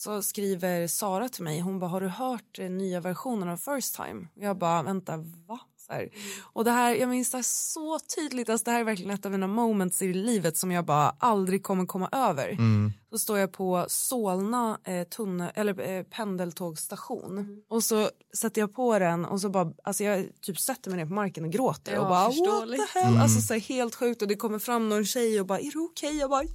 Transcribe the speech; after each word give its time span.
så 0.00 0.22
skriver 0.22 0.86
Sara 0.86 1.28
till 1.28 1.44
mig, 1.44 1.60
hon 1.60 1.78
bara 1.78 1.90
har 1.90 2.00
du 2.00 2.08
hört 2.08 2.58
eh, 2.58 2.70
nya 2.70 3.00
versionen 3.00 3.48
av 3.48 3.56
First 3.56 3.94
Time? 3.94 4.28
Jag 4.34 4.58
bara 4.58 4.82
vänta 4.82 5.16
va? 5.46 5.60
Här. 5.90 6.08
Och 6.52 6.64
det 6.64 6.70
här, 6.70 6.94
jag 6.94 7.08
minns 7.08 7.30
det 7.30 7.36
här 7.38 7.42
så 7.42 7.98
tydligt, 8.16 8.48
alltså 8.48 8.64
det 8.64 8.70
här 8.70 8.80
är 8.80 8.84
verkligen 8.84 9.10
ett 9.10 9.26
av 9.26 9.32
mina 9.32 9.46
moments 9.46 10.02
i 10.02 10.12
livet 10.12 10.56
som 10.56 10.70
jag 10.72 10.84
bara 10.84 11.14
aldrig 11.18 11.62
kommer 11.62 11.86
komma 11.86 12.08
över. 12.12 12.56
Så 13.12 13.18
står 13.18 13.38
jag 13.38 13.52
på 13.52 13.84
Solna 13.88 14.78
eh, 14.84 15.02
tunne, 15.08 15.50
eller, 15.54 15.80
eh, 15.90 16.02
pendeltågsstation 16.02 17.62
och 17.70 17.84
så 17.84 18.10
sätter 18.36 18.60
jag 18.60 18.74
på 18.74 18.98
den 18.98 19.24
och 19.24 19.40
så 19.40 19.48
bara, 19.48 19.72
alltså 19.84 20.04
jag 20.04 20.26
typ 20.42 20.60
sätter 20.60 20.90
mig 20.90 20.98
ner 20.98 21.06
på 21.06 21.12
marken 21.12 21.44
och 21.44 21.50
gråter 21.50 21.92
Ja, 21.92 22.00
och 22.00 22.08
bara 22.08 22.24
what 22.24 22.34
förståeligt. 22.34 22.92
the 22.92 22.98
hell, 22.98 23.16
alltså 23.16 23.40
så 23.40 23.52
här, 23.54 23.60
helt 23.60 23.94
sjukt 23.94 24.22
och 24.22 24.28
det 24.28 24.36
kommer 24.36 24.58
fram 24.58 24.88
någon 24.88 25.04
tjej 25.04 25.40
och 25.40 25.46
bara 25.46 25.58
är 25.58 25.70
du 25.72 25.78
okej? 25.78 26.16
Jag 26.18 26.30
bara 26.30 26.42
ja 26.42 26.50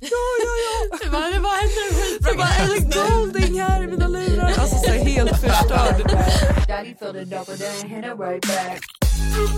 ja 0.45 0.53
ja. 0.65 0.97
Det 1.03 1.09
var, 1.09 1.31
det 1.33 1.39
var 1.39 1.55
en 1.63 1.69
skitbra 1.69 2.29
Jag 2.29 2.37
bara 2.37 2.55
Ellen 2.55 2.91
Golding 3.21 3.61
här 3.61 3.83
i 3.83 3.87
mina 3.87 4.07
lurar. 4.07 4.45
Alltså 4.47 4.77
så 4.77 4.91
här, 4.91 5.05
helt 5.05 5.29
förstörd. 5.29 6.01
Thank 9.27 9.49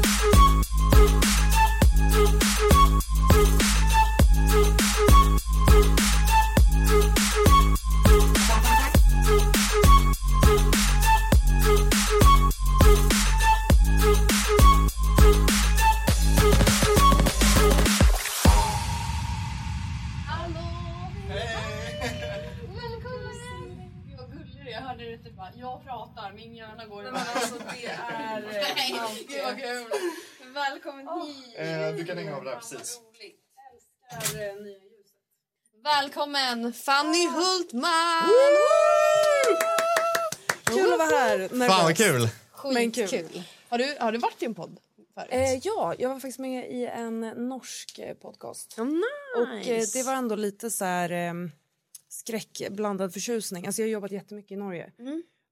you. 7.17 7.27
Bara, 25.48 25.60
jag 25.60 25.84
pratar, 25.84 26.34
min 26.34 26.56
hjärna 26.56 26.86
går 26.86 27.04
i 27.04 27.08
alltså 27.08 27.56
det 27.58 27.86
är 27.86 28.42
Nej, 28.76 29.26
Gud 29.28 29.44
vad 29.44 29.58
kul! 29.58 29.86
Välkommen 30.54 31.08
hit! 31.08 31.56
Eh, 31.58 31.95
du 31.95 32.06
kan 32.06 32.17
hänga 32.17 32.36
av 32.36 32.44
där 32.44 32.56
precis. 32.56 33.00
Roligt. 33.00 33.39
Älskar 34.22 34.39
eh, 34.42 34.56
nya 34.56 34.78
ljuset. 34.78 35.14
Välkommen 35.84 36.73
Fanny 36.73 37.28
Hultman! 37.28 38.30
kul 40.64 40.94
att 40.94 41.00
vara 41.00 41.09
här. 41.09 41.67
Fan 41.67 41.84
vad 41.84 41.98
kul! 41.98 42.30
Men 42.73 42.92
kul. 42.92 43.44
Har 43.70 43.78
du, 43.78 43.98
har 44.00 44.11
du 44.11 44.17
varit 44.17 44.42
i 44.44 44.45
en 44.45 44.56
podd 44.56 44.80
förut? 45.14 45.30
Eh, 45.32 45.54
ja, 45.64 45.95
jag 46.00 46.09
var 46.09 46.16
faktiskt 46.20 46.39
med 46.39 46.72
i 46.72 46.86
en 46.86 47.20
norsk 47.20 48.00
eh, 48.00 48.14
podcast. 48.14 48.80
Oh, 48.80 48.86
nice. 48.86 49.04
Och 49.38 49.67
eh, 49.67 49.84
det 49.94 50.04
var 50.04 50.14
ändå 50.14 50.36
lite 50.36 50.72
så 50.72 50.86
här 50.86 51.11
eh, 51.11 51.34
skräckblandad 52.09 53.14
förtjusning. 53.14 53.66
Alltså 53.66 53.82
jag 53.82 53.88
har 53.88 53.92
jobbat 53.92 54.11
jättemycket 54.11 54.52
i 54.52 54.56
Norge. 54.56 54.92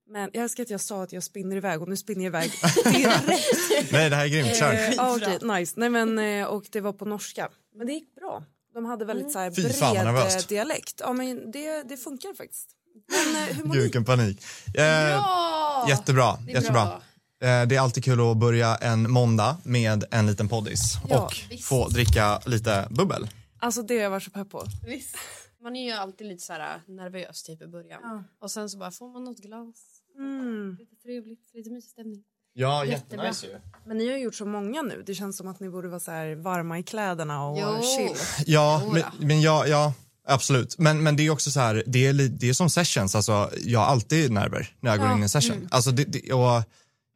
Men 0.08 0.30
jag 0.32 0.42
älskar 0.42 0.62
att 0.62 0.70
jag 0.70 0.80
sa 0.80 1.02
att 1.02 1.12
jag 1.12 1.22
spinner 1.22 1.56
iväg 1.56 1.82
och 1.82 1.88
nu 1.88 1.96
spinner 1.96 2.20
jag 2.24 2.30
iväg 2.30 2.50
direkt. 2.84 3.92
Nej 3.92 4.10
det 4.10 4.16
här 4.16 4.24
är 4.24 4.28
grymt, 4.28 4.56
kör! 4.56 4.72
Eh, 4.72 5.14
okej, 5.14 5.38
nice. 5.42 5.72
Nej, 5.76 5.88
men, 5.90 6.18
eh, 6.18 6.46
och 6.46 6.64
det 6.72 6.80
var 6.80 6.92
på 6.92 7.04
norska. 7.04 7.48
Men 7.76 7.86
det 7.86 7.92
gick 7.92 8.14
bra. 8.14 8.44
De 8.74 8.84
hade 8.84 9.04
väldigt 9.04 9.32
så 9.32 9.38
här, 9.38 9.50
Fy 9.50 9.62
bred 9.62 10.06
eh, 10.36 10.46
dialekt. 10.48 11.00
Ja, 11.04 11.12
men 11.12 11.50
det, 11.50 11.82
det 11.82 11.96
funkar 11.96 12.34
faktiskt. 12.36 12.68
Men 13.08 13.48
eh, 13.48 13.72
Gud 13.72 13.82
vilken 13.82 14.04
panik. 14.04 14.44
Eh, 14.74 14.84
Ja! 14.84 15.86
jättebra, 15.88 16.36
Det 16.46 16.50
är 16.52 16.54
jättebra. 16.54 16.84
bra. 16.84 17.48
Eh, 17.48 17.66
det 17.66 17.76
är 17.76 17.80
alltid 17.80 18.04
kul 18.04 18.30
att 18.30 18.36
börja 18.36 18.76
en 18.76 19.10
måndag 19.10 19.56
med 19.64 20.04
en 20.10 20.26
liten 20.26 20.48
poddis 20.48 20.94
Ja, 21.08 21.24
och 21.24 21.36
visst. 21.50 21.64
få 21.68 21.88
dricka 21.88 22.40
lite 22.46 22.86
bubbel. 22.90 23.28
Alltså 23.58 23.82
det 23.82 23.94
har 23.96 24.02
jag 24.02 24.10
varit 24.10 24.22
så 24.22 24.30
pepp 24.30 24.50
på. 24.50 24.64
Visst. 24.86 25.16
Man 25.62 25.76
är 25.76 25.84
ju 25.86 25.92
alltid 25.92 26.26
lite 26.26 26.42
så 26.44 26.52
här 26.52 26.80
nervös 26.86 27.42
typ 27.42 27.62
i 27.62 27.66
början. 27.66 28.00
Ja. 28.02 28.24
Och 28.40 28.50
sen 28.50 28.70
så 28.70 28.78
bara 28.78 28.90
får 28.90 29.08
man 29.12 29.24
något 29.24 29.38
glas. 29.38 29.76
Mm. 30.18 30.76
Lite 30.78 30.96
trevligt, 30.96 31.50
lite 31.54 31.70
mysig 31.70 31.90
stämning. 31.90 32.22
Ja, 32.52 32.84
Jättebra. 32.84 33.32
ju. 33.42 33.58
Men 33.86 33.98
ni 33.98 34.10
har 34.10 34.18
gjort 34.18 34.34
så 34.34 34.46
många 34.46 34.82
nu. 34.82 35.02
Det 35.06 35.14
känns 35.14 35.36
som 35.36 35.48
att 35.48 35.60
ni 35.60 35.68
borde 35.70 35.88
vara 35.88 36.00
så 36.00 36.10
här 36.10 36.34
varma 36.34 36.78
i 36.78 36.82
kläderna 36.82 37.46
och 37.46 37.58
Jo. 37.60 37.82
chill. 37.98 38.16
Ja, 38.46 38.82
men, 38.92 39.00
ja. 39.00 39.12
men 39.20 39.40
ja, 39.40 39.66
ja, 39.66 39.92
absolut. 40.26 40.78
Men, 40.78 41.02
men 41.02 41.16
det 41.16 41.26
är 41.26 41.30
också 41.30 41.50
så 41.50 41.60
här, 41.60 41.82
det 41.86 42.06
är, 42.06 42.12
det 42.12 42.48
är 42.48 42.52
som 42.52 42.70
sessions, 42.70 43.14
alltså 43.14 43.50
jag 43.64 43.80
har 43.80 43.86
alltid 43.86 44.32
nerver 44.32 44.74
när 44.80 44.90
jag 44.90 44.98
går 45.00 45.08
Ja, 45.08 45.12
in 45.14 45.18
i 45.18 45.22
en 45.22 45.28
session. 45.28 45.68
Alltså, 45.70 45.90
det, 45.90 46.04
det, 46.04 46.32
och 46.32 46.62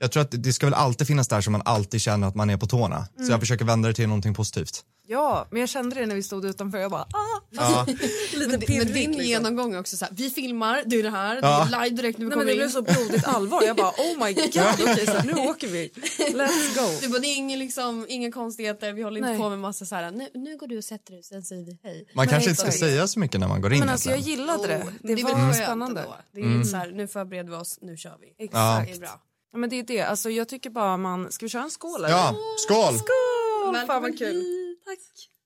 jag 0.00 0.12
tror 0.12 0.22
att 0.22 0.30
det- 0.30 0.36
det 0.36 0.52
ska 0.52 0.66
väl 0.66 0.74
alltid 0.74 1.06
finnas 1.06 1.28
där 1.28 1.40
så 1.40 1.50
man 1.50 1.62
alltid 1.64 2.00
känner 2.00 2.28
att 2.28 2.34
man 2.34 2.50
är 2.50 2.56
på 2.56 2.66
tårna. 2.66 3.06
Så 3.26 3.32
jag 3.32 3.40
försöker 3.40 3.64
vända 3.64 3.88
det 3.88 3.94
till 3.94 4.08
någonting 4.08 4.34
positivt. 4.34 4.84
Ja, 5.06 5.46
men 5.50 5.60
jag 5.60 5.68
kände 5.68 5.96
det 6.00 6.06
när 6.06 6.14
vi 6.14 6.22
stod 6.22 6.44
utanför. 6.44 6.78
Jag 6.78 6.90
bara, 6.90 7.02
ah, 7.02 7.40
Ja, 7.50 7.86
lite 8.34 8.48
Men, 8.48 8.60
pirrig. 8.60 8.78
men 8.78 8.92
din 8.92 9.10
liksom. 9.10 9.26
genomgång 9.26 9.76
också 9.76 9.96
så 9.96 10.04
här, 10.04 10.14
vi 10.16 10.30
filmar, 10.30 10.82
det 10.86 10.96
är 10.96 11.02
det 11.02 11.10
här, 11.10 11.38
Ja. 11.42 11.66
det 11.70 11.76
är 11.76 11.84
live 11.84 11.96
direkt 11.96 12.18
när 12.18 12.24
vi 12.26 12.28
Nej, 12.28 12.36
men 12.36 12.38
kommer 12.38 12.44
det 12.46 12.52
in. 12.52 12.58
blev 12.58 12.68
så 12.68 12.82
blodigt 12.82 13.26
allvar. 13.28 13.62
Jag 13.62 13.76
bara, 13.76 13.88
oh 13.90 14.24
my 14.26 14.32
god, 14.34 14.90
okej, 14.90 15.06
så 15.06 15.22
nu 15.26 15.32
åker 15.32 15.68
vi. 15.68 15.90
Let's 16.18 16.74
go. 16.74 16.98
Du 17.00 17.08
bara, 17.08 17.18
det 17.18 17.26
är 17.26 17.36
ingen, 17.36 17.58
liksom, 17.58 18.06
inga 18.08 18.32
konstigheter, 18.32 18.92
vi 18.92 19.02
håller 19.02 19.16
inte 19.18 19.28
Nej. 19.30 19.38
på 19.38 19.48
med 19.50 19.58
massa 19.58 19.84
så 19.86 19.94
här, 19.94 20.10
nu, 20.10 20.28
nu 20.34 20.56
går 20.56 20.66
du 20.66 20.78
och 20.78 20.84
sätter 20.84 21.12
dig, 21.12 21.22
sen 21.22 21.42
säger 21.42 21.64
vi 21.64 21.78
hej. 21.82 22.06
man 22.14 22.28
kanske 22.28 22.50
inte 22.50 22.62
ska 22.62 22.72
säga 22.72 23.06
så 23.06 23.18
mycket 23.20 23.40
när 23.40 23.48
man 23.48 23.60
går 23.60 23.72
in 23.72 23.80
Men 23.80 23.88
alltså 23.88 24.10
jag 24.10 24.18
gillade 24.18 24.66
det. 24.68 24.78
Oh, 24.82 24.90
Det 25.02 25.12
är 25.12 25.22
var 25.44 25.52
spännande. 25.52 26.00
ändå. 26.00 26.14
Det 26.32 26.40
är 26.40 26.56
lite 26.58 26.68
så 26.68 26.76
här, 26.76 26.90
nu 26.90 27.06
förbereder 27.08 27.50
vi 27.50 27.56
oss, 27.56 27.78
nu 27.82 27.96
kör 27.96 28.16
vi. 28.20 28.26
Ja. 28.38 28.44
Exakt. 28.44 28.88
Det 28.88 28.94
är 28.96 29.00
bra. 29.00 29.20
Ja, 29.52 29.58
men 29.58 29.70
det 29.70 29.76
är 29.76 29.82
det. 29.82 30.00
Alltså 30.00 30.30
jag 30.30 30.48
tycker 30.48 30.70
bara 30.70 30.96
man, 30.96 31.32
ska 31.32 31.46
vi 31.46 31.50
köra 31.50 31.62
en 31.62 31.70
skål 31.70 32.04
eller? 32.04 32.08
Ja, 32.14 32.34
skål! 32.58 32.98
Skål! 32.98 33.86
Fan 33.86 34.02
vad 34.02 34.18
kul. 34.18 34.44
Tack. 34.84 34.98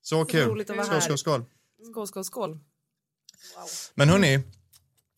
Så 0.02 0.24
kul. 0.24 0.48
roligt 0.48 0.70
att 0.70 0.76
vara 0.76 0.86
skål, 0.86 0.94
här. 0.94 1.00
skål, 1.00 1.18
skål. 1.18 1.44
Skål, 1.90 2.06
skål, 2.08 2.24
skål. 2.24 2.58
Men 3.94 4.08
hörni, 4.08 4.40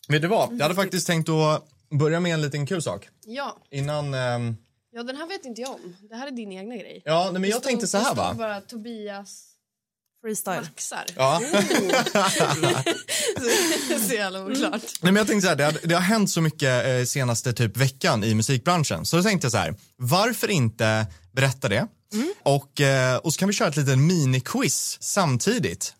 vet 0.08 0.22
du 0.22 0.28
vad? 0.28 0.52
Jag 0.52 0.62
hade 0.62 0.74
faktiskt 0.74 1.06
tänkt 1.06 1.28
att 1.28 1.68
börja 1.90 2.20
med 2.20 2.34
en 2.34 2.42
liten 2.42 2.66
kul 2.66 2.82
sak. 2.82 3.08
Ja. 3.24 3.56
Innan... 3.70 4.14
ehm, 4.14 4.56
ja, 4.90 5.02
den 5.02 5.16
här 5.16 5.26
vet 5.26 5.44
inte 5.44 5.60
jag 5.60 5.70
om. 5.70 5.96
Det 6.08 6.14
här 6.14 6.26
är 6.26 6.30
din 6.30 6.52
egna 6.52 6.76
grej. 6.76 7.02
ja, 7.04 7.24
nej, 7.32 7.40
men 7.40 7.50
jag 7.50 7.58
stod- 7.58 7.68
tänkte 7.68 7.86
så 7.86 7.98
här 7.98 8.14
va. 8.14 8.34
bara 8.38 8.60
Tobias 8.60 9.55
Freestyle. 10.26 10.60
maxar. 10.60 11.04
Ja. 11.16 11.42
så 14.08 14.14
jävla 14.14 14.44
oklart. 14.44 14.82
Nej, 15.00 15.12
men 15.12 15.16
jag 15.16 15.26
tänkte 15.26 15.42
så 15.42 15.48
här, 15.48 15.56
det, 15.56 15.64
har, 15.64 15.74
det 15.82 15.94
har 15.94 16.02
hänt 16.02 16.30
så 16.30 16.40
mycket 16.40 16.86
eh, 16.86 17.04
senaste 17.04 17.52
typ 17.52 17.76
veckan 17.76 18.24
i 18.24 18.34
musikbranschen. 18.34 19.06
Så 19.06 19.16
då 19.16 19.22
tänkte 19.22 19.44
jag 19.44 19.52
så 19.52 19.58
här, 19.58 19.74
varför 19.96 20.50
inte 20.50 21.06
berätta 21.32 21.68
det? 21.68 21.86
Och, 22.42 22.80
eh, 22.80 23.16
och 23.16 23.32
så 23.34 23.38
kan 23.38 23.48
vi 23.48 23.54
köra 23.54 23.68
ett 23.68 23.76
litet 23.76 23.98
miniquiz 23.98 24.98
samtidigt. 25.00 25.92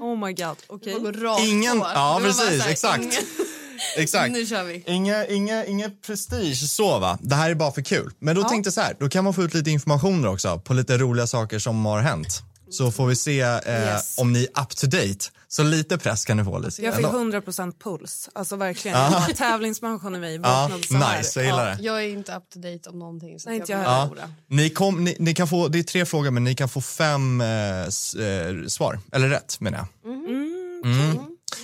Oh 0.00 0.26
my 0.26 0.32
god, 0.32 0.56
okej. 0.66 0.94
Rakt 0.94 1.42
Ingen- 1.42 1.80
på. 1.80 1.86
ja, 1.94 2.20
precis, 2.22 2.62
här, 2.62 2.70
exakt. 2.70 3.02
ingen- 3.02 3.12
Exakt. 3.96 4.32
Nu 4.32 4.46
kör 4.46 4.64
vi. 4.64 4.82
Inga, 4.86 5.26
inga, 5.26 5.64
inga 5.64 5.90
prestige 6.06 6.56
så 6.70 6.98
va, 6.98 7.18
det 7.22 7.34
här 7.34 7.50
är 7.50 7.54
bara 7.54 7.72
för 7.72 7.82
kul. 7.82 8.12
Men 8.18 8.36
då 8.36 8.42
tänkte 8.42 8.66
jag 8.68 8.74
så 8.74 8.80
här, 8.80 8.96
då 9.00 9.08
kan 9.08 9.24
man 9.24 9.34
få 9.34 9.42
ut 9.42 9.54
lite 9.54 9.70
informationer 9.70 10.28
också 10.28 10.58
på 10.58 10.74
lite 10.74 10.98
roliga 10.98 11.26
saker 11.26 11.58
som 11.58 11.84
har 11.86 12.00
hänt. 12.00 12.42
Så 12.72 12.90
får 12.92 13.06
vi 13.06 13.16
se 13.16 13.40
eh, 13.40 13.58
Yes. 13.66 14.18
om 14.18 14.32
ni 14.32 14.48
är 14.54 14.62
up 14.62 14.68
to 14.76 14.86
date. 14.86 15.24
Så 15.48 15.62
lite 15.62 15.98
press 15.98 16.24
kan 16.24 16.36
ni 16.36 16.44
få 16.44 16.58
lite. 16.58 16.82
Jag 16.84 16.96
fick 16.96 17.04
ändå. 17.06 17.18
100% 17.38 17.72
puls. 17.82 18.28
Alltså 18.32 18.56
verkligen. 18.56 18.96
Bara, 19.12 19.20
Tävlingsmänniskan 19.36 20.16
i 20.16 20.18
mig 20.18 20.34
Ja, 20.34 20.40
vaknade 20.62 20.82
så 20.82 20.94
här. 20.96 21.18
nice, 21.18 21.40
jag 21.40 21.46
gillar 21.46 21.66
det. 21.76 21.82
Jag 21.82 22.04
är 22.04 22.08
inte 22.08 22.32
up 22.36 22.42
to 22.50 22.58
date 22.58 22.90
om 22.90 22.98
någonting. 22.98 23.40
Så 23.40 23.48
Nej, 23.48 23.58
inte 23.58 23.72
jag 23.72 23.78
heller. 23.78 24.08
förlora. 24.08 24.30
Ni 24.46 24.70
kom, 24.70 25.04
ni, 25.04 25.16
ni 25.18 25.34
kan 25.34 25.48
få, 25.48 25.68
det 25.68 25.78
är 25.78 25.82
tre 25.82 26.06
frågor 26.06 26.30
men 26.30 26.44
ni 26.44 26.54
kan 26.54 26.68
få 26.68 26.80
fem 26.80 27.40
eh, 27.40 27.82
s, 27.82 28.14
eh, 28.14 28.66
svar, 28.66 29.00
eller 29.12 29.28
rätt 29.28 29.60
menar 29.60 29.78
jag. 29.78 30.12
Mm. 30.14 31.18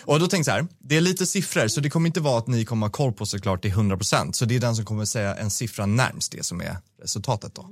Och 0.05 0.21
då 0.21 0.27
tänkte 0.27 0.51
jag 0.51 0.59
så 0.59 0.63
här, 0.65 0.69
det 0.79 0.97
är 0.97 1.01
lite 1.01 1.27
siffror 1.27 1.69
så 1.69 1.81
det 1.81 1.91
kommer 1.91 2.07
inte 2.07 2.21
vara 2.21 2.39
att 2.39 2.47
ni 2.47 2.65
kommer 2.65 2.87
ha 2.87 2.91
koll 2.93 3.13
på 3.13 3.27
såklart 3.27 3.63
till 3.63 3.73
100% 3.73 4.33
så 4.33 4.45
det 4.45 4.57
är 4.57 4.61
den 4.61 4.77
som 4.77 4.85
kommer 4.85 5.05
säga 5.05 5.35
en 5.35 5.51
siffra 5.51 5.87
närmst 5.87 6.33
det 6.33 6.45
som 6.45 6.61
är 6.61 6.77
resultatet 7.03 7.55
då. 7.55 7.69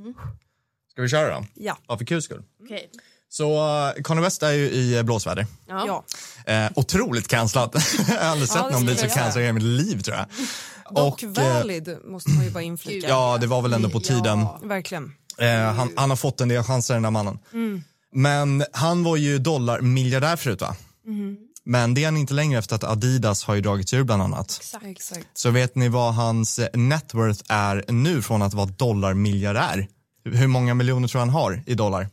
Ska 0.92 1.02
vi 1.02 1.08
köra 1.08 1.34
då? 1.40 1.46
Ja. 1.54 1.78
Ja, 1.88 1.98
för 1.98 2.04
kul 2.04 2.22
skull. 2.22 2.42
Okej. 2.64 2.90
Så 3.28 3.66
uh, 3.96 4.02
Kanye 4.02 4.22
West 4.22 4.42
är 4.42 4.52
ju 4.52 4.70
i 4.70 4.96
eh, 4.96 5.02
blåsväder. 5.02 5.46
Ja. 5.68 6.04
Eh, 6.46 6.70
otroligt 6.74 7.28
cancellad. 7.28 7.70
jag 8.08 8.14
har 8.14 8.30
aldrig 8.30 8.48
sett 8.48 8.64
det 8.64 8.70
någon 8.70 8.84
bli 8.84 8.96
så 8.96 9.08
cancellad 9.08 9.48
i 9.48 9.52
mitt 9.52 9.62
liv 9.62 10.00
tror 10.00 10.16
jag. 10.16 10.26
Dock 10.94 11.22
eh, 11.22 11.28
valid 11.28 11.96
måste 12.04 12.30
man 12.30 12.44
ju 12.44 12.50
bara 12.50 12.62
inflika. 12.62 13.08
Ja, 13.08 13.38
det 13.40 13.46
var 13.46 13.62
väl 13.62 13.72
ändå 13.72 13.90
på 13.90 14.00
tiden. 14.00 14.40
Ja. 14.40 14.60
Verkligen. 14.62 15.12
Eh, 15.38 15.72
han, 15.72 15.92
han 15.96 16.10
har 16.10 16.16
fått 16.16 16.40
en 16.40 16.48
del 16.48 16.62
chanser 16.62 16.94
den 16.94 17.02
där 17.02 17.10
mannen. 17.10 17.38
Men 18.12 18.64
han 18.72 19.04
var 19.04 19.16
ju 19.16 19.38
dollarmiljardär 19.38 20.36
förut 20.36 20.60
va? 20.60 20.76
Men 21.64 21.94
det 21.94 22.00
är 22.00 22.04
han 22.04 22.16
inte 22.16 22.34
längre 22.34 22.58
efter 22.58 22.76
att 22.76 22.84
Adidas 22.84 23.44
har 23.44 23.54
ju 23.54 23.60
dragit 23.60 23.88
sig 23.88 23.98
ur 23.98 24.04
bland 24.04 24.22
annat. 24.22 24.76
Exakt. 24.82 25.26
Så 25.34 25.50
vet 25.50 25.74
ni 25.74 25.88
vad 25.88 26.14
hans 26.14 26.58
eh, 26.58 26.68
net 26.74 27.14
worth 27.14 27.42
är 27.48 27.84
nu 27.88 28.22
från 28.22 28.42
att 28.42 28.54
vara 28.54 28.66
dollarmiljardär? 28.66 29.88
Hur 30.24 30.46
många 30.46 30.74
miljoner 30.74 31.08
tror 31.08 31.18
han 31.18 31.30
har 31.30 31.62
i 31.66 31.74
dollar? 31.74 32.08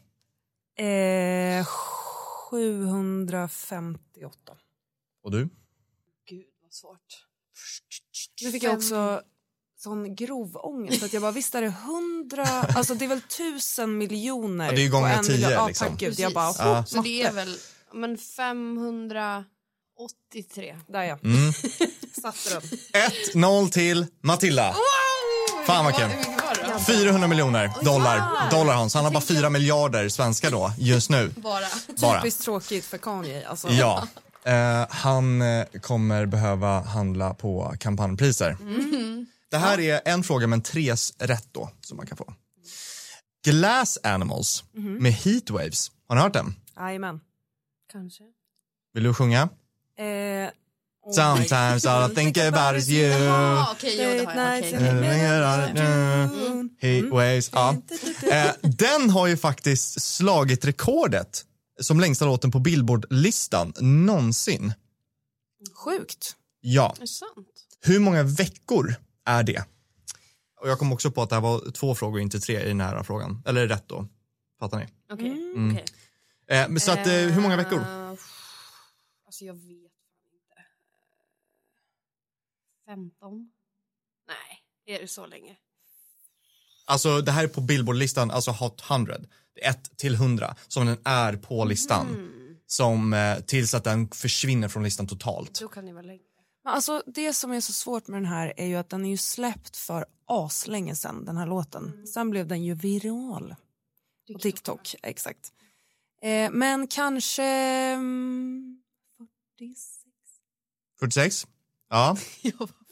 Eh, 0.77 1.65
758. 2.49 4.57
Och 5.23 5.31
du? 5.31 5.49
Gud 6.29 6.45
vad 6.61 6.73
svårt. 6.73 6.99
Nu 8.43 8.51
fick 8.51 8.63
jag 8.63 8.75
också 8.75 9.21
sån 9.77 10.15
grov 10.15 10.57
ångest 10.57 11.03
att 11.03 11.13
jag 11.13 11.21
bara 11.21 11.31
visst 11.31 11.55
är 11.55 11.61
det 11.61 11.69
hundra, 11.69 12.43
alltså 12.45 12.95
det 12.95 13.05
är 13.05 13.09
väl 13.09 13.21
tusen 13.21 13.97
miljoner 13.97 14.65
Ja, 14.65 14.71
det 14.71 14.81
är 14.81 14.83
ju 14.83 14.91
gånger 14.91 15.17
en 15.17 15.23
tio. 15.23 15.49
Ja, 15.49 15.67
liksom. 15.67 15.87
tack 15.87 15.99
gud. 15.99 16.19
Jag 16.19 16.33
bara. 16.33 16.53
Ja. 16.57 16.85
Så 16.85 17.01
det 17.01 17.21
är 17.21 17.31
väl 17.31 17.57
men 17.93 18.17
500 18.17 19.45
83. 20.31 20.79
Där 20.87 21.03
ja. 21.03 21.19
Mm. 21.23 21.53
Satte 22.21 22.49
den. 22.49 22.61
1-0 23.33 23.69
till 23.69 24.05
Matilda. 24.21 24.75
Fan 25.65 25.85
vad 25.85 25.95
kul. 25.95 26.09
Hur 26.73 26.79
mycket 26.79 26.87
var 26.87 26.95
det 26.95 27.01
då? 27.01 27.03
400 27.03 27.27
miljoner 27.27 27.71
dollar. 27.83 28.49
dollar 28.51 28.73
Hans. 28.75 28.93
Han 28.93 29.03
har 29.05 29.11
bara 29.11 29.21
4 29.21 29.49
miljarder 29.49 30.09
svenska 30.09 30.49
då, 30.49 30.73
just 30.77 31.09
nu. 31.09 31.29
Bara. 31.35 31.59
Bara. 32.01 32.21
Typiskt 32.21 32.43
tråkigt 32.43 32.85
för 32.85 32.97
Kanye. 32.97 33.47
Alltså. 33.47 33.69
Ja. 33.69 34.07
Eh, 34.45 34.85
han 34.89 35.41
eh, 35.41 35.65
kommer 35.81 36.25
behöva 36.25 36.81
handla 36.81 37.33
på 37.33 37.73
kampanjpriser. 37.79 38.57
Det 39.51 39.57
här 39.57 39.79
är 39.79 40.01
en 40.05 40.23
fråga 40.23 40.47
men 40.47 40.61
tre 40.61 40.89
s- 40.89 41.13
rätt 41.19 41.47
då 41.51 41.69
som 41.81 41.97
man 41.97 42.05
kan 42.07 42.17
få. 42.17 42.33
Glass 43.45 43.97
Animals 44.03 44.63
med 44.73 45.11
Heatwaves. 45.13 45.91
Har 46.07 46.15
ni 46.15 46.21
hört 46.21 46.33
den? 46.33 46.55
Jajamän. 46.77 47.19
Kanske. 47.91 48.23
Vill 48.93 49.03
du 49.03 49.13
sjunga? 49.13 49.41
Eh, 49.41 50.05
Sometimes 51.11 51.85
all 51.85 52.11
I 52.11 52.15
think 52.15 52.37
about 52.37 52.75
is 52.77 52.89
you. 52.89 53.09
Jaha, 53.09 53.71
okej, 53.71 53.95
jo 53.97 54.03
det 54.03 54.25
har 54.25 54.35
jag. 54.35 54.57
Okej, 54.59 54.73
okej. 55.71 56.69
Heatwaves. 56.79 57.49
Ja. 57.53 57.75
Eh, 58.31 58.51
den 58.61 59.09
har 59.09 59.27
ju 59.27 59.37
faktiskt 59.37 60.01
slagit 60.01 60.65
rekordet 60.65 61.45
som 61.81 61.99
längsta 61.99 62.25
låten 62.25 62.51
på 62.51 62.59
Billboard-listan 62.59 63.73
någonsin. 63.79 64.73
Sjukt. 65.85 66.35
Ja. 66.61 66.93
Är 66.97 67.01
det 67.01 67.07
sant? 67.07 67.47
Hur 67.81 67.99
många 67.99 68.23
veckor 68.23 68.95
är 69.25 69.43
det? 69.43 69.63
Och 70.61 70.69
jag 70.69 70.79
kom 70.79 70.93
också 70.93 71.11
på 71.11 71.21
att 71.21 71.29
det 71.29 71.35
här 71.35 71.41
var 71.41 71.71
två 71.71 71.95
frågor, 71.95 72.21
inte 72.21 72.39
tre 72.39 72.61
i 72.63 72.67
den 72.67 72.81
här 72.81 73.03
frågan. 73.03 73.43
Eller 73.45 73.67
rätt 73.67 73.87
då. 73.87 74.07
Fattar 74.59 74.77
ni? 74.79 74.87
Okej. 75.13 75.27
Mm. 75.31 75.71
okej. 75.71 75.85
Eh, 76.49 76.69
men 76.69 76.79
så 76.79 76.91
att, 76.91 77.07
eh, 77.07 77.13
hur 77.13 77.41
många 77.41 77.57
veckor? 77.57 77.79
Eh, 77.79 78.09
Alltså 79.25 79.45
jag 79.45 79.53
vet 79.53 79.61
fan 79.61 80.33
inte. 80.33 80.55
15? 82.93 83.51
Nej, 84.27 84.95
är 84.97 85.01
det 85.01 85.07
så 85.07 85.25
länge? 85.25 85.55
Alltså 86.85 87.21
det 87.21 87.31
här 87.31 87.43
är 87.43 87.47
på 87.47 87.61
Billboard-listan, 87.61 88.31
alltså 88.31 88.51
Hot 88.51 88.83
100. 88.89 89.17
Det 89.55 89.65
är 89.65 89.69
1 89.69 89.97
till 89.97 90.13
100 90.13 90.55
som 90.67 90.85
den 90.85 90.97
är 91.03 91.35
på 91.35 91.65
listan. 91.65 92.07
Mm. 92.07 92.29
Som 92.65 93.13
eh, 93.13 93.39
tills 93.39 93.73
att 93.73 93.83
den 93.83 94.07
försvinner 94.07 94.67
från 94.67 94.83
listan 94.83 95.07
totalt. 95.07 95.59
Då 95.59 95.67
kan 95.67 95.85
det 95.85 95.93
vara 95.93 96.01
längre. 96.03 96.23
Men 96.63 96.73
alltså, 96.73 97.03
det 97.05 97.33
som 97.33 97.51
är 97.51 97.61
så 97.61 97.73
svårt 97.73 98.07
med 98.07 98.21
den 98.21 98.29
här 98.29 98.53
är 98.57 98.65
ju 98.65 98.75
att 98.75 98.89
den 98.89 99.05
är 99.05 99.09
ju 99.09 99.17
släppt 99.17 99.77
för 99.77 100.05
aslänge 100.25 100.95
sedan, 100.95 101.25
den 101.25 101.37
här 101.37 101.47
låten. 101.47 102.07
Sen 102.07 102.29
blev 102.29 102.47
den 102.47 102.63
ju 102.63 102.75
viral 102.75 103.55
på 104.33 104.39
TikTok. 104.39 104.95
Exakt. 105.03 105.53
Eh, 106.21 106.51
men 106.51 106.87
kanske 106.87 107.43
mm, 107.43 108.81
46. 109.57 110.03
46? 110.99 111.47
Ja. 111.89 112.17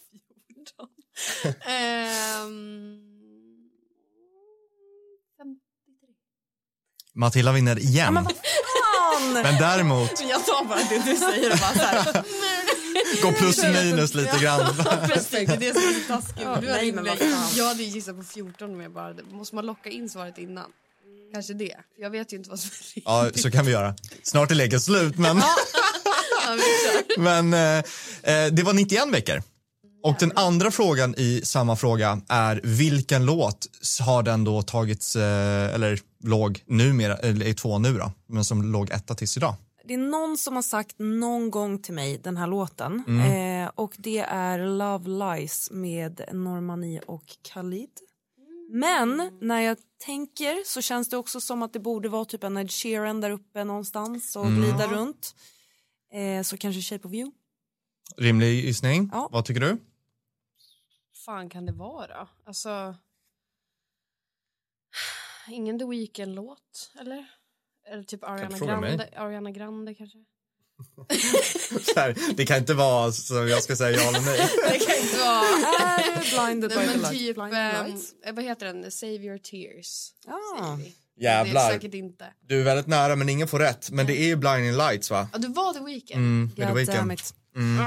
Jag 1.43 1.51
var 1.51 1.53
14. 1.53 1.71
Ehm, 1.71 2.97
53. 5.37 6.07
Matilda 7.13 7.51
vinner 7.51 7.79
igen. 7.79 8.13
men! 8.13 8.27
Men 9.33 9.57
däremot, 9.59 10.21
Jag 10.29 10.45
tar 10.45 10.65
bara 10.65 10.79
det 10.79 11.11
du 11.11 11.17
säger 11.17 11.51
och 11.51 11.57
bara 11.57 11.73
så 11.73 11.79
här. 11.79 12.23
gå 13.21 13.31
plus 13.31 13.63
minus 13.63 14.13
lite 14.13 14.39
grann. 14.41 14.75
Precis, 15.07 15.29
det 15.31 15.53
är 15.53 15.57
det 15.57 15.67
är 15.67 15.73
så 15.73 16.07
taskigt. 16.07 16.41
Ja, 16.43 16.57
Du 16.61 16.67
nej, 16.67 16.91
men 16.91 17.05
jag 17.55 17.65
hade 17.65 17.83
gissat 17.83 18.17
på 18.17 18.23
14 18.23 18.71
men 18.71 18.81
jag 18.81 18.91
bara, 18.91 19.13
måste 19.31 19.55
man 19.55 19.65
locka 19.65 19.89
in 19.89 20.09
svaret 20.09 20.37
innan? 20.37 20.71
Kanske 21.33 21.53
det. 21.53 21.75
Jag 21.97 22.09
vet 22.09 22.33
ju 22.33 22.37
inte 22.37 22.49
vad 22.49 22.59
som 22.59 22.69
är. 22.95 23.01
Ja, 23.05 23.29
så 23.35 23.51
kan 23.51 23.65
vi 23.65 23.71
göra. 23.71 23.95
Snart 24.23 24.51
är 24.51 24.55
leken 24.55 24.81
slut, 24.81 25.17
men, 25.17 25.37
Ja, 25.37 25.55
men 27.17 27.53
eh, 27.53 27.83
eh, 28.23 28.51
det 28.51 28.63
var 28.63 28.73
91 28.73 29.07
veckor. 29.07 29.43
Och 30.03 30.15
den 30.19 30.31
andra 30.35 30.71
frågan 30.71 31.15
i 31.17 31.41
samma 31.43 31.75
fråga 31.75 32.21
är 32.29 32.61
vilken 32.63 33.25
låt 33.25 33.67
har 34.01 34.23
den 34.23 34.43
då 34.43 34.61
tagits, 34.61 35.15
eh, 35.15 35.73
eller 35.75 35.99
låg 36.23 36.63
numera, 36.65 37.15
eller 37.17 37.45
är 37.45 37.53
två 37.53 37.79
nu 37.79 37.97
då, 37.97 38.11
men 38.27 38.45
som 38.45 38.61
låg 38.71 38.89
etta 38.91 39.15
tills 39.15 39.37
idag? 39.37 39.55
Det 39.87 39.93
är 39.93 39.97
någon 39.97 40.37
som 40.37 40.55
har 40.55 40.63
sagt 40.63 40.95
någon 40.99 41.51
gång 41.51 41.79
till 41.81 41.93
mig 41.93 42.19
den 42.23 42.37
här 42.37 42.47
låten. 42.47 43.03
Mm. 43.07 43.63
Eh, 43.63 43.71
och 43.75 43.93
det 43.97 44.19
är 44.19 44.59
Love 44.77 45.09
Lies 45.09 45.71
med 45.71 46.21
Normani 46.33 46.99
och 47.07 47.23
Khalid. 47.53 47.89
Men 48.73 49.31
när 49.41 49.61
jag 49.61 49.77
tänker 50.05 50.63
så 50.65 50.81
känns 50.81 51.09
det 51.09 51.17
också 51.17 51.41
som 51.41 51.61
att 51.63 51.73
det 51.73 51.79
borde 51.79 52.09
vara 52.09 52.25
typ 52.25 52.43
en 52.43 52.57
Ed 52.57 52.71
Sheeran 52.71 53.21
där 53.21 53.29
uppe 53.29 53.63
någonstans 53.63 54.35
och 54.35 54.45
Mm. 54.45 54.61
glida 54.61 54.87
runt. 54.87 55.35
Eh, 56.13 56.43
så 56.43 56.57
kanske 56.57 56.81
Shape 56.81 57.07
of 57.07 57.13
You. 57.13 57.31
Rimlig 58.17 58.65
gissning. 58.65 59.09
Ja. 59.13 59.29
Vad 59.31 59.45
tycker 59.45 59.61
du? 59.61 59.77
Fan 61.25 61.49
kan 61.49 61.65
det 61.65 61.71
vara? 61.71 62.27
Alltså... 62.45 62.95
Ingen 65.49 65.79
The 65.79 65.85
Weeknd-låt, 65.85 66.91
eller? 67.01 67.25
Eller 67.91 68.03
typ 68.03 68.23
Ariana. 68.23 68.57
Grande, 68.57 69.09
Ariana 69.15 69.51
Grande 69.51 69.93
kanske? 69.95 70.17
Så 71.93 71.99
här, 71.99 72.33
det 72.35 72.45
kan 72.45 72.57
inte 72.57 72.73
vara 72.73 73.11
så 73.11 73.33
jag 73.47 73.63
ska 73.63 73.75
säga 73.75 73.91
ja 74.01 74.09
eller 74.09 74.21
nej. 74.21 74.37
Det 74.71 74.79
kan 74.85 74.95
inte 74.95 75.17
vara... 75.17 76.47
Blinded 76.47 76.69
by 76.69 76.75
Nej, 76.75 76.87
the 76.87 76.91
men 76.91 77.01
light? 77.01 77.11
typ, 77.11 77.35
Blinded 77.35 77.59
ehm, 77.75 77.85
lights? 77.85 78.13
eh, 78.25 78.33
vad 78.33 78.43
heter 78.43 78.65
den? 78.65 78.91
Save 78.91 79.11
your 79.15 79.37
tears. 79.37 80.11
Ah. 80.27 80.75
vi. 80.75 80.95
Det 81.15 81.23
Jävlar. 81.23 81.69
är 81.69 81.73
säkert 81.73 81.93
inte. 81.93 82.33
Du 82.39 82.59
är 82.59 82.63
väldigt 82.63 82.87
nära 82.87 83.15
men 83.15 83.29
ingen 83.29 83.47
får 83.47 83.59
rätt. 83.59 83.89
Men 83.91 84.05
det 84.05 84.21
är 84.21 84.25
ju 84.25 84.35
Blinding 84.35 84.71
Lights 84.77 85.11
va? 85.11 85.27
Ja, 85.33 85.37
du 85.39 85.47
var 85.47 85.73
The 85.73 85.79
Weeknd. 85.79 86.15
Mm, 86.17 86.51
The 86.55 86.61
God 86.61 86.67
damn 86.87 87.07
Weeknd. 87.07 87.11
it. 87.11 87.33
Mm, 87.55 87.85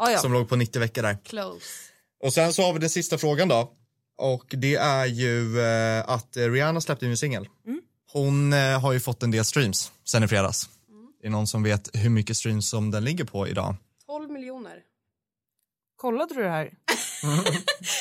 Ah, 0.00 0.10
ja. 0.10 0.18
som 0.18 0.32
låg 0.32 0.48
på 0.48 0.56
90 0.56 0.80
veckor 0.80 1.02
där. 1.02 1.18
Close. 1.24 1.66
Och 2.24 2.32
sen 2.32 2.52
så 2.52 2.62
har 2.62 2.72
vi 2.72 2.78
den 2.78 2.90
sista 2.90 3.18
frågan 3.18 3.48
då. 3.48 3.72
Och 4.16 4.44
det 4.48 4.74
är 4.74 5.06
ju 5.06 5.60
eh, 5.60 6.08
att 6.08 6.36
eh, 6.36 6.50
Rihanna 6.50 6.80
släppte 6.80 7.06
en 7.06 7.16
singel. 7.16 7.48
Mm. 7.66 7.80
Hon 8.12 8.52
eh, 8.52 8.80
har 8.80 8.92
ju 8.92 9.00
fått 9.00 9.22
en 9.22 9.30
del 9.30 9.44
streams 9.44 9.92
sen 10.04 10.22
i 10.24 10.28
fredags. 10.28 10.68
Det 11.20 11.26
är 11.26 11.30
någon 11.30 11.46
som 11.46 11.62
vet 11.62 11.90
hur 11.96 12.10
mycket 12.10 12.36
streams 12.36 12.68
som 12.68 12.90
den 12.90 13.04
ligger 13.04 13.24
på 13.24 13.48
idag. 13.48 13.74
12 14.06 14.30
miljoner. 14.30 14.82
Kollade 15.96 16.34
du 16.34 16.42
det 16.42 16.48
här? 16.50 16.70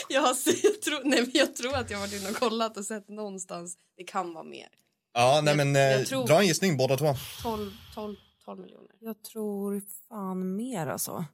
Jag, 0.10 0.22
har, 0.22 0.36
jag, 0.64 0.82
tror, 0.82 1.02
nej, 1.04 1.22
men 1.22 1.32
jag 1.34 1.56
tror 1.56 1.76
att 1.76 1.90
jag 1.90 1.98
har 1.98 2.08
varit 2.08 2.22
inne 2.22 2.30
och 2.30 2.36
kollat 2.36 2.78
och 2.78 2.86
sett 2.86 3.10
någonstans. 3.10 3.78
Det 3.98 4.04
kan 4.04 4.34
vara 4.34 4.44
mer. 4.44 4.68
Ja, 5.14 5.42
nej 5.44 5.52
Jag- 5.52 5.58
men 5.58 5.76
eh, 5.76 5.82
jag 5.82 6.08
tror- 6.08 6.28
dra 6.28 6.40
en 6.40 6.48
gissning 6.48 6.78
båda 6.78 6.98
två. 6.98 7.16
12, 7.42 7.72
12, 7.96 8.16
12 8.46 8.60
miljoner. 8.60 8.92
Jag 9.00 9.24
tror 9.24 9.82
fan 10.10 10.56
mer 10.56 10.88
alltså. 10.88 11.26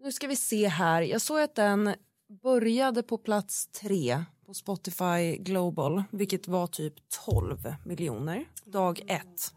Nu 0.00 0.12
ska 0.12 0.26
vi 0.26 0.36
se 0.36 0.68
här. 0.68 1.02
Jag 1.02 1.20
såg 1.20 1.40
att 1.40 1.54
den 1.54 1.94
började 2.42 3.02
på 3.02 3.18
plats 3.18 3.66
tre 3.66 4.24
på 4.46 4.54
Spotify 4.54 5.36
Global, 5.38 6.02
vilket 6.10 6.48
var 6.48 6.66
typ 6.66 6.94
12 7.24 7.74
miljoner 7.84 8.44
dag 8.64 9.00
ett. 9.06 9.52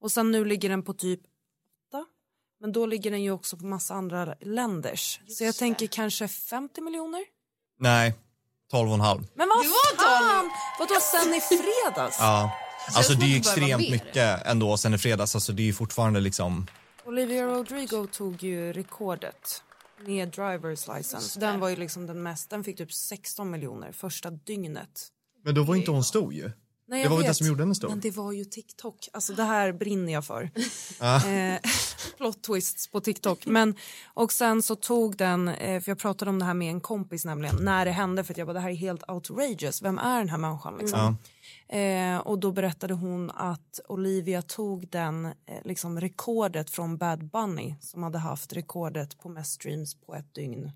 Och 0.00 0.12
sen 0.12 0.30
nu 0.30 0.44
ligger 0.44 0.68
den 0.68 0.82
på 0.82 0.92
typ 0.94 1.20
8. 1.90 2.04
Men 2.60 2.72
då 2.72 2.86
ligger 2.86 3.10
den 3.10 3.22
ju 3.22 3.30
också 3.30 3.56
på 3.56 3.64
massa 3.64 3.94
andra 3.94 4.34
länders. 4.40 5.20
Så 5.28 5.44
jag 5.44 5.54
tänker 5.56 5.86
kanske 5.86 6.28
50 6.28 6.80
miljoner. 6.80 7.24
Nej, 7.78 8.14
12,5. 8.72 9.24
Men 9.34 9.48
vad 9.48 9.64
Det 9.64 9.68
var 9.68 9.96
fan! 9.96 10.50
Vadå 10.78 10.94
sen 11.00 11.34
i 11.34 11.40
fredags? 11.40 12.16
Ja. 12.20 12.50
Alltså 12.96 13.12
det 13.14 13.24
är 13.24 13.26
ju 13.26 13.32
det 13.32 13.38
extremt 13.38 13.90
mycket 13.90 14.46
ändå 14.46 14.76
sen 14.76 14.94
i 14.94 14.98
fredags. 14.98 15.34
Alltså 15.34 15.52
det 15.52 15.62
är 15.62 15.64
ju 15.64 15.72
fortfarande 15.72 16.20
liksom. 16.20 16.66
Olivia 17.04 17.46
Rodrigo 17.46 18.06
tog 18.12 18.42
ju 18.42 18.72
rekordet 18.72 19.62
med 20.06 20.28
drivers 20.28 20.88
license. 20.88 21.40
Den 21.40 21.60
var 21.60 21.68
ju 21.68 21.76
liksom 21.76 22.06
den 22.06 22.22
mest, 22.22 22.50
den 22.50 22.64
fick 22.64 22.78
typ 22.78 22.92
16 22.92 23.50
miljoner 23.50 23.92
första 23.92 24.30
dygnet. 24.30 25.08
Men 25.44 25.54
då 25.54 25.62
var 25.62 25.74
inte 25.74 25.90
hon 25.90 26.04
stor 26.04 26.34
ju. 26.34 26.50
Nej, 26.88 27.02
Det 27.02 27.08
var 27.08 27.18
vet, 27.18 27.26
det 27.26 27.34
som 27.34 27.46
gjorde 27.46 27.62
henne 27.62 27.74
stor. 27.74 27.88
Men 27.88 28.00
det 28.00 28.10
var 28.10 28.32
ju 28.32 28.44
TikTok. 28.44 29.08
Alltså 29.12 29.32
det 29.32 29.42
här 29.42 29.72
brinner 29.72 30.12
jag 30.12 30.24
för. 30.24 30.50
Ja. 31.00 31.22
plot 32.16 32.42
twists 32.42 32.88
på 32.88 33.00
TikTok. 33.00 33.46
Men, 33.46 33.74
och 34.14 34.32
sen 34.32 34.62
så 34.62 34.76
tog 34.76 35.16
den, 35.16 35.48
eh, 35.48 35.80
för 35.80 35.90
jag 35.90 35.98
pratade 35.98 36.28
om 36.28 36.38
det 36.38 36.44
här 36.44 36.54
med 36.54 36.70
en 36.70 36.80
kompis 36.80 37.24
nämligen, 37.24 37.56
när 37.60 37.84
det 37.84 37.90
hände 37.90 38.24
för 38.24 38.34
att 38.34 38.38
jag 38.38 38.46
bara 38.46 38.52
det 38.52 38.60
här 38.60 38.70
är 38.70 38.74
helt 38.74 39.10
outrageous. 39.10 39.82
Vem 39.82 39.98
är 39.98 40.18
den 40.18 40.28
här 40.28 40.38
människan 40.38 40.78
liksom? 40.78 41.16
Eh, 41.68 42.18
och 42.18 42.38
då 42.38 42.52
berättade 42.52 42.94
hon 42.94 43.30
att 43.30 43.80
Olivia 43.88 44.42
tog 44.42 44.88
den 44.88 45.26
eh, 45.26 45.32
liksom 45.64 46.00
rekordet 46.00 46.70
från 46.70 46.96
Bad 46.96 47.24
Bunny 47.24 47.74
som 47.80 48.02
hade 48.02 48.18
haft 48.18 48.52
rekordet 48.52 49.18
på 49.18 49.28
mest 49.28 49.52
streams 49.52 49.94
på 49.94 50.14
ett 50.14 50.34
dygn 50.34 50.70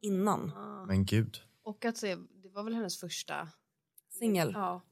innan. 0.00 0.52
Men 0.86 1.04
gud. 1.04 1.38
Och 1.64 1.84
att 1.84 1.96
se, 1.96 2.14
det 2.14 2.48
var 2.48 2.62
väl 2.62 2.74
hennes 2.74 3.00
första... 3.00 3.48
Singel. 4.18 4.52
Ja. 4.54 4.82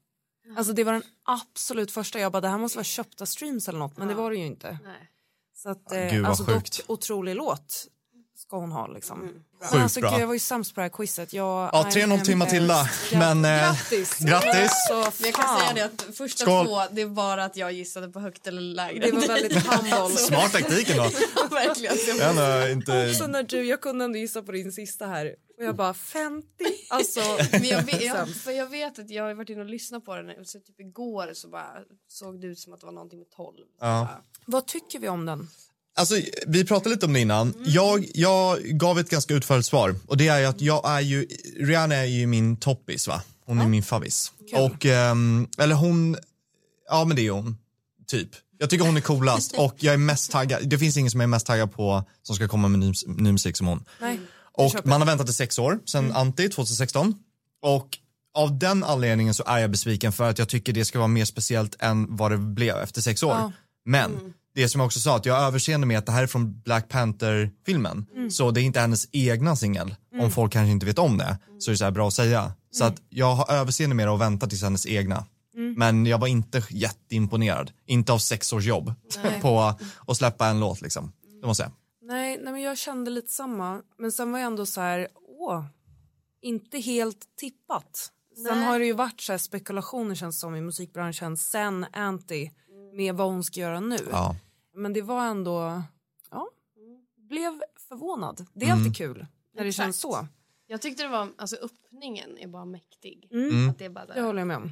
Alltså 0.57 0.73
det 0.73 0.83
var 0.83 0.93
den 0.93 1.03
absolut 1.23 1.91
första. 1.91 2.19
Jag 2.19 2.31
bara 2.31 2.41
det 2.41 2.47
här 2.47 2.57
måste 2.57 2.77
vara 2.77 2.83
köpta 2.83 3.25
streams 3.25 3.69
eller 3.69 3.79
något 3.79 3.97
men 3.97 4.07
det 4.07 4.13
var 4.13 4.31
det 4.31 4.37
ju 4.37 4.45
inte. 4.45 4.79
Nej. 4.83 5.11
Så 5.63 5.69
att, 5.69 5.83
Gud, 5.91 6.13
eh, 6.13 6.21
vad 6.21 6.29
alltså 6.29 6.43
sjukt. 6.45 6.77
dock 6.77 6.89
otrolig 6.89 7.35
låt. 7.35 7.85
ska 8.37 8.57
hon 8.57 8.71
ha 8.71 8.87
liksom. 8.87 9.19
Men 9.19 9.69
Sjukt 9.69 9.83
alltså, 9.83 9.99
bra. 9.99 10.09
gud, 10.11 10.19
jag 10.21 10.27
var 10.27 10.33
ju 10.33 10.39
sämst 10.39 10.75
på 10.75 10.79
det 10.81 10.83
här 10.85 10.89
quizet. 10.89 11.33
Jag, 11.33 11.69
Ja, 11.73 11.89
3-0 11.93 12.19
till 12.25 12.37
Matilda. 12.37 12.89
Men 13.13 13.45
eh, 13.45 13.51
Grattis! 13.59 14.19
grattis. 14.19 14.71
Så 14.87 14.95
Men 14.95 15.31
jag 15.31 15.33
kan 15.33 15.59
säga 15.59 15.73
det 15.73 15.81
att 15.85 16.15
första 16.17 16.43
Skål. 16.43 16.65
två, 16.65 16.81
det 16.91 17.05
var 17.05 17.37
att 17.37 17.55
jag 17.55 17.71
gissade 17.73 18.09
på 18.09 18.19
högt 18.19 18.47
eller 18.47 18.61
lägre. 18.61 19.05
Det 19.05 19.11
var 19.11 19.27
väldigt 19.27 19.53
humble. 19.67 20.17
smart 20.17 20.51
taktik 20.51 20.89
ändå. 20.89 21.03
Verkligen. 21.51 21.95
Jag 22.07 22.19
är 22.19 22.29
ändå 22.29 22.71
inte... 22.71 23.13
Så 23.13 23.27
när 23.27 23.43
du, 23.43 23.63
jag 23.65 23.81
kunde 23.81 24.05
ändå 24.05 24.17
gissa 24.19 24.41
på 24.41 24.51
din 24.51 24.71
sista 24.71 25.05
här 25.07 25.35
och 25.59 25.65
jag 25.65 25.75
bara 25.75 25.93
50, 25.93 26.47
alltså. 26.89 27.19
Men 27.51 27.63
jag 27.63 27.83
vet, 27.83 28.01
jag, 28.05 28.29
för 28.29 28.51
jag 28.51 28.69
vet 28.69 28.99
att 28.99 29.09
jag 29.09 29.23
har 29.23 29.33
varit 29.33 29.49
inne 29.49 29.61
och 29.61 29.69
lyssnat 29.69 30.05
på 30.05 30.15
den 30.15 30.45
så 30.45 30.59
typ 30.59 30.79
igår 30.79 31.33
så 31.33 31.47
bara 31.47 31.71
såg 32.07 32.41
det 32.41 32.47
ut 32.47 32.59
som 32.59 32.73
att 32.73 32.79
det 32.79 32.85
var 32.85 32.93
någonting 32.93 33.19
med 33.19 33.29
12. 33.29 33.55
Så 33.55 33.63
Ja. 33.79 34.07
Vad 34.45 34.67
tycker 34.67 34.99
vi 34.99 35.09
om 35.09 35.25
den? 35.25 35.49
Alltså, 35.95 36.15
vi 36.47 36.65
pratade 36.65 36.89
lite 36.95 37.05
om 37.05 37.13
det 37.13 37.19
innan. 37.19 37.53
Jag, 37.65 38.05
jag 38.13 38.59
gav 38.59 38.99
ett 38.99 39.09
ganska 39.09 39.33
utförligt 39.33 39.67
svar. 39.67 39.95
Och 40.07 40.17
det 40.17 40.27
är 40.27 40.39
ju 40.39 40.45
att 40.45 40.61
jag 40.61 40.89
är 40.89 40.99
ju, 40.99 41.27
Rihanna 41.59 41.95
är 41.95 42.05
ju 42.05 42.27
min 42.27 42.57
toppis 42.57 43.07
va? 43.07 43.21
Hon 43.45 43.61
är 43.61 43.67
min 43.67 43.83
favvis. 43.83 44.31
Kul. 44.51 44.59
Och, 44.59 44.85
ehm, 44.85 45.47
eller 45.57 45.75
hon, 45.75 46.17
ja 46.89 47.05
men 47.05 47.15
det 47.15 47.27
är 47.27 47.31
hon. 47.31 47.57
Typ. 48.07 48.29
Jag 48.57 48.69
tycker 48.69 48.85
hon 48.85 48.97
är 48.97 49.01
coolast 49.01 49.51
och 49.57 49.75
jag 49.77 49.93
är 49.93 49.97
mest 49.97 50.31
taggad. 50.31 50.69
Det 50.69 50.77
finns 50.79 50.97
ingen 50.97 51.11
som 51.11 51.19
jag 51.19 51.27
är 51.27 51.31
mest 51.31 51.45
taggad 51.45 51.73
på 51.73 52.03
som 52.23 52.35
ska 52.35 52.47
komma 52.47 52.67
med 52.67 52.79
ny, 52.79 52.93
ny 53.07 53.31
musik 53.31 53.57
som 53.57 53.67
hon. 53.67 53.85
Nej. 54.01 54.19
Och 54.51 54.75
man 54.83 55.01
har 55.01 55.05
väntat 55.05 55.29
i 55.29 55.33
sex 55.33 55.59
år, 55.59 55.79
sen 55.85 56.11
Anti 56.11 56.49
2016. 56.49 57.15
Och 57.61 57.97
av 58.33 58.59
den 58.59 58.83
anledningen 58.83 59.33
så 59.33 59.43
är 59.45 59.57
jag 59.57 59.71
besviken 59.71 60.11
för 60.11 60.29
att 60.29 60.39
jag 60.39 60.49
tycker 60.49 60.73
det 60.73 60.85
ska 60.85 60.99
vara 60.99 61.07
mer 61.07 61.25
speciellt 61.25 61.75
än 61.79 62.15
vad 62.15 62.31
det 62.31 62.37
blev 62.37 62.77
efter 62.77 63.01
sex 63.01 63.23
år. 63.23 63.31
Ja. 63.31 63.51
Men 63.85 64.33
det 64.55 64.69
som 64.69 64.79
jag 64.79 64.85
också 64.85 64.99
sa, 64.99 65.15
att 65.15 65.25
jag 65.25 65.33
har 65.33 65.47
överseende 65.47 65.87
med 65.87 65.97
att 65.97 66.05
det 66.05 66.11
här 66.11 66.23
är 66.23 66.27
från 66.27 66.61
Black 66.61 66.89
Panther-filmen. 66.89 68.05
Så 68.31 68.51
det 68.51 68.61
är 68.61 68.63
inte 68.63 68.79
hennes 68.79 69.07
egna 69.11 69.55
singel. 69.55 69.95
Om 70.21 70.31
folk 70.31 70.53
kanske 70.53 70.71
inte 70.71 70.85
vet 70.85 70.99
om 70.99 71.17
det 71.17 71.37
så 71.59 71.71
är 71.71 71.73
det 71.73 71.77
så 71.77 71.83
här 71.83 71.91
bra 71.91 72.07
att 72.07 72.13
säga. 72.13 72.53
Så 72.71 72.83
att 72.83 73.01
jag 73.09 73.35
har 73.35 73.51
överseende 73.51 73.95
med 73.95 74.07
det 74.07 74.11
och 74.11 74.21
väntar 74.21 74.47
tills 74.47 74.63
hennes 74.63 74.87
egna. 74.87 75.25
Men 75.77 76.05
jag 76.05 76.17
var 76.17 76.27
inte 76.27 76.63
jätteimponerad. 76.69 77.71
Inte 77.85 78.13
av 78.13 78.19
sex 78.19 78.53
års 78.53 78.65
jobb 78.65 78.93
på 79.41 79.75
att 80.07 80.17
släppa 80.17 80.47
en 80.47 80.59
låt 80.59 80.81
liksom. 80.81 81.11
Det 81.41 81.47
måste 81.47 81.63
jag 81.63 81.69
säga. 81.69 81.78
Nej, 82.09 82.39
nej, 82.43 82.53
men 82.53 82.61
jag 82.61 82.77
kände 82.77 83.11
lite 83.11 83.31
samma. 83.31 83.81
Men 83.97 84.11
sen 84.11 84.31
var 84.31 84.39
jag 84.39 84.47
ändå 84.47 84.65
så 84.65 84.81
här, 84.81 85.07
åh, 85.15 85.65
inte 86.41 86.79
helt 86.79 87.35
tippat. 87.35 88.11
Sen 88.35 88.57
Nej. 88.57 88.67
har 88.67 88.79
det 88.79 88.85
ju 88.85 88.93
varit 88.93 89.21
så 89.21 89.33
här 89.33 89.37
spekulationer 89.37 90.15
känns 90.15 90.39
som 90.39 90.55
i 90.55 90.61
musikbranschen 90.61 91.37
sen 91.37 91.85
Anty 91.93 92.49
med 92.93 93.15
vad 93.15 93.27
hon 93.27 93.43
ska 93.43 93.59
göra 93.59 93.79
nu. 93.79 93.97
Ja. 94.11 94.35
Men 94.75 94.93
det 94.93 95.01
var 95.01 95.25
ändå, 95.25 95.83
ja, 96.31 96.49
blev 97.17 97.61
förvånad. 97.89 98.45
Det 98.53 98.65
är 98.65 98.73
alltid 98.73 98.95
kul 98.97 99.25
när 99.53 99.63
det 99.63 99.69
Exakt. 99.69 99.85
känns 99.85 99.99
så. 100.01 100.27
Jag 100.67 100.81
tyckte 100.81 101.03
det 101.03 101.09
var, 101.09 101.29
alltså 101.37 101.55
öppningen 101.55 102.37
är 102.37 102.47
bara 102.47 102.65
mäktig. 102.65 103.27
Mm. 103.31 103.69
Att 103.69 103.79
det 103.79 103.85
är 103.85 103.89
bara 103.89 104.05
Det 104.05 104.13
där. 104.13 104.21
håller 104.21 104.39
jag 104.39 104.47
med 104.47 104.57
om. 104.57 104.71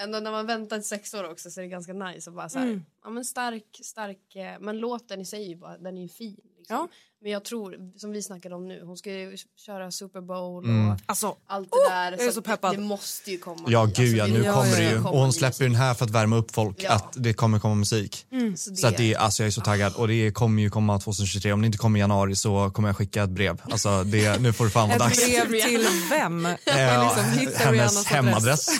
Ändå 0.00 0.20
när 0.20 0.30
man 0.30 0.46
väntar 0.46 0.78
i 0.78 0.82
sex 0.82 1.14
år 1.14 1.30
också 1.30 1.50
så 1.50 1.60
är 1.60 1.62
det 1.62 1.68
ganska 1.68 1.92
nice 1.92 2.30
att 2.30 2.36
bara 2.36 2.48
så 2.48 2.58
här, 2.58 2.66
Mm. 2.66 2.84
ja 3.04 3.10
men 3.10 3.24
stark, 3.24 3.80
stark, 3.82 4.36
eh, 4.36 4.56
men 4.60 4.78
låten 4.78 5.20
i 5.20 5.24
sig 5.24 5.56
bara, 5.56 5.78
den 5.78 5.98
är 5.98 6.02
ju 6.02 6.08
fin. 6.08 6.40
Liksom. 6.58 6.76
Ja. 6.76 6.88
Men 7.22 7.32
jag 7.32 7.44
tror, 7.44 7.76
som 7.96 8.12
vi 8.12 8.22
snackade 8.22 8.54
om 8.54 8.68
nu, 8.68 8.82
hon 8.84 8.96
ska 8.96 9.10
ju 9.12 9.36
köra 9.66 9.90
Super 9.90 10.20
Bowl 10.20 10.64
Mm. 10.64 10.90
och 10.90 10.98
Alltså, 11.06 11.36
allt 11.46 11.68
det 11.70 11.90
där. 11.94 12.10
jag 12.12 12.20
är 12.26 12.30
så 12.30 12.38
att 12.38 12.44
peppad. 12.44 12.74
Det, 12.76 12.80
måste 12.80 13.30
ju 13.30 13.38
komma. 13.38 13.64
Ja 13.68 13.80
Alltså, 13.80 14.02
gud 14.02 14.16
ja, 14.16 14.26
nu 14.26 14.42
ja, 14.44 14.52
kommer 14.54 14.76
det 14.76 14.90
ju. 14.90 14.96
Och 14.98 15.18
hon 15.18 15.32
släpper 15.32 15.62
ju 15.64 15.68
den 15.68 15.76
här 15.76 15.94
för 15.94 16.04
att 16.04 16.10
värma 16.10 16.36
upp 16.36 16.50
folk, 16.54 16.76
Ja. 16.82 16.92
att 16.92 17.12
det 17.16 17.32
kommer 17.32 17.58
komma 17.58 17.74
musik. 17.74 18.26
Så 18.56 18.70
det, 18.70 18.76
Så 18.76 18.86
att 18.86 18.96
det, 18.96 19.16
alltså 19.16 19.42
jag 19.42 19.46
är 19.46 19.50
så 19.50 19.60
taggad 19.60 19.94
och 19.94 20.08
det 20.08 20.30
kommer 20.30 20.62
ju 20.62 20.70
komma 20.70 20.98
2023. 21.00 21.52
Om 21.52 21.60
det 21.60 21.66
inte 21.66 21.78
kommer 21.78 21.98
i 21.98 22.00
januari 22.00 22.36
så 22.36 22.70
kommer 22.70 22.88
jag 22.88 22.96
skicka 22.96 23.22
ett 23.22 23.30
brev. 23.30 23.62
Alltså 23.70 24.04
det, 24.04 24.40
nu 24.40 24.52
får 24.52 24.64
det 24.64 24.70
fan 24.70 24.88
vara 24.88 24.96
ett 24.96 25.02
dags. 25.02 25.26
brev 25.26 25.60
till 25.62 25.86
vem? 26.10 26.48
Ja, 26.64 27.14
liksom 27.16 27.32
hitta 27.40 27.58
hennes 27.58 28.06
hemadress. 28.06 28.68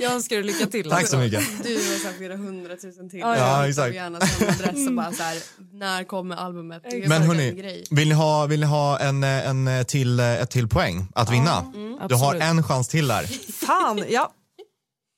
Jag 0.00 0.12
önskar 0.12 0.36
dig 0.36 0.44
lycka 0.44 0.66
till. 0.66 0.90
Tack 0.90 1.06
så 1.08 1.16
mycket. 1.18 1.40
Du 1.64 1.74
har 1.74 1.98
sagt 2.04 2.16
flera 2.16 2.36
hundratusen 2.36 3.10
till. 3.10 3.18
Ja, 3.20 3.36
ja, 3.36 3.60
Jag 3.60 3.68
exakt. 3.68 3.94
gärna 3.94 4.20
sända 4.20 4.52
adress 4.52 4.86
och 4.88 4.94
bara 4.94 5.12
så 5.12 5.22
här, 5.22 5.38
när 5.72 6.04
kommer 6.04 6.36
albumet? 6.46 6.82
Det 6.90 7.04
är 7.04 7.08
Men 7.08 7.22
hörni, 7.22 7.84
vill 7.90 8.08
ni 8.08 8.14
ha, 8.14 8.46
vill 8.46 8.60
ni 8.60 8.66
ha 8.66 8.98
en, 8.98 9.24
en 9.24 9.84
till, 9.84 10.20
ett 10.20 10.50
till 10.50 10.68
poäng 10.68 11.08
att 11.14 11.30
vinna? 11.30 11.72
Du 12.08 12.14
har 12.14 12.34
en 12.34 12.62
chans 12.62 12.88
till 12.88 13.08
där. 13.08 13.52
Fan, 13.52 14.04
ja. 14.08 14.32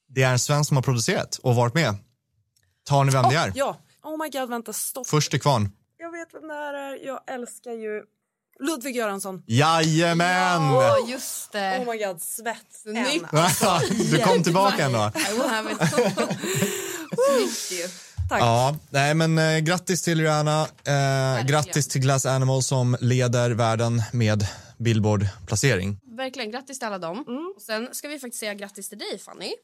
Det 0.08 0.23
är 0.23 0.32
en 0.32 0.38
svensk 0.38 0.68
som 0.68 0.76
har 0.76 0.82
producerat 0.82 1.38
och 1.42 1.54
varit 1.54 1.75
med. 1.75 1.94
Tar 2.88 3.04
ni 3.04 3.12
vem 3.12 3.28
det 3.28 3.37
är? 3.37 3.52
Ja. 3.54 3.76
Oh 4.02 4.25
my 4.25 4.30
god, 4.30 4.50
vänta, 4.50 4.73
stopp. 4.73 5.06
Först 5.06 5.30
till 5.30 5.40
kvarn. 5.40 5.70
Jag 5.99 6.11
vet 6.11 6.35
vem 6.35 6.49
det 6.49 6.54
här 6.54 6.75
är. 6.75 7.06
Jag 7.06 7.20
älskar 7.26 7.73
ju 7.73 8.02
Ludvig 8.61 8.97
Göransson. 8.97 9.42
Jajamän! 9.47 10.62
Ja, 10.62 10.97
just 11.08 11.52
det. 11.52 11.78
Oh 11.78 11.92
my 11.92 12.04
god, 12.04 12.23
svett. 12.23 12.56
Snyggt. 12.82 13.26
du 14.11 14.18
kom 14.18 14.42
tillbaka 14.42 14.85
ändå. 14.85 15.12
I 15.14 15.32
will 15.32 15.49
have 15.49 15.73
it. 15.73 15.78
Tack. 18.28 18.40
Ja, 18.40 18.76
nej 18.90 19.14
men 19.14 19.38
eh, 19.38 19.58
grattis 19.58 20.02
till 20.02 20.20
Rihanna. 20.20 20.62
Eh, 20.85 21.47
grattis 21.47 21.88
till 21.88 22.00
Glass 22.00 22.26
Animal 22.26 22.62
som 22.62 22.97
leder 23.00 23.50
världen 23.50 24.02
med 24.12 24.47
Billboard-placering. 24.78 26.00
Verkligen, 26.16 26.50
grattis 26.50 26.78
till 26.78 26.87
alla 26.87 26.99
dem. 26.99 27.25
Och 27.56 27.62
sen 27.62 27.88
ska 27.94 28.08
vi 28.08 28.18
faktiskt 28.18 28.40
säga 28.40 28.54
grattis 28.54 28.88
till 28.88 28.99
dig 28.99 29.18
Fanny. 29.18 29.54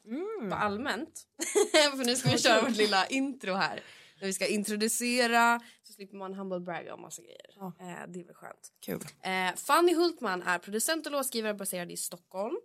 Bara 0.49 0.59
allmänt. 0.59 1.23
För 1.97 2.05
nu 2.05 2.15
ska 2.15 2.29
vi 2.31 2.37
köra 2.37 2.61
vårt 2.61 2.77
lilla 2.77 3.05
intro 3.05 3.53
här. 3.53 3.83
När 4.19 4.27
vi 4.27 4.33
ska 4.33 4.47
introducera 4.47 5.59
så 5.83 5.93
slipper 5.93 6.17
man 6.17 6.33
humble 6.33 6.59
bragga 6.59 6.93
om 6.93 7.01
massa 7.01 7.21
grejer. 7.21 7.55
Ja. 7.59 7.65
Eh, 7.79 8.11
det 8.13 8.19
är 8.19 8.25
väl 8.25 8.35
skönt. 8.35 8.71
Kul. 8.85 9.01
Eh, 9.23 9.55
Fanny 9.55 9.95
Hultman 9.95 10.41
är 10.43 10.57
producent 10.59 11.05
och 11.05 11.11
låtskrivare 11.11 11.53
baserad 11.53 11.91
i 11.91 11.97
Stockholm. 11.97 12.55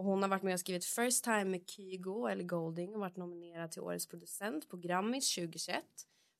Och 0.00 0.06
hon 0.06 0.22
har 0.22 0.28
varit 0.28 0.42
med 0.42 0.54
och 0.54 0.60
skrivit 0.60 0.84
First 0.84 1.24
Time 1.24 1.44
med 1.44 1.60
Kygo 1.66 2.26
eller 2.26 2.44
Golding 2.44 2.94
och 2.94 3.00
varit 3.00 3.16
nominerad 3.16 3.70
till 3.70 3.80
Årets 3.82 4.06
producent 4.06 4.68
på 4.68 4.76
Grammis 4.76 5.34
2021 5.34 5.84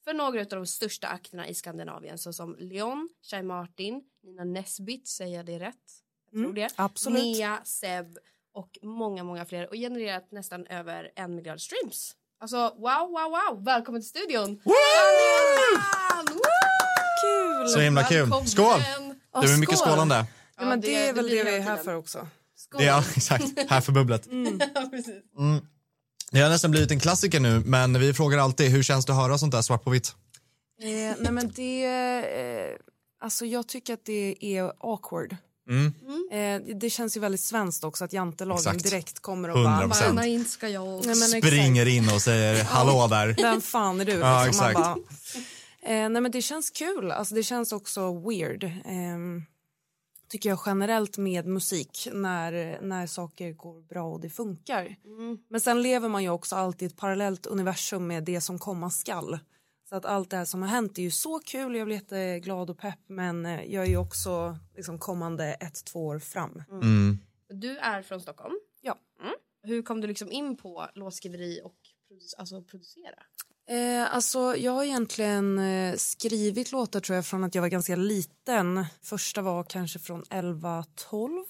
för 0.05 0.14
några 0.14 0.40
av 0.40 0.47
de 0.47 0.67
största 0.67 1.09
akterna 1.09 1.49
i 1.49 1.55
Skandinavien 1.55 2.19
såsom 2.19 2.57
Leon, 2.59 3.09
Shai 3.23 3.43
Martin, 3.43 4.02
Nina 4.23 4.45
Nesbitt, 4.45 5.09
säger 5.09 5.37
jag 5.37 5.47
det 5.47 5.59
rätt? 5.59 5.75
Jag 6.31 6.43
tror 6.43 6.52
det. 6.52 6.69
absolut. 6.76 7.23
Mia, 7.23 7.61
Seb 7.64 8.19
och 8.52 8.79
många, 8.83 9.25
många 9.25 9.45
fler 9.45 9.69
och 9.69 9.75
genererat 9.75 10.31
nästan 10.31 10.67
över 10.67 11.11
en 11.17 11.35
miljard 11.35 11.61
streams. 11.61 12.17
Alltså 12.38 12.57
wow, 12.57 13.11
wow, 13.11 13.31
wow! 13.31 13.64
Välkommen 13.64 14.00
till 14.00 14.09
studion! 14.09 14.61
Woo! 14.64 14.73
Kul. 17.23 17.69
Så 17.69 17.81
himla 17.81 18.05
kul. 18.05 18.19
Välkommen! 18.19 18.47
Skål! 18.47 18.81
Det 19.33 19.40
blir 19.40 19.61
mycket 19.61 19.79
skål. 19.79 19.88
skålande. 19.88 20.26
Ja, 20.57 20.64
men 20.64 20.81
det, 20.81 21.09
är 21.09 21.12
väl 21.12 21.29
det 21.29 21.45
vi 21.45 21.57
är 21.57 21.61
här 21.61 21.76
för 21.76 21.95
också. 21.95 22.26
Skål! 22.61 22.81
Det 22.81 22.88
är, 22.88 23.05
exakt, 23.17 23.45
här 23.69 23.81
för 23.81 23.93
bubblet. 23.93 24.23
Ja, 24.75 24.88
precis. 24.90 25.14
Det 26.31 26.40
har 26.40 26.50
nästan 26.50 26.71
blivit 26.71 26.90
en 26.90 27.00
klassiker 27.00 27.40
nu, 27.40 27.62
men 27.64 28.00
vi 28.00 28.14
frågar 28.14 28.38
alltid 28.38 28.71
hur 28.71 28.83
känns 28.83 29.07
det 29.07 29.12
att 29.12 29.19
höra 29.19 29.38
sånt 29.38 29.52
där 29.52 29.62
svart 29.62 29.85
på 29.85 29.90
vitt? 29.90 30.14
Eh, 30.83 31.17
nej 31.19 31.33
men 31.33 31.52
det, 31.57 31.85
eh, 31.85 32.76
alltså 33.23 33.47
jag 33.47 33.69
tycker 33.69 33.95
att 33.95 34.05
det 34.05 34.37
är 34.40 34.73
awkward. 34.81 35.37
Mm. 35.71 35.93
Eh, 36.33 36.76
det 36.76 36.90
känns 36.90 37.17
ju 37.17 37.21
väldigt 37.21 37.40
svenskt 37.40 37.85
också 37.85 38.05
att 38.05 38.12
jantelagen 38.12 38.61
Exakt. 38.61 38.90
direkt 38.90 39.21
kommer 39.21 39.49
och 39.50 39.57
100%. 39.57 39.88
bara. 39.88 40.12
Bara, 40.12 40.26
inte 40.26 40.50
ska 40.50 40.69
jag. 40.69 40.85
Nej, 40.87 41.00
men 41.07 41.12
exakt. 41.12 41.47
Springer 41.47 41.87
in 41.88 42.09
och 42.14 42.23
säger 42.23 42.64
hallå 42.64 43.07
där. 43.07 43.35
vem 43.43 43.61
fan 43.61 44.00
är 44.00 44.05
du? 44.05 44.12
Ja, 44.12 44.45
Liksom, 44.45 44.64
man 44.64 44.71
exakt. 44.71 44.87
bara, 45.85 45.95
eh, 45.95 46.09
nej 46.09 46.23
men 46.23 46.31
det 46.31 46.43
känns 46.43 46.71
kul, 46.71 47.11
alltså 47.11 47.35
det 47.35 47.43
känns 47.43 47.73
också 47.73 48.29
weird. 48.29 48.64
Tycker 50.31 50.49
jag 50.49 50.59
generellt 50.67 51.19
med 51.19 51.47
musik 51.47 52.09
när, 52.13 52.81
när 52.81 53.07
saker 53.07 53.53
går 53.53 53.83
bra 53.83 54.13
och 54.13 54.21
det 54.21 54.31
funkar. 54.31 54.97
Men 55.49 55.61
sen 55.61 55.83
lever 55.83 56.09
man 56.09 56.23
ju 56.23 56.29
också 56.29 56.57
alltid 56.57 56.83
i 56.83 56.93
ett 56.93 56.97
parallellt 56.97 57.47
universum 57.47 58.07
med 58.07 58.25
det 58.25 58.41
som 58.41 58.59
komma 58.59 58.91
skall. 58.91 59.39
Så 59.89 59.97
att 59.97 60.05
allt 60.05 60.31
det 60.31 60.37
här 60.37 60.45
som 60.45 60.63
har 60.63 60.69
hänt 60.69 60.99
är 60.99 61.03
ju 61.03 61.11
så 61.11 61.39
kul, 61.39 61.77
jag 61.77 61.87
blir 61.87 61.97
jätteglad 61.97 62.71
och 62.71 62.79
pepp 62.79 62.99
men 63.07 63.47
eh, 63.47 63.63
jag 63.65 63.85
är 63.85 63.89
ju 63.89 63.97
också 63.97 64.59
liksom 64.77 64.99
kommande 64.99 65.55
ett, 65.55 65.85
två 65.85 66.07
år 66.07 66.19
fram. 66.19 66.63
Mm. 66.71 67.19
Du 67.49 67.79
är 67.79 68.03
från 68.03 68.21
Stockholm. 68.21 68.55
Ja. 68.81 68.99
Mm. 69.23 69.35
Hur 69.63 69.83
kom 69.83 70.01
du 70.01 70.07
liksom 70.07 70.33
in 70.33 70.57
på 70.57 70.87
låtskriveri 70.95 71.61
och 71.65 71.77
produ- 72.11 72.35
alltså 72.39 72.63
producera? 72.63 73.23
Eh, 73.71 74.15
alltså, 74.15 74.57
jag 74.57 74.73
har 74.73 74.85
egentligen 74.85 75.59
eh, 75.59 75.97
skrivit 75.97 76.73
låtar 76.73 77.00
tror 77.00 77.17
jag 77.17 77.27
från 77.27 77.45
att 77.45 77.55
jag 77.55 77.62
var 77.62 77.69
ganska 77.69 77.97
liten. 77.97 78.85
Första 79.03 79.43
var 79.43 79.65
kanske 79.65 79.99
från 79.99 80.23
11-12. 80.23 81.45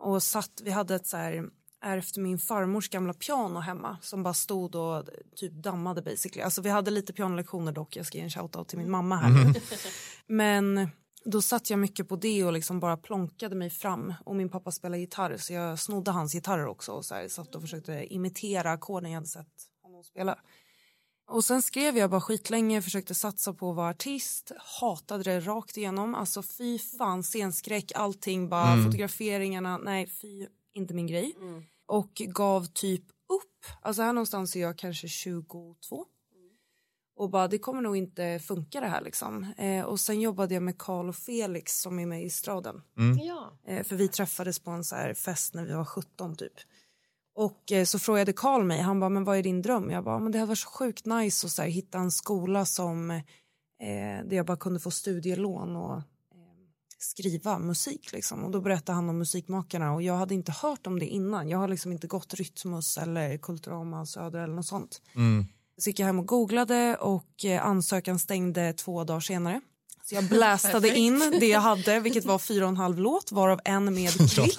Och 0.00 0.22
satt, 0.22 0.60
vi 0.64 0.70
hade 0.70 0.94
ett 0.94 1.06
så 1.06 1.16
här 1.16 1.50
ärvt 1.82 2.16
min 2.16 2.38
farmors 2.38 2.88
gamla 2.88 3.14
piano 3.14 3.60
hemma 3.60 3.98
som 4.02 4.22
bara 4.22 4.34
stod 4.34 4.74
och 4.74 5.08
typ 5.36 5.52
dammade 5.52 6.02
basically. 6.02 6.42
Alltså 6.42 6.62
vi 6.62 6.70
hade 6.70 6.90
lite 6.90 7.12
pianolektioner 7.12 7.72
dock, 7.72 7.96
jag 7.96 8.06
ska 8.06 8.18
ge 8.18 8.24
en 8.24 8.30
shoutout 8.30 8.68
till 8.68 8.78
min 8.78 8.90
mamma 8.90 9.16
här 9.16 9.30
nu. 9.30 9.60
Men 10.26 10.88
då 11.24 11.42
satt 11.42 11.70
jag 11.70 11.78
mycket 11.78 12.08
på 12.08 12.16
det 12.16 12.44
och 12.44 12.52
liksom 12.52 12.80
bara 12.80 12.96
plonkade 12.96 13.54
mig 13.54 13.70
fram 13.70 14.14
och 14.24 14.36
min 14.36 14.48
pappa 14.48 14.70
spelade 14.70 15.00
gitarr 15.00 15.36
så 15.36 15.52
jag 15.52 15.78
snodde 15.78 16.10
hans 16.10 16.32
gitarrer 16.32 16.66
också 16.66 16.92
och 16.92 17.04
så 17.04 17.14
här, 17.14 17.28
satt 17.28 17.54
och 17.54 17.60
försökte 17.60 18.14
imitera 18.14 18.72
ackorden 18.72 19.10
jag 19.10 19.16
hade 19.16 19.28
sett 19.28 19.46
honom 19.82 20.04
spela. 20.04 20.38
Och 21.30 21.44
sen 21.44 21.62
skrev 21.62 21.98
jag 21.98 22.10
bara 22.10 22.20
skitlänge, 22.20 22.82
försökte 22.82 23.14
satsa 23.14 23.52
på 23.52 23.70
att 23.70 23.76
vara 23.76 23.90
artist, 23.90 24.52
hatade 24.58 25.22
det 25.22 25.40
rakt 25.40 25.76
igenom. 25.76 26.14
Alltså 26.14 26.42
fy 26.42 26.78
fan, 26.78 27.22
scenskräck, 27.22 27.92
allting, 27.94 28.48
bara 28.48 28.84
fotograferingarna, 28.84 29.78
nej 29.78 30.06
fy, 30.06 30.46
inte 30.72 30.94
min 30.94 31.06
grej. 31.06 31.36
Och 31.86 32.12
gav 32.14 32.66
typ 32.66 33.04
upp, 33.28 33.66
alltså 33.82 34.02
här 34.02 34.12
någonstans 34.12 34.56
är 34.56 34.60
jag 34.60 34.78
kanske 34.78 35.08
22. 35.08 35.74
Och 37.16 37.30
bara 37.30 37.48
det 37.48 37.58
kommer 37.58 37.82
nog 37.82 37.96
inte 37.96 38.40
funka 38.42 38.80
det 38.80 38.86
här 38.86 39.00
liksom. 39.00 39.52
Eh, 39.58 39.84
och 39.84 40.00
sen 40.00 40.20
jobbade 40.20 40.54
jag 40.54 40.62
med 40.62 40.78
Karl 40.78 41.08
och 41.08 41.16
Felix 41.16 41.80
som 41.80 41.98
är 41.98 42.06
med 42.06 42.24
i 42.24 42.30
Straden. 42.30 42.82
Ja. 43.22 43.58
Eh, 43.66 43.84
för 43.84 43.96
vi 43.96 44.08
träffades 44.08 44.58
på 44.58 44.70
en 44.70 44.84
så 44.84 44.96
här 44.96 45.14
fest 45.14 45.54
när 45.54 45.64
vi 45.64 45.72
var 45.72 45.84
17 45.84 46.36
typ. 46.36 46.52
Och 47.40 47.72
eh, 47.72 47.84
så 47.84 47.98
frågade 47.98 48.32
Karl 48.32 48.64
mig, 48.64 48.80
han 48.80 49.00
bara, 49.00 49.10
men 49.10 49.24
vad 49.24 49.38
är 49.38 49.42
din 49.42 49.62
dröm? 49.62 49.90
Jag 49.90 50.04
bara, 50.04 50.18
men 50.18 50.32
det 50.32 50.38
hade 50.38 50.48
varit 50.48 50.58
så 50.58 50.68
sjukt 50.68 51.06
nice 51.06 51.46
att 51.46 51.52
så 51.52 51.62
här, 51.62 51.68
hitta 51.68 51.98
en 51.98 52.10
skola 52.10 52.64
som 52.64 53.10
eh, 53.10 53.20
där 54.24 54.36
jag 54.36 54.46
bara 54.46 54.56
kunde 54.56 54.80
få 54.80 54.90
studielån 54.90 55.76
och 55.76 55.96
eh, 55.96 56.02
skriva 56.98 57.58
musik 57.58 58.12
liksom. 58.12 58.44
Och 58.44 58.50
då 58.50 58.60
berättade 58.60 58.96
han 58.96 59.08
om 59.08 59.18
musikmakarna 59.18 59.92
och 59.92 60.02
jag 60.02 60.14
hade 60.14 60.34
inte 60.34 60.52
hört 60.52 60.86
om 60.86 60.98
det 60.98 61.06
innan. 61.06 61.48
Jag 61.48 61.58
har 61.58 61.68
liksom 61.68 61.92
inte 61.92 62.06
gått 62.06 62.34
Rytmus 62.34 62.98
eller 62.98 63.38
Kulturama 63.38 64.06
Söder 64.06 64.40
eller 64.40 64.54
något 64.54 64.66
sånt. 64.66 65.02
Så 65.78 65.90
gick 65.90 65.98
jag 65.98 66.06
hem 66.06 66.18
och 66.18 66.26
googlade 66.26 66.96
och 66.96 67.44
eh, 67.44 67.66
ansökan 67.66 68.18
stängde 68.18 68.72
två 68.72 69.04
dagar 69.04 69.20
senare. 69.20 69.60
Så 70.10 70.16
jag 70.16 70.24
blästade 70.24 70.96
in 70.98 71.36
det 71.40 71.46
jag 71.46 71.60
hade, 71.60 72.00
vilket 72.00 72.24
var 72.24 72.38
fyra 72.38 72.64
och 72.64 72.68
en 72.68 72.76
halv 72.76 72.98
låt, 72.98 73.32
varav 73.32 73.60
en 73.64 73.94
med 73.94 74.30
klick. 74.30 74.58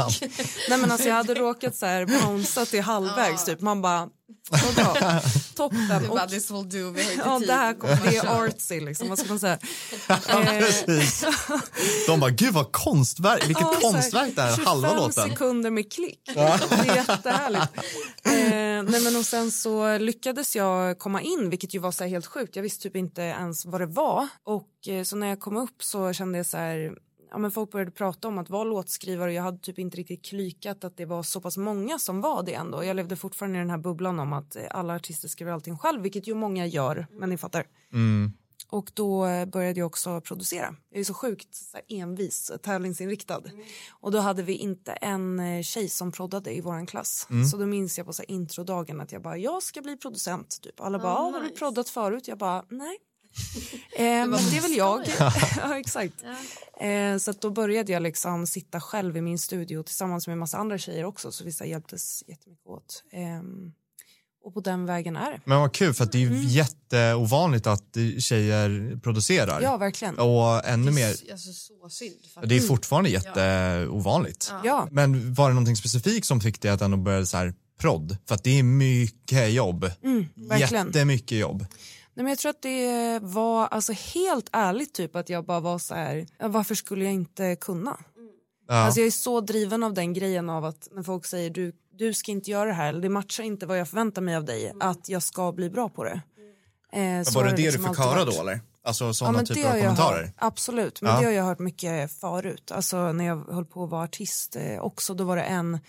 Nej 0.70 0.78
men 0.78 0.92
alltså 0.92 1.08
jag 1.08 1.16
hade 1.16 1.34
råkat 1.34 1.76
så 1.76 1.86
här 1.86 2.06
bouncea 2.06 2.66
till 2.66 2.82
halvvägs 2.82 3.46
typ. 3.46 3.62
Man 3.62 3.82
bara, 3.82 4.10
toppen. 5.56 6.10
Och, 6.10 6.30
this 6.30 6.52
will 6.52 6.70
do, 6.70 6.90
vi 6.92 7.16
ja, 7.26 7.40
det 7.40 7.54
här 7.54 7.74
kom, 7.74 7.90
det 8.04 8.18
är 8.18 8.44
artsy 8.46 8.80
liksom, 8.80 9.10
vad 9.10 9.20
ska 9.20 9.28
man 9.28 9.40
säga. 9.40 9.60
Eh. 10.08 11.04
De 12.08 12.20
bara, 12.20 12.30
gud 12.32 12.54
vad 12.54 12.72
konstverk, 12.72 13.50
vilket 13.50 13.68
Ja, 13.72 13.78
konstverk 13.82 14.36
det 14.36 14.42
här 14.42 14.62
är, 14.62 14.66
halva 14.66 14.88
25 14.90 15.04
låten. 15.04 15.30
sekunder 15.30 15.72
med 15.72 15.94
klick. 15.94 16.22
Det 16.34 16.40
är 16.40 16.96
jättehärligt. 16.96 17.78
Eh, 18.24 18.92
nej 18.92 19.02
men 19.04 19.16
och 19.16 19.26
sen 19.26 19.52
så 19.52 19.98
lyckades 19.98 20.56
jag 20.56 21.00
komma 21.00 21.22
in, 21.22 21.50
vilket 21.50 21.74
ju 21.74 21.80
var 21.80 21.92
så 21.92 22.04
helt 22.04 22.26
sjukt. 22.26 22.56
Jag 22.56 22.64
visste 22.64 22.84
typ 22.84 22.96
inte 22.96 23.22
ens 23.22 23.66
vad 23.66 23.82
det 23.82 23.86
var. 23.88 24.28
Och 24.44 24.88
eh, 24.88 25.04
så 25.04 25.16
när 25.16 25.28
jag 25.28 25.40
kom 25.40 25.58
upp 25.58 25.84
så 25.84 26.14
kände 26.14 26.38
jag 26.38 26.46
så 26.46 26.58
här, 26.58 26.92
ja 27.32 27.38
men 27.38 27.52
folk 27.52 27.72
började 27.72 27.92
prata 27.92 28.28
om 28.28 28.38
att 28.38 28.50
vara 28.50 28.64
låtskrivare 28.64 29.30
och 29.30 29.34
jag 29.34 29.44
hade 29.44 29.58
typ 29.60 29.80
inte 29.80 29.98
riktigt 29.98 30.26
klykat 30.26 30.84
att 30.84 30.98
det 30.98 31.06
var 31.06 31.24
så 31.24 31.42
pass 31.42 31.58
många 31.58 32.00
som 32.00 32.22
var 32.22 32.44
det 32.44 32.54
ändå. 32.54 32.84
Jag 32.84 32.96
levde 32.96 33.16
fortfarande 33.16 33.58
i 33.58 33.60
den 33.62 33.70
här 33.70 33.78
bubblan 33.78 34.20
om 34.20 34.34
att 34.34 34.56
eh, 34.56 34.64
alla 34.72 34.96
artister 34.96 35.28
skriver 35.28 35.52
allting 35.52 35.78
själv, 35.78 36.02
vilket 36.02 36.28
ju 36.28 36.34
många 36.36 36.66
gör, 36.66 37.08
men 37.12 37.30
ni 37.30 37.38
fattar. 37.38 37.66
Och 38.70 38.92
då 38.94 39.26
eh, 39.26 39.46
började 39.46 39.80
jag 39.80 39.88
också 39.88 40.22
producera. 40.22 40.76
Jag 40.90 41.00
är 41.00 41.04
så 41.04 41.14
sjukt 41.14 41.56
så 41.56 41.78
här, 41.78 41.86
envis, 42.02 42.52
tävlingsinriktad. 42.64 43.42
Och 43.92 44.12
då 44.12 44.20
hade 44.20 44.44
vi 44.44 44.54
inte 44.54 44.92
en 44.92 45.40
eh, 45.40 45.62
tjej 45.62 45.90
som 45.90 46.12
proddade 46.12 46.54
i 46.56 46.62
våran 46.62 46.86
klass. 46.86 47.28
Så 47.52 47.58
då 47.58 47.66
minns 47.66 47.98
jag 47.98 48.08
på 48.08 48.14
så 48.14 48.22
här, 48.22 48.32
introdagen 48.32 49.02
att 49.02 49.12
jag 49.12 49.22
bara, 49.22 49.38
jag 49.38 49.64
ska 49.64 49.82
bli 49.82 49.98
producent. 49.98 50.62
Typ. 50.62 50.82
Alla 50.82 51.00
bara, 51.00 51.16
"Ah, 51.16 51.22
har 51.32 51.40
du 51.40 51.46
nice. 51.48 51.56
proddat 51.60 51.90
förut? 51.90 52.28
Jag 52.28 52.38
bara, 52.38 52.66
nej. 52.70 52.98
Eh, 53.96 54.04
men 54.04 54.32
det 54.32 54.58
är 54.58 54.62
väl 54.62 54.76
jag. 54.76 55.04
ja, 55.58 55.80
exakt. 55.80 56.14
Eh, 56.80 57.18
så 57.18 57.32
att 57.32 57.42
då 57.42 57.50
började 57.50 57.92
jag 57.92 58.04
liksom 58.04 58.48
sitta 58.48 58.82
själv 58.82 59.18
i 59.18 59.22
min 59.22 59.40
studio 59.40 59.84
tillsammans 59.84 60.28
med 60.28 60.34
en 60.34 60.40
massa 60.40 60.58
andra 60.58 60.78
tjejer 60.78 61.04
också. 61.04 61.32
Så 61.32 61.44
vi 61.44 61.52
så 61.52 61.64
här, 61.64 61.72
hjälptes 61.72 62.24
jättemycket 62.28 62.68
åt. 62.68 63.04
Ehm, 63.12 63.72
och 64.44 64.54
på 64.54 64.62
den 64.62 64.86
vägen 64.86 65.16
är 65.16 65.32
det. 65.32 65.40
Men 65.46 65.60
vad 65.60 65.74
kul 65.74 65.94
för 65.94 66.04
att 66.04 66.12
det 66.12 66.18
är 66.18 66.30
ju 66.30 66.44
jätteovanligt 66.44 67.68
att 67.68 67.98
eh, 67.98 68.04
tjejer 68.20 69.00
producerar. 69.04 69.58
Mm. 69.58 69.64
Ja, 69.64 69.78
verkligen. 69.78 70.20
Och 70.20 70.66
ännu 70.66 70.92
mer, 70.92 71.16
Alltså 71.32 71.54
så 71.54 71.90
synd. 71.90 72.16
För 72.34 72.46
det 72.46 72.56
är 72.56 72.60
fortfarande 72.60 73.10
jätteovanligt. 73.10 74.54
Ja. 74.64 74.88
Men 74.92 75.34
var 75.34 75.48
det 75.48 75.54
någonting 75.54 75.76
specifikt 75.76 76.26
som 76.28 76.42
fick 76.42 76.62
dig 76.62 76.72
att 76.72 76.82
ändå 76.82 76.98
börja 76.98 77.26
så 77.26 77.38
här 77.38 77.54
prodd? 77.80 78.18
För 78.28 78.36
att 78.36 78.44
det 78.44 78.60
är 78.60 78.64
mycket 78.64 79.52
jobb. 79.54 79.92
Mm, 80.04 80.26
verkligen. 80.36 80.88
Jättemycket 80.88 81.38
jobb. 81.38 81.66
Nej, 82.14 82.24
men 82.24 82.28
jag 82.28 82.38
tror 82.38 82.50
att 82.50 82.62
det 82.62 83.20
var 83.22 83.68
alltså 83.68 83.94
helt 83.94 84.50
ärligt 84.52 84.94
typ 84.94 85.16
att 85.16 85.30
jag 85.30 85.46
bara 85.46 85.60
var 85.60 85.78
så 85.80 85.96
här, 85.96 86.28
ja, 86.40 86.48
varför 86.48 86.76
skulle 86.76 87.04
jag 87.06 87.14
inte 87.14 87.56
kunna? 87.56 87.98
Ja. 88.68 88.74
Alltså 88.74 89.00
jag 89.00 89.08
är 89.08 89.12
så 89.12 89.42
driven 89.42 89.84
av 89.84 89.94
den 89.94 90.14
grejen 90.14 90.50
av 90.50 90.66
att 90.66 90.88
när 90.92 91.04
folk 91.04 91.26
säger 91.26 91.50
du, 91.50 91.74
du 91.94 92.14
ska 92.14 92.32
inte 92.32 92.52
göra 92.52 92.66
det 92.66 92.74
här 92.76 92.90
eller 92.90 93.02
det 93.02 93.10
matchar 93.10 93.44
inte 93.44 93.66
vad 93.66 93.80
jag 93.80 93.88
förväntar 93.90 94.22
mig 94.22 94.36
av 94.36 94.46
dig, 94.46 94.74
att 94.80 95.10
jag 95.10 95.24
ska 95.24 95.52
bli 95.52 95.70
bra 95.70 95.90
på 95.90 96.04
det. 96.04 96.22
Eh, 96.94 97.24
så 97.24 97.40
var 97.40 97.44
det 97.46 97.50
det 97.52 97.56
du 97.56 97.64
liksom 97.64 97.82
fick 97.84 97.88
alltid 98.00 98.04
höra 98.06 98.26
då 98.26 98.32
eller? 98.42 98.62
Alltså 98.84 99.06
Ja, 99.06 99.14
sådana 99.14 99.38
men 99.38 99.46
typer 99.46 99.70
av 99.70 99.80
kommentarer? 99.82 100.24
hört, 100.24 100.34
absolut, 100.38 101.02
men 101.02 101.12
Ja. 101.14 101.20
det 101.20 101.26
har 101.26 101.32
jag 101.32 101.44
hört 101.44 101.60
mycket 101.60 102.12
förut. 102.20 102.72
Alltså 102.72 103.12
när 103.12 103.26
jag 103.26 103.46
höll 103.54 103.66
på 103.66 103.84
att 103.84 103.90
vara 103.90 104.04
artist 104.04 104.56
eh, 104.56 104.80
också, 104.80 105.14
då 105.14 105.24
var 105.24 105.36
det 105.36 105.44
en 105.44 105.80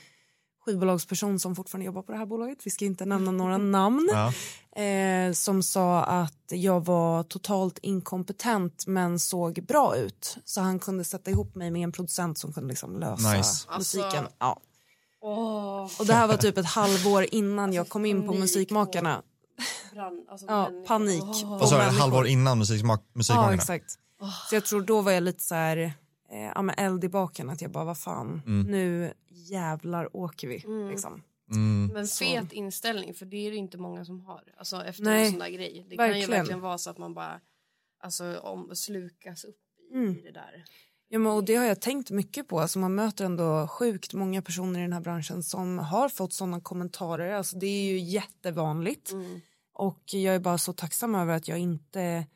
skivbolagsperson 0.64 1.38
som 1.40 1.57
fortfarande 1.57 1.87
jobbar 1.87 2.03
på 2.03 2.12
det 2.12 2.18
här 2.18 2.27
bolaget, 2.27 2.59
vi 2.64 2.70
ska 2.70 2.85
inte 2.85 3.05
nämna 3.05 3.31
några 3.31 3.59
namn, 3.79 4.09
Ja. 4.12 4.83
eh, 4.83 5.33
som 5.33 5.62
sa 5.62 6.03
att 6.05 6.42
jag 6.48 6.85
var 6.85 7.22
totalt 7.22 7.79
inkompetent 7.83 8.87
men 8.87 9.18
såg 9.18 9.64
bra 9.68 9.96
ut. 9.96 10.37
Så 10.44 10.61
han 10.61 10.79
kunde 10.79 11.05
sätta 11.05 11.31
ihop 11.31 11.55
mig 11.55 11.70
med 11.70 11.83
en 11.83 11.92
producent 11.92 12.38
som 12.38 12.53
kunde 12.53 12.68
liksom 12.68 13.01
lösa 13.01 13.33
Nice. 13.33 13.66
musiken. 13.79 14.07
Alltså- 14.09 14.31
Ja. 14.38 14.61
Åh, 15.25 15.88
Och 15.98 16.07
det 16.07 16.12
här 16.14 16.27
var 16.27 16.37
typ 16.37 16.59
ett 16.59 16.66
halvår 16.66 17.27
innan 17.31 17.72
jag 17.72 17.88
kom 17.88 18.05
in 18.07 18.27
på 18.27 18.33
Musikmakarna. 18.35 19.22
alltså, 20.31 20.46
Ja, 20.46 20.70
panik. 20.87 21.22
Vad 21.44 21.68
sa 21.68 21.77
du, 21.85 21.98
halvår 21.98 22.27
innan 22.27 22.59
musikmak- 22.62 23.01
Ja, 23.05 23.11
musikmakarna? 23.18 23.55
exakt. 23.55 23.90
Så 24.51 24.55
jag 24.55 24.64
tror 24.64 24.81
då 24.83 25.01
var 25.01 25.12
jag 25.12 25.22
lite 25.22 25.42
så 25.42 25.55
här, 25.55 25.92
eh, 26.33 26.40
ja, 26.55 26.62
men 26.62 26.75
eld 26.79 27.05
i 27.05 27.09
baken, 27.09 27.51
att 27.51 27.62
jag 27.62 27.71
bara, 27.71 27.85
vad 27.85 27.99
fan, 27.99 28.42
nu 28.68 29.12
jävlar 29.29 30.16
åker 30.16 30.49
vi. 30.49 30.88
Liksom. 30.90 31.23
Mm. 31.51 31.87
Men 31.95 32.07
fet 32.07 32.53
inställning, 32.53 33.14
för 33.14 33.27
det 33.27 33.47
är 33.47 33.51
det 33.51 33.57
inte 33.57 33.79
många 33.79 34.05
som 34.05 34.21
har. 34.21 34.42
Alltså 34.57 34.85
efter 34.85 35.03
Nej, 35.05 35.25
en 35.25 35.31
sån 35.31 35.38
där 35.38 35.49
grej. 35.51 35.87
Det 35.88 35.97
kan 35.97 36.07
ju 36.07 36.12
verkligen. 36.12 36.31
verkligen 36.31 36.61
vara 36.61 36.79
så 36.79 36.90
att 36.90 36.99
man 36.99 37.14
bara 37.14 37.40
alltså, 38.01 38.38
om, 38.38 38.77
slukas 38.77 39.45
upp 39.45 39.57
i 39.92 39.95
Mm. 39.95 40.23
det 40.23 40.31
där. 40.31 40.64
Ja, 41.09 41.18
men, 41.18 41.33
och 41.33 41.45
det 41.45 41.55
har 41.55 41.64
jag 41.64 41.81
tänkt 41.81 42.11
mycket 42.11 42.49
på. 42.49 42.61
Alltså, 42.61 42.79
man 42.79 42.95
möter 42.95 43.25
ändå 43.25 43.68
sjukt 43.68 44.14
många 44.14 44.42
personer 44.42 44.79
i 44.81 44.83
den 44.83 44.92
här 44.92 45.01
branschen 45.01 45.42
som 45.42 45.79
har 45.79 46.09
fått 46.09 46.33
sådana 46.33 46.61
kommentarer. 46.61 47.33
Alltså, 47.33 47.57
det 47.59 47.66
är 47.66 47.92
ju 47.92 47.99
jättevanligt. 47.99 49.12
Och 49.73 50.03
jag 50.07 50.35
är 50.35 50.38
bara 50.38 50.59
så 50.59 50.73
tacksam 50.73 51.14
över 51.14 51.35
att 51.37 51.49
jag 51.49 51.59
inte 51.59 52.27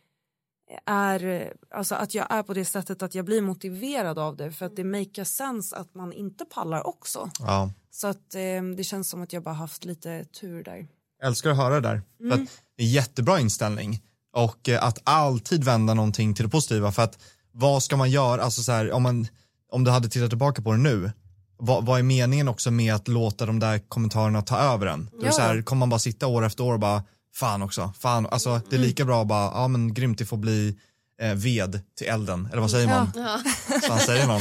är, 0.87 1.53
alltså 1.71 1.95
att 1.95 2.15
jag 2.15 2.27
är 2.31 2.43
på 2.43 2.55
det 2.55 2.65
sättet 2.65 3.03
att 3.03 3.15
jag 3.15 3.25
blir 3.25 3.43
motiverad 3.43 4.19
av 4.19 4.37
det 4.37 4.53
för 4.53 4.67
att 4.67 4.77
det 4.77 4.85
make 4.85 5.25
sense 5.25 5.77
att 5.77 5.95
man 5.95 6.13
inte 6.13 6.45
pallar 6.45 6.87
också. 6.87 7.31
Ja. 7.39 7.71
Så 7.91 8.07
att 8.07 8.35
eh, 8.35 8.63
det 8.77 8.85
känns 8.85 9.09
som 9.11 9.23
att 9.23 9.33
jag 9.33 9.43
bara 9.43 9.55
haft 9.55 9.85
lite 9.85 10.25
tur 10.25 10.65
där. 10.65 10.87
Älskar 11.23 11.51
att 11.51 11.57
höra 11.57 11.81
det 11.81 11.89
där. 11.89 12.03
För 12.31 12.43
att 12.43 12.49
det 12.77 12.83
är 12.83 12.87
jättebra 12.87 13.41
inställning. 13.41 14.03
Och 14.33 14.69
eh, 14.69 14.85
att 14.85 14.99
alltid 15.05 15.65
vända 15.65 15.95
någonting 15.95 16.35
till 16.35 16.45
det 16.45 16.51
positiva. 16.51 16.93
För 16.93 17.03
att 17.03 17.19
vad 17.53 17.83
ska 17.83 17.97
man 17.97 18.11
göra, 18.11 18.43
alltså 18.43 18.63
så 18.63 18.73
här, 18.73 18.93
om, 18.93 19.03
man, 19.03 19.27
om 19.73 19.85
du 19.85 19.91
hade 19.91 20.09
tittat 20.09 20.31
tillbaka 20.31 20.63
på 20.63 20.73
det 20.73 20.79
nu, 20.79 21.11
vad, 21.59 21.87
vad 21.87 21.99
är 21.99 22.03
meningen 22.03 22.49
också 22.49 22.71
med 22.71 22.95
att 22.95 23.09
låta 23.09 23.47
de 23.47 23.59
där 23.59 23.79
kommentarerna 23.79 24.43
ta 24.43 24.59
över 24.59 24.87
en? 24.87 25.11
Är 25.21 25.27
Ja. 25.27 25.33
så 25.33 25.43
här, 25.43 25.63
kommer 25.63 25.81
man 25.81 25.89
bara 25.91 25.99
sitta 25.99 26.27
år 26.27 26.45
efter 26.45 26.65
år 26.65 26.73
och 26.75 26.81
bara, 26.81 27.03
fan 27.37 27.63
också, 27.63 27.93
fan, 27.99 28.27
alltså 28.27 28.61
det 28.71 28.77
är 28.77 28.81
lika 28.81 29.05
bra 29.05 29.23
att 29.23 29.29
bara, 29.29 29.45
ja 29.45 29.69
men 29.69 29.95
grymt, 29.95 30.19
det 30.19 30.25
får 30.25 30.37
bli 30.37 30.77
eh, 31.21 31.35
ved 31.35 31.81
till 31.99 32.07
elden, 32.07 32.49
eller 32.53 32.61
vad 32.61 32.71
säger 32.71 32.87
man? 32.87 33.13
Ja. 33.17 33.41
Fan 33.83 33.99
säger 33.99 34.27
man? 34.27 34.41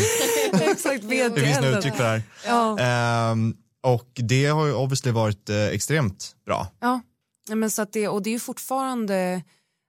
Exakt, 0.72 1.04
ved 1.04 1.32
Det 1.32 1.36
till 1.36 1.44
finns 1.44 1.60
nu 1.60 1.66
elden. 1.68 1.78
uttryck 1.80 1.96
för 1.96 2.04
det 2.04 2.10
här. 2.10 2.24
Ja. 2.48 2.80
Ehm, 2.80 3.56
och 3.84 4.10
det 4.16 4.46
har 4.46 4.66
ju 4.66 4.74
obviously 4.74 5.12
varit 5.12 5.50
eh, 5.50 5.66
extremt 5.68 6.36
bra. 6.46 6.68
Ja, 6.80 7.02
men 7.56 7.72
så 7.72 7.82
att 7.82 7.94
det, 7.94 8.08
och 8.08 8.22
det 8.22 8.30
är 8.30 8.32
ju 8.32 8.40
fortfarande 8.40 9.44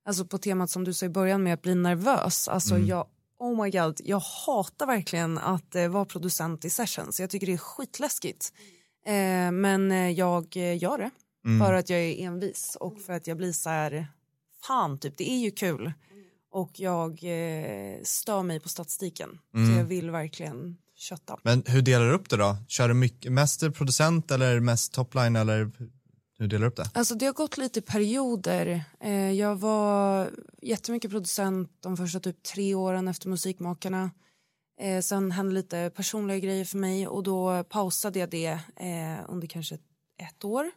alltså 0.09 0.25
på 0.27 0.39
temat 0.39 0.71
som 0.71 0.85
du 0.85 0.95
sa 0.95 1.07
i 1.07 1.09
början 1.09 1.43
med 1.43 1.55
att 1.55 1.63
bli 1.63 1.75
nervös. 1.75 2.49
Alltså 2.49 2.79
jag, 2.79 3.07
oh 3.39 3.65
my 3.65 3.71
god, 3.71 4.01
jag 4.05 4.23
hatar 4.47 4.87
verkligen 4.87 5.39
att 5.39 5.75
eh, 5.75 5.89
vara 5.89 6.05
producent 6.05 6.65
i 6.65 6.71
sessions. 6.71 7.21
Jag 7.21 7.31
tycker 7.31 7.47
det 7.47 7.53
är 7.53 7.59
skitläskigt. 7.59 8.53
Eh, 9.07 9.51
men 9.53 9.93
eh, 9.93 10.11
jag 10.11 10.57
eh, 10.57 10.83
gör 10.83 10.99
det 10.99 11.11
för 11.61 11.73
att 11.73 11.91
jag 11.91 12.01
är 12.01 12.25
envis 12.27 12.77
och 12.81 13.01
för 13.01 13.13
att 13.13 13.27
jag 13.27 13.37
blir 13.37 13.53
så 13.53 13.71
här, 13.71 14.09
fan 14.63 14.99
typ, 14.99 15.17
det 15.17 15.31
är 15.31 15.39
ju 15.39 15.51
kul. 15.51 15.93
Och 16.51 16.81
jag 16.81 17.11
eh, 17.11 18.03
stör 18.03 18.43
mig 18.43 18.61
på 18.61 18.69
statistiken. 18.69 19.39
Så 19.53 19.79
jag 19.79 19.85
vill 19.85 20.11
verkligen 20.11 20.77
kötta. 20.97 21.39
Men 21.43 21.63
hur 21.67 21.83
delar 21.83 22.07
du 22.07 22.13
upp 22.13 22.31
det 22.31 22.37
då? 22.37 22.57
Kör 22.69 22.89
du 22.89 22.95
mycket, 22.95 23.33
mest 23.33 23.75
producent 23.75 24.31
eller 24.31 24.61
mest 24.61 24.93
topline 24.93 25.37
eller 25.37 25.71
hur 26.39 26.47
delar 26.47 26.61
du 26.61 26.67
upp 26.67 26.77
det? 26.77 26.91
Alltså 26.95 27.15
det 27.15 27.27
har 27.27 27.33
gått 27.33 27.59
lite 27.59 27.83
perioder. 27.83 28.85
Eh, 29.01 29.31
jag 29.33 29.57
var 29.57 30.31
jättemycket 30.63 31.11
producent 31.11 31.71
de 31.81 31.97
första 31.97 32.21
typ 32.21 32.43
tre 32.43 32.75
åren 32.75 33.09
efter 33.09 33.29
Musikmakarna. 33.29 34.11
Eh, 34.81 35.01
sen 35.01 35.31
hände 35.33 35.55
lite 35.55 35.91
personliga 35.97 36.39
grejer 36.39 36.65
för 36.65 36.79
mig 36.79 37.09
och 37.09 37.23
då 37.23 37.65
pausade 37.65 38.19
jag 38.19 38.31
det 38.31 38.59
eh, 38.77 39.25
under 39.29 39.47
kanske 39.47 39.75
ett 40.19 40.45
år. 40.45 40.71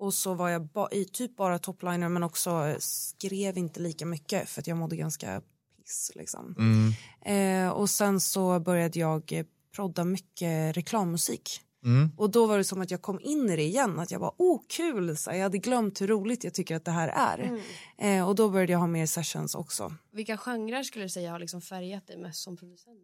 Och 0.00 0.14
så 0.14 0.34
var 0.34 0.48
jag 0.48 0.66
ba- 0.66 0.88
i 0.92 1.04
typ 1.04 1.36
bara 1.36 1.58
topliner 1.58 2.08
men 2.08 2.22
också 2.22 2.50
eh, 2.50 2.76
skrev 2.78 3.58
inte 3.58 3.80
lika 3.80 4.06
mycket 4.06 4.48
för 4.48 4.60
att 4.60 4.66
jag 4.66 4.76
mådde 4.76 4.96
ganska 4.96 5.42
piss 5.76 6.12
liksom. 6.14 6.54
Mm. 6.58 7.66
Eh, 7.66 7.72
och 7.72 7.90
sen 7.90 8.20
så 8.20 8.60
började 8.60 8.98
jag 8.98 9.32
eh, 9.32 9.46
prodda 9.74 10.04
mycket 10.04 10.76
reklammusik. 10.76 11.60
Mm. 11.84 12.10
Och 12.16 12.30
då 12.30 12.46
var 12.46 12.58
det 12.58 12.64
som 12.64 12.80
att 12.80 12.90
jag 12.90 13.02
kom 13.02 13.20
in 13.20 13.50
i 13.50 13.56
det 13.56 13.62
igen, 13.62 13.98
att 14.00 14.10
jag 14.10 14.20
bara 14.20 14.32
oh 14.36 14.60
kul, 14.68 15.16
så 15.16 15.30
här, 15.30 15.36
jag 15.36 15.42
hade 15.42 15.58
glömt 15.58 16.00
hur 16.00 16.06
roligt 16.06 16.44
jag 16.44 16.54
tycker 16.54 16.76
att 16.76 16.84
det 16.84 16.90
här 16.90 17.08
är. 17.08 17.60
Eh, 17.98 18.28
och 18.28 18.34
då 18.34 18.48
började 18.48 18.72
jag 18.72 18.78
ha 18.78 18.86
mer 18.86 19.06
sessions 19.06 19.54
också. 19.54 19.92
Vilka 20.12 20.36
genrer 20.36 20.82
skulle 20.82 21.04
du 21.04 21.08
säga 21.08 21.32
har 21.32 21.38
liksom 21.38 21.60
färgat 21.60 22.06
dig 22.06 22.16
mest 22.16 22.42
som 22.42 22.56
producent? 22.56 22.98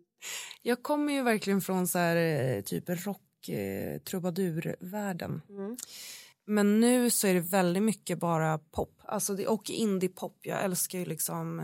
Jag 0.63 0.83
kommer 0.83 1.13
ju 1.13 1.23
verkligen 1.23 1.61
från 1.61 1.89
så 1.89 1.99
här, 1.99 2.17
eh, 2.17 2.63
typ 2.63 2.85
rock, 2.89 3.49
eh, 3.49 3.99
trubadurvärlden. 3.99 5.43
Mm. 5.49 5.77
Men 6.47 6.81
nu 6.81 7.11
så 7.11 7.27
är 7.27 7.35
det 7.35 7.41
väldigt 7.41 7.83
mycket 7.83 8.19
bara 8.19 8.59
pop, 8.59 9.01
alltså 9.05 9.35
det, 9.35 9.47
och 9.47 9.71
indie-pop. 9.71 10.39
Jag 10.43 10.65
älskar 10.65 10.99
ju 10.99 11.05
liksom 11.05 11.61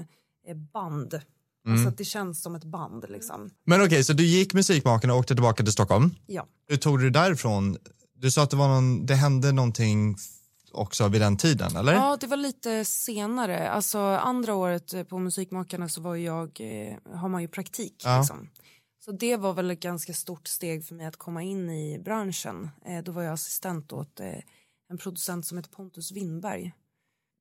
eh, 0.47 0.57
band. 0.73 1.21
Alltså 1.68 1.88
att 1.88 1.99
det 1.99 2.05
känns 2.05 2.42
som 2.42 2.55
ett 2.55 2.64
band 2.64 3.05
liksom. 3.09 3.51
Men 3.64 3.85
okej, 3.85 4.05
så 4.05 4.12
du 4.12 4.25
gick 4.25 4.55
musikmaken 4.55 5.11
och 5.11 5.16
åkte 5.16 5.35
tillbaka 5.35 5.62
till 5.62 5.73
Stockholm. 5.73 6.14
Ja. 6.27 6.47
Hur 6.68 6.77
tog 6.77 7.01
du 7.01 7.11
därifrån? 7.11 7.77
Du 8.14 8.31
sa 8.31 8.42
att 8.42 8.51
det, 8.51 8.57
var 8.57 8.68
någon, 8.68 9.07
det 9.07 9.14
hände 9.14 9.53
någonting 9.53 10.16
också 10.73 11.09
vid 11.09 11.21
den 11.21 11.37
tiden, 11.37 11.77
eller? 11.77 11.92
Ja, 11.92 12.16
det 12.21 12.27
var 12.27 12.37
lite 12.37 12.85
senare. 12.85 13.71
Alltså 13.71 13.99
andra 13.99 14.55
året 14.55 14.95
eh, 14.95 15.05
på 15.05 15.18
Musikmakarna 15.18 15.88
så 15.88 16.01
var 16.01 16.16
jag, 16.16 16.61
eh, 16.61 17.18
har 17.18 17.29
man 17.29 17.42
ju 17.42 17.49
praktik. 17.49 18.03
Ja. 18.05 18.18
Liksom. 18.18 18.49
Så 19.05 19.12
det 19.12 19.37
var 19.37 19.53
väl 19.53 19.71
ett 19.71 19.81
ganska 19.81 20.12
stort 20.12 20.49
steg 20.49 20.85
för 20.85 20.95
mig 20.95 21.07
att 21.07 21.16
komma 21.16 21.42
in 21.42 21.71
i 21.71 21.99
branschen. 22.05 22.71
Då 23.05 23.12
var 23.12 23.23
jag 23.23 23.33
assistent 23.33 23.92
åt 23.92 24.21
en 24.93 24.99
producent 24.99 25.47
som 25.47 25.59
heter 25.59 25.71
Pontus 25.71 26.13
Winberg. 26.13 26.73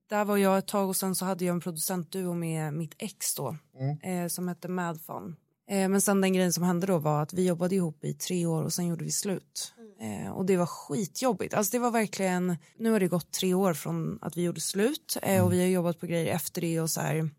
Där 0.10 0.26
var 0.26 0.38
jag 0.38 0.58
ett 0.58 0.68
tag 0.68 0.90
och 0.90 0.96
sen 0.96 1.16
så 1.16 1.26
hade 1.26 1.46
jag 1.46 1.54
en 1.54 1.62
producentduo 1.62 2.34
med 2.34 2.74
mitt 2.74 2.96
ex 2.98 3.36
då 3.36 3.58
eh, 4.04 4.28
som 4.28 4.48
hette 4.48 4.68
Madfun. 4.68 5.36
Eh, 5.70 5.90
men 5.90 6.02
sen 6.02 6.22
den 6.22 6.34
grejen 6.34 6.54
som 6.54 6.64
hände 6.64 6.88
då 6.88 6.98
var 6.98 7.22
att 7.22 7.34
vi 7.34 7.48
jobbade 7.48 7.76
ihop 7.76 8.04
i 8.04 8.14
tre 8.14 8.46
år 8.46 8.64
och 8.64 8.74
sen 8.74 8.88
gjorde 8.88 9.04
vi 9.04 9.12
slut. 9.12 9.74
Eh, 10.00 10.32
och 10.32 10.46
det 10.46 10.58
var 10.58 10.66
skitjobbigt. 10.66 11.54
Alltså 11.54 11.72
det 11.72 11.80
var 11.80 11.92
verkligen, 11.92 12.58
nu 12.78 12.92
har 12.92 13.00
det 13.00 13.08
gått 13.08 13.32
tre 13.32 13.54
år 13.54 13.74
från 13.74 14.20
att 14.22 14.38
vi 14.38 14.44
gjorde 14.44 14.62
slut 14.62 15.18
eh, 15.22 15.46
och 15.46 15.54
vi 15.54 15.62
har 15.62 15.68
jobbat 15.68 16.00
på 16.00 16.06
grejer 16.06 16.36
efter 16.36 16.62
det 16.62 16.82
och 16.82 16.90
så 16.90 17.02
här. 17.02 17.30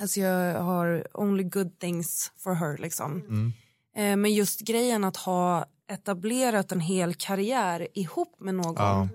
Alltså 0.00 0.20
jag 0.20 0.62
har 0.62 1.06
only 1.14 1.42
good 1.42 1.78
things 1.78 2.32
for 2.36 2.54
her 2.54 2.78
liksom. 2.78 3.22
Eh, 3.96 4.16
men 4.16 4.34
just 4.34 4.60
grejen 4.60 5.04
att 5.04 5.16
ha 5.16 5.66
etablerat 5.88 6.72
en 6.72 6.80
hel 6.80 7.14
karriär 7.14 7.88
ihop 7.94 8.40
med 8.40 8.54
någon 8.54 8.74
Ja. 8.76 9.08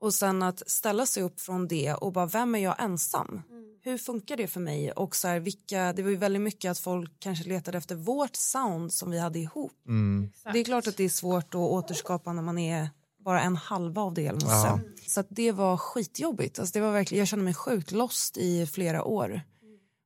och 0.00 0.14
sen 0.14 0.42
att 0.42 0.62
ställa 0.70 1.06
sig 1.06 1.22
upp 1.22 1.40
från 1.40 1.68
det 1.68 1.94
och 1.94 2.12
bara 2.12 2.26
vem 2.26 2.54
är 2.54 2.58
jag 2.58 2.82
ensam? 2.82 3.42
Hur 3.84 3.98
funkar 3.98 4.36
det 4.36 4.46
för 4.46 4.60
mig? 4.60 4.92
Och 4.92 5.16
så 5.16 5.28
här, 5.28 5.40
vilka, 5.40 5.92
det 5.92 6.02
var 6.02 6.10
ju 6.10 6.16
väldigt 6.16 6.42
mycket 6.42 6.70
att 6.70 6.78
folk 6.78 7.10
kanske 7.18 7.48
letade 7.48 7.78
efter 7.78 7.94
vårt 7.94 8.36
sound 8.36 8.92
som 8.92 9.10
vi 9.10 9.18
hade 9.18 9.38
ihop. 9.38 9.72
Mm. 9.88 10.30
Det 10.52 10.58
är 10.60 10.64
klart 10.64 10.86
att 10.86 10.96
det 10.96 11.04
är 11.04 11.08
svårt 11.08 11.54
att 11.54 11.60
återskapa 11.60 12.32
när 12.32 12.42
man 12.42 12.58
är 12.58 12.88
bara 13.24 13.42
en 13.42 13.56
halva 13.56 14.02
av 14.02 14.14
det. 14.14 14.26
eller 14.26 14.40
Ja. 14.40 14.80
Så 15.06 15.20
att 15.20 15.26
det 15.30 15.52
var 15.52 15.76
skitjobbigt. 15.76 16.58
Alltså 16.58 16.72
det 16.72 16.80
var 16.80 16.92
verkligen, 16.92 17.18
jag 17.18 17.28
kände 17.28 17.44
mig 17.44 17.54
sjukt 17.54 17.90
lost 17.92 18.36
i 18.36 18.66
flera 18.66 19.04
år. 19.04 19.40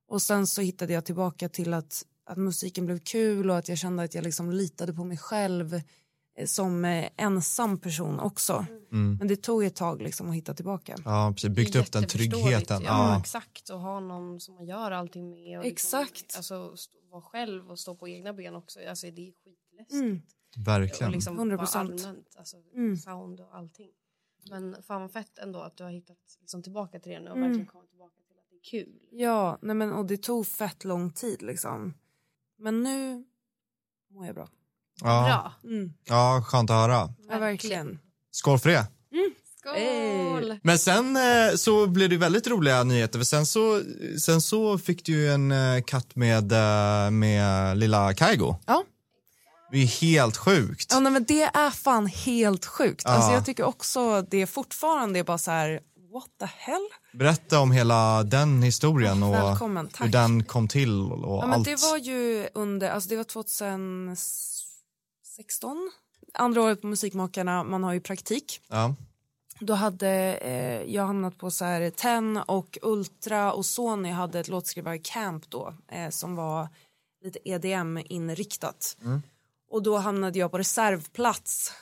Och 0.09 0.23
sen 0.23 0.47
så 0.47 0.61
hittade 0.63 0.93
jag 0.93 1.05
tillbaka 1.05 1.49
till 1.49 1.75
att, 1.75 2.05
att 2.27 2.37
musiken 2.39 2.87
blev 2.87 2.99
kul 2.99 3.51
och 3.51 3.57
att 3.59 3.69
jag 3.69 3.79
kände 3.79 4.03
att 4.03 4.15
jag 4.15 4.25
liksom 4.25 4.51
litade 4.51 4.93
på 4.95 5.05
mig 5.05 5.19
själv 5.19 5.75
eh, 6.39 6.47
som 6.47 6.85
eh, 6.85 7.09
ensam 7.17 7.79
person 7.79 8.21
också. 8.21 8.67
Mm. 8.93 9.17
Men 9.17 9.29
det 9.29 9.37
tog 9.37 9.65
ett 9.65 9.77
tag 9.77 10.03
liksom 10.03 10.29
att 10.29 10.35
hitta 10.35 10.55
tillbaka. 10.55 10.97
Ja, 11.05 11.33
precis. 11.37 11.51
Byggt 11.51 11.77
upp 11.77 11.93
den 11.93 12.07
tryggheten. 12.07 12.83
Ja, 12.83 13.13
Ja. 13.13 13.21
exakt. 13.21 13.69
Och 13.71 13.81
ha 13.81 14.01
någon 14.01 14.41
som 14.41 14.55
man 14.55 14.67
gör 14.67 14.91
allting 14.91 15.31
med. 15.31 15.59
Och 15.59 15.65
Exakt. 15.67 16.11
Liksom, 16.23 16.39
alltså, 16.39 16.77
stå, 16.77 16.99
vara 17.11 17.23
själv 17.23 17.71
och 17.71 17.79
stå 17.79 17.95
på 17.95 18.09
egna 18.09 18.33
ben 18.33 18.55
också. 18.55 18.81
Alltså, 18.89 19.07
det 19.11 19.29
är 19.29 19.33
skitläskigt. 19.33 19.93
Mm. 19.93 20.23
Och 20.57 20.67
Verkligen. 20.67 21.13
liksom 21.13 21.41
100%. 21.41 21.57
bara 21.57 21.81
allmänt. 21.81 22.37
Alltså, 22.39 22.57
Mm. 22.75 22.97
Sound 22.97 23.41
och 23.41 23.57
allting. 23.57 23.91
Men 24.51 24.83
fan 24.83 25.01
vad 25.01 25.13
fett 25.13 25.39
ändå 25.39 25.61
att 25.61 25.77
du 25.77 25.85
har 25.85 25.91
hittat 25.91 26.17
liksom, 26.41 26.63
tillbaka 26.63 27.01
till 27.01 27.13
det 27.13 27.21
nu 27.21 27.31
och 27.31 27.37
Mm. 27.37 27.49
verkligen 27.49 27.67
kommit 27.67 27.91
tillbaka 27.91 28.15
till 28.29 28.37
att 28.39 28.51
det 28.51 28.57
är 28.57 28.85
kul. 28.85 28.99
Ja, 29.11 29.59
nej 29.63 29.75
men, 29.77 29.93
och 29.93 30.07
det 30.07 30.17
tog 30.17 30.47
fett 30.47 30.85
lång 30.85 31.11
tid 31.13 31.43
liksom. 31.43 31.95
Men 32.59 32.83
nu 32.83 33.25
mår 34.15 34.27
jag 34.27 34.35
bra. 34.35 34.49
Ja. 35.01 35.25
Bra. 35.63 35.71
Mm. 35.73 35.93
ja, 36.05 36.45
skönt 36.47 36.71
att 36.71 36.77
höra. 36.77 37.09
Ja, 37.29 37.39
verkligen. 37.39 37.99
Skål 38.31 38.59
för 38.59 38.69
det. 38.69 38.87
Skål! 39.59 40.59
Men 40.63 40.79
sen 40.79 41.17
eh, 41.17 41.55
så 41.57 41.87
blev 41.87 42.11
det 42.11 42.17
väldigt 42.17 42.47
roliga 42.47 42.85
nyheter 42.85 43.19
för 43.19 43.25
sen 43.27 43.47
så, 43.47 43.83
sen 44.21 44.41
så 44.41 44.79
fick 44.79 45.05
du 45.05 45.13
ju 45.13 45.33
en 45.33 45.53
eh, 45.53 45.83
katt 45.83 46.17
med, 46.17 46.53
eh, 46.53 47.11
med 47.11 47.77
lilla 47.79 48.15
Kaigo. 48.15 48.57
Ja. 48.67 48.85
Det 49.71 49.79
är 49.79 49.87
helt 49.87 50.37
sjukt. 50.37 50.87
Ja, 50.91 51.01
nej, 51.01 51.13
men 51.13 51.25
det 51.25 51.43
är 51.43 51.71
fan 51.71 52.07
helt 52.07 52.67
sjukt. 52.67 53.03
Ja. 53.05 53.11
Alltså, 53.11 53.33
jag 53.33 53.47
tycker 53.47 53.65
också 53.65 54.23
det 54.23 54.47
fortfarande 54.47 55.19
är 55.19 55.25
bara 55.25 55.39
så 55.39 55.51
här, 55.51 55.81
what 56.17 56.39
the 56.39 56.45
hell? 56.47 56.89
Berätta 57.13 57.61
om 57.61 57.73
hela 57.73 58.23
den 58.23 58.63
historien 58.63 59.23
och 59.23 59.35
Välkommen, 59.35 59.89
hur 60.01 60.09
den 60.09 60.45
kom 60.45 60.69
till 60.69 61.13
och 61.13 61.39
Ja, 61.43 61.47
men 61.47 61.53
allt. 61.55 61.65
det 61.65 61.83
var 61.83 61.97
ju 61.97 62.49
under, 62.55 62.91
alltså 62.91 63.09
det 63.09 63.17
var 63.17 63.25
2016. 63.25 65.91
Andra 66.35 66.63
året 66.63 66.81
på 66.81 66.87
Musikmakarna, 66.87 67.65
man 67.65 67.85
har 67.85 67.93
ju 67.93 68.01
praktik. 68.01 68.61
Ja. 68.69 68.95
Då 69.61 69.75
hade 69.75 70.09
eh, 70.35 70.83
jag 70.95 71.07
hamnat 71.07 71.39
på 71.39 71.51
så 71.51 71.65
här 71.65 71.91
Ten 71.91 72.37
och 72.37 72.79
Ultra 72.83 73.53
och 73.53 73.67
Sony 73.67 74.11
hade 74.11 74.41
ett 74.41 74.49
låtskrivarcamp 74.49 75.51
då 75.51 75.75
eh, 75.93 76.11
som 76.11 76.37
var 76.37 76.69
lite 77.25 77.39
EDM-inriktat. 77.49 78.97
Och 79.71 79.83
då 79.83 79.97
hamnade 79.97 80.39
jag 80.39 80.51
på 80.51 80.59
reservplats. 80.59 81.73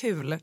Kul. 0.00 0.38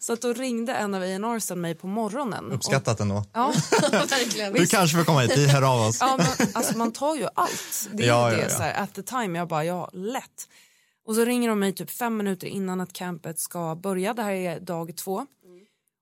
Så 0.00 0.12
att 0.12 0.22
då 0.22 0.32
ringde 0.32 0.72
en 0.74 0.94
av 0.94 1.02
A&Rsen 1.02 1.60
mig 1.60 1.74
på 1.74 1.86
morgonen. 1.86 2.52
Uppskattat 2.52 3.00
ändå. 3.00 3.24
Ja, 3.32 3.52
Verkligen. 3.90 4.52
Du 4.52 4.66
kanske 4.66 4.96
får 4.98 5.04
komma 5.04 5.20
hit, 5.20 5.32
vi 5.36 5.48
hör 5.48 5.62
av 5.62 5.80
oss. 5.88 5.98
ja, 6.00 6.16
men, 6.18 6.48
alltså 6.54 6.78
man 6.78 6.92
tar 6.92 7.16
ju 7.16 7.28
allt. 7.34 7.88
Det 7.92 8.02
är 8.04 8.08
Ja, 8.08 8.30
ju 8.30 8.36
ja, 8.36 8.42
det 8.42 8.48
ja. 8.50 8.56
så 8.56 8.62
här, 8.62 8.74
at 8.82 8.94
the 8.94 9.02
time. 9.02 9.38
Jag 9.38 9.48
bara, 9.48 9.64
ja, 9.64 9.90
lätt. 9.92 10.48
Och 11.06 11.14
så 11.14 11.24
ringer 11.24 11.48
de 11.48 11.58
mig 11.58 11.72
typ 11.72 11.90
fem 11.90 12.16
minuter 12.16 12.46
innan 12.46 12.80
att 12.80 12.92
campet 12.92 13.38
ska 13.38 13.74
börja. 13.74 14.14
Det 14.14 14.22
här 14.22 14.32
är 14.32 14.60
dag 14.60 14.96
två. 14.96 15.26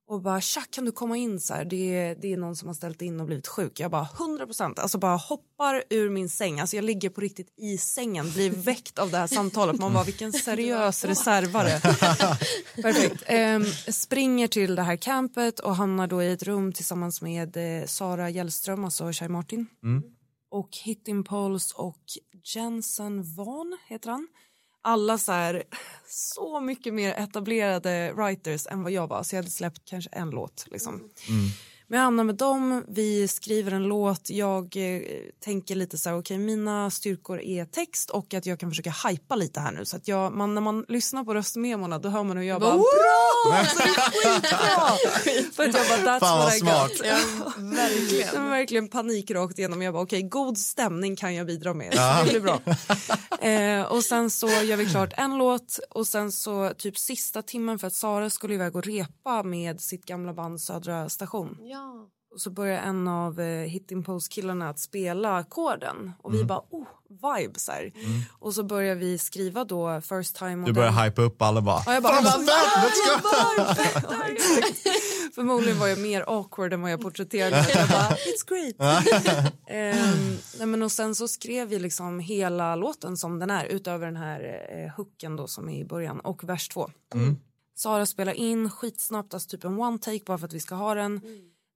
Och 0.07 0.21
bara, 0.21 0.41
tja, 0.41 0.61
kan 0.69 0.85
du 0.85 0.91
komma 0.91 1.17
in 1.17 1.39
så 1.39 1.53
här? 1.53 1.65
Det 1.65 1.95
är, 1.95 2.15
det 2.15 2.33
är 2.33 2.37
någon 2.37 2.55
som 2.55 2.67
har 2.67 2.73
ställt 2.73 3.01
in 3.01 3.19
och 3.19 3.25
blivit 3.25 3.47
sjuk. 3.47 3.79
Jag 3.79 3.91
bara, 3.91 4.07
100 4.19 4.45
procent. 4.45 4.79
Alltså 4.79 4.97
bara 4.97 5.15
hoppar 5.15 5.83
ur 5.89 6.09
min 6.09 6.29
säng. 6.29 6.59
Alltså 6.59 6.75
jag 6.75 6.85
ligger 6.85 7.09
på 7.09 7.21
riktigt 7.21 7.53
i 7.57 7.77
sängen, 7.77 8.31
blir 8.31 8.49
väckt 8.51 8.99
av 8.99 9.11
det 9.11 9.17
här 9.17 9.27
samtalet. 9.27 9.79
Man 9.79 9.93
bara, 9.93 10.03
vilken 10.03 10.33
seriös 10.47 11.05
reservare. 11.05 11.79
Perfekt. 12.81 13.23
Ehm, 13.25 13.65
springer 13.87 14.47
till 14.47 14.75
det 14.75 14.81
här 14.83 14.95
campet 14.95 15.59
och 15.59 15.75
hamnar 15.75 16.07
då 16.07 16.23
i 16.23 16.31
ett 16.31 16.43
rum 16.43 16.73
tillsammans 16.73 17.21
med 17.21 17.57
eh, 17.57 17.85
Sara 17.85 18.29
Gällström, 18.29 18.85
alltså 18.85 19.11
Shai 19.11 19.27
Martin. 19.27 19.67
Och 20.49 20.69
Hit 20.83 21.07
Impulse 21.07 21.75
och 21.77 22.03
Jensen 22.55 23.35
Van 23.35 23.77
heter 23.87 24.09
han. 24.09 24.27
Alla 24.87 25.17
så 25.17 25.31
här, 25.31 25.63
så 26.07 26.59
mycket 26.59 26.93
mer 26.93 27.13
etablerade 27.13 28.13
writers 28.13 28.67
än 28.67 28.83
vad 28.83 28.91
jag 28.91 29.07
var. 29.07 29.23
Så 29.23 29.35
jag 29.35 29.41
hade 29.41 29.51
släppt 29.51 29.81
kanske 29.85 30.09
en 30.13 30.29
låt. 30.29 30.65
Liksom. 30.71 30.93
Mm. 30.95 31.49
Men 31.87 31.97
jag 31.99 32.03
hamnar 32.03 32.23
med 32.23 32.35
dem, 32.35 32.83
vi 32.87 33.27
skriver 33.27 33.71
en 33.71 33.83
låt. 33.83 34.29
Jag 34.29 34.63
eh, 34.77 35.01
tänker 35.43 35.75
lite 35.75 35.97
så 35.97 36.09
här, 36.09 36.17
okej 36.19 36.37
mina 36.37 36.91
styrkor 36.91 37.39
är 37.41 37.65
text 37.65 38.09
och 38.09 38.33
att 38.33 38.45
jag 38.45 38.59
kan 38.59 38.69
försöka 38.69 38.93
hypa 39.09 39.35
lite 39.35 39.59
här 39.59 39.71
nu. 39.71 39.85
Så 39.85 39.97
att 39.97 40.07
jag, 40.07 40.33
man, 40.33 40.53
när 40.55 40.61
man 40.61 40.85
lyssnar 40.87 41.23
på 41.23 41.33
röstmemorna 41.33 41.99
då 41.99 42.09
hör 42.09 42.23
man 42.23 42.37
hur 42.37 42.43
jag 42.43 42.61
bara 42.61 42.77
bra! 42.77 43.53
Alltså, 43.53 43.77
det 43.77 43.83
är 43.83 44.33
skitbra! 44.33 45.51
För 45.53 45.63
att 45.63 45.75
jag 45.75 46.03
bara, 46.03 46.13
that's 46.15 46.19
Fan, 46.19 46.39
what 46.39 46.55
I 46.55 46.59
smart. 46.59 46.91
got. 46.91 47.01
Ja, 47.05 47.17
Det 47.57 47.75
verkligen. 47.75 48.43
var 48.43 48.49
verkligen 48.49 48.87
panik 48.87 49.31
rakt 49.31 49.59
igenom. 49.59 49.81
Jag 49.81 49.93
bara 49.93 50.03
okej, 50.03 50.21
god 50.21 50.57
stämning 50.57 51.15
kan 51.15 51.35
jag 51.35 51.47
bidra 51.47 51.73
med. 51.73 51.93
Så 51.93 52.23
det 52.25 52.29
blir 52.29 52.41
bra. 52.41 52.59
eh, 53.49 53.81
och 53.91 54.03
sen 54.03 54.29
så 54.29 54.47
gör 54.47 54.77
vi 54.77 54.85
klart 54.85 55.13
en 55.17 55.37
låt 55.37 55.79
och 55.89 56.07
sen 56.07 56.31
så 56.31 56.71
typ 56.77 56.97
sista 56.97 57.41
timmen 57.41 57.79
för 57.79 57.87
att 57.87 57.93
Sara 57.93 58.29
skulle 58.29 58.53
iväg 58.53 58.75
och 58.75 58.83
repa 58.85 59.43
med 59.43 59.81
sitt 59.81 60.05
gamla 60.05 60.33
band 60.33 60.61
Södra 60.61 61.09
station. 61.09 61.57
Ja. 61.61 61.74
Och 62.33 62.41
så 62.41 62.49
börjar 62.49 62.81
en 62.81 63.07
av 63.07 63.39
eh, 63.39 63.67
Hit 63.69 63.91
Impulse 63.91 64.31
killarna 64.31 64.69
att 64.69 64.79
spela 64.79 65.37
ackorden 65.37 66.11
och 66.21 66.33
vi 66.33 66.43
bara 66.43 66.61
oh, 66.69 66.87
vibe 67.09 67.59
så 67.59 67.71
här. 67.71 67.91
Och 68.39 68.53
så 68.53 68.63
börjar 68.63 68.95
vi 68.95 69.17
skriva 69.17 69.63
då 69.63 70.01
first 70.01 70.35
time 70.35 70.65
Du 70.65 70.73
börjar 70.73 70.91
den- 70.91 71.03
hypa 71.03 71.21
upp 71.21 71.41
alla 71.41 71.61
bara. 71.61 71.81
Ja, 71.85 71.93
jag 71.93 72.03
bara, 72.03 72.21
Fan, 72.21 72.45
bara! 72.45 72.53
Ja. 73.57 73.75
Förmodligen 75.35 75.79
var 75.79 75.87
jag 75.87 75.99
mer 75.99 76.23
awkward 76.27 76.73
än 76.73 76.81
vad 76.81 76.91
jag 76.91 77.01
porträtterade. 77.01 77.65
Jag 77.75 77.89
bara, 77.89 78.09
it's 78.09 78.47
great. 78.47 78.75
Ehm, 79.67 80.37
nej, 80.57 80.67
men 80.67 80.83
och 80.83 80.91
sen 80.91 81.15
så 81.15 81.27
skrev 81.27 81.67
vi 81.67 81.79
liksom 81.79 82.19
hela 82.19 82.75
låten 82.75 83.17
som 83.17 83.39
den 83.39 83.49
är 83.49 83.65
utöver 83.65 84.05
den 84.05 84.15
här 84.15 84.67
eh, 84.69 84.95
hooken 84.97 85.35
då 85.35 85.47
som 85.47 85.69
är 85.69 85.79
i 85.79 85.85
början 85.85 86.19
och 86.19 86.43
vers 86.43 86.69
två. 86.69 86.89
Sara 87.77 88.05
spelar 88.05 88.33
in 88.33 88.69
skitsnabbt, 88.69 89.33
alltså 89.33 89.49
typ 89.49 89.63
en 89.63 89.79
one 89.79 89.97
take 89.99 90.23
bara 90.25 90.37
för 90.37 90.45
att 90.47 90.53
vi 90.53 90.59
ska 90.59 90.75
ha 90.75 90.93
den. 90.95 91.21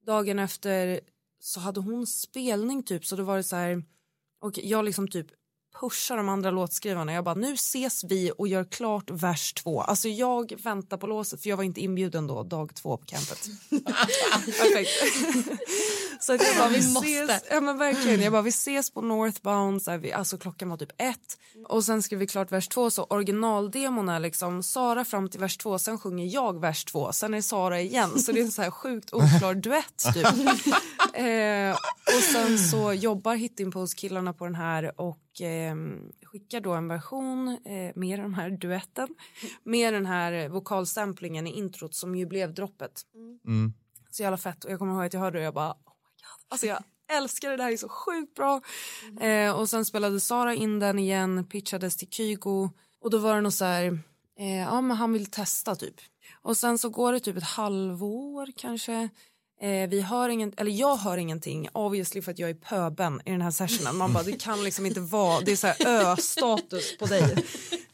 Dagen 0.10 0.40
efter 0.40 1.00
så 1.42 1.60
hade 1.60 1.80
hon 1.80 2.08
spelning 2.08 2.84
typ 2.84 3.06
så 3.06 3.16
då 3.16 3.24
var 3.24 3.38
det 3.38 3.44
så 3.44 3.56
här 3.56 3.84
och 4.42 4.58
jag 4.58 4.86
liksom 4.86 5.08
typ 5.08 5.28
pushar 5.80 6.18
de 6.18 6.30
andra 6.30 6.52
låtskrivarna. 6.52 7.14
Jag 7.14 7.24
bara 7.24 7.36
nu 7.36 7.54
ses 7.54 8.04
vi 8.04 8.32
och 8.38 8.48
gör 8.48 8.64
klart 8.64 9.10
vers 9.12 9.54
två. 9.54 9.82
Alltså 9.82 10.08
jag 10.10 10.62
väntar 10.64 10.98
på 10.98 11.08
låset 11.08 11.42
för 11.42 11.50
jag 11.50 11.58
var 11.58 11.64
inte 11.64 11.82
inbjuden 11.82 12.28
då 12.28 12.44
dag 12.44 12.76
två 12.76 12.98
på 12.98 13.06
campet. 13.06 13.48
Perfekt. 14.46 14.90
Så 16.30 16.36
att 16.36 16.48
jag 16.48 16.58
bara 16.58 16.70
vi, 16.70 16.94
måste. 16.94 17.08
ses. 17.08 17.44
Ja 17.52 17.62
men 17.62 17.78
verkligen. 17.78 18.22
Jag 18.22 18.32
bara 18.32 18.42
vi 18.42 18.50
ses 18.50 18.92
på 18.92 19.02
Northbound. 19.02 19.82
Så 19.82 19.92
här, 19.92 19.98
vi, 19.98 20.14
alltså 20.14 20.38
klockan 20.38 20.70
var 20.70 20.78
typ 20.78 20.92
ett. 20.98 21.38
Och 21.68 21.84
sen 21.84 22.04
skrev 22.04 22.20
vi 22.20 22.28
klart 22.28 22.52
vers 22.52 22.68
två 22.68 22.90
så 22.90 23.04
originaldemon 23.04 24.10
är 24.10 24.20
liksom 24.20 24.64
Sara 24.64 25.06
fram 25.06 25.30
till 25.30 25.40
vers 25.40 25.58
två. 25.58 25.80
Sen 25.80 26.00
sjunger 26.00 26.26
jag 26.26 26.62
vers 26.62 26.86
två. 26.86 27.12
Sen 27.12 27.34
är 27.34 27.38
det 27.38 27.44
Sara 27.44 27.82
igen. 27.82 28.20
Så 28.20 28.32
det 28.32 28.40
är 28.40 28.44
en 28.44 28.52
så 28.52 28.62
här 28.62 28.72
sjukt 28.72 29.14
oklar 29.14 29.54
duett 29.54 30.04
typ. 30.14 30.26
eh, 31.14 31.72
och 32.18 32.24
sen 32.34 32.58
så 32.58 32.94
jobbar 32.94 33.36
Hittimpose-killarna 33.36 34.34
på 34.34 34.46
den 34.46 34.56
här 34.56 35.02
och 35.02 35.42
eh, 35.42 35.76
skickar 36.24 36.62
då 36.62 36.74
en 36.74 36.88
version 36.88 37.48
eh, 37.48 37.92
med 37.96 38.20
den 38.20 38.34
här 38.34 38.50
duetten 38.50 39.08
med 39.64 39.94
den 39.94 40.06
här 40.06 40.50
vokalsamplingen 40.50 41.48
i 41.48 41.52
introt 41.52 41.96
som 41.96 42.16
ju 42.16 42.26
blev 42.26 42.54
droppet. 42.54 43.02
Mm. 43.48 43.74
Så 44.12 44.24
jävla 44.24 44.38
fett 44.38 44.64
och 44.64 44.72
jag 44.72 44.80
kommer 44.80 44.94
ihåg 44.94 45.06
att 45.06 45.14
jag 45.14 45.22
hörde 45.22 45.38
det 45.38 45.42
och 45.42 45.46
jag 45.46 45.54
bara. 45.54 45.76
Alltså 46.50 46.68
jag 46.68 46.84
älskar 47.12 47.50
det, 47.50 47.58
det 47.58 47.64
här 47.64 47.72
är 47.72 47.78
så 47.78 47.90
sjukt 47.90 48.36
bra. 48.36 48.62
Eh, 49.22 49.52
och 49.52 49.70
sen 49.70 49.86
spelade 49.86 50.20
Sara 50.20 50.54
in 50.54 50.80
den 50.80 51.00
igen, 51.00 51.46
pitchades 51.46 51.98
till 51.98 52.10
Kygo 52.10 52.70
och 53.02 53.10
då 53.10 53.18
var 53.18 53.36
det 53.36 53.42
nog 53.42 53.54
så 53.54 53.66
här, 53.66 54.00
eh, 54.40 54.60
ja 54.60 54.82
men 54.82 54.98
han 54.98 55.14
vill 55.14 55.26
testa 55.26 55.76
typ. 55.76 55.96
Och 56.42 56.58
sen 56.58 56.78
så 56.78 56.90
går 56.90 57.14
det 57.14 57.20
typ 57.20 57.38
ett 57.38 57.44
halvår 57.44 58.50
kanske. 58.58 59.10
Eh, 59.62 59.90
vi 59.90 60.02
hör 60.02 60.30
ingen, 60.30 60.54
eller 60.58 60.72
jag 60.72 60.96
hör 60.98 61.18
ingenting, 61.18 61.70
obviously 61.74 62.22
för 62.22 62.32
att 62.32 62.40
jag 62.40 62.50
är 62.50 62.54
pöben 62.54 63.22
i 63.26 63.32
den 63.32 63.42
här 63.42 63.52
sessionen. 63.52 63.98
Man 63.98 64.14
bara, 64.14 64.24
det 64.24 64.32
kan 64.32 64.64
liksom 64.64 64.86
inte 64.86 65.00
vara, 65.00 65.42
det 65.42 65.52
är 65.52 65.56
så 65.56 65.68
här 65.68 65.88
ö-status 65.88 66.98
på 66.98 67.06
dig. 67.06 67.46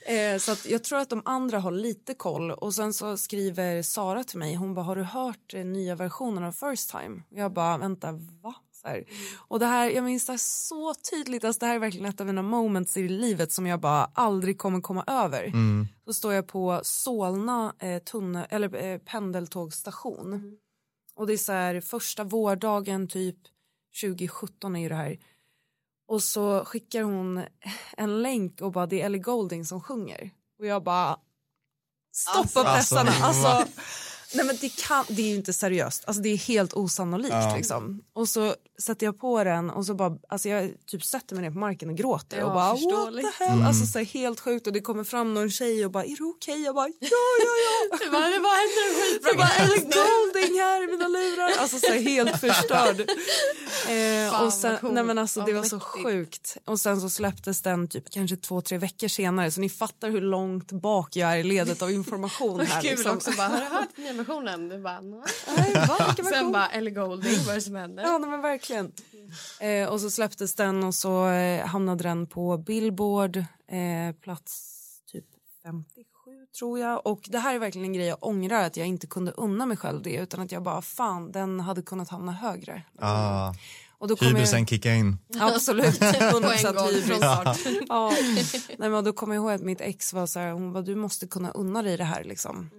Eh, 0.06 0.38
så 0.38 0.52
att 0.52 0.66
jag 0.66 0.84
tror 0.84 1.00
att 1.00 1.10
de 1.10 1.22
andra 1.26 1.60
har 1.60 1.72
lite 1.72 2.14
koll 2.14 2.52
och 2.52 2.74
sen 2.74 2.94
så 2.94 3.18
skriver 3.18 3.82
Sara 3.82 4.24
till 4.24 4.40
mig, 4.40 4.56
hon 4.56 4.74
bara, 4.74 4.86
har 4.86 4.96
du 4.96 5.04
hört 5.04 5.54
eh, 5.54 5.66
nya 5.66 5.96
versionen 5.96 6.44
av 6.44 6.52
First 6.52 6.90
Time? 6.90 7.22
Jag 7.30 7.54
bara, 7.54 7.78
vänta, 7.78 8.12
va? 8.42 8.56
Så 8.72 8.88
här. 8.88 9.04
Och 9.48 9.60
det 9.60 9.66
här, 9.66 9.90
jag 9.90 10.04
minns 10.04 10.26
det 10.26 10.34
här 10.34 10.38
så 10.38 10.94
tydligt, 11.12 11.44
alltså 11.44 11.60
det 11.60 11.66
här 11.66 11.76
är 11.76 11.80
verkligen 11.80 12.06
ett 12.06 12.22
av 12.22 12.28
mina 12.28 12.42
moments 12.42 12.98
i 12.98 13.08
livet 13.08 13.52
som 13.52 13.68
jag 13.68 13.80
bara 13.80 14.12
aldrig 14.14 14.58
kommer 14.58 14.82
komma 14.82 15.04
över. 15.08 15.52
Så 16.06 16.14
står 16.14 16.34
jag 16.34 16.48
på 16.48 16.80
Solna 16.84 17.74
eh, 17.80 18.04
tunne, 18.04 18.46
eller, 18.50 18.76
eh, 18.76 18.98
pendeltågsstation. 18.98 20.58
Och 21.16 21.28
det 21.28 21.34
är 21.34 21.38
så 21.38 21.52
här 21.52 21.82
första 21.82 22.24
vårdagen 22.24 23.08
typ 23.08 23.38
2017 24.02 24.76
är 24.76 24.80
ju 24.80 24.90
det 24.90 24.96
här. 24.96 25.18
Och 26.08 26.24
så 26.24 26.66
skickar 26.66 27.02
hon 27.04 27.44
en 27.98 28.22
länk 28.22 28.62
och 28.62 28.72
bara 28.72 28.86
det 28.86 29.02
är 29.02 29.06
Ellie 29.06 29.20
Goulding 29.22 29.66
som 29.66 29.82
sjunger. 29.82 30.30
Och 30.60 30.66
jag 30.66 30.84
bara 30.84 31.20
stoppa 32.16 32.40
Alltså, 32.40 32.64
pressarna. 32.64 33.12
va? 33.12 33.26
Alltså, 33.26 33.68
nej 34.34 34.46
men 34.46 34.58
det, 34.62 34.70
kan, 34.88 35.06
det 35.08 35.22
är 35.22 35.28
ju 35.28 35.36
inte 35.36 35.54
seriöst. 35.54 36.04
Alltså 36.08 36.22
det 36.22 36.30
är 36.30 36.38
helt 36.38 36.74
osannolikt 36.74 37.30
Ja. 37.34 37.54
liksom. 37.58 38.02
Och 38.14 38.30
så 38.30 38.56
sätter 38.82 39.06
jag 39.06 39.20
på 39.20 39.44
den 39.44 39.70
och 39.70 39.86
så 39.86 39.94
bara, 39.94 40.18
alltså 40.30 40.50
jag 40.50 40.72
typ 40.88 41.04
sätter 41.06 41.36
mig 41.36 41.44
ner 41.44 41.52
på 41.52 41.58
marken 41.60 41.90
och 41.90 41.96
gråter 41.98 42.38
Ja, 42.38 42.46
och 42.46 42.54
bara 42.54 42.74
what 42.74 43.22
the 43.38 43.44
hell. 43.44 43.62
Alltså 43.64 43.86
så 43.86 43.98
här, 43.98 44.06
helt 44.06 44.40
sjukt 44.40 44.68
och 44.68 44.74
det 44.74 44.82
kommer 44.82 45.04
fram 45.04 45.34
någon 45.34 45.50
tjej 45.52 45.86
och 45.86 45.92
bara 45.92 46.04
är 46.06 46.16
du 46.18 46.24
okej? 46.24 46.62
Jag 46.64 46.76
bara 46.76 46.88
ja 46.88 46.94
ja 47.40 47.54
ja. 47.66 47.98
Det 48.06 48.10
var, 48.10 48.22
det 48.32 48.40
var 48.40 48.56
en 48.64 49.02
skitbra 49.02 49.30
Jag 49.30 49.38
bara 49.38 49.48
grej. 49.48 49.66
Ellie 49.66 49.80
Goulding 49.84 50.60
här 50.60 50.84
i 50.84 50.88
mina 50.88 51.08
lurar. 51.08 51.52
Alltså 51.60 51.80
så 51.80 51.88
här, 51.88 52.00
helt 52.00 52.40
förstörd. 52.40 53.10
Eh, 53.90 54.32
Fan, 54.32 54.46
och 54.46 54.54
sen, 54.54 54.72
vad 54.72 54.82
coolt. 54.82 54.94
nej 54.94 55.04
men 55.04 55.18
alltså 55.18 55.42
det 55.42 55.54
var 55.54 55.64
så 55.64 55.80
sjukt. 55.80 56.58
Och 56.66 56.80
sen 56.80 57.02
så 57.02 57.10
släpptes 57.10 57.62
den 57.62 57.88
typ 57.88 58.10
kanske 58.10 58.36
två, 58.38 58.62
tre 58.62 58.78
veckor 58.78 59.08
senare. 59.08 59.52
Så 59.52 59.62
ni 59.62 59.70
fattar 59.70 60.10
hur 60.10 60.22
långt 60.22 60.72
bak 60.72 61.16
jag 61.16 61.34
är 61.34 61.38
i 61.38 61.44
ledet 61.44 61.82
av 61.82 61.92
information 61.92 62.60
här. 62.66 62.82
Kul 62.82 62.90
liksom. 62.92 63.16
också 63.18 63.32
bara, 63.32 63.48
har 63.48 63.58
du 63.60 63.66
hört 63.66 63.98
versionen? 64.18 64.70
Du 64.70 64.82
bara, 64.82 65.02
nej. 65.02 65.22
Sen 66.16 66.26
version? 66.26 66.52
bara, 66.52 66.68
Ellie 66.70 66.92
Goulding, 66.92 67.38
vad 67.46 67.50
är 67.50 67.56
det 67.56 67.62
som 67.62 67.76
händer? 67.76 68.04
Ja 68.04 68.18
nej, 68.18 68.30
men 68.30 68.42
verkligen. 68.42 68.92
Eh, 69.60 69.90
och 69.90 70.02
så 70.02 70.10
släpptes 70.10 70.56
den 70.56 70.84
och 70.84 70.96
så 70.96 71.28
eh, 71.28 71.66
hamnade 71.66 72.04
den 72.04 72.28
på 72.28 72.58
Billboard, 72.58 73.38
eh, 73.38 74.16
plats 74.22 74.72
typ 75.12 75.26
57 75.64 76.06
tror 76.60 76.80
jag. 76.80 77.08
Och 77.08 77.22
det 77.30 77.40
här 77.40 77.56
är 77.56 77.60
verkligen 77.60 77.86
en 77.86 77.94
grej 77.94 78.06
jag 78.08 78.18
ångrar 78.22 78.64
att 78.64 78.78
jag 78.78 78.88
inte 78.88 79.08
kunde 79.08 79.32
unna 79.32 79.66
mig 79.66 79.78
själv 79.78 80.02
det 80.02 80.16
utan 80.16 80.40
att 80.40 80.52
jag 80.52 80.64
bara 80.64 80.82
fan 80.82 81.32
den 81.32 81.60
hade 81.60 81.82
kunnat 81.82 82.10
hamna 82.10 82.32
högre. 82.32 82.82
Ah, 83.00 83.54
Och 83.98 84.08
då 84.08 84.16
hybrisen 84.16 84.60
jag, 84.60 84.70
kickar 84.70 84.92
in. 84.92 85.18
absolut, 85.40 86.00
På 86.00 86.06
en 86.06 86.14
100% 86.14 86.34
gång 86.34 86.54
från 86.76 86.94
hybris. 86.94 87.16
start. 87.18 87.58
Ja. 87.90 88.14
Nej, 88.78 88.90
men 88.90 89.04
då 89.04 89.14
kommer 89.14 89.36
jag 89.36 89.42
ihåg 89.44 89.52
att 89.52 89.62
mitt 89.62 89.82
ex 89.82 90.14
var 90.14 90.26
så 90.28 90.40
här, 90.40 90.52
hon 90.52 90.74
bara 90.74 90.84
du 90.84 90.96
måste 90.96 91.28
kunna 91.28 91.52
unna 91.52 91.82
dig 91.84 91.98
det 91.98 92.04
här 92.04 92.24
liksom. 92.24 92.70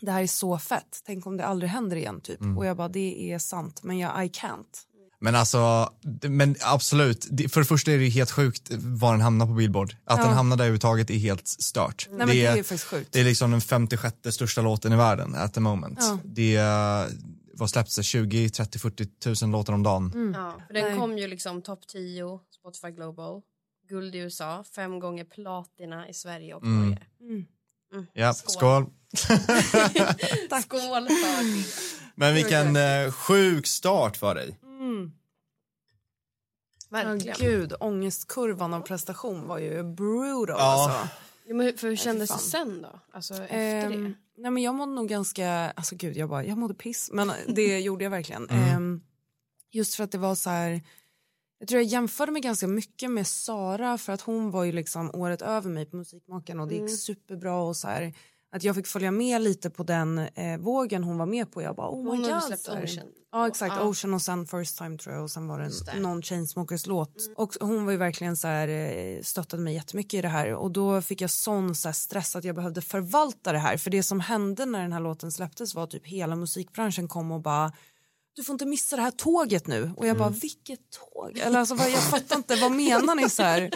Det 0.00 0.10
här 0.12 0.22
är 0.22 0.26
så 0.26 0.58
fett, 0.58 1.02
tänk 1.06 1.26
om 1.26 1.36
det 1.36 1.46
aldrig 1.46 1.70
händer 1.70 1.96
igen 1.96 2.20
typ. 2.20 2.40
Och 2.58 2.66
jag 2.66 2.76
bara 2.76 2.88
det 2.88 3.32
är 3.32 3.38
sant 3.38 3.80
men 3.82 3.98
jag 3.98 4.24
I 4.24 4.28
can't. 4.28 4.86
Men 5.22 5.34
alltså, 5.34 5.90
det- 6.02 6.28
men 6.28 6.56
absolut. 6.64 7.26
Det- 7.30 7.48
För 7.48 7.60
det 7.60 7.66
första 7.66 7.92
är 7.92 7.98
det 7.98 8.08
helt 8.08 8.30
sjukt 8.30 8.70
var 8.70 9.12
den 9.12 9.20
hamnar 9.20 9.46
på 9.46 9.52
Billboard. 9.52 9.96
Att 10.04 10.18
Ja. 10.18 10.24
den 10.24 10.34
hamnar 10.34 10.56
där 10.56 10.64
överhuvudtaget 10.64 11.10
är 11.10 11.14
helt 11.14 11.48
stört. 11.48 12.06
Nej 12.10 12.18
men 12.18 12.28
det 12.28 12.46
är 12.46 12.56
faktiskt 12.56 12.84
sjukt. 12.84 13.12
det 13.12 13.20
är 13.20 13.24
liksom 13.24 13.50
den 13.50 13.60
56 13.60 14.16
största 14.32 14.62
låten 14.62 14.92
i 14.92 14.96
världen 14.96 15.34
at 15.34 15.54
the 15.54 15.60
moment. 15.60 15.98
Ja. 16.00 16.18
Det 16.24 16.56
är, 16.56 17.08
vad 17.54 17.70
släpps 17.70 17.96
det, 17.96 18.02
20, 18.02 18.50
30, 18.50 18.78
40 18.78 19.06
tusen 19.06 19.50
låtar 19.50 19.72
om 19.72 19.82
dagen. 19.82 20.32
Ja, 20.36 20.54
för 20.66 20.74
den 20.74 20.84
Nej. 20.90 20.98
kom 20.98 21.18
ju 21.18 21.26
liksom 21.28 21.62
topp 21.62 21.86
10 21.86 22.40
Spotify 22.60 22.90
Global, 22.90 23.40
guld 23.88 24.14
i 24.14 24.18
USA, 24.18 24.64
fem 24.74 24.98
gånger 25.00 25.24
platina 25.24 26.08
i 26.08 26.14
Sverige 26.14 26.54
och 26.54 26.62
Mm. 26.64 26.96
Norge. 27.92 28.06
Ja, 28.12 28.34
Skål. 28.34 28.52
skål. 28.52 28.86
Skål 30.62 31.08
för 31.08 31.44
det. 31.44 31.64
Men 32.14 32.34
vilken 32.34 32.76
eh, 32.76 33.12
sjuk 33.12 33.66
start 33.66 34.16
för 34.16 34.34
dig. 34.34 34.58
Mm. 34.62 35.12
Verkligen. 36.90 37.36
gud, 37.38 37.72
ångestkurvan 37.80 38.74
av 38.74 38.80
prestation 38.80 39.46
var 39.46 39.58
ju 39.58 39.82
brutal 39.82 40.54
Ja. 40.58 40.64
alltså. 40.64 41.08
Ja, 41.46 41.54
men 41.54 41.66
hur, 41.66 41.76
för 41.76 41.88
hur 41.88 41.96
kändes 41.96 42.30
det 42.30 42.38
sen 42.38 42.82
då? 42.82 43.00
Alltså 43.12 43.34
efter 43.34 43.56
Ehm, 43.56 44.04
det? 44.04 44.12
nej 44.42 44.50
men 44.50 44.62
jag 44.62 44.74
mådde 44.74 44.92
nog 44.92 45.08
ganska, 45.08 45.50
alltså 45.76 45.96
gud 45.96 46.16
jag 46.16 46.28
bara, 46.28 46.44
jag 46.44 46.58
mådde 46.58 46.74
piss 46.74 47.10
men 47.12 47.32
det 47.48 47.80
gjorde 47.80 48.04
jag 48.04 48.10
verkligen. 48.10 48.48
Mm. 48.48 48.68
Ehm, 48.68 49.00
just 49.70 49.94
för 49.94 50.04
att 50.04 50.12
det 50.12 50.18
var 50.18 50.34
så 50.34 50.50
här, 50.50 50.82
jag 51.60 51.68
tror 51.68 51.80
jag 51.80 51.88
jämförde 51.90 52.32
mig 52.32 52.42
ganska 52.42 52.66
mycket 52.66 53.10
med 53.10 53.26
Sara 53.26 53.98
för 53.98 54.12
att 54.12 54.20
hon 54.20 54.50
var 54.50 54.64
ju 54.64 54.72
liksom 54.72 55.10
året 55.14 55.42
över 55.42 55.70
mig 55.70 55.86
på 55.86 55.96
Musikmakarna 55.96 56.62
och 56.62 56.68
det 56.68 56.74
gick 56.74 56.98
superbra 56.98 57.56
och 57.62 57.76
så 57.76 57.88
här 57.88 58.14
att 58.52 58.64
jag 58.64 58.74
fick 58.74 58.86
följa 58.86 59.10
med 59.10 59.42
lite 59.42 59.70
på 59.70 59.82
den 59.82 60.18
eh, 60.18 60.58
vågen 60.58 61.04
hon 61.04 61.18
var 61.18 61.26
med 61.26 61.52
på. 61.52 61.62
Jag 61.62 61.76
bara 61.76 61.90
oh 61.90 62.04
my 62.04 62.10
Hon 62.10 62.22
god. 62.22 62.42
släppt. 62.42 62.68
Ocean. 62.68 63.06
Ja 63.32 63.48
exakt, 63.48 63.74
Ja. 63.78 63.84
Ocean 63.88 64.14
och 64.14 64.22
sen 64.22 64.46
First 64.46 64.78
Time 64.78 64.98
tror 64.98 65.14
jag 65.14 65.22
och 65.24 65.30
sen 65.30 65.46
var 65.48 65.58
det 65.58 65.70
en 65.94 66.02
någon 66.02 66.22
Chainsmokers 66.22 66.86
låt. 66.86 67.16
Och 67.36 67.54
hon 67.60 67.84
var 67.84 67.92
ju 67.92 67.98
verkligen 67.98 68.36
så 68.36 68.48
här 68.48 68.68
eh, 68.68 69.22
stöttade 69.22 69.62
mig 69.62 69.74
jättemycket 69.74 70.14
i 70.14 70.22
det 70.22 70.28
här 70.28 70.54
och 70.54 70.70
då 70.70 71.02
fick 71.02 71.20
jag 71.20 71.30
sån 71.30 71.74
så 71.74 71.92
stress 71.92 72.36
att 72.36 72.44
jag 72.44 72.56
behövde 72.56 72.80
förvalta 72.82 73.52
det 73.52 73.58
här 73.58 73.76
för 73.76 73.90
det 73.90 74.02
som 74.02 74.20
hände 74.20 74.66
när 74.66 74.82
den 74.82 74.92
här 74.92 75.00
låten 75.00 75.32
släpptes 75.32 75.74
var 75.74 75.86
typ 75.86 76.06
hela 76.06 76.36
musikbranschen 76.36 77.08
kom 77.08 77.32
och 77.32 77.40
bara 77.40 77.72
du 78.36 78.44
får 78.44 78.52
inte 78.52 78.66
missa 78.66 78.96
det 78.96 79.02
här 79.02 79.10
tåget 79.10 79.66
nu. 79.66 79.90
Och 79.96 80.06
jag 80.06 80.18
bara, 80.18 80.28
vilket 80.28 80.80
tåg? 80.90 81.38
Eller 81.38 81.58
alltså, 81.58 81.74
jag 81.74 82.02
fattar 82.02 82.36
inte, 82.36 82.56
vad 82.56 82.72
menar 82.72 83.14
ni 83.14 83.30
så 83.30 83.42
här? 83.42 83.70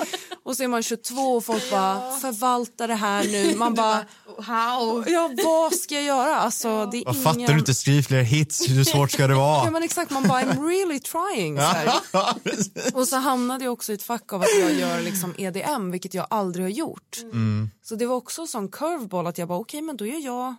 Och 0.44 0.56
så 0.56 0.62
är 0.62 0.68
man 0.68 0.82
22 0.82 1.20
och 1.20 1.44
folk 1.44 1.70
bara, 1.70 2.16
förvalta 2.16 2.86
det 2.86 2.94
här 2.94 3.24
nu. 3.24 3.56
Man 3.56 3.74
bara, 3.74 4.04
How? 4.38 5.04
ja 5.06 5.30
vad 5.44 5.74
ska 5.74 5.94
jag 5.94 6.04
göra? 6.04 6.36
Alltså, 6.36 6.86
det 6.86 6.96
är 6.96 7.00
ingen... 7.00 7.14
fattar 7.14 7.52
du 7.52 7.58
inte? 7.58 7.74
Skriv 7.74 8.02
fler 8.02 8.22
hits, 8.22 8.68
hur 8.68 8.84
svårt 8.84 9.10
ska 9.10 9.26
det 9.26 9.32
Ja 9.32 9.38
vara? 9.38 9.70
men 9.70 9.82
exakt, 9.82 10.10
man 10.10 10.28
bara 10.28 10.42
I'm 10.42 10.68
really 10.68 11.00
trying. 11.00 11.56
Så 11.56 11.62
här. 11.62 11.92
Och 12.94 13.08
så 13.08 13.16
hamnade 13.16 13.64
jag 13.64 13.72
också 13.72 13.92
i 13.92 13.94
ett 13.94 14.02
fack 14.02 14.32
av 14.32 14.40
att 14.42 14.58
jag 14.60 14.72
gör 14.72 15.00
liksom 15.00 15.34
EDM 15.38 15.90
vilket 15.90 16.14
jag 16.14 16.26
aldrig 16.30 16.64
har 16.64 16.70
gjort. 16.70 17.18
Mm. 17.22 17.70
Så 17.82 17.94
det 17.94 18.06
var 18.06 18.16
också 18.16 18.40
en 18.40 18.48
sån 18.48 18.68
curveball 18.68 19.26
att 19.26 19.38
jag 19.38 19.48
bara 19.48 19.58
okej 19.58 19.82
men 19.82 19.96
då 19.96 20.06
gör 20.06 20.20
jag 20.20 20.54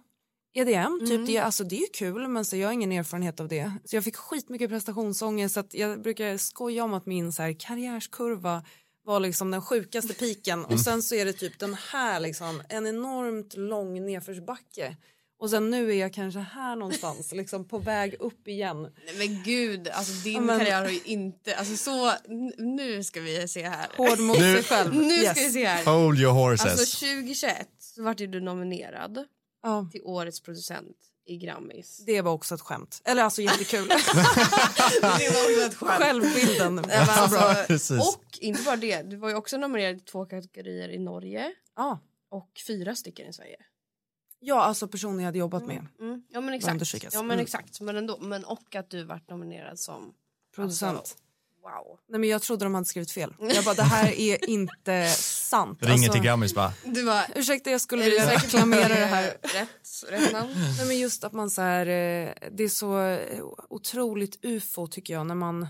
EDM, 0.55 1.05
typ 1.07 1.27
det, 1.27 1.37
alltså 1.37 1.63
det 1.63 1.75
är 1.75 1.79
ju 1.79 1.87
kul 1.93 2.27
men 2.27 2.45
så 2.45 2.55
jag 2.57 2.67
har 2.67 2.73
ingen 2.73 2.91
erfarenhet 2.91 3.39
av 3.39 3.47
det. 3.47 3.71
Så 3.85 3.95
jag 3.95 4.03
fick 4.03 4.15
skitmycket 4.15 4.69
prestationsångest 4.69 5.53
så 5.53 5.59
att 5.59 5.73
jag 5.73 6.01
brukar 6.01 6.37
skoja 6.37 6.83
om 6.83 6.93
att 6.93 7.05
min 7.05 7.31
så 7.31 7.41
här, 7.43 7.53
karriärskurva 7.59 8.63
var 9.05 9.19
liksom 9.19 9.51
den 9.51 9.61
sjukaste 9.61 10.13
piken 10.13 10.65
och 10.65 10.79
sen 10.79 11.03
så 11.03 11.15
är 11.15 11.25
det 11.25 11.33
typ 11.33 11.59
den 11.59 11.73
här 11.91 12.19
liksom 12.19 12.61
en 12.69 12.87
enormt 12.87 13.57
lång 13.57 14.05
nedförsbacke 14.05 14.97
och 15.39 15.49
sen 15.49 15.69
nu 15.69 15.89
är 15.91 15.95
jag 15.95 16.13
kanske 16.13 16.39
här 16.39 16.75
någonstans 16.75 17.31
liksom 17.35 17.67
på 17.67 17.77
väg 17.77 18.15
upp 18.19 18.47
igen. 18.47 18.81
Nej, 18.81 19.15
men 19.27 19.43
gud, 19.43 19.87
alltså 19.87 20.13
din 20.23 20.45
men- 20.45 20.59
karriär 20.59 20.81
har 20.81 20.89
ju 20.89 20.99
inte... 21.05 21.55
Alltså 21.55 21.77
så, 21.77 22.11
nu 22.57 23.03
ska 23.03 23.21
vi 23.21 23.47
se 23.47 23.63
här. 23.69 23.87
Hård 23.97 24.19
mot 24.19 24.39
Nu- 24.39 24.53
sig 24.53 24.63
själv. 24.63 24.95
Nu 24.95 25.13
Yes. 25.13 25.31
ska 25.31 25.41
vi 25.45 25.51
se 25.51 25.65
här. 25.65 25.85
Hold 25.85 26.19
your 26.19 26.33
horses. 26.33 26.65
Alltså 26.65 26.97
2021 27.05 27.67
så 27.79 28.03
vart 28.03 28.19
ju 28.19 28.27
du 28.27 28.41
nominerad 28.41 29.25
Ja, 29.65 29.87
till 29.91 30.01
årets 30.03 30.41
producent 30.41 30.97
i 31.27 31.37
Grammis. 31.37 32.03
det 32.05 32.21
var 32.21 32.31
också 32.31 32.55
ett 32.55 32.61
skämt. 32.61 33.01
Eller 33.05 33.23
alltså 33.23 33.41
jättekul. 33.41 33.87
det 35.01 35.29
var 35.33 35.43
också 35.51 35.65
ett 35.65 35.75
skämt. 35.75 35.91
Självbilden. 36.01 36.85
Alltså, 36.91 37.39
Precis. 37.67 37.99
och 37.99 38.23
inte 38.41 38.61
bara 38.63 38.75
det, 38.75 39.01
du 39.01 39.15
var 39.15 39.29
ju 39.29 39.35
också 39.35 39.57
nominerad 39.57 39.95
i 39.97 39.99
två 39.99 40.25
kategorier 40.25 40.89
i 40.89 40.97
Norge 40.99 41.51
Ja. 41.75 41.99
och 42.29 42.49
fyra 42.67 42.95
stycken 42.95 43.27
i 43.29 43.33
Sverige. 43.33 43.57
ja, 44.39 44.61
alltså 44.63 44.87
personer 44.87 45.19
jag 45.19 45.25
hade 45.25 45.37
jobbat 45.37 45.65
med. 45.67 45.87
Mm. 45.99 46.23
Ja 46.29 46.41
men 46.41 46.53
exakt. 46.53 47.13
Ja 47.13 47.21
men 47.21 47.31
Mm. 47.31 47.39
exakt. 47.39 47.81
Men 47.81 47.95
ändå. 47.95 48.17
Men 48.19 48.45
och 48.45 48.75
att 48.75 48.89
du 48.89 49.03
vart 49.03 49.29
nominerad 49.29 49.79
som 49.79 50.13
Producent. 50.55 50.97
Alltså, 50.99 51.15
wow. 51.65 51.99
Nej, 52.09 52.19
men 52.19 52.29
jag 52.29 52.41
trodde 52.41 52.65
de 52.65 52.73
hade 52.75 52.85
skrivit 52.85 53.11
fel. 53.11 53.33
Jag 53.39 53.63
bara, 53.65 53.75
det 53.75 53.83
här 53.83 54.11
är 54.19 54.49
inte 54.49 55.09
sant. 55.17 55.79
Ringer 55.81 55.93
Alltså, 55.93 56.11
till 56.11 56.21
Grammis 56.21 56.55
bara. 56.55 56.73
Du 56.85 57.03
var 57.03 57.25
Ursäkta, 57.35 57.71
jag 57.71 57.81
skulle 57.81 58.03
vilja 58.03 58.31
reklamera 58.33 58.87
det 58.87 58.95
här. 59.05 59.23
är 59.23 59.29
Rätt, 59.59 60.03
rätt 60.09 60.33
namn? 60.33 60.53
Nej, 60.77 60.87
men 60.87 60.99
just 60.99 61.23
att 61.23 61.33
man 61.33 61.49
så 61.49 61.61
här, 61.61 61.85
eh, 61.85 62.33
det 62.51 62.63
är 62.63 62.67
så 62.69 62.99
eh, 62.99 63.43
otroligt 63.69 64.45
ufo 64.45 64.87
tycker 64.87 65.13
jag 65.13 65.25
när 65.27 65.35
man 65.35 65.67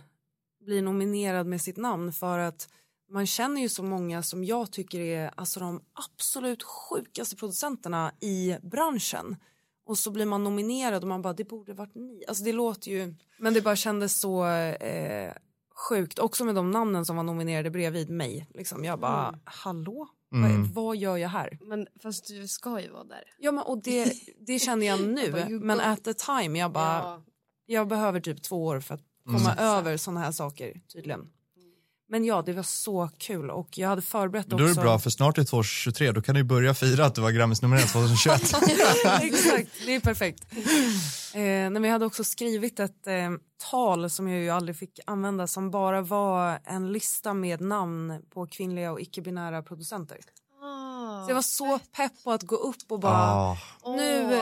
blir 0.65 0.81
nominerad 0.81 1.47
med 1.47 1.62
sitt 1.62 1.77
namn 1.77 2.13
för 2.13 2.39
att 2.39 2.67
man 3.12 3.25
känner 3.27 3.62
ju 3.62 3.69
så 3.69 3.84
många 3.84 4.23
som 4.23 4.43
jag 4.43 4.71
tycker 4.71 4.99
är 4.99 5.31
alltså 5.36 5.60
de 5.60 5.81
absolut 5.93 6.63
sjukaste 6.63 7.36
producenterna 7.36 8.12
i 8.21 8.55
branschen 8.63 9.36
och 9.88 9.97
så 9.97 10.12
blir 10.12 10.25
man 10.25 10.43
nominerad 10.43 11.01
och 11.03 11.08
man 11.08 11.21
bara 11.21 11.34
det 11.34 11.43
borde 11.43 11.73
varit 11.73 11.95
ni. 11.95 12.23
Alltså 12.27 12.43
det 12.43 12.51
låter 12.51 12.91
ju, 12.91 13.15
men 13.39 13.53
det 13.53 13.62
bara 13.62 13.75
kändes 13.75 14.19
så 14.19 14.45
eh, 14.47 15.34
sjukt 15.89 16.19
också 16.19 16.45
med 16.45 16.55
de 16.55 16.71
namnen 16.71 17.05
som 17.05 17.15
var 17.15 17.23
nominerade 17.23 17.69
bredvid 17.71 18.09
mig. 18.09 18.47
Liksom 18.53 18.83
jag 18.83 18.99
bara 18.99 19.39
hallå, 19.43 20.07
Mm. 20.33 20.63
vad, 20.63 20.85
vad 20.85 20.97
gör 20.97 21.17
jag 21.17 21.29
här? 21.29 21.57
Men 21.61 21.88
fast 22.03 22.27
du 22.27 22.47
ska 22.47 22.81
ju 22.81 22.89
vara 22.89 23.03
där. 23.03 23.23
Ja 23.38 23.51
men 23.51 23.63
och 23.63 23.81
det, 23.83 24.13
det 24.47 24.59
känner 24.59 24.85
jag 24.88 24.99
Bara, 25.31 25.45
nu 25.45 25.51
you 25.51 25.59
men 25.59 25.77
go. 25.77 25.83
at 25.83 26.03
the 26.03 26.13
time 26.13 26.59
jag 26.59 26.71
bara 26.71 26.97
Ja. 26.97 27.23
jag 27.65 27.88
behöver 27.88 28.19
typ 28.19 28.43
två 28.43 28.65
år 28.65 28.79
för 28.79 28.95
att 28.95 29.01
komma 29.25 29.55
över 29.55 29.97
såna 29.97 30.19
här 30.19 30.31
saker 30.31 30.81
tydligen. 30.93 31.29
Men 32.07 32.25
ja, 32.25 32.43
det 32.45 32.53
var 32.53 32.63
så 32.63 33.09
kul 33.17 33.49
och 33.49 33.77
jag 33.77 33.89
hade 33.89 34.01
förberett 34.01 34.47
Men 34.47 34.57
då 34.57 34.63
är 34.63 34.69
också. 34.69 34.79
det 34.79 34.85
bra 34.85 34.99
för 34.99 35.09
snart 35.09 35.37
är 35.37 35.43
2023, 35.43 36.11
då 36.11 36.21
kan 36.21 36.35
du 36.35 36.43
börja 36.43 36.73
fira 36.73 37.05
att 37.05 37.15
du 37.15 37.21
var 37.21 37.31
Grammis-nominerad 37.31 37.87
2021. 37.89 38.41
Exakt, 39.21 39.69
det 39.85 39.95
är 39.95 39.99
perfekt. 39.99 40.43
Eh, 41.33 41.39
men 41.41 41.83
jag 41.83 41.91
hade 41.91 42.05
också 42.05 42.23
skrivit 42.23 42.79
ett 42.79 43.07
eh, 43.07 43.31
tal 43.71 44.09
som 44.09 44.27
jag 44.27 44.41
ju 44.41 44.49
aldrig 44.49 44.77
fick 44.77 44.99
använda 45.05 45.47
som 45.47 45.71
bara 45.71 46.01
var 46.01 46.59
en 46.63 46.91
lista 46.91 47.33
med 47.33 47.61
namn 47.61 48.21
på 48.33 48.47
kvinnliga 48.47 48.91
och 48.91 49.01
icke-binära 49.01 49.63
producenter. 49.63 50.17
Så 51.25 51.29
jag 51.31 51.35
var 51.35 51.41
så 51.41 51.79
pepp 51.95 52.11
på 52.23 52.31
att 52.31 52.43
gå 52.43 52.55
upp 52.55 52.75
och 52.89 52.99
bara 52.99 53.13
Ja, 53.13 53.57
nu 53.97 54.41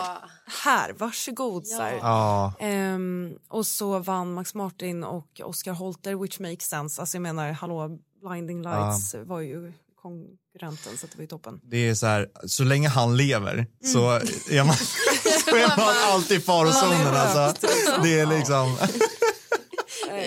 här, 0.63 0.93
varsågod. 0.93 1.67
Så 1.67 1.81
här. 1.81 1.93
ja. 2.01 2.53
Ehm, 2.59 3.33
och 3.49 3.65
så 3.65 3.99
vann 3.99 4.33
Max 4.33 4.53
Martin 4.53 5.03
och 5.03 5.41
Oscar 5.43 5.71
Holter, 5.73 6.15
which 6.15 6.39
makes 6.39 6.63
sense. 6.69 7.01
Alltså 7.01 7.15
jag 7.17 7.21
menar, 7.21 7.51
hallå, 7.51 7.97
Blinding 8.21 8.61
Lights 8.61 9.15
var 9.25 9.39
ju 9.39 9.73
konkurrenten 10.01 10.97
så 10.97 11.07
det 11.07 11.15
var 11.17 11.21
ju 11.21 11.27
toppen. 11.27 11.59
Det 11.63 11.77
är 11.89 11.95
så 11.95 12.05
här, 12.05 12.27
så 12.47 12.63
länge 12.63 12.87
han 12.89 13.17
lever 13.17 13.67
så 13.93 14.09
Mm. 14.09 14.27
är 14.51 14.63
man, 14.63 14.75
så 15.45 15.55
är 15.55 15.77
man 15.77 15.95
alltid 16.13 16.37
i 16.37 16.41
farozonen 16.41 17.07
alltså. 17.15 17.67
Det 18.03 18.19
är 18.19 18.25
liksom, 18.25 18.77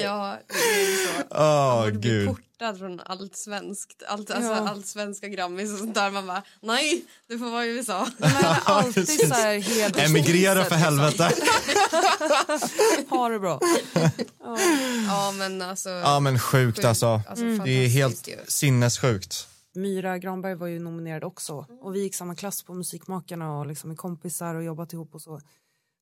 Ja, 0.02 0.36
det 0.48 0.54
är 0.54 0.90
ju 0.90 0.96
så. 0.96 1.22
åh 1.30 1.86
gud. 1.88 2.36
Portad 2.58 2.78
från 2.78 3.00
allt 3.00 3.36
svenskt, 3.36 4.02
allt, 4.08 4.30
alltså, 4.30 4.50
Ja. 4.52 4.68
allt 4.68 4.86
svenska 4.86 5.28
Grammis 5.28 5.72
och 5.72 5.78
sånt 5.78 5.94
där. 5.94 6.10
Man 6.10 6.26
bara, 6.26 6.42
nej, 6.60 7.04
du 7.28 7.38
får 7.38 7.50
vara 7.50 7.64
i 7.66 7.68
USA. 7.68 8.06
Är 8.20 8.58
alltid 8.64 9.28
så 9.28 9.34
här 9.34 10.00
Emigrera 10.04 10.64
för 10.64 10.74
helvete. 10.74 11.30
Ha 13.10 13.28
det 13.28 13.38
bra. 13.38 13.60
Ja 15.08 15.32
men 15.38 15.62
alltså. 15.62 15.90
Ja 15.90 16.20
men 16.20 16.38
sjukt 16.38 16.84
alltså. 16.84 17.20
alltså 17.28 17.44
Mm. 17.44 17.64
Det 17.64 17.70
är 17.70 17.88
helt 17.88 18.28
ju. 18.28 18.36
sinnessjukt. 18.48 19.48
Myra 19.74 20.18
Granberg 20.18 20.54
var 20.54 20.66
ju 20.66 20.78
nominerad 20.78 21.24
också 21.24 21.66
och 21.80 21.94
vi 21.94 22.02
gick 22.02 22.14
samma 22.14 22.34
klass 22.34 22.62
på 22.62 22.74
Musikmakarna 22.74 23.58
och 23.58 23.66
liksom 23.66 23.90
är 23.90 23.94
kompisar 23.94 24.54
och 24.54 24.64
jobbat 24.64 24.92
ihop 24.92 25.14
och 25.14 25.22
så. 25.22 25.40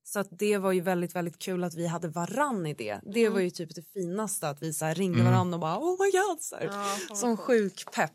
Så 0.07 0.19
att 0.19 0.27
det 0.31 0.57
var 0.57 0.71
ju 0.71 0.81
väldigt, 0.81 1.15
väldigt 1.15 1.39
kul 1.39 1.63
att 1.63 1.75
vi 1.75 1.87
hade 1.87 2.07
varann 2.07 2.65
i 2.65 2.73
det. 2.73 2.99
Det 3.03 3.29
var 3.29 3.39
ju 3.39 3.49
typ 3.49 3.75
det 3.75 3.81
finaste 3.93 4.49
att 4.49 4.63
vi 4.63 4.73
så 4.73 4.85
här 4.85 4.95
ringde 4.95 5.23
varann 5.23 5.53
och 5.53 5.59
bara 5.59 5.77
oh 5.77 6.05
my 6.05 6.11
god 6.11 6.41
så 6.41 6.55
här. 6.55 6.65
Ja, 7.09 7.15
Som 7.15 7.37
sjuk 7.37 7.85
pepp. 7.95 8.11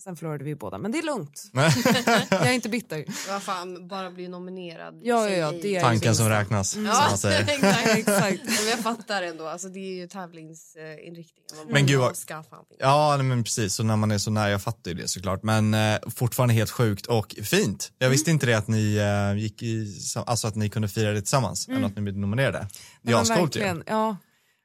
Sen 0.00 0.16
förlorade 0.16 0.44
vi 0.44 0.54
båda 0.54 0.78
men 0.78 0.92
det 0.92 0.98
är 0.98 1.02
lugnt. 1.02 1.50
Jag 2.30 2.46
är 2.48 2.52
inte 2.52 2.68
bitter. 2.68 3.04
Vad 3.28 3.42
fan, 3.42 3.88
bara 3.88 4.10
bli 4.10 4.28
nominerad. 4.28 5.00
Ja, 5.02 5.30
ja, 5.30 5.36
ja, 5.36 5.52
det 5.62 5.76
är- 5.76 5.80
Tanken 5.80 6.14
som 6.16 6.28
räknas, 6.28 6.70
som 6.70 6.86
Ja, 6.86 7.06
man 7.08 7.18
säger. 7.18 7.40
exakt. 7.48 7.86
Exakt. 7.98 8.44
Men 8.44 8.68
jag 8.70 8.78
fattar 8.78 9.22
ändå, 9.22 9.46
alltså, 9.48 9.68
det 9.68 9.78
är 9.78 9.94
ju 9.94 10.06
tävlingsinriktningen. 10.08 11.64
Man 11.64 11.72
Men 11.72 11.86
gud, 11.86 11.98
vad- 11.98 12.16
ska 12.16 12.34
fan 12.42 12.58
inte. 12.60 12.74
Ja, 12.78 13.14
nej, 13.16 13.26
men 13.26 13.44
precis. 13.44 13.78
Och 13.80 13.86
när 13.86 13.96
man 13.96 14.10
är 14.10 14.18
så 14.18 14.30
nära, 14.30 14.50
jag 14.50 14.62
fattar 14.62 14.90
ju 14.90 14.96
det 14.96 15.08
såklart. 15.08 15.42
Men 15.42 15.74
eh, 15.74 15.98
fortfarande 16.16 16.54
helt 16.54 16.70
sjukt 16.70 17.06
och 17.06 17.34
fint. 17.42 17.92
Jag 17.98 18.10
visste 18.10 18.30
inte 18.30 18.46
det 18.46 18.54
att 18.54 18.68
ni 18.68 18.96
eh, 18.96 19.42
gick 19.42 19.62
i, 19.62 19.94
alltså 20.26 20.46
att 20.48 20.54
ni 20.54 20.68
kunde 20.68 20.88
fira 20.88 21.10
det 21.12 21.20
tillsammans, 21.20 21.68
än 21.68 21.84
att 21.84 21.96
ni 21.96 22.02
blev 22.02 22.16
nominerade. 22.16 22.66
Det 23.02 23.12
är 23.12 23.16
ascoolt 23.20 23.56
ju. 23.56 23.82
ja. 23.86 24.16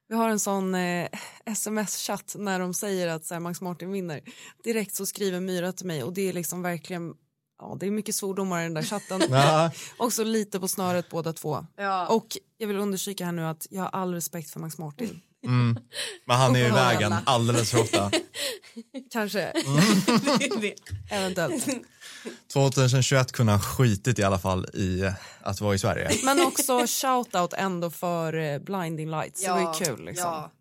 Vi 0.10 0.16
har 0.16 0.30
en 0.30 0.40
sån 0.40 0.76
eh, 0.76 1.10
sms-chatt 1.46 2.36
när 2.40 2.60
de 2.60 2.74
säger 2.74 3.08
att 3.08 3.26
så 3.26 3.34
här, 3.34 3.40
Max 3.40 3.62
Martin 3.62 3.92
vinner. 3.92 4.22
Direkt 4.64 4.96
så 4.96 5.06
skriver 5.06 5.40
Myra 5.40 5.72
till 5.72 5.86
mig 5.86 6.04
och 6.04 6.14
det 6.14 6.30
är 6.30 6.34
liksom 6.34 6.62
verkligen 6.62 7.14
Ja, 7.62 7.78
det 7.80 7.88
är 7.88 7.92
mycket 7.92 8.16
svordomar 8.16 8.60
i 8.60 8.64
den 8.64 8.74
där 8.74 8.82
chatten. 8.82 9.22
Också 9.98 10.24
lite 10.24 10.60
på 10.60 10.68
snöret 10.68 11.10
båda 11.10 11.34
två. 11.34 11.66
Ja. 11.76 12.08
Och 12.08 12.38
jag 12.58 12.68
vill 12.68 12.78
understryka 12.78 13.26
här 13.26 13.32
nu 13.32 13.46
att 13.46 13.68
jag 13.70 13.82
har 13.82 13.90
all 13.90 14.14
respekt 14.14 14.50
för 14.50 14.60
Max 14.60 14.78
Martin. 14.78 15.22
Men 15.42 16.38
han 16.38 16.56
är 16.56 16.68
i 16.68 16.70
vägen 16.72 17.16
alldeles 17.26 17.72
för 17.72 17.82
ofta. 17.82 18.12
Kanske, 19.12 19.42
Mm. 19.66 20.74
Eventuellt. 21.12 21.68
2021 22.54 23.32
kunde 23.32 23.52
han 23.52 23.62
skitit 23.62 24.20
i 24.20 24.24
alla 24.24 24.40
fall 24.40 24.66
i 24.74 25.12
att 25.42 25.62
vara 25.62 25.76
i 25.76 25.80
Sverige. 25.80 26.12
Men 26.24 26.42
också 26.42 26.80
shout-out 26.80 27.54
ändå 27.58 27.90
för 27.90 28.34
eh, 28.34 28.60
Blinding 28.60 29.12
Lights. 29.12 29.42
det 29.44 29.50
var 29.52 29.60
ju 29.80 29.86
kul 29.86 30.06
liksom. 30.06 30.26
Ja, 30.32 30.52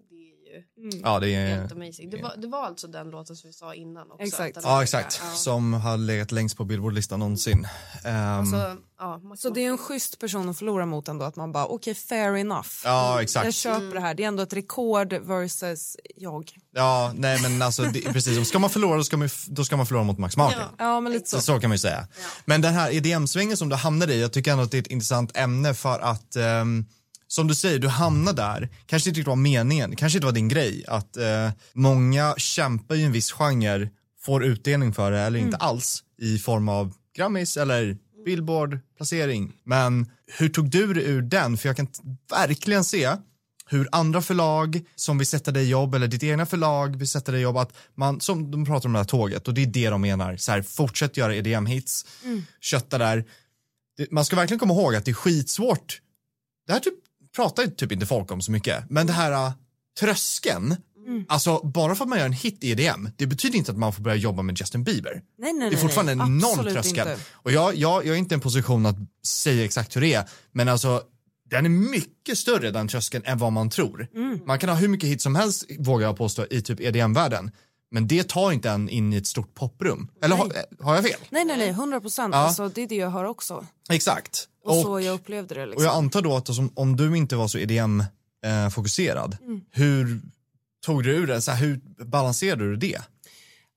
ju 0.58 1.00
Ja, 1.02 1.18
det 1.20 1.34
är... 1.34 1.56
helt 1.56 1.72
amazing. 1.72 2.10
Det 2.10 2.22
var, 2.22 2.36
det 2.36 2.46
var 2.48 2.64
alltså 2.64 2.86
den 2.86 3.10
låten 3.10 3.36
som 3.36 3.48
vi 3.48 3.52
sa 3.52 3.74
innan 3.74 4.10
också. 4.10 4.26
Exakt. 4.26 4.58
Ja, 4.62 4.82
exakt. 4.82 5.20
Ja. 5.24 5.30
Som 5.36 5.72
har 5.72 5.96
legat 5.96 6.32
längst 6.32 6.56
på 6.56 6.64
Billboardlistan 6.64 7.18
någonsin. 7.20 7.66
Ehm, 8.04 8.46
Så, 8.46 8.76
ja, 8.98 9.20
Så 9.38 9.50
det 9.50 9.64
är 9.64 9.68
en 9.70 9.78
schysst 9.78 10.18
person 10.18 10.48
att 10.48 10.58
förlora 10.58 10.86
mot 10.86 11.08
ändå 11.08 11.24
att 11.24 11.36
man 11.36 11.52
bara 11.52 11.66
okej 11.66 11.94
fair 11.94 12.36
enough. 12.36 12.68
ja, 12.84 13.22
exakt. 13.22 13.44
Jag 13.44 13.54
köper 13.54 13.94
det 13.94 14.00
här, 14.00 14.14
det 14.14 14.24
är 14.24 14.28
ändå 14.28 14.42
ett 14.42 14.52
rekord 14.52 15.12
versus 15.12 15.96
jag. 16.16 16.50
Ja, 16.74 17.12
nej 17.14 17.42
men 17.42 17.62
alltså 17.62 17.82
det, 17.82 18.00
precis. 18.00 18.48
Ska 18.48 18.58
man 18.58 18.70
förlora 18.70 18.96
då 18.96 19.04
ska 19.04 19.16
man, 19.16 19.28
då 19.46 19.64
ska 19.64 19.76
man 19.76 19.86
förlora 19.86 20.04
mot 20.04 20.18
Max 20.18 20.36
Martin. 20.36 20.58
Ja. 20.60 20.84
Ja 20.84 21.00
men 21.00 21.12
lite 21.12 21.30
så. 21.30 21.36
Så, 21.36 21.42
så 21.42 21.60
kan 21.60 21.70
man 21.70 21.74
ju 21.74 21.78
säga. 21.78 22.06
Men 22.44 22.60
den 22.60 22.74
här 22.74 22.90
EDM-svängen 22.94 23.56
som 23.56 23.68
du 23.68 23.76
hamnade 23.76 24.14
i, 24.14 24.20
jag 24.20 24.32
tycker 24.32 24.50
ändå 24.52 24.64
att 24.64 24.70
det 24.70 24.76
är 24.76 24.82
ett 24.82 24.86
intressant 24.86 25.36
ämne 25.36 25.74
för 25.74 25.98
att 25.98 26.36
ehm, 26.36 26.86
som 27.28 27.48
du 27.48 27.54
säger, 27.54 27.78
du 27.78 27.88
hamnar 27.88 28.32
där, 28.32 28.68
kanske 28.86 29.08
inte 29.10 29.20
riktigt 29.20 29.28
var 29.28 29.36
meningen, 29.36 29.96
kanske 29.96 30.16
inte 30.16 30.26
var 30.26 30.32
din 30.32 30.48
grej, 30.48 30.84
att 30.88 31.16
eh, 31.16 31.50
många 31.72 32.34
kämpar 32.36 32.94
i 32.94 33.04
en 33.04 33.12
viss 33.12 33.32
genre, 33.32 33.88
får 34.20 34.44
utdelning 34.44 34.92
för 34.94 35.10
det 35.10 35.20
eller 35.20 35.38
inte 35.38 35.56
alls 35.56 36.04
i 36.18 36.38
form 36.38 36.68
av 36.68 36.94
Grammis 37.16 37.56
eller 37.56 37.96
Billboard-placering. 38.24 39.52
Men 39.64 40.06
hur 40.38 40.48
tog 40.48 40.70
du 40.70 40.94
dig 40.94 41.04
ur 41.04 41.22
den? 41.22 41.56
För 41.56 41.68
jag 41.68 41.76
kan 41.76 41.88
verkligen 42.30 42.84
se 42.84 43.16
hur 43.66 43.88
andra 43.92 44.22
förlag 44.22 44.80
som 44.96 45.18
vill 45.18 45.26
sätta 45.26 45.50
dig 45.50 45.64
i 45.64 45.68
jobb 45.68 45.94
eller 45.94 46.08
ditt 46.08 46.22
egna 46.22 46.46
förlag 46.46 46.96
vill 46.96 47.08
sätta 47.08 47.32
dig 47.32 47.40
i 47.40 47.42
jobb 47.42 47.56
att 47.56 47.76
man, 47.94 48.20
som 48.20 48.50
de 48.50 48.64
pratar 48.64 48.88
om 48.88 48.92
det 48.92 48.98
här 48.98 49.04
tåget 49.04 49.48
och 49.48 49.54
det 49.54 49.62
är 49.62 49.66
det 49.66 49.90
de 49.90 50.00
menar, 50.00 50.36
så 50.36 50.52
här, 50.52 50.62
fortsätt 50.62 51.16
göra 51.16 51.34
EDM-hits, 51.34 52.06
kötta 52.60 52.98
där. 52.98 53.24
Man 54.10 54.24
ska 54.24 54.36
verkligen 54.36 54.58
komma 54.58 54.74
ihåg 54.74 54.94
att 54.94 55.04
det 55.04 55.10
är 55.10 55.14
skitsvårt, 55.14 56.00
det 56.66 56.72
här 56.72 56.80
typ, 56.80 56.94
pratar 57.38 57.62
ju 57.62 57.70
typ 57.70 57.92
inte 57.92 58.06
folk 58.06 58.32
om 58.32 58.42
så 58.42 58.52
mycket, 58.52 58.90
men 58.90 59.06
det 59.06 59.12
här 59.12 59.32
uh, 59.32 59.52
tröskeln, 60.00 60.76
alltså 61.28 61.58
bara 61.64 61.94
för 61.94 62.04
att 62.04 62.08
man 62.08 62.18
gör 62.18 62.26
en 62.26 62.32
hit 62.32 62.64
i 62.64 62.70
EDM, 62.70 63.08
det 63.16 63.26
betyder 63.26 63.58
inte 63.58 63.70
att 63.70 63.78
man 63.78 63.92
får 63.92 64.02
börja 64.02 64.16
jobba 64.16 64.42
med 64.42 64.60
Justin 64.60 64.84
Bieber. 64.84 65.22
Nej, 65.38 65.52
nej, 65.52 65.70
Det 65.70 65.76
är 65.76 65.78
fortfarande 65.78 66.12
en 66.12 66.18
nej, 66.18 66.26
enorm 66.26 66.44
absolut 66.50 66.74
tröskel. 66.74 67.08
inte. 67.08 67.20
Och 67.32 67.52
jag, 67.52 67.74
jag, 67.74 68.06
jag 68.06 68.14
är 68.14 68.18
inte 68.18 68.34
i 68.34 68.36
en 68.36 68.40
position 68.40 68.86
att 68.86 68.96
säga 69.26 69.64
exakt 69.64 69.96
hur 69.96 70.00
det 70.00 70.14
är, 70.14 70.24
men 70.52 70.68
alltså 70.68 71.02
den 71.50 71.64
är 71.64 71.70
mycket 71.70 72.38
större 72.38 72.70
den 72.70 72.88
tröskeln 72.88 73.24
än 73.26 73.38
vad 73.38 73.52
man 73.52 73.70
tror. 73.70 74.08
Mm. 74.14 74.40
Man 74.46 74.58
kan 74.58 74.68
ha 74.68 74.76
hur 74.76 74.88
mycket 74.88 75.08
hit 75.08 75.22
som 75.22 75.34
helst, 75.36 75.64
vågar 75.78 76.06
jag 76.06 76.16
påstå, 76.16 76.46
i 76.50 76.62
typ 76.62 76.80
EDM-världen. 76.80 77.50
Men 77.90 78.06
det 78.06 78.28
tar 78.28 78.52
inte 78.52 78.70
en 78.70 78.88
in 78.88 79.12
i 79.12 79.16
ett 79.16 79.26
stort 79.26 79.54
poprum. 79.54 80.08
Eller 80.22 80.36
har, 80.36 80.52
har 80.80 80.94
jag 80.94 81.04
fel? 81.04 81.20
Nej, 81.30 81.44
nej, 81.44 81.56
nej, 81.56 81.68
100 81.68 82.00
procent. 82.00 82.34
Ja. 82.34 82.40
Alltså, 82.40 82.68
det 82.68 82.82
är 82.82 82.88
det 82.88 82.94
jag 82.94 83.10
hör 83.10 83.24
också. 83.24 83.66
Exakt. 83.90 84.48
Och, 84.68 84.76
Och, 84.76 84.82
så 84.82 85.00
jag 85.00 85.14
upplevde 85.14 85.54
det. 85.54 85.62
och 85.62 85.68
Liksom. 85.68 85.84
jag 85.84 85.94
antar 85.94 86.22
då 86.22 86.36
att 86.36 86.54
som, 86.54 86.70
om 86.74 86.96
du 86.96 87.16
inte 87.16 87.36
var 87.36 87.48
så 87.48 87.58
EDM-fokuserad, 87.58 89.36
Mm. 89.42 89.60
hur 89.70 90.20
tog 90.86 91.04
du 91.04 91.10
ur 91.16 91.26
det? 91.26 91.40
Så 91.42 91.50
här, 91.50 91.66
hur 91.66 91.80
balanserade 92.04 92.64
du 92.70 92.76
det? 92.76 92.98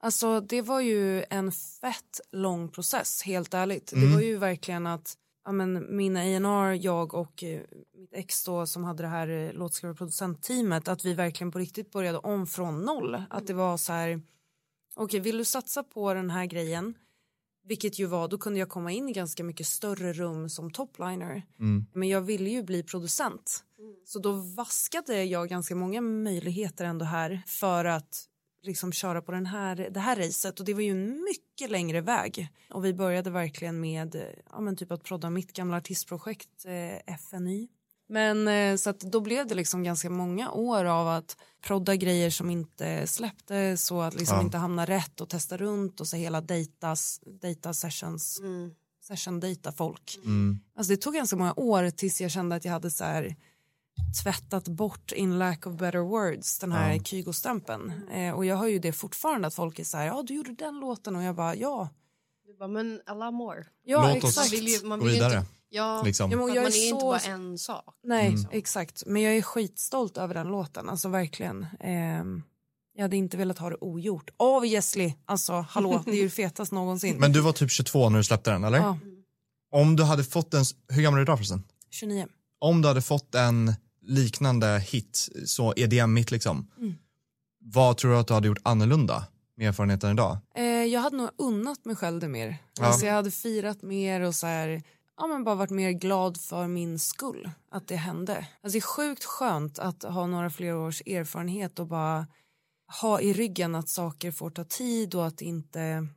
Alltså, 0.04 0.42
det 0.42 0.62
var 0.62 0.82
ju 0.82 1.24
en 1.30 1.52
fett 1.52 2.20
lång 2.32 2.68
process, 2.70 3.22
helt 3.24 3.54
ärligt. 3.54 3.94
Mm. 3.94 4.10
Det 4.10 4.16
var 4.16 4.22
ju 4.22 4.38
verkligen 4.38 4.88
att 4.88 5.18
ja, 5.46 5.52
men 5.52 5.96
min 5.98 6.18
A&R, 6.18 6.80
jag 6.82 7.14
och 7.14 7.44
eh, 7.44 7.62
mitt 7.98 8.14
ex 8.14 8.44
då 8.44 8.66
som 8.68 8.84
hade 8.84 9.04
det 9.04 9.10
här 9.10 9.28
eh, 9.28 9.54
låtskrivarproducentteamet 9.54 10.88
att 10.88 11.06
vi 11.06 11.14
verkligen 11.14 11.52
på 11.52 11.60
riktigt 11.60 11.92
började 11.92 12.18
om 12.18 12.48
från 12.48 12.82
noll. 12.82 13.24
Att 13.30 13.48
det 13.48 13.54
var 13.54 13.78
så 13.78 13.94
här, 13.94 14.22
okej 14.96 15.20
vill 15.20 15.38
du 15.38 15.46
satsa 15.46 15.84
på 15.84 16.14
den 16.14 16.30
här 16.30 16.46
grejen 16.46 16.94
vilket 17.64 18.00
ju 18.00 18.06
var, 18.06 18.28
då 18.28 18.38
kunde 18.38 18.60
jag 18.60 18.70
komma 18.70 18.92
in 18.92 19.10
i 19.10 19.12
ganska 19.12 19.44
mycket 19.44 19.68
större 19.68 20.14
rum 20.14 20.50
som 20.50 20.72
topliner. 20.72 21.44
Men 21.94 22.10
jag 22.10 22.22
ville 22.22 22.50
ju 22.50 22.64
bli 22.64 22.84
producent. 22.84 23.64
Så 24.06 24.20
då 24.20 24.32
vaskade 24.32 25.24
jag 25.24 25.50
ganska 25.50 25.76
många 25.76 26.02
möjligheter 26.02 26.86
ändå 26.86 27.06
här 27.06 27.42
för 27.48 27.86
att 27.86 28.28
liksom 28.64 28.92
köra 28.92 29.22
på 29.22 29.32
den 29.32 29.46
här, 29.46 29.90
det 29.92 30.00
här 30.00 30.16
racet 30.16 30.60
och 30.60 30.66
det 30.66 30.74
var 30.74 30.82
ju 30.82 30.92
en 30.92 31.24
mycket 31.24 31.72
längre 31.72 32.02
väg. 32.02 32.50
Och 32.70 32.86
vi 32.86 32.94
började 32.94 33.30
verkligen 33.30 33.80
med 33.80 34.36
ja, 34.52 34.60
men 34.60 34.76
typ 34.76 34.92
att 34.92 35.04
prodda 35.04 35.30
mitt 35.30 35.54
gamla 35.54 35.78
artistprojekt 35.78 36.66
eh, 36.66 37.14
FNY. 37.16 37.68
Men 38.12 38.78
så 38.78 38.90
att 38.90 39.00
då 39.00 39.20
blev 39.20 39.48
det 39.48 39.56
liksom 39.56 39.84
ganska 39.84 40.10
många 40.10 40.52
år 40.52 40.86
av 40.86 41.08
att 41.08 41.38
prodda 41.62 41.96
grejer 41.96 42.30
som 42.30 42.50
inte 42.50 43.08
släppte 43.08 43.78
så 43.78 44.02
att 44.02 44.14
liksom 44.14 44.38
Ja. 44.38 44.44
inte 44.44 44.58
hamna 44.58 44.86
rätt 44.86 45.22
och 45.22 45.30
testa 45.30 45.58
runt 45.58 46.02
och 46.02 46.08
så 46.08 46.16
hela 46.18 46.42
data, 46.42 46.96
data 47.42 47.74
sessions, 47.74 48.42
session 49.08 49.40
data 49.40 49.72
folk. 49.72 50.20
Alltså 50.76 50.94
det 50.94 50.98
tog 50.98 51.14
ganska 51.14 51.36
många 51.36 51.54
år 51.56 51.90
tills 51.90 52.22
jag 52.22 52.32
kände 52.32 52.56
att 52.56 52.66
jag 52.66 52.72
hade 52.72 52.92
så 52.92 53.04
här 53.04 53.36
tvättat 54.24 54.68
bort 54.68 55.12
in 55.12 55.40
lack 55.40 55.68
of 55.68 55.74
better 55.78 56.00
words 56.00 56.60
den 56.60 56.72
här 56.72 56.94
Ja. 56.94 57.04
Kygo-stämpeln. 57.04 57.94
Eh, 58.12 58.34
och 58.36 58.46
jag 58.46 58.58
hör 58.58 58.68
ju 58.68 58.80
det 58.80 58.92
fortfarande 58.94 59.48
att 59.48 59.54
folk 59.56 59.80
är 59.80 59.84
så 59.84 59.98
här, 59.98 60.06
ja 60.06 60.24
du 60.28 60.34
gjorde 60.34 60.54
den 60.54 60.80
låten 60.80 61.16
och 61.16 61.24
jag 61.24 61.36
bara 61.36 61.56
ja. 61.56 61.90
Du 62.48 62.58
bara, 62.58 62.68
men 62.68 63.02
alla 63.06 63.32
more. 63.32 63.66
Ja 63.84 64.14
Låt 64.14 64.24
oss 64.24 64.30
exakt. 64.38 64.52
Man 64.52 64.60
vill 64.60 64.68
ju, 64.68 64.88
man 64.88 65.00
gå 65.00 65.06
vill 65.06 65.14
ju 65.16 65.20
vidare. 65.24 65.40
Inte, 65.40 65.52
ja, 65.72 66.02
Liksom. 66.06 66.32
Ja, 66.32 66.38
men 66.38 66.48
jag 66.48 66.56
man 66.64 66.72
är 66.72 66.76
är 66.78 66.88
inte 66.90 67.00
så- 67.00 67.06
bara 67.08 67.20
en 67.20 67.58
sak. 67.58 67.96
Nej 68.04 68.28
Mm. 68.28 68.46
exakt, 68.52 69.04
men 69.06 69.22
jag 69.22 69.38
är 69.38 69.42
skitstolt 69.42 70.18
över 70.18 70.34
den 70.34 70.48
låten, 70.48 70.90
alltså 70.90 71.10
verkligen. 71.10 71.66
Ehm, 71.80 72.44
jag 72.94 73.02
hade 73.02 73.16
inte 73.18 73.38
velat 73.38 73.58
ha 73.58 73.70
det 73.70 73.78
ogjort. 73.82 74.30
Obviously, 74.38 75.14
alltså 75.26 75.54
hallå 75.70 76.02
det 76.06 76.12
är 76.12 76.16
ju 76.16 76.30
fetast 76.30 76.72
någonsin. 76.72 77.18
Men 77.20 77.32
du 77.34 77.42
var 77.42 77.52
typ 77.54 77.72
22 77.72 78.10
när 78.10 78.18
du 78.18 78.24
släppte 78.24 78.52
den, 78.52 78.64
eller? 78.64 78.78
Ja, 78.78 78.98
Om 79.72 79.96
du 79.96 80.04
hade 80.04 80.24
fått 80.24 80.54
en, 80.54 80.64
hur 80.90 81.02
gammal 81.02 81.18
är 81.18 81.22
du 81.22 81.24
idag 81.24 81.38
förresten? 81.38 81.64
29. 81.90 82.28
Om 82.60 82.82
du 82.82 82.88
hade 82.88 83.02
fått 83.02 83.36
en 83.36 83.74
liknande 84.02 84.80
hit, 84.80 85.30
så 85.46 85.74
EDM-hit 85.76 86.32
liksom, 86.32 86.68
Mm. 86.78 86.94
vad 87.60 87.98
tror 87.98 88.12
du 88.12 88.18
att 88.18 88.28
du 88.28 88.34
hade 88.34 88.48
gjort 88.48 88.60
annorlunda 88.64 89.28
med 89.58 89.68
erfarenheten 89.68 90.12
idag? 90.12 90.38
Eh, 90.56 90.64
jag 90.66 91.02
hade 91.02 91.18
nog 91.18 91.30
unnat 91.38 91.86
mig 91.86 91.96
själv 91.96 92.20
det 92.20 92.28
mer. 92.28 92.58
Ja. 92.80 92.86
Alltså 92.86 93.06
jag 93.06 93.14
hade 93.14 93.32
firat 93.32 93.82
mer 93.82 94.22
och 94.22 94.36
så 94.36 94.48
här, 94.48 94.84
ja 95.22 95.28
men 95.28 95.44
bara 95.44 95.56
varit 95.56 95.70
mer 95.70 95.92
glad 95.92 96.38
för 96.42 96.68
min 96.68 97.00
skull 97.00 97.50
att 97.72 97.88
det 97.88 97.96
hände. 97.96 98.48
Alltså 98.62 98.74
det 98.76 98.80
är 98.80 98.82
sjukt 98.82 99.24
skönt 99.24 99.80
att 99.80 100.04
ha 100.04 100.28
några 100.28 100.50
fler 100.50 100.76
års 100.76 101.02
erfarenhet 101.02 101.80
och 101.80 101.88
bara 101.88 102.28
ha 103.02 103.22
i 103.22 103.34
ryggen 103.34 103.76
att 103.76 103.90
saker 103.90 104.32
får 104.32 104.50
ta 104.50 104.64
tid 104.64 105.16
och 105.16 105.28
att 105.28 105.42
inte 105.42 106.08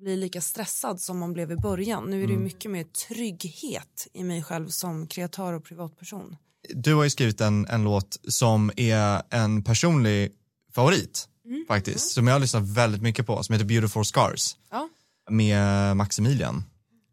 bli 0.00 0.16
lika 0.16 0.40
stressad 0.40 1.00
som 1.00 1.18
man 1.18 1.32
blev 1.32 1.52
i 1.52 1.56
början. 1.56 2.04
Nu 2.04 2.22
är 2.22 2.26
det 2.26 2.32
ju 2.32 2.38
mycket 2.38 2.70
mer 2.70 2.84
trygghet 2.84 4.08
i 4.12 4.24
mig 4.24 4.42
själv 4.42 4.68
som 4.68 5.06
kreatör 5.06 5.52
och 5.52 5.64
privatperson. 5.64 6.36
Du 6.74 6.94
har 6.94 7.04
ju 7.04 7.10
skrivit 7.10 7.40
en, 7.40 7.66
en 7.66 7.84
låt 7.84 8.20
som 8.28 8.70
är 8.76 9.22
en 9.30 9.62
personlig 9.64 10.32
favorit 10.74 11.28
Mm. 11.46 11.64
faktiskt, 11.68 12.10
som 12.10 12.26
jag 12.26 12.34
har 12.34 12.40
lyssnat 12.40 12.68
väldigt 12.68 13.02
mycket 13.02 13.26
på, 13.26 13.42
som 13.42 13.52
heter 13.52 13.66
Beautiful 13.66 14.04
Scars 14.04 14.56
Ja, 14.70 14.88
med 15.30 15.96
Maximilian. 15.96 16.64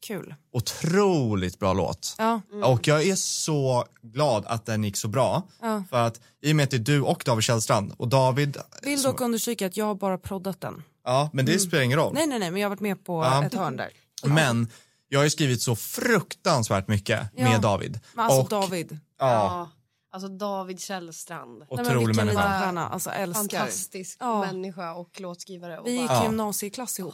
Kul. 0.02 0.36
Otroligt 0.54 1.60
bra 1.60 1.74
låt. 1.74 2.16
Ja, 2.18 2.42
Och 2.64 2.88
jag 2.88 3.04
är 3.08 3.16
så 3.16 3.86
glad 4.02 4.46
att 4.46 4.66
den 4.66 4.84
gick 4.84 4.98
så 4.98 5.08
bra. 5.08 5.44
Ja. 5.62 5.84
För 5.90 5.98
att 6.08 6.22
i 6.42 6.52
och 6.52 6.56
med 6.56 6.64
att 6.64 6.70
det 6.72 6.78
är 6.78 6.80
du 6.80 7.02
och 7.02 7.24
David 7.26 7.44
Källstrand 7.44 7.94
och 7.98 8.08
David, 8.08 8.58
vill 8.84 9.02
dock 9.02 9.22
understryka 9.22 9.66
att 9.66 9.78
jag 9.78 9.86
har 9.86 9.96
bara 9.96 10.18
proddat 10.18 10.62
den. 10.62 10.84
ja 11.06 11.30
men 11.34 11.46
det 11.46 11.60
spelar 11.60 11.84
ingen 11.84 11.98
roll. 12.00 12.14
Nej, 12.14 12.28
nej, 12.28 12.40
nej, 12.40 12.52
men 12.52 12.62
jag 12.62 12.66
har 12.66 12.70
varit 12.76 12.80
med 12.80 13.06
på 13.06 13.24
Ja. 13.24 13.46
ett 13.46 13.54
hörn 13.54 13.78
där. 13.78 13.90
Men 14.24 14.68
jag 15.10 15.20
har 15.20 15.24
ju 15.24 15.30
skrivit 15.30 15.62
så 15.62 15.76
fruktansvärt 15.76 16.88
mycket 16.88 17.20
Ja. 17.36 17.44
med 17.44 17.62
David. 17.62 18.00
Men 18.14 18.26
alltså 18.26 18.42
och, 18.42 18.50
David, 18.50 19.00
Ja, 19.20 19.28
Ja. 19.34 19.70
Alltså 20.14 20.28
David 20.30 20.80
Källstrand. 20.80 21.64
otrolig 21.70 22.16
människa. 22.16 22.42
alltså 22.42 23.10
älskar. 23.10 23.42
Fantastisk 23.60 24.18
Ja. 24.20 24.40
människa 24.46 24.94
och 24.94 25.22
låtskrivare. 25.22 25.80
Och 25.80 25.88
Vi 25.88 25.92
gick 25.92 26.08
bara, 26.08 26.24
gymnasieklass 26.24 27.00
ihop. 27.00 27.14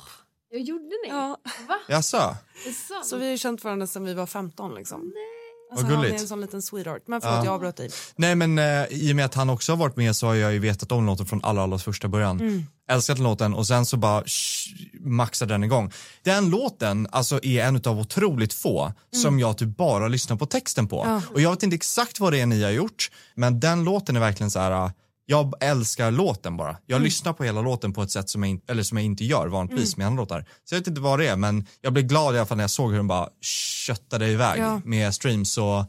Jag 0.52 0.62
gjorde 0.62 0.84
ni? 0.84 1.10
Ja. 1.10 1.38
Va? 1.68 1.76
Jaså? 1.88 2.36
Så 3.04 3.18
vi 3.18 3.30
har 3.30 3.38
känt 3.38 3.64
varandra 3.64 3.88
sedan 3.88 4.06
vi 4.06 4.14
var 4.14 4.26
15 4.26 4.76
liksom. 4.76 5.02
Nej. 5.02 5.14
Alltså, 5.72 5.86
Vad 5.86 5.96
han 5.96 6.06
är 6.06 6.10
en 6.14 6.28
sån 6.28 6.42
liten 6.42 6.62
sweetheart. 6.62 7.02
Men 7.08 7.22
förlåt, 7.22 7.38
Ja. 7.38 7.46
jag 7.46 7.54
avbröt 7.54 7.78
dig. 7.78 7.90
Nej 8.16 8.36
men 8.36 8.60
eh, 8.60 8.86
i 8.90 9.12
och 9.12 9.16
med 9.16 9.26
att 9.26 9.34
han 9.34 9.50
också 9.50 9.72
har 9.72 9.78
varit 9.78 9.96
med 9.96 10.16
så 10.16 10.28
har 10.28 10.36
jag 10.36 10.54
ju 10.54 10.60
vetat 10.60 10.92
om 10.92 11.06
låten 11.06 11.26
från 11.26 11.44
allra, 11.44 11.64
allra 11.64 11.78
första 11.78 12.08
början. 12.08 12.40
Mm. 12.40 12.64
Älskat 12.90 13.20
låten 13.20 13.54
och 13.54 13.68
sen 13.68 13.86
så 13.86 13.98
bara 13.98 14.24
sh, 14.26 14.70
maxade 15.00 15.54
den 15.54 15.64
igång. 15.64 15.92
Den 16.24 16.50
låten 16.50 17.08
alltså 17.12 17.44
är 17.44 17.64
en 17.64 17.76
av 17.86 18.00
otroligt 18.00 18.54
få 18.54 18.94
som 19.16 19.40
jag 19.40 19.58
typ 19.58 19.78
bara 19.78 20.08
lyssnar 20.08 20.38
på 20.38 20.46
texten 20.46 20.88
på. 20.88 21.04
Mm. 21.04 21.14
Ja. 21.16 21.22
Och 21.34 21.42
jag 21.42 21.50
vet 21.52 21.64
inte 21.64 21.76
exakt 21.76 22.20
vad 22.20 22.34
det 22.34 22.40
är 22.40 22.46
ni 22.46 22.64
har 22.64 22.72
gjort 22.72 23.12
men 23.36 23.60
den 23.60 23.84
låten 23.84 24.16
är 24.16 24.20
verkligen 24.20 24.52
så 24.52 24.60
här. 24.60 24.92
Jag 25.30 25.54
älskar 25.60 26.12
låten 26.12 26.58
bara. 26.58 26.78
Jag 26.86 26.96
Mm. 26.98 27.04
lyssnar 27.04 27.34
på 27.34 27.44
hela 27.44 27.62
låten 27.62 27.94
på 27.94 28.02
ett 28.04 28.12
sätt 28.12 28.30
som 28.30 28.44
jag, 28.44 28.50
in, 28.50 28.62
eller 28.68 28.84
som 28.84 28.98
jag 28.98 29.06
inte 29.06 29.26
gör 29.26 29.48
vanligtvis 29.48 29.94
Mm. 29.94 29.98
med 29.98 30.08
andra 30.08 30.22
låtar. 30.22 30.46
Så 30.64 30.76
jag 30.76 30.80
vet 30.80 30.88
inte 30.88 31.02
vad 31.02 31.20
det 31.20 31.28
är 31.28 31.36
men 31.36 31.66
jag 31.82 31.94
blev 31.94 32.06
glad 32.06 32.36
i 32.36 32.38
alla 32.38 32.46
fall 32.46 32.58
när 32.58 32.64
jag 32.64 32.72
såg 32.72 32.90
hur 32.90 32.98
den 32.98 33.08
bara 33.08 33.30
köttade 33.42 34.28
iväg 34.28 34.60
Ja. 34.62 34.82
med 34.86 35.14
streams 35.14 35.58
och 35.58 35.86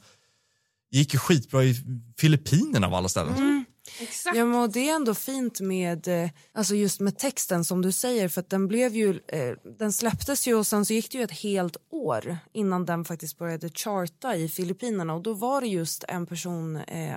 gick 0.90 1.12
ju 1.14 1.18
skitbra 1.18 1.64
i 1.64 1.74
Filippinerna 2.18 2.86
av 2.86 2.94
alla 2.94 3.08
ställen. 3.08 3.34
Mm. 3.36 3.64
Exakt. 4.00 4.36
Ja, 4.36 4.44
men 4.44 4.60
och 4.60 4.70
det 4.72 4.88
är 4.88 4.94
ändå 4.96 5.14
fint 5.14 5.60
med, 5.60 6.08
eh, 6.08 6.30
alltså 6.54 6.74
just 6.74 7.00
med 7.00 7.18
texten 7.18 7.64
som 7.64 7.82
du 7.82 7.92
säger 7.92 8.28
för 8.28 8.40
att 8.40 8.50
den 8.50 8.68
blev 8.68 8.96
ju, 8.96 9.10
eh, 9.28 9.52
den 9.78 9.92
släpptes 9.92 10.46
ju 10.48 10.54
och 10.54 10.66
sen 10.66 10.84
så 10.86 10.92
gick 10.92 11.12
det 11.12 11.18
ju 11.18 11.24
ett 11.24 11.30
helt 11.40 11.76
år 11.90 12.38
innan 12.52 12.84
den 12.84 13.04
faktiskt 13.04 13.38
började 13.38 13.68
charta 13.70 14.36
i 14.36 14.48
Filippinerna 14.48 15.14
och 15.14 15.22
då 15.22 15.34
var 15.34 15.60
det 15.60 15.66
just 15.66 16.04
en 16.08 16.26
person, 16.26 16.76
eh, 16.76 17.16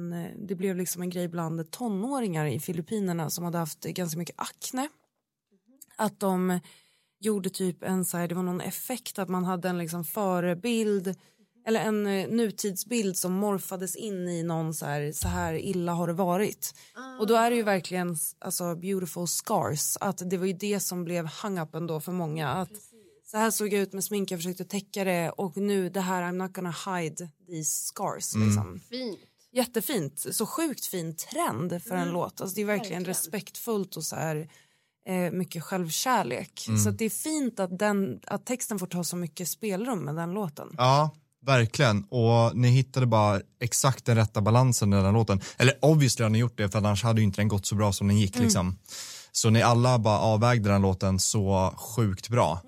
men, 0.00 0.24
eh, 0.24 0.30
det 0.38 0.54
blev 0.54 0.76
liksom 0.76 1.02
en 1.02 1.10
grej 1.10 1.28
bland 1.28 1.70
tonåringar 1.70 2.46
i 2.46 2.60
Filippinerna 2.60 3.30
som 3.30 3.44
hade 3.44 3.58
haft 3.58 3.84
ganska 3.84 4.18
mycket 4.18 4.36
akne. 4.38 4.88
Att 5.96 6.20
de 6.20 6.60
gjorde 7.20 7.50
typ 7.50 7.82
en 7.82 8.04
så 8.04 8.16
här, 8.16 8.28
det 8.28 8.34
var 8.34 8.42
någon 8.42 8.60
effekt 8.60 9.18
att 9.18 9.28
man 9.28 9.44
hade 9.44 9.68
en 9.68 9.78
liksom 9.78 10.04
förebild 10.04 11.14
eller 11.66 11.80
en 11.80 12.06
eh, 12.06 12.28
nutidsbild 12.28 13.16
som 13.16 13.32
morfades 13.32 13.96
in 13.96 14.28
i 14.28 14.42
någon 14.42 14.74
så 14.74 14.86
här, 14.86 15.12
så 15.12 15.28
här 15.28 15.54
illa 15.54 15.92
har 15.92 16.06
det 16.06 16.12
varit. 16.12 16.74
Och 17.20 17.26
då 17.26 17.34
är 17.34 17.50
det 17.50 17.56
ju 17.56 17.62
verkligen 17.62 18.16
alltså 18.38 18.74
beautiful 18.74 19.26
scars, 19.26 19.96
att 20.00 20.30
det 20.30 20.36
var 20.36 20.46
ju 20.46 20.52
det 20.52 20.80
som 20.80 21.04
blev 21.04 21.26
hang-upen 21.26 21.86
då 21.86 22.00
för 22.00 22.12
många. 22.12 22.48
Att 22.48 22.70
så 23.30 23.36
här 23.36 23.50
såg 23.50 23.72
jag 23.72 23.80
ut 23.80 23.92
med 23.92 24.04
smink, 24.04 24.30
jag 24.30 24.38
försökte 24.38 24.64
täcka 24.64 25.04
det 25.04 25.30
och 25.30 25.56
nu 25.56 25.88
det 25.88 26.00
här 26.00 26.22
I'm 26.22 26.32
not 26.32 26.52
gonna 26.52 26.74
hide 26.86 27.28
these 27.48 27.86
scars. 27.86 28.34
Liksom. 28.34 28.80
Fint. 28.90 29.18
Jättefint, 29.52 30.26
så 30.30 30.46
sjukt 30.46 30.86
fin 30.86 31.16
trend 31.16 31.82
för 31.82 31.96
en 31.96 32.10
låt. 32.10 32.40
Alltså 32.40 32.54
det 32.54 32.60
är 32.60 32.66
verkligen, 32.66 33.02
Verkligen. 33.02 33.04
respektfullt 33.04 33.96
och 33.96 34.04
så 34.04 34.16
här 34.16 34.48
eh, 35.08 35.30
mycket 35.30 35.62
självkärlek. 35.62 36.64
Mm. 36.68 36.80
Så 36.80 36.88
att 36.88 36.98
det 36.98 37.04
är 37.04 37.10
fint 37.10 37.60
att, 37.60 37.78
den, 37.78 38.20
att 38.26 38.46
texten 38.46 38.78
får 38.78 38.86
ta 38.86 39.04
så 39.04 39.16
mycket 39.16 39.48
spelrum 39.48 39.98
med 39.98 40.16
den 40.16 40.30
låten. 40.30 40.68
Ja, 40.78 41.10
verkligen. 41.46 42.04
Och 42.04 42.56
ni 42.56 42.68
hittade 42.68 43.06
bara 43.06 43.40
exakt 43.60 44.04
den 44.04 44.16
rätta 44.16 44.40
balansen 44.40 44.92
i 44.92 44.96
den 44.96 45.14
låten. 45.14 45.40
Eller 45.56 45.74
obviously 45.82 46.22
har 46.22 46.30
ni 46.30 46.38
gjort 46.38 46.56
det 46.56 46.68
för 46.68 46.78
annars 46.78 47.02
hade 47.02 47.20
ju 47.20 47.24
inte 47.24 47.40
den 47.40 47.48
gått 47.48 47.66
så 47.66 47.74
bra 47.74 47.92
som 47.92 48.08
den 48.08 48.18
gick 48.18 48.38
liksom. 48.38 48.78
Så 49.32 49.50
ni 49.50 49.62
alla 49.62 49.98
bara 49.98 50.18
avvägde 50.18 50.70
den 50.70 50.82
låten 50.82 51.18
så 51.18 51.74
sjukt 51.76 52.28
bra. 52.28 52.62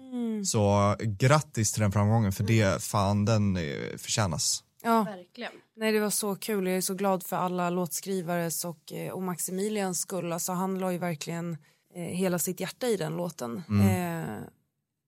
Så 0.44 0.96
grattis 1.00 1.72
till 1.72 1.82
den 1.82 1.92
framgången 1.92 2.32
för 2.32 2.44
det 2.44 2.82
fan 2.82 3.24
den 3.24 3.56
eh, 3.56 3.62
förtjänas. 3.98 4.62
Ja, 4.82 5.02
Verkligen. 5.04 5.52
nej 5.76 5.92
det 5.92 6.00
var 6.00 6.10
så 6.10 6.36
kul. 6.36 6.66
Jag 6.66 6.76
är 6.76 6.80
så 6.80 6.94
glad 6.94 7.22
för 7.22 7.36
alla 7.36 7.70
låtskrivares 7.70 8.64
och, 8.64 8.92
eh, 8.92 9.12
och 9.12 9.22
Maximilians 9.22 10.00
skull. 10.00 10.32
Alltså 10.32 10.52
han 10.52 10.78
la 10.78 10.92
ju 10.92 10.98
verkligen 10.98 11.56
eh, 11.94 12.02
hela 12.02 12.38
sitt 12.38 12.60
hjärta 12.60 12.86
i 12.86 12.96
den 12.96 13.16
låten. 13.16 13.62
Eh, 13.90 14.38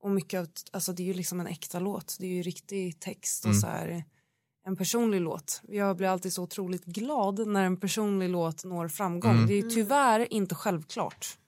och 0.03 0.11
mycket 0.11 0.41
av, 0.41 0.49
alltså 0.73 0.93
det 0.93 1.03
är 1.03 1.07
ju 1.07 1.15
liksom 1.15 1.41
en 1.41 1.47
äkta 1.47 1.79
låt. 1.79 2.17
Det 2.21 2.27
är 2.27 2.31
ju 2.31 2.43
riktig 2.43 3.01
text 3.01 3.47
och 3.47 3.57
så 3.57 3.67
här 3.67 4.05
en 4.67 4.77
personlig 4.77 5.21
låt. 5.21 5.61
Jag 5.69 5.97
blir 5.97 6.09
alltid 6.09 6.33
så 6.33 6.43
otroligt 6.43 6.85
glad 6.85 7.47
när 7.47 7.65
en 7.65 7.77
personlig 7.77 8.29
låt 8.29 8.65
når 8.65 8.89
framgång. 8.89 9.47
Det 9.47 9.53
är 9.55 9.63
ju 9.63 9.71
tyvärr 9.71 10.33
inte 10.33 10.55
självklart. 10.55 11.39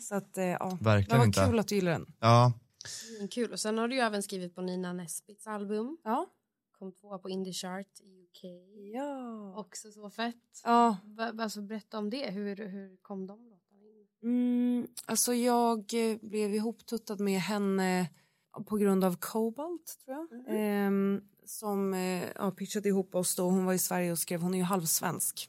Så 0.00 0.14
att, 0.14 0.38
eh, 0.38 0.44
ja. 0.44 0.78
Verkligen 0.80 1.08
det 1.14 1.18
var 1.18 1.26
inte. 1.26 1.46
kul 1.46 1.58
att 1.58 1.68
du 1.68 1.74
gillar 1.74 1.92
den. 1.92 2.06
Ja, 2.20 2.52
Mm, 3.18 3.28
Kul. 3.28 3.52
Och 3.52 3.60
sen 3.60 3.78
har 3.78 3.88
du 3.88 3.94
ju 3.94 4.00
även 4.00 4.22
skrivit 4.22 4.54
på 4.54 4.60
Nina 4.60 4.92
Nesbits 4.92 5.46
album. 5.46 5.96
Ja. 6.04 6.26
Kom 6.78 6.92
tvåa 6.92 7.18
på 7.18 7.30
Indie 7.30 7.52
Chart 7.52 8.00
i 8.00 8.22
UK. 8.22 8.44
Ja. 8.94 9.54
Också 9.56 9.90
så 9.92 10.10
fett. 10.10 10.60
ja. 10.64 10.96
Alltså, 11.38 11.62
berätta 11.62 11.98
om 11.98 12.10
det. 12.10 12.30
Hur, 12.30 12.56
hur 12.56 12.96
kom 12.96 13.26
de 13.26 13.44
låtarna 13.44 13.84
in? 13.86 14.06
Mm, 14.22 14.86
alltså 15.04 15.34
jag 15.34 15.78
eh, 15.94 16.16
blev 16.22 16.54
ihoptuttad 16.54 17.20
med 17.20 17.40
henne 17.40 18.10
på 18.66 18.76
grund 18.76 19.04
av 19.04 19.16
Cobalt 19.16 19.98
tror 20.04 20.16
jag. 20.30 20.44
Ehm, 20.48 21.20
som 21.44 21.94
eh, 21.94 22.22
ja, 22.34 22.50
pitchade 22.50 22.88
ihop 22.88 23.14
oss 23.14 23.36
då. 23.36 23.50
Hon 23.50 23.64
var 23.64 23.72
i 23.72 23.78
Sverige 23.78 24.12
och 24.12 24.18
skrev, 24.18 24.40
hon 24.40 24.54
är 24.54 24.58
ju 24.58 24.64
halvsvensk. 24.64 25.48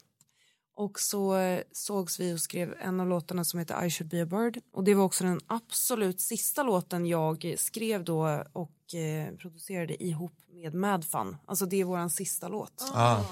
Och 0.80 0.99
så 0.99 1.36
eh, 1.38 1.61
sågs 1.71 2.19
vi 2.19 2.34
och 2.34 2.39
skrev 2.41 2.73
en 2.80 2.99
av 2.99 3.07
låtarna 3.07 3.43
som 3.43 3.59
heter 3.59 3.86
I 3.86 3.89
should 3.89 4.09
be 4.11 4.23
a 4.23 4.25
bird. 4.25 4.61
Och 4.73 4.84
det 4.84 4.93
var 4.93 5.03
också 5.03 5.23
den 5.23 5.39
absolut 5.47 6.21
sista 6.21 6.63
låten 6.63 7.05
jag 7.05 7.55
skrev 7.57 8.03
då 8.03 8.43
och 8.53 8.93
eh, 8.95 9.36
producerade 9.36 10.03
ihop 10.03 10.34
med 10.53 10.73
Madfun. 10.73 11.38
Alltså 11.45 11.65
det 11.65 11.82
är 11.82 11.84
våran 11.86 12.09
sista 12.09 12.47
låt. 12.47 12.91
Ah. 12.93 13.23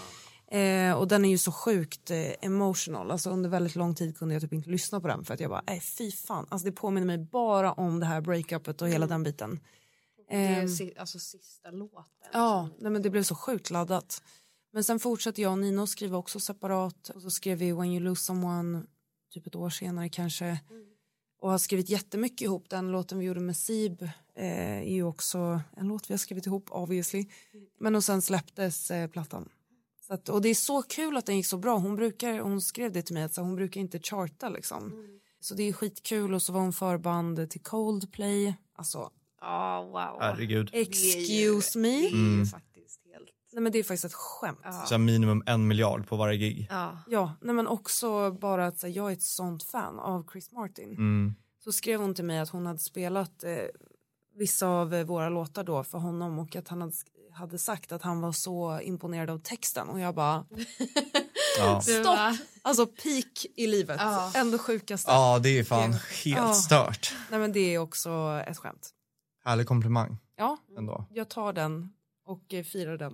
Eh, 0.57 0.93
och 0.93 1.07
den 1.07 1.25
är 1.25 1.29
ju 1.29 1.37
så 1.37 1.51
sjukt 1.51 2.11
eh, 2.11 2.17
emotional. 2.41 3.11
Alltså 3.11 3.29
under 3.29 3.49
väldigt 3.49 3.75
lång 3.75 3.95
tid 3.95 4.17
kunde 4.17 4.33
jag 4.35 4.41
typ 4.41 4.53
inte 4.53 4.69
lyssna 4.69 5.01
på 5.01 5.07
den 5.07 5.23
för 5.25 5.33
att 5.33 5.39
jag 5.39 5.49
bara, 5.49 5.63
nej 5.67 5.79
fy 5.81 6.11
fan. 6.11 6.45
Alltså 6.49 6.65
det 6.65 6.71
påminner 6.71 7.07
mig 7.07 7.17
bara 7.17 7.73
om 7.73 7.99
det 7.99 8.05
här 8.05 8.21
breakupet 8.21 8.81
och 8.81 8.89
hela 8.89 9.07
den 9.07 9.23
biten. 9.23 9.59
Det 10.29 10.35
är 10.35 10.61
Ehm, 10.61 10.67
si- 10.69 10.93
alltså 10.97 11.19
sista 11.19 11.71
låten. 11.71 12.03
Ja, 12.33 12.69
nej 12.79 12.91
men 12.91 13.01
det 13.01 13.09
blev 13.09 13.23
så 13.23 13.35
sjukt 13.35 13.69
laddat. 13.69 14.21
Men 14.75 14.83
sen 14.83 14.99
fortsatte 14.99 15.41
jag 15.41 15.51
och 15.51 15.59
Nino 15.59 15.87
skriva 15.87 16.17
också 16.17 16.39
separat. 16.39 17.09
Och 17.09 17.21
så 17.21 17.29
skrev 17.29 17.57
vi 17.57 17.71
When 17.71 17.91
you 17.91 17.99
lose 17.99 18.21
someone 18.21 18.83
typ 19.33 19.47
ett 19.47 19.55
år 19.55 19.69
senare 19.69 20.09
kanske. 20.09 20.59
Och 21.39 21.51
har 21.51 21.57
skrivit 21.57 21.89
jättemycket 21.89 22.41
ihop. 22.41 22.69
Den 22.69 22.91
låten 22.91 23.19
vi 23.19 23.25
gjorde 23.25 23.39
med 23.39 23.57
Sib 23.57 24.01
eh, 24.35 24.77
är 24.77 24.93
ju 24.93 25.03
också 25.03 25.61
en 25.77 25.87
låt 25.87 26.09
vi 26.09 26.13
har 26.13 26.17
skrivit 26.17 26.45
ihop 26.45 26.71
obviously. 26.71 27.25
Men 27.79 27.95
och 27.95 28.03
sen 28.03 28.21
släpptes 28.21 28.91
eh, 28.91 29.07
plattan. 29.09 29.49
Så 30.07 30.13
att, 30.13 30.29
och 30.29 30.41
det 30.41 30.49
är 30.49 30.55
så 30.55 30.81
kul 30.81 31.17
att 31.17 31.25
den 31.25 31.37
gick 31.37 31.45
så 31.45 31.57
bra. 31.57 31.77
Hon, 31.77 31.95
brukar, 31.95 32.39
hon 32.39 32.61
skrev 32.61 32.91
det 32.91 33.01
till 33.01 33.13
mig 33.13 33.23
att 33.23 33.33
så, 33.33 33.41
hon 33.41 33.55
brukar 33.55 33.81
inte 33.81 33.99
charta 33.99 34.49
liksom. 34.49 34.93
Så 35.39 35.55
det 35.55 35.63
är 35.63 35.73
skitkul 35.73 36.33
och 36.33 36.41
så 36.41 36.53
var 36.53 36.61
hon 36.61 36.73
förband 36.73 37.49
till 37.49 37.61
Coldplay. 37.61 38.55
Alltså 38.73 39.11
Ja, 39.41 39.81
wow. 39.83 40.21
Herregud. 40.21 40.69
excuse 40.73 41.79
me. 41.79 41.89
Det 41.89 42.07
är 42.07 42.37
ju 42.37 42.45
faktiskt 42.45 43.01
helt... 43.13 43.29
Nej 43.55 43.61
men 43.63 43.71
det 43.71 43.79
är 43.79 43.83
faktiskt 43.83 44.05
ett 44.05 44.13
skämt. 44.13 44.59
Ja. 44.63 44.71
Så 44.71 44.93
här 44.93 44.99
minimum 44.99 45.43
en 45.45 45.67
miljard 45.67 46.07
på 46.07 46.15
varje 46.15 46.37
gig. 46.37 46.67
Ja. 46.69 46.97
Ja, 47.07 47.33
nej 47.41 47.55
men 47.55 47.67
också 47.67 48.31
bara 48.31 48.67
att 48.67 48.79
så, 48.79 48.87
här, 48.87 48.93
jag 48.93 49.09
är 49.09 49.13
ett 49.13 49.21
sånt 49.21 49.63
fan 49.63 49.99
av 49.99 50.29
Chris 50.31 50.51
Martin. 50.51 50.89
Mm. 50.91 51.35
Så 51.63 51.71
skrev 51.71 51.99
hon 52.01 52.15
till 52.15 52.25
mig 52.25 52.39
att 52.39 52.49
hon 52.49 52.65
hade 52.65 52.79
spelat 52.79 53.43
eh, 53.43 53.51
vissa 54.37 54.67
av 54.67 54.93
eh, 54.93 55.05
våra 55.05 55.29
låtar 55.29 55.63
då 55.63 55.83
för 55.83 55.97
honom 55.97 56.39
och 56.39 56.55
att 56.55 56.67
han 56.67 56.81
hade, 56.81 56.93
hade 57.33 57.57
sagt 57.57 57.91
att 57.91 58.01
han 58.01 58.21
var 58.21 58.31
så 58.31 58.79
imponerad 58.81 59.29
av 59.29 59.37
texten 59.39 59.89
och 59.89 59.99
jag 59.99 60.15
bara 60.15 60.45
Ja. 61.59 61.81
Stopp! 61.81 62.17
Alltså 62.61 62.85
peak 62.85 63.45
i 63.55 63.67
livet, 63.67 63.97
Ja. 64.03 64.31
ändå 64.35 64.57
sjukaste. 64.57 65.11
ja, 65.11 65.39
det 65.39 65.59
är 65.59 65.63
fan 65.63 65.91
Det- 65.91 65.97
helt 66.25 66.37
Ja. 66.47 66.53
stört. 66.53 67.15
Nej 67.31 67.39
men 67.39 67.51
det 67.51 67.59
är 67.75 67.79
också 67.79 68.41
ett 68.47 68.57
skämt. 68.57 68.89
Härlig 69.45 69.67
komplimang 69.67 70.17
Ja, 70.37 70.57
ändå. 70.77 71.05
jag 71.09 71.29
tar 71.29 71.53
den 71.53 71.89
och 72.25 72.53
eh, 72.53 72.63
firar 72.63 72.97
den 72.97 73.13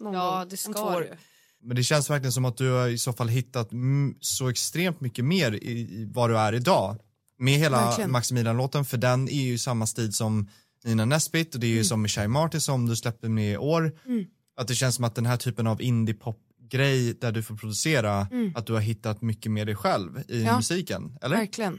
någon 0.00 0.14
Ja, 0.14 0.38
gång 0.38 0.48
det 0.48 0.66
om 0.66 0.72
två 0.74 0.78
ska 0.80 0.96
år. 0.96 1.00
du. 1.00 1.16
Men 1.62 1.76
det 1.76 1.82
känns 1.84 2.10
verkligen 2.10 2.32
som 2.32 2.44
att 2.44 2.56
du 2.56 2.70
har 2.70 2.88
i 2.88 2.98
så 2.98 3.12
fall 3.12 3.28
hittat 3.28 3.72
mm, 3.72 4.14
så 4.20 4.48
extremt 4.48 5.00
mycket 5.00 5.24
mer 5.24 5.52
i, 5.52 5.70
i 5.80 6.08
vad 6.14 6.30
du 6.30 6.38
är 6.38 6.52
idag. 6.52 6.96
Med 7.38 7.54
hela 7.54 7.84
Verkligen. 7.86 8.10
Maximilian-låten, 8.12 8.84
för 8.84 8.96
den 8.96 9.28
är 9.28 9.42
ju 9.42 9.58
samma 9.58 9.86
stil 9.86 10.12
som 10.12 10.48
Nina 10.84 11.04
Nesbitt 11.04 11.54
och 11.54 11.60
det 11.60 11.66
är 11.66 11.70
ju 11.70 11.84
som 11.84 12.02
med 12.02 12.10
Shy 12.10 12.26
Martin 12.28 12.60
som 12.60 12.86
du 12.86 12.96
släppte 12.96 13.28
med 13.28 13.52
i 13.52 13.56
år. 13.56 13.98
Mm. 14.06 14.24
Att 14.56 14.68
det 14.68 14.74
känns 14.74 14.94
som 14.94 15.04
att 15.04 15.14
den 15.14 15.26
här 15.26 15.36
typen 15.36 15.66
av 15.66 15.82
indie-pop-grej 15.82 17.14
där 17.20 17.32
du 17.32 17.42
får 17.42 17.56
producera, 17.56 18.28
att 18.54 18.66
du 18.66 18.72
har 18.72 18.80
hittat 18.80 19.22
mycket 19.22 19.52
mer 19.52 19.64
dig 19.64 19.74
själv 19.76 20.18
i 20.28 20.34
Mm. 20.34 20.46
Ja. 20.46 20.56
musiken, 20.56 21.18
eller? 21.22 21.36
Verkligen. 21.36 21.78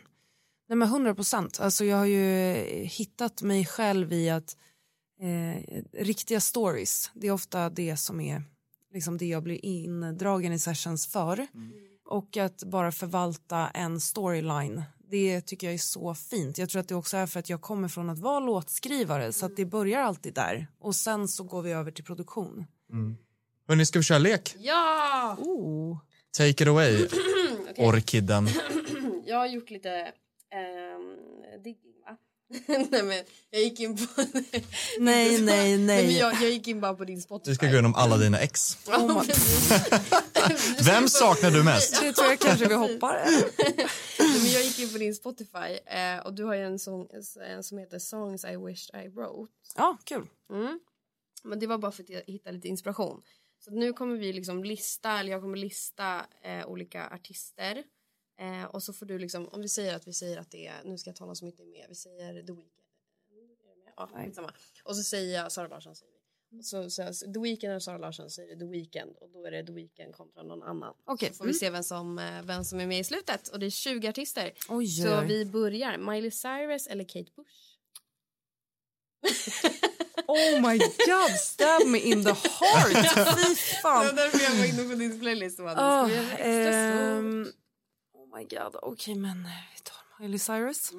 Nej 0.70 0.76
men 0.78 0.88
100 0.88 1.16
procent. 1.16 1.60
Alltså 1.60 1.86
jag 1.86 1.98
har 1.98 2.06
ju 2.06 2.54
hittat 2.86 3.42
mig 3.42 3.66
själv 3.66 4.14
i 4.14 4.30
att 4.30 4.56
eh, 5.20 5.84
riktiga 5.94 6.40
stories, 6.40 7.12
det 7.14 7.28
är 7.28 7.32
ofta 7.32 7.70
det 7.70 7.98
som 7.98 8.20
är 8.20 8.44
liksom 8.94 9.18
det 9.18 9.26
jag 9.26 9.44
blir 9.44 9.66
indragen 9.66 10.54
i 10.54 10.60
sessions 10.60 11.08
för. 11.08 11.48
Och 12.06 12.38
att 12.38 12.64
bara 12.64 12.92
förvalta 12.92 13.70
en 13.70 14.00
storyline, 14.00 14.84
det 15.10 15.42
tycker 15.42 15.68
jag 15.68 15.74
är 15.74 15.78
så 15.78 16.16
fint. 16.16 16.58
Jag 16.58 16.70
tror 16.70 16.80
att 16.80 16.88
det 16.88 16.96
också 16.96 17.18
är 17.18 17.28
för 17.28 17.40
att 17.40 17.50
jag 17.50 17.62
kommer 17.62 17.88
från 17.88 18.10
att 18.10 18.20
vara 18.20 18.40
låtskrivare 18.40 19.34
så 19.34 19.46
att 19.46 19.56
det 19.56 19.66
börjar 19.66 20.00
alltid 20.02 20.34
där. 20.34 20.68
Och 20.80 20.96
sen 20.96 21.28
så 21.28 21.44
går 21.44 21.62
vi 21.62 21.72
över 21.72 21.92
till 21.92 22.04
produktion. 22.04 22.66
Hörni, 23.68 23.86
ska 23.86 24.00
vi 24.00 24.04
köra 24.04 24.18
lek? 24.18 24.56
Ja! 24.60 25.38
Oh. 25.40 25.98
Take 26.38 26.50
it 26.50 26.68
away. 26.68 27.08
Orkidden. 27.78 28.48
Jag 29.26 29.38
har 29.38 29.48
gjort 29.48 29.70
lite 29.70 30.12
um, 31.00 31.18
digging, 31.64 31.94
va? 32.06 32.18
nej, 32.68 33.04
men 33.04 33.24
jag 33.50 33.62
gick 33.62 33.80
in 33.80 33.97
på... 33.97 34.04
Nej, 35.00 35.41
nej, 35.41 35.78
men 35.78 35.86
nej. 35.86 36.18
jag, 36.18 36.34
jag 36.34 36.52
gick 36.52 36.68
in 36.68 36.82
bara 36.82 36.93
på 36.93 37.06
din 37.06 37.22
Spotify. 37.22 37.52
Du 37.52 37.56
ska 37.56 37.66
gå 37.66 37.72
igenom 37.72 37.95
alla 37.95 38.18
dina 38.18 38.39
ex. 38.39 38.78
Precis. 38.86 40.88
Vem 40.88 41.10
saknar 41.10 41.52
du 41.52 41.64
mest? 41.64 42.02
Det 42.02 42.14
tror 42.14 42.28
jag 42.28 42.39
kanske 42.39 42.68
vi 42.68 42.74
hoppar. 42.74 43.22
Nej, 44.20 44.41
men 44.41 44.52
jag 44.52 44.64
gick 44.64 44.80
in 44.80 44.91
på 44.91 44.97
din 44.97 45.16
Spotify 45.16 45.80
eh, 45.86 46.20
och 46.26 46.34
du 46.34 46.43
har 46.43 46.56
ju 46.56 46.66
en 46.66 46.80
sång 46.80 47.08
en 47.50 47.64
som 47.64 47.78
heter 47.78 48.00
Songs 48.00 48.45
I 48.45 48.56
wished 48.56 49.06
I 49.06 49.08
wrote. 49.08 49.54
Ja, 49.76 49.97
kul. 50.04 50.28
Mm. 50.52 50.80
Men 51.43 51.60
det 51.60 51.68
var 51.68 51.78
bara 51.78 51.91
för 51.91 52.04
att 52.04 52.10
jag 52.10 52.22
hittade 52.28 52.56
lite 52.56 52.68
inspiration. 52.68 53.22
Så 53.66 53.72
nu 53.72 53.93
kommer 53.93 54.18
vi 54.18 54.34
liksom 54.34 54.64
lista, 54.64 55.20
eller 55.20 55.32
jag 55.32 55.41
kommer 55.41 55.58
lista 55.58 56.26
eh, 56.43 56.68
olika 56.68 57.10
artister. 57.10 57.84
Eh, 58.40 58.64
och 58.64 58.84
så 58.84 58.94
får 58.94 59.06
du 59.06 59.20
liksom, 59.20 59.48
om 59.48 59.62
vi 59.62 59.70
säger 59.70 59.96
att 59.96 60.08
vi 60.08 60.14
säger 60.14 60.38
att 60.38 60.52
det 60.52 60.68
är, 60.68 60.84
nu 60.86 60.98
ska 60.98 61.10
jag 61.10 61.16
ta 61.18 61.26
någon 61.26 61.36
som 61.36 61.48
inte 61.48 61.64
är 61.64 61.68
med, 61.68 61.86
vi 61.90 61.96
säger 61.96 62.34
The 62.34 62.52
Weeknd. 62.54 62.74
Ja. 63.98 64.52
Och 64.84 64.96
så 64.96 65.04
säger 65.04 65.36
jag 65.42 65.52
Sara 65.52 65.68
Larsson 65.68 65.96
säger 65.96 66.12
vi. 66.12 66.20
Och 66.60 66.66
så, 66.66 66.90
så, 66.90 67.14
så, 67.14 67.34
The 67.34 67.40
Weeknd 67.40 67.70
eller 67.70 67.80
Sara 67.80 67.98
Larsson 67.98 68.30
säger 68.30 68.56
The 68.56 68.66
Weeknd 68.66 69.16
och 69.22 69.30
då 69.30 69.46
är 69.46 69.52
det 69.52 69.66
The 69.66 69.72
Weeknd 69.72 70.16
kontra 70.16 70.44
någon 70.44 70.64
annan. 70.64 70.94
Okej. 71.06 71.30
Så 71.30 71.36
får 71.36 71.46
vi 71.46 71.54
se 71.54 71.70
vem 71.70 71.84
som, 71.84 72.20
eh, 72.20 72.42
vem 72.44 72.64
som 72.64 72.80
är 72.80 72.88
med 72.88 73.00
i 73.00 73.04
slutet. 73.04 73.48
Och 73.48 73.60
det 73.60 73.66
är 73.66 73.70
20 73.70 74.08
artister. 74.08 74.54
Oj, 74.70 74.88
Så 74.88 75.20
oj. 75.20 75.28
vi 75.28 75.46
börjar. 75.46 75.98
Miley 75.98 76.32
Cyrus 76.32 76.88
eller 76.88 77.04
Kate 77.04 77.32
Bush? 77.36 77.52
Oh 80.28 80.62
my 80.62 80.78
god, 80.78 81.32
stab 81.40 81.88
me 81.88 81.98
in 82.00 82.24
the 82.24 82.30
heart. 82.30 82.88
Fy 82.88 82.94
Det 82.94 83.16
var 83.26 83.56
fan. 83.82 84.16
därför 84.16 84.44
jag 84.44 84.56
var 84.56 84.66
inne 84.66 84.90
på 84.90 84.96
din 84.96 85.20
playlist. 85.20 85.60
Oh, 85.60 86.08
nu 86.08 87.54
oh 88.32 88.38
my 88.38 88.44
god, 88.44 88.76
okej 88.84 89.16
men 89.16 89.46
eh, 89.46 89.74
vi 89.74 89.80
tar 89.84 90.20
Miley 90.20 90.38
Cyrus. 90.40 90.94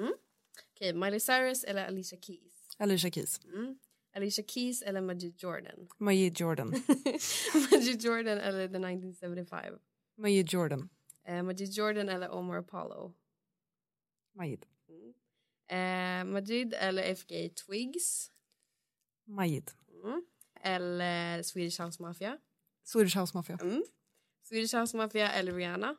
Okej, 0.75 0.93
Miley 0.93 1.21
Cyrus 1.21 1.65
eller 1.65 1.85
Alicia 1.85 2.17
Keys? 2.17 2.53
Alicia 2.79 3.11
Keys. 3.11 3.41
Mm. 3.45 3.79
Alicia 4.13 4.43
Keys 4.43 4.83
eller 4.83 5.01
Majid 5.01 5.33
Jordan? 5.43 5.89
Majid 5.99 6.41
Jordan. 6.41 6.69
Majid 7.71 8.01
Jordan 8.05 8.39
eller 8.39 8.69
The 8.69 8.79
1975? 8.79 9.79
Majid 10.17 10.47
Jordan. 10.47 10.91
Eh, 11.29 11.43
Majid 11.43 11.69
Jordan 11.79 12.09
eller 12.09 12.29
Omar 12.29 12.57
Apollo? 12.59 13.13
Majid. 14.35 14.67
Eh, 15.69 16.25
Majid 16.25 16.75
eller 16.75 17.15
FK 17.15 17.55
Twigs? 17.67 18.31
Majid. 19.27 19.71
Mm. 20.05 20.23
Eller 20.63 21.43
Swedish 21.43 21.79
House 21.79 22.03
Mafia? 22.03 22.39
Swedish 22.85 23.17
House 23.17 23.33
Mafia. 23.35 23.57
Mm. 23.63 23.83
Swedish 24.43 24.75
House 24.77 24.97
Mafia 24.97 25.29
eller 25.33 25.53
Rihanna? 25.53 25.97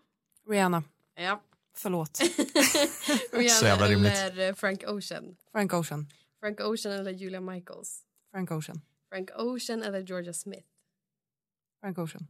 Rihanna. 0.49 0.83
Ja. 1.15 1.43
Förlåt. 1.73 2.17
Så 3.59 3.65
jävla 3.65 3.87
rimligt. 3.87 4.11
eller 4.13 4.49
eh, 4.49 4.55
Frank 4.55 4.83
Ocean? 4.87 5.37
Frank 5.51 5.73
Ocean. 5.73 6.07
Frank 6.39 6.59
Ocean 6.59 6.93
eller 6.99 7.11
Julia 7.11 7.41
Michaels? 7.41 8.05
Frank 8.31 8.51
Ocean. 8.51 8.81
Frank 9.09 9.29
Ocean 9.35 9.83
eller 9.83 9.99
Georgia 9.99 10.33
Smith? 10.33 10.67
Frank 11.79 11.97
Ocean. 11.97 12.27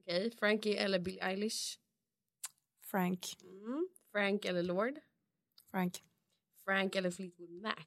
Okej, 0.00 0.30
Frankie 0.38 0.76
eller 0.76 0.98
Billie 0.98 1.20
Eilish? 1.22 1.78
Frank. 2.80 3.26
Mm. 3.42 3.88
Frank 4.12 4.44
eller 4.44 4.62
Lord? 4.62 4.94
Frank. 5.70 6.02
Frank 6.64 6.94
eller 6.96 7.10
Fleetwood 7.10 7.50
Mac? 7.50 7.86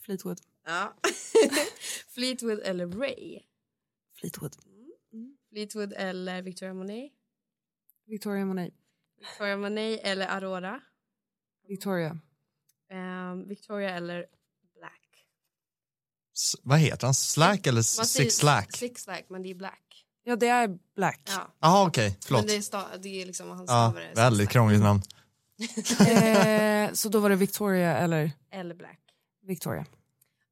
Fleetwood. 0.00 0.40
Ja. 0.64 0.94
Fleetwood 2.08 2.60
eller 2.64 2.86
Ray? 2.86 3.40
Fleetwood. 4.20 4.56
Fleetwood 5.50 5.92
eller 5.96 6.42
Victoria 6.42 6.74
Monet? 6.74 7.12
Victoria 8.06 8.44
Monet. 8.44 8.74
Victoria 9.20 9.56
Monet 9.56 10.00
eller 10.02 10.26
Aurora? 10.26 10.80
Victoria. 11.68 12.18
Ehm, 12.92 13.48
Victoria 13.48 13.90
eller 13.90 14.26
Black? 14.78 15.26
S- 16.36 16.56
vad 16.62 16.78
heter 16.78 17.06
han? 17.06 17.14
Slack 17.14 17.66
eller 17.66 17.82
Six 17.82 18.36
Slack? 18.36 18.76
Six 18.76 19.02
Slack, 19.02 19.24
men 19.28 19.42
det 19.42 19.50
är 19.50 19.54
Black. 19.54 20.04
Ja, 20.24 20.36
det 20.36 20.48
är 20.48 20.78
Black. 20.96 21.20
Ja. 21.26 21.54
Jaha, 21.60 21.86
okej. 21.86 22.18
Förlåt. 22.24 22.40
Men 22.40 22.46
det 22.48 22.56
är, 22.56 22.60
sta- 22.60 22.98
det 22.98 23.22
är 23.22 23.26
liksom 23.26 23.48
han 23.50 23.58
Ja, 23.58 23.64
stavar 23.66 24.00
det. 24.00 24.06
Six 24.06 24.18
väldigt 24.18 24.48
krångligt 24.50 24.80
namn. 24.80 25.02
eh, 26.08 26.92
så 26.92 27.08
då 27.08 27.20
var 27.20 27.30
det 27.30 27.36
Victoria 27.36 27.96
eller 27.98 28.30
Eller 28.50 28.74
Black. 28.74 29.00
Victoria. 29.42 29.86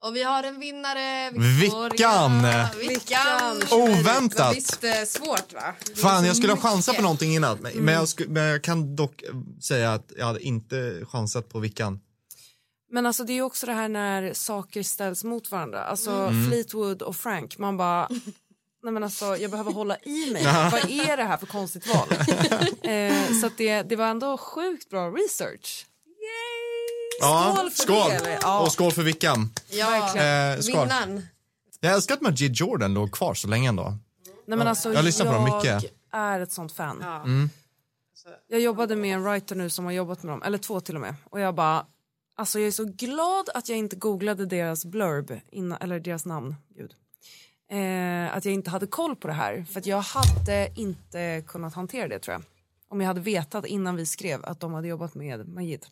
Och 0.04 0.16
vi 0.16 0.22
har 0.22 0.42
en 0.42 0.60
vinnare. 0.60 1.30
Vickan! 1.30 2.46
Vickan! 2.78 3.62
Oväntat! 3.70 4.56
Visst 4.56 4.84
eh, 4.84 4.92
svårt 5.06 5.52
va? 5.52 5.74
Fan, 5.96 6.24
jag 6.24 6.36
skulle 6.36 6.52
ha 6.52 6.60
chansat 6.60 6.96
på 6.96 7.02
någonting 7.02 7.34
innan. 7.34 7.58
Men, 7.58 7.72
men, 7.72 7.94
jag, 7.94 8.08
men 8.28 8.42
jag 8.42 8.62
kan 8.62 8.96
dock 8.96 9.22
säga 9.62 9.92
att 9.92 10.12
jag 10.18 10.26
hade 10.26 10.40
inte 10.40 11.04
chansat 11.08 11.48
på 11.48 11.58
Vickan. 11.58 12.00
Men 12.90 13.06
alltså 13.06 13.24
det 13.24 13.32
är 13.32 13.34
ju 13.34 13.42
också 13.42 13.66
det 13.66 13.72
här 13.72 13.88
när 13.88 14.32
saker 14.32 14.82
ställs 14.82 15.24
mot 15.24 15.50
varandra. 15.50 15.84
Alltså 15.84 16.10
Mm. 16.10 16.50
Fleetwood 16.50 17.02
och 17.02 17.16
Frank, 17.16 17.58
man 17.58 17.76
bara 17.76 18.08
Nej 18.82 18.92
men 18.92 19.02
alltså 19.02 19.36
jag 19.36 19.50
behöver 19.50 19.72
hålla 19.72 19.96
i 19.96 20.30
mig. 20.32 20.44
Vad 20.44 20.90
är 20.90 21.16
det 21.16 21.24
här 21.24 21.36
för 21.36 21.46
konstigt 21.46 21.86
val? 21.86 22.08
eh, 22.92 23.40
så 23.40 23.46
att 23.46 23.58
det, 23.58 23.82
det 23.82 23.96
var 23.96 24.06
ändå 24.06 24.38
sjukt 24.38 24.90
bra 24.90 25.10
research. 25.10 25.86
Ja, 27.20 27.54
Skål 27.56 27.70
för 27.70 27.82
skål. 27.82 28.10
det? 28.24 28.38
Ja. 28.42 28.60
Och 28.60 28.72
skål 28.72 28.92
för 28.92 29.02
Vickan. 29.02 29.50
Ja, 29.68 30.16
Eh, 30.16 30.60
skål. 30.60 30.80
vinnaren. 30.80 31.26
Jag 31.80 31.94
älskar 31.94 32.14
att 32.14 32.20
Majid 32.20 32.54
Jordan 32.54 32.94
låg 32.94 33.12
kvar 33.12 33.34
så 33.34 33.48
länge 33.48 33.68
ändå. 33.68 33.94
Nej 34.46 34.58
men 34.58 34.68
alltså 34.68 34.92
Jag 34.92 35.04
lyssnar 35.04 35.26
på 35.26 35.32
dem 35.32 35.44
mycket. 35.44 35.92
Jag 36.12 36.20
är 36.20 36.40
ett 36.40 36.52
sånt 36.52 36.72
fan. 36.72 36.98
Ja. 37.00 37.24
Jag 38.48 38.60
jobbade 38.60 38.96
med 38.96 39.14
en 39.14 39.22
writer 39.24 39.56
nu 39.56 39.70
som 39.70 39.84
har 39.84 39.92
jobbat 39.92 40.22
med 40.22 40.32
dem, 40.32 40.42
eller 40.42 40.58
två 40.58 40.80
till 40.80 40.94
och 40.94 41.00
med. 41.00 41.14
Och 41.30 41.40
jag 41.40 41.54
bara, 41.54 41.86
alltså 42.36 42.58
jag 42.58 42.66
är 42.66 42.72
så 42.72 42.84
glad 42.84 43.48
att 43.54 43.68
jag 43.68 43.78
inte 43.78 43.96
googlade 43.96 44.46
deras 44.46 44.84
blurb, 44.84 45.40
innan, 45.50 45.78
eller 45.82 46.00
deras 46.00 46.24
namn, 46.26 46.54
gud. 46.76 46.94
Eh, 47.70 48.36
att 48.36 48.44
jag 48.44 48.54
inte 48.54 48.70
hade 48.70 48.86
koll 48.86 49.16
på 49.16 49.28
det 49.28 49.34
här. 49.34 49.64
För 49.72 49.80
att 49.80 49.86
jag 49.86 50.00
hade 50.00 50.68
inte 50.76 51.42
kunnat 51.46 51.74
hantera 51.74 52.08
det 52.08 52.18
tror 52.18 52.32
jag. 52.32 52.42
Om 52.88 53.00
jag 53.00 53.06
hade 53.08 53.20
vetat 53.20 53.66
innan 53.66 53.96
vi 53.96 54.06
skrev 54.06 54.44
att 54.44 54.60
de 54.60 54.72
hade 54.74 54.88
jobbat 54.88 55.14
med 55.14 55.48
Majid. 55.48 55.86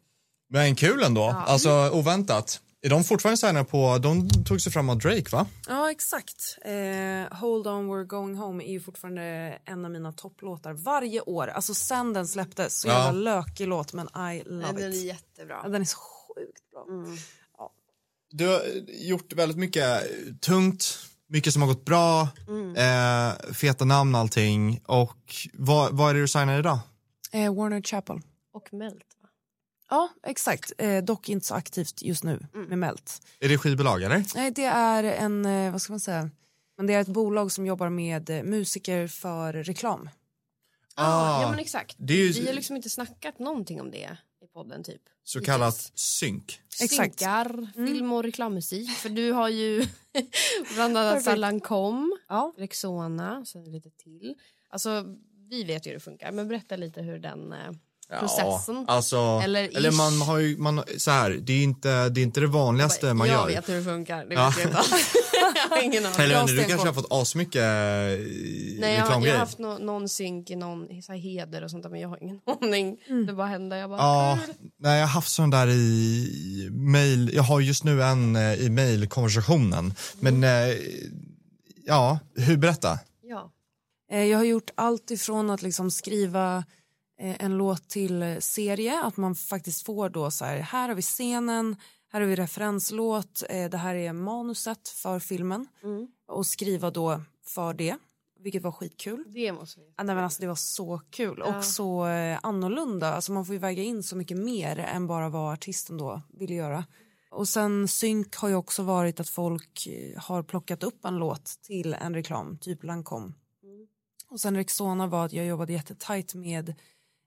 Men 0.54 0.74
kul 0.76 1.02
ändå. 1.02 1.24
Alltså 1.46 1.90
oväntat. 1.92 2.60
Är 2.82 2.90
de 2.90 3.04
fortfarande 3.04 3.36
signade 3.36 3.64
på, 3.64 3.98
de 3.98 4.28
tog 4.44 4.60
sig 4.60 4.72
fram 4.72 4.88
av 4.90 4.98
Drake 4.98 5.24
va? 5.36 5.46
Ja 5.68 5.90
exakt. 5.90 6.58
Eh, 6.64 7.36
Hold 7.38 7.66
on 7.66 7.90
we're 7.90 8.04
going 8.04 8.36
home 8.36 8.64
är 8.64 8.70
ju 8.72 8.80
fortfarande 8.80 9.22
en 9.64 9.84
av 9.84 9.90
mina 9.90 10.12
topplåtar 10.12 10.72
varje 10.72 11.20
år. 11.20 11.48
Alltså 11.48 11.74
sen 11.74 12.12
den 12.12 12.28
släpptes. 12.28 12.80
Så 12.80 12.88
Ja. 12.88 12.92
jävla 13.04 13.12
lökig 13.20 13.68
låt 13.68 13.92
men 13.92 14.06
I 14.06 14.10
Nej, 14.14 14.42
love 14.46 14.72
den 14.72 14.82
är 14.82 14.88
it. 14.96 15.02
jättebra. 15.04 15.60
Ja, 15.62 15.68
den 15.68 15.80
är 15.80 15.84
så 15.86 15.96
sjukt 15.96 16.70
bra. 16.70 16.86
Du 18.30 18.46
har 18.48 18.62
gjort 18.88 19.32
väldigt 19.32 19.58
mycket 19.58 20.02
tungt, 20.40 20.98
mycket 21.28 21.52
som 21.52 21.62
har 21.62 21.68
gått 21.68 21.84
bra, 21.84 22.28
eh, 22.76 23.52
feta 23.52 23.84
namn 23.84 24.14
allting. 24.14 24.80
Och 24.86 25.34
vad, 25.54 25.92
vad 25.96 26.10
är 26.10 26.14
det 26.14 26.20
du 26.20 26.28
signar 26.28 26.58
idag? 26.58 26.78
Eh, 27.32 27.54
Warner 27.54 27.82
Chappell. 27.82 28.20
Och 28.52 28.72
Melt? 28.74 29.04
Ja, 29.90 30.08
exakt. 30.22 30.72
Eh, 30.78 31.04
dock 31.04 31.28
inte 31.28 31.46
så 31.46 31.54
aktivt 31.54 32.02
just 32.02 32.24
nu 32.24 32.46
med 32.52 32.78
Melt. 32.78 33.26
Är 33.40 33.48
det 33.48 33.58
skivbolag 33.58 34.02
eller? 34.02 34.24
Nej, 34.34 34.50
det 34.50 34.64
är 34.64 35.04
en, 35.04 35.44
eh, 35.46 35.72
vad 35.72 35.82
ska 35.82 35.92
man 35.92 36.00
säga, 36.00 36.30
men 36.76 36.86
det 36.86 36.94
är 36.94 37.00
ett 37.00 37.08
bolag 37.08 37.52
som 37.52 37.66
jobbar 37.66 37.88
med 37.88 38.30
eh, 38.30 38.42
musiker 38.42 39.06
för 39.06 39.52
reklam. 39.52 40.10
Ah, 40.96 41.42
ja 41.42 41.50
men 41.50 41.58
exakt. 41.58 41.96
det 41.98 42.14
är 42.14 42.16
ju- 42.18 42.32
Vi 42.32 42.46
har 42.46 42.54
liksom 42.54 42.76
inte 42.76 42.90
snackat 42.90 43.38
någonting 43.38 43.80
om 43.80 43.90
det 43.90 44.16
i 44.44 44.46
podden 44.52 44.84
typ. 44.84 45.02
Så 45.24 45.38
Hittills. 45.38 45.46
kallat 45.46 45.92
synk. 45.94 46.60
Exakt. 46.82 47.18
Synkar, 47.18 47.68
film 47.86 48.12
och 48.12 48.22
reklammusik. 48.22 48.90
För 48.90 49.08
du 49.08 49.32
har 49.32 49.48
ju 49.48 49.86
bland 50.74 50.96
annat 50.98 51.14
Perfekt. 51.14 51.38
Lancome, 51.38 52.10
Ja. 52.28 52.54
Rexona 52.58 53.44
sen 53.44 53.64
lite 53.72 53.90
till. 53.90 54.34
Alltså 54.70 55.04
vi 55.50 55.64
vet 55.64 55.86
ju 55.86 55.90
hur 55.90 55.94
det 55.94 56.00
funkar 56.00 56.32
men 56.32 56.48
berätta 56.48 56.76
lite 56.76 57.02
hur 57.02 57.18
den 57.18 57.52
eh, 57.52 57.70
Ja, 58.10 58.18
processen. 58.20 58.84
alltså, 58.88 59.40
Eller 59.44 59.76
eller, 59.76 59.90
man 59.92 60.20
har 60.20 60.38
ju, 60.38 60.56
man, 60.58 60.82
så 60.98 61.10
här, 61.10 61.30
det 61.30 61.52
är 61.52 61.62
inte 61.62 62.08
det, 62.08 62.20
är 62.20 62.22
inte 62.22 62.40
det 62.40 62.46
vanligaste 62.46 63.14
man 63.14 63.28
jag 63.28 63.36
gör. 63.36 63.46
vet 63.46 63.68
hur 63.68 63.74
det 63.76 63.82
funkar, 63.84 64.24
det 64.24 64.34
Ja. 64.34 64.48
vet 64.48 64.58
jag 64.58 64.66
inte 64.66 64.78
jag 65.70 65.76
har 65.76 65.82
ingen 65.82 66.06
aning. 66.06 66.20
Eller 66.20 66.46
du 66.46 66.64
kanske 66.64 66.88
har 66.88 66.94
fått 66.94 67.06
asmycket 67.12 67.62
eh, 67.62 67.66
Nej, 67.66 68.80
jag, 68.80 69.26
jag 69.26 69.32
har 69.32 69.38
haft 69.38 69.58
nå- 69.58 69.78
någon 69.78 70.08
synk 70.08 70.50
i 70.50 70.56
någon 70.56 71.02
så 71.02 71.12
här, 71.12 71.18
heder 71.18 71.64
och 71.64 71.70
sånt 71.70 71.82
där, 71.82 71.90
men 71.90 72.00
jag 72.00 72.08
har 72.08 72.22
ingen 72.22 72.40
aning. 72.62 72.96
Det 73.26 73.32
bara 73.32 73.46
hände. 73.46 73.76
Jag 73.78 73.90
bara, 73.90 73.98
Ja, 74.00 74.38
nej, 74.78 74.94
jag 74.98 75.06
har 75.06 75.12
haft 75.14 75.30
sån 75.32 75.50
där 75.50 75.68
i 75.68 76.68
mail. 76.72 77.30
Jag 77.34 77.42
har 77.42 77.60
just 77.60 77.84
nu 77.84 78.02
en 78.02 78.36
eh, 78.36 78.54
i 78.54 78.70
mailkonversationen. 78.70 79.94
Men 80.20 80.44
eh, 80.44 80.50
ja, 81.86 82.18
hur 82.36 82.56
berätta? 82.56 82.98
Ja. 83.22 83.50
Jag 84.10 84.38
har 84.38 84.44
gjort 84.44 84.70
allt 84.74 85.10
ifrån 85.10 85.50
att 85.50 85.62
liksom 85.62 85.90
skriva 85.90 86.64
en 87.18 87.56
låt 87.56 87.88
till 87.88 88.22
eh, 88.22 88.38
serie, 88.38 89.02
att 89.02 89.16
man 89.16 89.34
faktiskt 89.34 89.86
får 89.86 90.08
då 90.08 90.30
så 90.30 90.44
här, 90.44 90.58
här 90.58 90.88
har 90.88 90.94
vi 90.94 91.02
scenen, 91.02 91.76
här 92.12 92.20
har 92.20 92.28
vi 92.28 92.36
referenslåt, 92.36 93.42
eh, 93.48 93.70
det 93.70 93.76
här 93.76 93.94
är 93.94 94.12
manuset 94.12 94.88
för 94.88 95.18
filmen 95.18 95.66
och 96.28 96.46
skriva 96.46 96.90
då 96.90 97.20
för 97.44 97.74
det, 97.74 97.96
vilket 98.38 98.62
var 98.62 98.72
skitkul. 98.72 99.24
Det 99.26 99.52
måste 99.52 99.80
vi. 99.80 99.86
Ja, 99.96 100.04
Nej, 100.04 100.14
men 100.14 100.24
alltså, 100.24 100.40
det 100.40 100.46
var 100.48 100.54
så 100.54 101.00
kul 101.10 101.42
och 101.42 101.64
så 101.64 102.06
eh, 102.06 102.38
annorlunda. 102.42 103.14
Alltså, 103.14 103.32
man 103.32 103.46
får 103.46 103.52
ju 103.54 103.58
väga 103.58 103.82
in 103.82 104.02
så 104.02 104.16
mycket 104.16 104.36
mer 104.36 104.78
än 104.78 105.06
bara 105.06 105.28
vad 105.28 105.52
artisten 105.52 105.96
då 105.96 106.22
vill 106.28 106.50
göra. 106.50 106.84
Och 107.30 107.48
sen 107.48 107.88
synk 107.88 108.36
har 108.36 108.48
ju 108.48 108.54
också 108.54 108.82
varit 108.82 109.20
att 109.20 109.28
folk 109.28 109.86
eh, 109.86 110.20
har 110.22 110.42
plockat 110.42 110.82
upp 110.82 111.04
en 111.04 111.16
låt 111.16 111.44
till 111.62 111.94
en 111.94 112.14
reklam, 112.14 112.58
typ 112.58 112.84
Lancome. 112.84 113.32
Och 114.28 114.40
sen 114.40 114.56
Rexona 114.56 115.06
var 115.06 115.24
att 115.24 115.32
jag 115.32 115.46
jobbade 115.46 115.72
jättetajt 115.72 116.34
med 116.34 116.68
eh, 116.68 116.74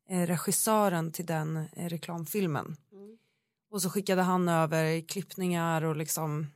regissören 0.08 1.12
till 1.12 1.26
den 1.26 1.58
eh, 1.58 1.90
reklamfilmen. 1.90 2.76
Och 3.70 3.82
så 3.82 3.90
skickade 3.90 4.22
han 4.22 4.50
över 4.50 5.02
klippningar 5.02 5.84
och 5.84 5.96
liksom 5.96 6.48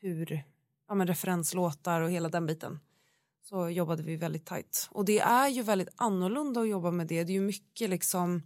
hur, 0.00 0.44
ja 0.88 0.94
men 0.94 1.06
referenslåtar 1.06 2.00
och 2.00 2.10
hela 2.10 2.28
den 2.28 2.46
biten 2.46 2.80
så 3.48 3.68
jobbade 3.68 4.02
vi 4.02 4.16
väldigt 4.16 4.46
tajt. 4.46 4.88
Och 4.90 5.04
det 5.04 5.18
är 5.18 5.48
ju 5.48 5.62
väldigt 5.62 5.88
annorlunda 5.96 6.60
att 6.60 6.68
jobba 6.68 6.90
med 6.90 7.06
det. 7.06 7.24
Det 7.24 7.32
är 7.32 7.34
ju 7.34 7.40
mycket 7.40 7.90
liksom 7.90 8.42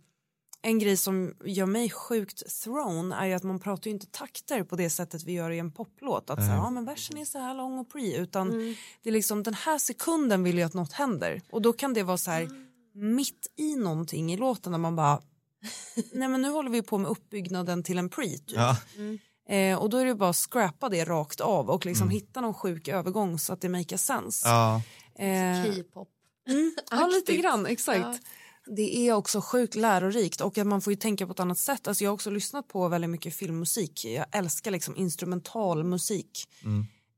en 0.63 0.79
grej 0.79 0.97
som 0.97 1.35
gör 1.45 1.67
mig 1.67 1.91
sjukt 1.91 2.63
thrown 2.63 3.13
är 3.13 3.27
ju 3.27 3.33
att 3.33 3.43
man 3.43 3.61
pratar 3.61 3.85
ju 3.85 3.91
inte 3.91 4.07
takter 4.07 4.63
på 4.63 4.77
det 4.77 4.91
sättet 4.91 5.25
vi 5.25 5.33
gör 5.33 5.51
i 5.51 5.59
en 5.59 5.73
poplåt. 5.73 6.31
Att 6.31 6.39
här, 6.39 6.57
ja 6.57 6.71
men 6.71 6.85
versen 6.85 7.19
är 7.19 7.25
så 7.25 7.39
här 7.39 7.55
lång 7.55 7.79
och 7.79 7.91
pre 7.93 8.17
utan 8.17 8.51
det 9.03 9.09
är 9.09 9.13
liksom 9.13 9.43
den 9.43 9.55
här 9.55 9.79
sekunden 9.79 10.45
vill 10.45 10.59
jag 10.59 10.67
att 10.67 10.75
något 10.75 10.93
händer 10.93 11.43
och 11.51 11.63
då 11.63 11.73
kan 11.73 11.95
det 11.95 12.03
vara 12.03 12.19
så 12.19 12.31
här 12.31 12.68
mitt 12.99 13.47
i 13.57 13.77
någonting 13.77 14.33
i 14.33 14.37
låten 14.37 14.73
när 14.73 14.79
man 14.79 14.97
bara 14.97 15.23
nej 16.13 16.29
men 16.29 16.43
nu 16.43 16.49
håller 16.49 16.71
vi 16.71 16.83
på 16.83 16.99
med 16.99 17.11
uppbyggnaden 17.11 17.83
till 17.83 17.99
en 17.99 18.09
pre 18.09 18.29
typ. 18.29 18.51
Ja. 18.57 18.77
Eh, 19.49 19.79
och 19.79 19.91
då 19.91 19.97
är 19.97 20.05
det 20.05 20.15
bara 20.15 20.31
att 20.31 20.37
scrappa 20.37 20.89
det 20.89 21.05
rakt 21.05 21.41
av 21.41 21.71
och 21.71 21.87
liksom 21.87 22.11
hitta 22.11 22.41
någon 22.41 22.55
sjuk 22.55 22.89
övergång 22.89 23.39
så 23.39 23.53
att 23.53 23.61
det 23.61 23.69
makes 23.69 24.05
sense. 24.05 24.49
Ja. 24.49 24.83
Eh, 25.19 25.65
K-pop. 25.65 26.09
ja, 26.91 27.07
lite 27.07 27.37
grann, 27.37 27.67
exakt. 27.67 28.23
Det 28.77 29.09
är 29.09 29.13
också 29.13 29.41
sjukt 29.41 29.75
lärorikt 29.75 30.41
och 30.41 30.59
att 30.59 30.67
man 30.67 30.81
får 30.81 30.93
ju 30.93 30.97
tänka 30.97 31.27
på 31.27 31.33
ett 31.33 31.41
annat 31.41 31.59
sätt. 31.59 31.89
Alltså 31.89 32.05
jag 32.05 32.11
har 32.11 32.15
också 32.15 32.31
lyssnat 32.31 32.69
på 32.69 32.89
väldigt 32.89 33.11
mycket 33.11 33.35
filmmusik. 33.35 34.05
Jag 34.05 34.27
älskar 34.33 34.71
liksom 34.71 34.97
instrumental 34.97 35.85
musik. 35.85 36.49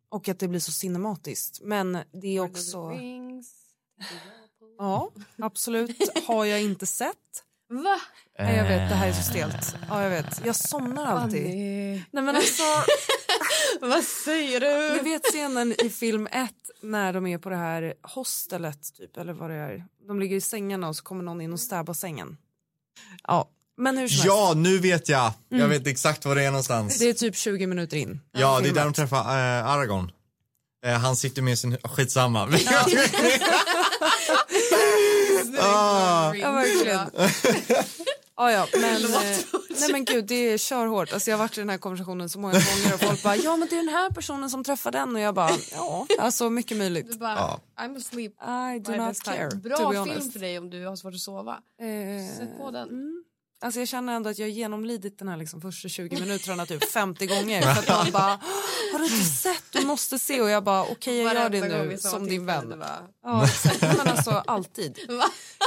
Och 0.08 0.28
att 0.28 0.38
det 0.38 0.48
blir 0.48 0.60
så 0.60 0.72
cinematiskt. 0.72 1.60
Men 1.62 1.98
det 2.12 2.36
är 2.36 2.40
också... 2.40 2.92
Ja, 4.80 5.10
absolut. 5.42 6.24
Har 6.26 6.44
jag 6.44 6.62
inte 6.62 6.86
sett. 6.86 7.16
Va? 7.68 8.00
Nej, 8.38 8.56
jag 8.56 8.64
vet, 8.64 8.88
det 8.88 8.94
här 8.94 9.08
är 9.08 9.12
så 9.12 9.22
stelt. 9.22 9.76
Ja, 9.88 10.02
jag 10.02 10.10
vet. 10.10 10.40
Jag 10.44 10.56
somnar 10.56 11.06
alltid. 11.06 11.46
Annie. 11.46 12.04
Nej 12.10 12.22
men 12.24 12.36
alltså, 12.36 12.62
Vad 13.80 14.04
säger 14.04 14.60
ni 14.60 14.98
du? 14.98 15.10
vet 15.10 15.22
scenen 15.24 15.74
i 15.84 15.90
film 15.90 16.26
ett 16.26 16.54
när 16.82 17.12
de 17.12 17.26
är 17.26 17.38
på 17.38 17.50
det 17.50 17.56
här 17.56 17.94
hostelet 18.02 18.94
typ, 18.96 19.16
eller 19.16 19.32
vad 19.32 19.50
det 19.50 19.56
är. 19.56 19.84
De 20.06 20.20
ligger 20.20 20.36
i 20.36 20.40
sängarna 20.40 20.88
och 20.88 20.96
så 20.96 21.02
kommer 21.02 21.24
någon 21.24 21.40
in 21.40 21.52
och 21.52 21.60
stäbar 21.60 21.94
sängen. 21.94 22.36
Ja, 23.22 23.48
men 23.76 23.98
hur 23.98 24.08
som 24.08 24.14
helst. 24.14 24.26
ja, 24.26 24.52
nu 24.56 24.78
vet 24.78 25.08
jag. 25.08 25.32
Jag 25.48 25.68
vet 25.68 25.86
exakt 25.86 26.24
var 26.24 26.34
det 26.34 26.42
är 26.44 26.50
någonstans. 26.50 26.98
Det 26.98 27.08
är 27.08 27.14
typ 27.14 27.36
20 27.36 27.66
minuter 27.66 27.96
in. 27.96 28.20
ja, 28.32 28.60
det 28.60 28.68
är 28.68 28.72
där 28.72 28.84
de 28.84 28.92
träffar 28.92 29.18
eh, 29.18 29.66
Aragorn. 29.66 30.12
Eh, 30.86 30.92
han 30.98 31.16
sitter 31.16 31.42
med 31.42 31.58
sin, 31.58 31.76
skitsamma. 31.84 32.46
Ah. 35.58 36.34
Ja, 36.34 36.52
verkligen. 36.52 37.10
Ja, 38.36 38.52
ja, 38.52 38.66
men, 38.80 39.04
eh, 39.04 39.38
nej 39.80 39.92
men 39.92 40.04
gud, 40.04 40.24
det 40.26 40.34
är 40.34 40.58
körhårt. 40.58 41.12
Alltså, 41.12 41.30
jag 41.30 41.38
har 41.38 41.44
varit 41.44 41.58
i 41.58 41.60
den 41.60 41.68
här 41.70 41.78
konversationen 41.78 42.28
så 42.28 42.38
många 42.38 42.52
gånger 42.52 42.94
och 42.94 43.00
folk 43.00 43.22
bara, 43.22 43.36
ja 43.36 43.56
men 43.56 43.68
det 43.68 43.74
är 43.74 43.84
den 43.84 43.88
här 43.94 44.10
personen 44.10 44.50
som 44.50 44.64
träffar 44.64 44.90
den 44.92 45.14
och 45.14 45.20
jag 45.20 45.34
bara, 45.34 45.50
ja, 45.72 46.06
alltså 46.18 46.50
mycket 46.50 46.76
möjligt. 46.76 47.12
Du 47.12 47.18
bara, 47.18 47.34
Ja. 47.34 47.60
I'm 47.80 47.96
asleep. 47.96 48.32
I 48.32 48.78
do 48.78 48.92
not 48.96 49.16
time. 49.16 49.36
care, 49.36 49.50
Bra 49.56 49.76
film 49.76 49.96
honest. 49.96 50.32
för 50.32 50.40
dig 50.40 50.58
om 50.58 50.70
du 50.70 50.86
har 50.86 50.96
svårt 50.96 51.14
att 51.14 51.20
sova. 51.20 51.52
Eh, 51.80 52.36
Sätt 52.38 52.58
på 52.58 52.70
den. 52.70 52.88
mm. 52.88 53.24
Alltså 53.62 53.80
jag 53.80 53.88
känner 53.88 54.12
ändå 54.12 54.30
att 54.30 54.38
jag 54.38 54.46
har 54.46 54.50
genomlidit 54.50 55.18
den 55.18 55.28
här 55.28 55.36
liksom 55.36 55.60
första 55.60 55.88
20 55.88 56.20
minuterna 56.20 56.66
typ 56.66 56.90
50 56.90 57.26
gånger 57.26 57.62
för 57.62 57.70
att 57.70 57.88
man 57.88 58.10
bara, 58.12 58.40
har 58.92 58.98
du 58.98 59.04
inte 59.04 59.24
sett, 59.24 59.62
du 59.70 59.86
måste 59.86 60.18
se 60.18 60.40
och 60.40 60.50
jag 60.50 60.64
bara, 60.64 60.82
okej 60.82 61.22
jag 61.22 61.34
gör 61.34 61.50
det 61.50 61.60
nu 61.60 61.98
som 61.98 62.28
din 62.28 62.46
vän. 62.46 62.78
bara, 62.78 62.98
Ja, 63.24 63.44
exakt. 63.44 63.82
Men 63.82 64.08
alltså 64.08 64.30
alltid. 64.30 64.98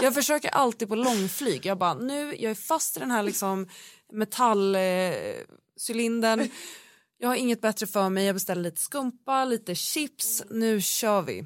Jag 0.01 0.13
försöker 0.13 0.49
alltid 0.49 0.89
på 0.89 0.95
långflyg. 0.95 1.65
Jag 1.65 1.77
bara, 1.77 1.93
nu, 1.93 2.35
jag 2.39 2.51
är 2.51 2.55
fast 2.55 2.97
i 2.97 2.99
den 2.99 3.11
här 3.11 3.23
liksom 3.23 3.67
metallcylindern. 4.13 6.49
jag 7.17 7.27
har 7.27 7.35
inget 7.35 7.61
bättre 7.61 7.87
för 7.87 8.09
mig. 8.09 8.25
Jag 8.25 8.35
beställer 8.35 8.61
lite 8.61 8.81
skumpa, 8.81 9.45
lite 9.45 9.75
chips. 9.75 10.43
Nu 10.49 10.81
kör 10.81 11.21
vi. 11.21 11.45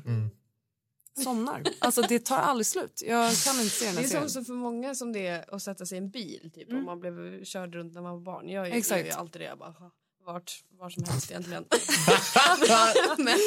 Somnar. 1.23 1.63
Alltså 1.79 2.01
det 2.01 2.19
tar 2.25 2.37
aldrig 2.37 2.65
slut. 2.65 3.03
Jag 3.07 3.35
kan 3.35 3.55
inte 3.61 3.69
se 3.75 3.85
den 3.85 3.95
Det 3.95 4.01
här 4.01 4.07
är 4.07 4.19
som 4.21 4.29
så 4.29 4.43
för 4.43 4.53
många 4.53 4.95
som 4.95 5.13
det 5.13 5.27
är 5.27 5.55
att 5.55 5.61
sätta 5.61 5.85
sig 5.85 5.95
i 5.97 6.01
en 6.01 6.09
bil 6.09 6.51
typ 6.55 6.73
om 6.73 6.85
man 6.85 6.99
blev 6.99 7.43
körd 7.43 7.75
runt 7.75 7.93
när 7.93 8.01
man 8.01 8.11
var 8.13 8.21
barn. 8.21 8.49
Jag, 8.49 8.67
Exakt. 8.71 8.99
gör 8.99 9.05
ju 9.05 9.11
alltid 9.11 9.41
det. 9.41 9.45
Jag 9.45 9.57
bara, 9.57 9.69
"Ha, 9.69 9.91
vart, 10.25 10.63
var 10.79 10.89
som 10.89 11.03
helst 11.03 11.31
egentligen. 11.31 11.65
men, 13.17 13.37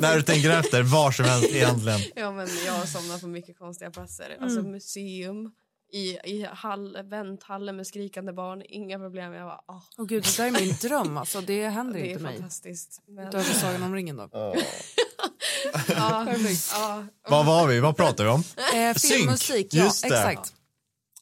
När 0.00 0.16
du 0.16 0.22
tänker 0.22 0.50
efter, 0.50 0.82
var 0.82 1.10
som 1.10 1.24
helst 1.24 1.50
egentligen. 1.50 2.00
ja, 2.14 2.32
men 2.32 2.48
jag 2.66 2.72
har 2.72 2.86
somnat 2.86 3.20
på 3.20 3.26
mycket 3.28 3.58
konstiga 3.58 3.90
platser. 3.90 4.36
Alltså 4.40 4.62
museum, 4.62 5.50
i, 5.92 6.18
i 6.24 6.48
hall, 6.52 6.98
vänthallen 7.04 7.76
med 7.76 7.86
skrikande 7.86 8.32
barn. 8.32 8.62
Inga 8.68 8.98
problem. 8.98 9.32
Jag 9.32 9.46
bara, 9.46 9.60
ah, 9.66 9.82
Åh 9.98 10.06
gud, 10.06 10.22
det 10.24 10.36
där 10.36 10.46
är 10.46 10.50
min 10.50 10.74
dröm. 10.82 11.16
Alltså, 11.16 11.40
det 11.40 11.68
händer 11.68 11.94
det 12.00 12.06
är 12.06 12.10
inte 12.10 12.22
mig. 12.22 12.34
fantastiskt. 12.36 13.02
Men, 13.08 13.28
Utöver 13.28 13.44
Sagan 13.44 13.82
om 13.82 13.94
ringen 13.94 14.16
då. 14.16 14.54
Ja, 15.96 16.26
Vad 17.28 17.46
var 17.46 17.66
vi? 17.66 17.80
Vad 17.80 17.96
pratar 17.96 18.24
vi 18.24 18.30
om? 18.30 18.44
Eh, 18.74 18.94
filmmusik, 18.98 19.66
ja 19.70 19.84
Just 19.84 20.02
det. 20.08 20.08
exakt. 20.30 20.52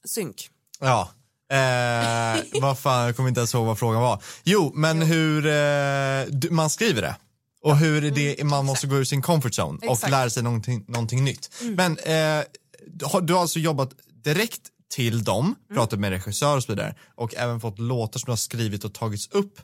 Synk. 0.05 0.51
Ja. 0.81 1.09
Eh, 1.53 2.43
vad 2.61 2.79
fan, 2.79 3.07
jag 3.07 3.17
kommer 3.17 3.29
inte 3.29 3.41
ens 3.41 3.55
ihåg 3.55 3.67
vad 3.67 3.79
frågan 3.79 4.01
var. 4.03 4.23
Jo, 4.45 4.73
men 4.75 5.03
hur 5.03 5.47
eh, 5.47 6.51
man 6.51 6.71
skriver 6.71 7.03
det. 7.03 7.17
Och 7.63 7.77
hur 7.77 8.05
är 8.05 8.11
det, 8.11 8.45
man 8.45 8.65
måste 8.65 8.87
gå 8.87 8.97
ur 8.97 9.05
sin 9.05 9.23
comfort 9.23 9.53
zone 9.59 9.77
och 9.77 9.83
Mm, 9.83 9.93
Exakt. 9.93 10.11
lära 10.11 10.31
sig 10.31 10.43
någonting, 10.43 10.85
någonting 10.89 11.25
nytt. 11.25 11.51
Men 11.61 11.99
eh, 11.99 12.45
du 12.87 13.05
har- 13.05 13.21
du 13.21 13.33
har 13.35 13.41
alltså 13.41 13.59
jobbat 13.59 13.91
direkt 14.25 14.63
till 14.95 15.25
dem, 15.25 15.45
Mm. 15.45 15.77
pratat 15.77 15.99
med 16.01 16.11
regissör 16.11 16.57
och 16.57 16.63
så 16.63 16.73
vidare 16.73 16.95
och 17.15 17.35
även 17.35 17.61
fått 17.61 17.79
låtar 17.79 18.21
som 18.21 18.27
du 18.27 18.33
har 18.33 18.37
skrivit 18.37 18.85
och 18.85 18.95
tagits 18.95 19.29
upp 19.31 19.61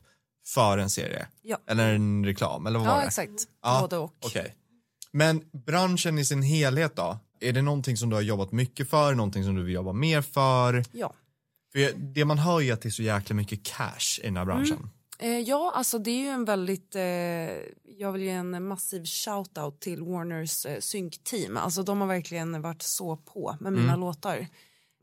för 0.47 0.79
en 0.79 0.91
serie. 0.91 1.27
Ja. 1.43 1.59
Eller 1.67 1.95
en 1.95 2.25
reklam, 2.25 2.67
eller 2.67 2.79
vad 2.79 2.89
var 2.89 2.95
Ja 2.95 3.01
det? 3.01 3.07
exakt, 3.07 3.49
Ja, 3.63 3.81
både 3.81 3.97
och. 3.97 4.15
Okej. 4.25 4.55
Men 5.13 5.45
branschen 5.67 6.19
i 6.19 6.25
sin 6.25 6.43
helhet 6.43 6.97
då? 6.97 7.19
Är 7.41 7.53
det 7.53 7.63
någonting 7.63 7.97
som 7.97 8.11
du 8.11 8.17
har 8.17 8.23
jobbat 8.23 8.53
mycket 8.53 8.91
för, 8.91 9.15
någonting 9.15 9.45
som 9.45 9.55
du 9.55 9.63
vill 9.63 9.75
jobba 9.75 9.93
mer 9.93 10.23
för? 10.23 10.85
Ja. 10.93 11.13
För 11.73 11.93
det 11.97 12.25
man 12.25 12.39
hör 12.39 12.61
ju 12.61 12.73
att 12.73 12.83
det 12.83 12.89
är 12.89 12.91
så 12.91 13.03
jäkla 13.03 13.35
mycket 13.37 13.63
cash 13.63 14.21
i 14.23 14.25
den 14.25 14.37
här 14.37 14.45
branschen. 14.45 14.91
Eh, 15.19 15.39
ja, 15.39 15.73
alltså 15.75 15.99
det 15.99 16.11
är 16.11 16.19
ju 16.19 16.29
en 16.29 16.45
väldigt, 16.45 16.95
eh, 16.95 17.03
jag 17.99 18.13
vill 18.13 18.23
ge 18.23 18.31
en 18.31 18.67
massiv 18.69 19.03
shout-out 19.03 19.79
till 19.79 20.03
Warners 20.03 20.67
eh, 20.67 20.81
synkteam. 20.81 21.57
Alltså 21.57 21.83
de 21.83 22.01
har 22.01 22.09
verkligen 22.09 22.63
varit 22.63 22.83
så 22.83 23.17
på 23.17 23.57
med 23.61 23.73
mina 23.73 23.97
låtar. 23.97 24.47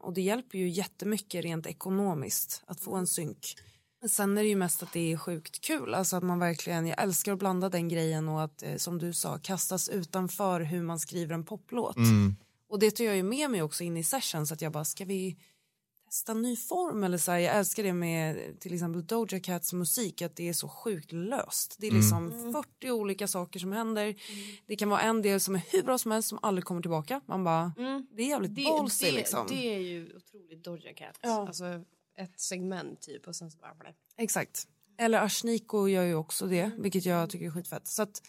Och 0.01 0.13
det 0.13 0.21
hjälper 0.21 0.57
ju 0.57 0.69
jättemycket 0.69 1.43
rent 1.43 1.67
ekonomiskt 1.67 2.63
att 2.67 2.79
få 2.79 2.95
en 2.95 3.07
synk. 3.07 3.55
Sen 4.07 4.37
är 4.37 4.43
det 4.43 4.49
ju 4.49 4.55
mest 4.55 4.83
att 4.83 4.93
det 4.93 5.11
är 5.11 5.17
sjukt 5.17 5.61
kul, 5.61 5.93
alltså 5.93 6.15
att 6.15 6.23
man 6.23 6.39
verkligen, 6.39 6.87
jag 6.87 7.01
älskar 7.01 7.33
att 7.33 7.39
blanda 7.39 7.69
den 7.69 7.89
grejen 7.89 8.29
och 8.29 8.43
att 8.43 8.63
eh, 8.63 8.75
som 8.75 8.97
du 8.97 9.13
sa 9.13 9.37
kastas 9.37 9.89
utanför 9.89 10.61
hur 10.61 10.81
man 10.81 10.99
skriver 10.99 11.33
en 11.33 11.45
poplåt. 11.45 11.95
Och 12.69 12.79
det 12.79 12.91
tar 12.91 13.03
jag 13.03 13.15
ju 13.15 13.23
med 13.23 13.51
mig 13.51 13.61
också 13.61 13.83
in 13.83 13.97
i 13.97 14.03
sessions 14.03 14.51
att 14.51 14.61
jag 14.61 14.71
bara, 14.71 14.85
ska 14.85 15.05
vi 15.05 15.37
testa 16.05 16.31
en 16.31 16.41
ny 16.41 16.55
form 16.55 17.03
eller 17.03 17.17
så 17.17 17.31
här, 17.31 17.39
jag 17.39 17.55
älskar 17.55 17.83
det 17.83 17.93
med 17.93 18.59
till 18.59 18.73
exempel 18.73 19.05
Doja 19.05 19.39
Cats 19.39 19.73
musik 19.73 20.21
att 20.21 20.35
det 20.35 20.49
är 20.49 20.53
så 20.53 20.67
sjukt 20.67 21.11
löst. 21.11 21.75
Det 21.79 21.87
är 21.87 21.91
liksom 21.91 22.53
40 22.79 22.91
olika 22.91 23.27
saker 23.27 23.59
som 23.59 23.71
händer. 23.71 24.15
Det 24.67 24.75
kan 24.75 24.89
vara 24.89 25.01
en 25.01 25.21
del 25.21 25.39
som 25.39 25.55
är 25.55 25.61
hur 25.71 25.83
bra 25.83 25.97
som 25.97 26.11
helst 26.11 26.29
som 26.29 26.39
aldrig 26.41 26.65
kommer 26.65 26.81
tillbaka. 26.81 27.21
Man 27.25 27.43
bara, 27.43 27.73
det 28.11 28.23
är 28.23 28.27
jävligt 28.27 28.55
det, 28.55 28.63
ballsy 28.63 29.05
det, 29.05 29.11
liksom. 29.11 29.47
det 29.49 29.75
är 29.75 29.79
ju 29.79 30.15
otroligt 30.15 30.63
Doja 30.63 30.93
Cat. 30.93 31.19
Ja. 31.21 31.47
Alltså 31.47 31.83
ett 32.19 32.39
segment 32.39 33.01
typ 33.01 33.27
och 33.27 33.35
sen 33.35 33.51
så 33.51 33.57
bara 33.57 33.75
blä. 33.79 33.93
Exakt. 34.17 34.67
Eller 34.97 35.21
Ashniko 35.21 35.87
gör 35.87 36.03
ju 36.03 36.15
också 36.15 36.47
det, 36.47 36.71
vilket 36.77 37.05
jag 37.05 37.29
tycker 37.29 37.45
är 37.45 37.51
skitfett. 37.51 37.87
Så 37.87 38.01
att 38.01 38.21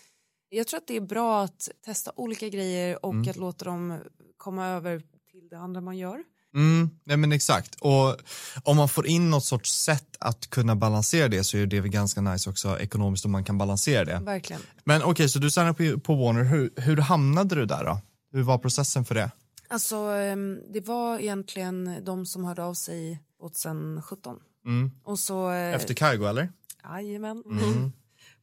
jag 0.49 0.67
tror 0.67 0.79
att 0.79 0.87
det 0.87 0.97
är 0.97 1.01
bra 1.01 1.43
att 1.43 1.69
testa 1.85 2.13
olika 2.17 2.49
grejer 2.49 3.07
och 3.07 3.29
att 3.29 3.37
låta 3.37 3.65
dem 3.65 3.99
komma 4.37 4.67
över 4.67 4.99
till 5.31 5.49
det 5.51 5.59
andra 5.59 5.81
man 5.81 5.99
gör. 5.99 6.25
Mm, 6.55 6.91
nej 7.05 7.17
men 7.17 7.33
exakt. 7.33 7.75
Och 7.81 8.17
om 8.65 8.77
man 8.77 8.89
får 8.89 9.07
in 9.07 9.31
något 9.31 9.45
sorts 9.45 9.83
sätt 9.83 10.17
att 10.21 10.51
kunna 10.51 10.77
balansera 10.77 11.29
det 11.29 11.45
så 11.45 11.57
är 11.57 11.67
det 11.67 11.81
väl 11.81 11.91
ganska 11.91 12.21
nice 12.21 12.51
också 12.51 12.79
ekonomiskt 12.79 13.25
om 13.25 13.33
man 13.33 13.45
kan 13.45 13.59
balansera 13.59 14.05
det. 14.05 14.21
Verkligen. 14.25 14.63
Men 14.85 15.03
okej, 15.03 15.29
så 15.29 15.39
du 15.39 15.51
signade 15.51 15.75
på, 15.75 16.01
på 16.01 16.15
Warner, 16.15 16.45
hur, 16.45 16.73
hur 16.77 16.97
hamnade 16.97 17.55
du 17.55 17.67
där 17.67 17.85
då? 17.85 18.01
Hur 18.33 18.43
var 18.43 18.59
processen 18.59 19.05
för 19.05 19.15
det? 19.15 19.31
Alltså 19.69 19.97
ehm, 19.97 20.59
det 20.73 20.81
var 20.81 21.19
egentligen 21.19 22.05
de 22.05 22.27
som 22.27 22.45
hörde 22.45 22.65
av 22.65 22.75
sig 22.75 23.21
2017. 23.41 24.41
Mm. 24.67 24.91
Och 25.05 25.19
så... 25.19 25.51
eh, 25.51 25.75
Efter 25.75 25.95
Kygo 25.95 26.25
eller? 26.27 26.53
Jajamän. 26.85 27.43
Mm. 27.47 27.93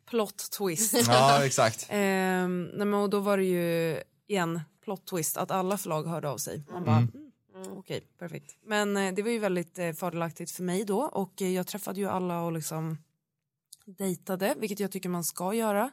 Plot 0.10 0.52
twist. 0.58 0.94
Ja, 1.08 1.46
exakt. 1.46 1.88
Ehm, 1.90 2.64
nej, 2.74 2.88
men 2.88 2.94
och 2.94 3.10
då 3.10 3.20
var 3.20 3.38
det 3.38 3.44
ju 3.46 4.02
igen 4.28 4.62
plot 4.84 5.08
twist 5.08 5.38
att 5.38 5.52
alla 5.52 5.78
förlag 5.78 6.04
hörde 6.04 6.30
av 6.30 6.38
sig. 6.38 6.64
Man 6.72 6.86
bara, 6.86 6.98
mm. 6.98 7.12
okej, 7.78 8.08
perfekt. 8.20 8.58
Men 8.66 8.98
eh, 8.98 9.14
det 9.14 9.22
var 9.24 9.30
ju 9.30 9.40
väldigt 9.40 9.80
eh, 9.80 9.92
fördelaktigt 9.92 10.52
för 10.52 10.64
mig 10.64 10.84
då 10.86 11.00
och 11.02 11.42
eh, 11.42 11.50
jag 11.54 11.68
träffade 11.68 12.00
ju 12.00 12.08
alla 12.08 12.42
och 12.42 12.52
liksom 12.52 12.98
dejtade, 13.86 14.56
vilket 14.58 14.80
jag 14.80 14.92
tycker 14.92 15.10
man 15.10 15.24
ska 15.24 15.54
göra. 15.54 15.92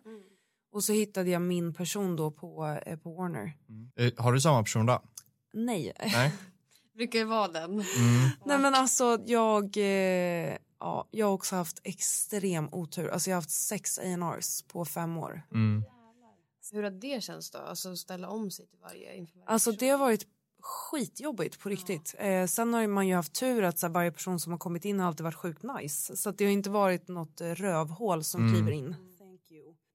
Och 0.73 0.85
så 0.85 0.93
hittade 0.93 1.31
jag 1.31 1.43
min 1.43 1.75
person 1.75 2.17
då 2.17 2.31
på, 2.31 2.81
eh, 2.87 2.99
på 2.99 3.15
Warner. 3.15 3.53
Eh, 3.97 4.13
Har 4.25 4.33
du 4.33 4.41
samma 4.41 4.63
person 4.63 4.87
då? 4.87 5.03
Nej. 5.53 5.93
Nej? 6.13 6.33
Brukar 6.95 7.19
ju 7.19 7.25
vara 7.25 7.49
den. 7.49 7.77
Nej 8.45 8.59
men 8.59 8.75
alltså 8.75 9.19
jag, 9.27 9.77
eh, 9.77 10.57
ja, 10.81 11.09
jag 11.11 11.27
har 11.27 11.33
också 11.33 11.57
haft 11.57 11.81
extrem 11.85 12.69
otur. 12.73 13.09
Alltså 13.09 13.31
jag 13.31 13.37
har 13.37 13.43
haft 13.43 13.51
sex 13.51 13.99
A&Rs 13.99 14.63
på 14.63 14.85
fem 14.85 15.19
år. 15.19 15.43
Mm. 15.53 15.85
Hur 16.73 16.83
har 16.83 16.91
det 16.91 17.23
känns 17.23 17.51
då? 17.51 17.59
Alltså 17.59 17.97
ställa 17.97 18.29
om 18.29 18.51
sig 18.51 18.67
till 18.67 18.79
varje 18.83 19.17
inför 19.17 19.39
varje 19.39 19.49
Alltså 19.49 19.73
det 19.73 19.89
har 19.89 19.99
varit 19.99 20.27
skitjobbigt 20.65 21.61
på 21.61 21.69
riktigt. 21.69 22.15
Eh, 22.19 22.47
sen 22.47 22.75
har 22.75 22.87
man 22.87 23.09
ju 23.09 23.15
haft 23.15 23.33
tur 23.33 23.63
att 23.63 23.79
så 23.79 23.87
här, 23.87 23.95
varje 23.95 24.13
person 24.13 24.41
som 24.41 24.53
har 24.53 24.59
kommit 24.59 24.85
in 24.85 25.01
har 25.01 25.07
alltid 25.07 25.25
varit 25.25 25.35
sjukt 25.35 25.63
nice. 25.63 26.17
Så 26.17 26.29
att 26.29 26.39
det 26.39 26.45
har 26.45 26.53
inte 26.53 26.71
varit 26.71 27.09
något 27.09 27.41
eh, 27.41 27.49
rövhål 27.49 28.25
som 28.25 28.53
kliver 28.53 28.73
in. 28.73 28.97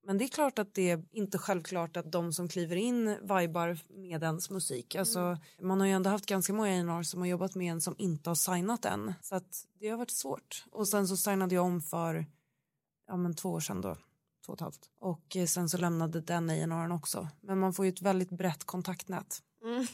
Men 0.10 0.18
det 0.18 0.26
är 0.26 0.28
klart 0.28 0.60
att 0.60 0.74
det 0.74 0.90
är 0.90 1.04
inte 1.12 1.38
självklart 1.38 1.98
att 1.98 2.12
de 2.12 2.34
som 2.34 2.48
kliver 2.48 2.76
in 2.76 3.18
vibar 3.22 3.78
med 3.90 4.24
ens 4.24 4.50
musik. 4.50 4.96
Alltså, 4.96 5.38
Man 5.62 5.80
har 5.80 5.88
ju 5.88 5.94
ändå 5.94 6.10
haft 6.10 6.26
ganska 6.26 6.54
många 6.54 6.70
A&R 6.70 7.04
som 7.04 7.20
har 7.20 7.28
jobbat 7.28 7.56
med 7.56 7.72
en 7.72 7.82
som 7.82 7.96
inte 7.98 8.30
har 8.30 8.36
signat 8.36 8.86
än. 8.86 9.14
Så 9.22 9.36
att 9.36 9.66
det 9.80 9.90
har 9.90 9.98
varit 9.98 10.12
svårt. 10.12 10.66
Och 10.72 10.88
sen 10.88 11.08
så 11.08 11.18
signade 11.18 11.56
jag 11.56 11.66
om 11.66 11.82
för 11.82 12.26
ja, 13.08 13.18
men 13.18 13.36
två 13.36 13.50
år 13.50 13.60
sedan 13.60 13.82
då. 13.82 13.96
Två 14.46 14.54
och 14.54 14.58
ett 14.58 14.62
halvt. 14.62 14.90
Och 15.00 15.36
eh, 15.36 15.46
sen 15.46 15.70
så 15.70 15.78
lämnade 15.78 16.22
den 16.22 16.50
A&R'n 16.50 16.96
också. 16.96 17.28
Men 17.42 17.60
man 17.60 17.74
får 17.74 17.86
ju 17.86 17.90
ett 17.90 18.02
väldigt 18.02 18.32
brett 18.32 18.64
kontaktnät. 18.64 19.44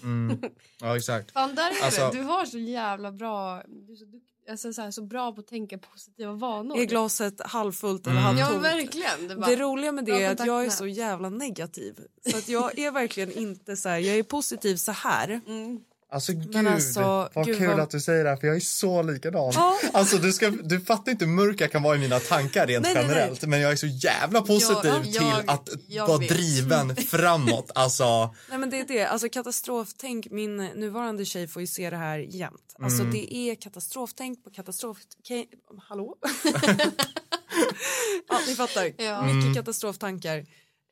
Mm. 0.03 0.41
Ja, 0.81 0.97
exakt. 0.97 1.31
Fan, 1.31 1.55
där 1.55 1.71
är 1.81 1.85
Alltså-. 1.85 2.11
Du 2.13 2.21
har 2.21 2.45
så 2.45 2.57
jävla 2.57 3.11
bra... 3.11 3.61
Du 3.67 3.93
är 3.93 3.95
så, 3.97 4.05
dukt- 4.05 4.49
alltså, 4.51 4.73
så, 4.73 4.81
här, 4.81 4.91
så 4.91 5.01
bra 5.01 5.31
på 5.31 5.41
att 5.41 5.47
tänka 5.47 5.77
positiva 5.77 6.33
vanor. 6.33 6.77
Är 6.77 6.85
glaset 6.85 7.41
halvfullt 7.45 8.07
eller 8.07 8.19
Mm. 8.21 8.37
Ja, 8.37 8.43
halvtomt? 8.45 8.65
verkligen. 8.65 9.27
Det, 9.27 9.35
bara, 9.35 9.45
Det 9.49 9.55
roliga 9.55 9.91
med 9.91 10.05
Bra 10.05 10.15
det 10.17 10.23
är 10.23 10.31
att 10.31 10.45
jag 10.45 10.65
är 10.65 10.69
så 10.69 10.87
jävla 10.87 11.29
negativ. 11.29 11.99
Så 12.31 12.37
att 12.37 12.49
jag 12.49 12.79
är 12.79 12.91
verkligen 12.91 13.31
inte 13.31 13.75
så 13.77 13.89
här, 13.89 13.97
jag 13.99 14.17
är 14.17 14.23
positiv 14.23 14.75
så 14.75 14.91
här. 14.91 15.41
mm. 15.47 15.79
Alltså 16.11 16.33
gud, 16.33 16.67
alltså, 16.67 17.29
vad 17.33 17.45
gud, 17.45 17.57
kul 17.57 17.67
vad- 17.67 17.79
att 17.79 17.89
du 17.89 17.99
säger 17.99 18.23
det 18.23 18.29
här 18.29 18.37
för 18.37 18.47
jag 18.47 18.55
är 18.55 18.59
så 18.59 19.01
likadan. 19.01 19.51
Ja. 19.55 19.79
Alltså 19.93 20.17
du, 20.17 20.33
ska, 20.33 20.49
du 20.49 20.79
fattar 20.79 21.11
inte 21.11 21.25
hur 21.25 21.31
mörk 21.31 21.61
jag 21.61 21.71
kan 21.71 21.83
vara 21.83 21.95
i 21.95 21.99
mina 21.99 22.19
tankar 22.19 22.67
rent 22.67 22.83
Nej, 22.83 22.93
nej, 22.93 23.03
nej. 23.03 23.11
generellt 23.15 23.41
men 23.43 23.61
jag 23.61 23.71
är 23.71 23.75
så 23.75 23.87
jävla 23.87 24.41
positiv 24.41 24.91
Jag- 24.93 25.03
till 25.03 25.13
jag- 25.15 25.43
att 25.49 25.69
jag 25.87 26.07
vara 26.07 26.17
vet. 26.17 26.29
driven 26.29 26.95
framåt. 27.09 27.71
Alltså, 27.75 28.35
Nej 28.49 28.57
men 28.59 28.69
det 28.69 28.79
är 28.79 28.85
det, 28.87 29.05
alltså 29.05 29.29
katastroftänk, 29.29 30.27
min 30.31 30.57
nuvarande 30.57 31.25
tjej 31.25 31.47
får 31.47 31.61
ju 31.61 31.67
se 31.67 31.89
det 31.89 31.97
här 31.97 32.17
jämt. 32.19 32.75
Alltså 32.83 32.99
Mm. 33.01 33.11
det 33.13 33.35
är 33.35 33.55
katastroftänk 33.55 34.43
på 34.43 34.49
katastrof... 34.49 34.97
Ke- 35.29 35.45
Hallå? 35.89 36.15
ja 38.29 38.39
ni 38.47 38.55
fattar, 38.55 38.91
Ja. 38.97 39.23
Mm. 39.23 39.37
mycket 39.37 39.55
katastroftankar. 39.55 40.45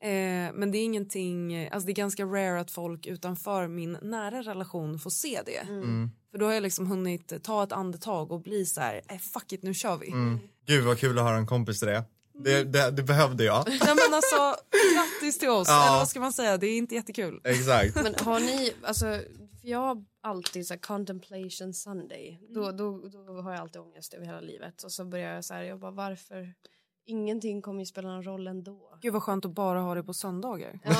Eh, 0.03 0.53
men 0.53 0.71
det 0.71 0.77
är 0.77 0.83
ingenting, 0.83 1.67
alltså 1.67 1.85
det 1.85 1.91
är 1.91 1.95
ganska 1.95 2.25
rare 2.25 2.59
att 2.59 2.71
folk 2.71 3.05
utanför 3.05 3.67
min 3.67 3.97
nära 4.01 4.41
relation 4.41 4.99
får 4.99 5.09
se 5.09 5.41
det. 5.45 5.57
Mm. 5.57 6.11
För 6.31 6.37
då 6.37 6.45
har 6.45 6.53
jag 6.53 6.63
liksom 6.63 6.87
hunnit 6.87 7.43
ta 7.43 7.63
ett 7.63 7.71
andetag 7.71 8.31
och 8.31 8.41
bli 8.41 8.65
så 8.65 8.81
här, 8.81 9.01
eh, 9.09 9.17
fuck 9.17 9.51
it 9.51 9.63
nu 9.63 9.73
kör 9.73 9.97
vi. 9.97 10.11
mm. 10.11 10.39
gud 10.67 10.83
vad 10.85 10.99
kul 10.99 11.17
att 11.19 11.23
höra 11.25 11.37
en 11.37 11.47
kompis 11.47 11.79
till 11.79 11.87
det. 11.87 12.03
Det, 12.33 12.63
det, 12.63 12.91
det 12.91 13.03
behövde 13.03 13.43
jag. 13.43 13.63
Nej 13.69 13.79
men 13.81 14.13
alltså 14.13 14.55
grattis 14.95 15.39
till 15.39 15.49
oss, 15.49 15.67
Ja. 15.67 15.87
eller 15.87 15.97
vad 15.97 16.07
ska 16.07 16.19
man 16.19 16.33
säga, 16.33 16.57
det 16.57 16.67
är 16.67 16.77
inte 16.77 16.95
jättekul. 16.95 17.41
Exakt. 17.43 17.95
Men 18.03 18.15
har 18.19 18.39
ni... 18.39 18.71
Alltså, 18.83 19.05
för 19.61 19.67
jag 19.69 19.79
har 19.79 20.03
alltid 20.23 20.67
så 20.67 20.73
här, 20.73 20.81
contemplation 20.81 21.73
Sunday. 21.73 22.39
Då, 22.49 22.71
då, 22.71 23.09
då 23.27 23.41
har 23.41 23.51
jag 23.51 23.61
alltid 23.61 23.81
ångest 23.81 24.13
över 24.13 24.25
hela 24.25 24.41
livet. 24.41 24.83
Och 24.83 24.91
så 24.91 25.05
börjar 25.05 25.35
jag 25.35 25.45
så 25.45 25.53
här, 25.53 25.63
jag 25.63 25.79
bara 25.79 25.91
varför? 25.91 26.53
Ingenting 27.05 27.61
kommer 27.61 27.79
ju 27.79 27.85
spela 27.85 28.07
någon 28.07 28.23
roll 28.23 28.47
ändå. 28.47 28.97
Gud 29.01 29.13
vad 29.13 29.23
skönt 29.23 29.45
att 29.45 29.51
bara 29.51 29.79
ha 29.79 29.95
det 29.95 30.03
på 30.03 30.13
söndagar. 30.13 30.79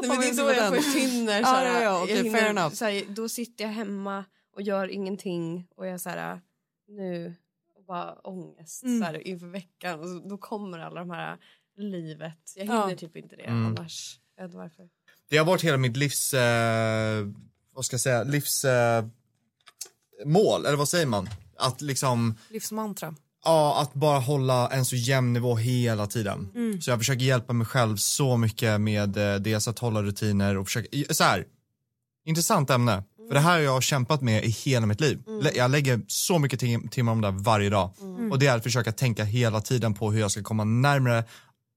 Nej, 0.00 0.08
men 0.08 0.20
det 0.20 0.26
är 0.26 0.36
då 0.36 0.50
inte 0.50 0.52
jag 0.62 0.72
den? 0.72 0.82
försvinner. 0.82 1.40
Ja, 1.40 1.46
så 1.46 1.52
här, 1.54 1.66
ja, 1.74 1.80
ja, 1.82 2.02
okej, 2.02 2.16
jag 2.16 2.24
hinner- 2.24 2.38
fair 2.38 2.50
enough. 2.50 2.74
Så 2.74 2.84
här, 2.84 3.04
då 3.08 3.28
sitter 3.28 3.64
jag 3.64 3.70
hemma 3.72 4.24
och 4.56 4.62
gör 4.62 4.88
ingenting 4.88 5.66
och 5.76 5.86
jag 5.86 6.00
så 6.00 6.08
här, 6.10 6.40
nu 6.88 7.34
och 7.76 7.84
bara 7.84 8.12
ångest 8.14 8.82
Mm. 8.82 8.98
så 9.00 9.04
här, 9.04 9.26
inför 9.28 9.46
veckan 9.46 10.00
och 10.00 10.08
så, 10.08 10.28
då 10.28 10.38
kommer 10.38 10.78
alla 10.78 11.00
de 11.00 11.10
här 11.10 11.36
livet. 11.78 12.52
Jag 12.56 12.66
Ja. 12.66 12.82
hinner 12.82 12.96
typ 12.96 13.16
inte 13.16 13.36
det 13.36 13.42
Mm. 13.42 13.66
annars. 13.66 14.18
Ed, 14.40 14.52
varför? 14.52 14.88
Det 15.28 15.36
har 15.36 15.44
varit 15.44 15.64
hela 15.64 15.76
mitt 15.76 15.96
livs, 15.96 16.34
eh, 16.34 17.26
vad 17.74 17.84
ska 17.84 17.94
jag 17.94 18.00
säga, 18.00 18.22
livs 18.24 18.64
eh, 18.64 19.04
mål, 20.24 20.66
eller 20.66 20.76
vad 20.76 20.88
säger 20.88 21.06
man? 21.06 21.28
Att 21.56 21.80
liksom, 21.80 22.34
Livsmantra. 22.48 23.14
Ja, 23.44 23.80
att 23.82 23.94
bara 23.94 24.18
hålla 24.18 24.68
en 24.68 24.84
så 24.84 24.96
jämn 24.96 25.32
nivå 25.32 25.56
hela 25.56 26.06
tiden. 26.06 26.48
Så 26.82 26.90
jag 26.90 26.98
försöker 26.98 27.24
hjälpa 27.24 27.52
mig 27.52 27.66
själv 27.66 27.96
så 27.96 28.36
mycket 28.36 28.80
med 28.80 29.16
eh, 29.16 29.40
dels 29.40 29.68
att 29.68 29.78
hålla 29.78 30.02
rutiner 30.02 30.56
och 30.58 30.66
försöka, 30.66 31.14
så 31.14 31.24
här, 31.24 31.44
intressant 32.26 32.70
ämne. 32.70 33.02
För 33.28 33.34
det 33.34 33.40
här 33.40 33.52
har 33.52 33.58
jag 33.60 33.82
kämpat 33.82 34.22
med 34.22 34.44
i 34.44 34.48
hela 34.48 34.86
mitt 34.86 35.00
liv. 35.00 35.22
Lä- 35.42 35.52
Jag 35.54 35.70
lägger 35.70 36.00
så 36.08 36.38
mycket 36.38 36.60
tim- 36.60 36.88
timmar 36.88 37.12
om 37.12 37.20
det 37.20 37.30
här 37.30 37.38
varje 37.38 37.70
dag. 37.70 37.90
Och 38.32 38.38
det 38.38 38.46
är 38.46 38.56
att 38.56 38.62
försöka 38.62 38.92
tänka 38.92 39.24
hela 39.24 39.60
tiden 39.60 39.94
på 39.94 40.12
hur 40.12 40.20
jag 40.20 40.30
ska 40.30 40.42
komma 40.42 40.64
närmare 40.64 41.24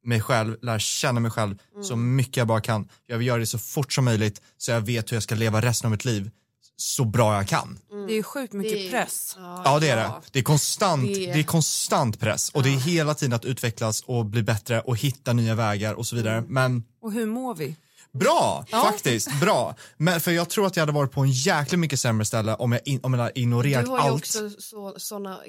mig 0.05 0.21
själv, 0.21 0.55
lära 0.61 0.79
känna 0.79 1.19
mig 1.19 1.31
själv 1.31 1.55
så 1.83 1.95
mycket 1.95 2.37
jag 2.37 2.47
bara 2.47 2.61
kan. 2.61 2.87
Jag 3.07 3.17
vill 3.17 3.27
göra 3.27 3.37
det 3.39 3.45
så 3.45 3.57
fort 3.59 3.93
som 3.93 4.05
möjligt 4.05 4.41
så 4.57 4.71
jag 4.71 4.81
vet 4.81 5.11
hur 5.11 5.15
jag 5.15 5.23
ska 5.23 5.35
leva 5.35 5.61
resten 5.61 5.87
av 5.87 5.91
mitt 5.91 6.05
liv 6.05 6.31
så 6.79 7.05
bra 7.05 7.35
jag 7.35 7.47
kan. 7.47 7.79
Det 8.07 8.13
är 8.13 8.15
ju 8.15 8.23
sjukt 8.23 8.53
mycket 8.53 8.73
Det 8.73 8.87
är- 8.87 8.91
press. 8.91 9.33
Ja 9.37 9.77
det 9.81 9.89
är 9.89 9.95
det. 9.95 10.11
Det 10.31 10.39
är 10.39 10.43
konstant, 10.43 11.03
Det- 11.07 11.33
det 11.33 11.39
är 11.39 11.43
konstant 11.43 12.19
press 12.19 12.49
och 12.49 12.63
det 12.63 12.69
är 12.69 12.79
hela 12.79 13.13
tiden 13.13 13.33
att 13.33 13.45
utvecklas 13.45 14.01
och 14.01 14.25
bli 14.25 14.43
bättre 14.43 14.81
och 14.81 14.97
hitta 14.97 15.33
nya 15.33 15.55
vägar 15.55 15.93
och 15.93 16.07
så 16.07 16.15
vidare. 16.15 16.43
Men 16.47 16.83
Och 17.01 17.11
hur 17.11 17.25
mår 17.25 17.55
vi? 17.55 17.75
bra, 18.13 18.65
faktiskt, 18.71 19.39
bra. 19.39 19.75
Men 19.97 20.19
för 20.19 20.31
jag 20.31 20.49
tror 20.49 20.65
att 20.67 20.75
jag 20.75 20.81
hade 20.81 20.91
varit 20.91 21.11
på 21.11 21.21
en 21.21 21.31
jäkligt 21.31 21.79
mycket 21.79 21.99
sämre 21.99 22.25
ställe 22.25 22.55
om 22.55 22.71
jag, 22.71 22.81
in, 22.87 22.99
om 23.03 23.13
jag 23.13 23.19
hade 23.19 23.39
ignorerat 23.39 23.85
Du 23.85 23.91
har 23.91 23.97
ju 23.97 24.03
allt. 24.03 24.13
också 24.21 24.49
så, 24.49 24.95
såna, 24.97 25.39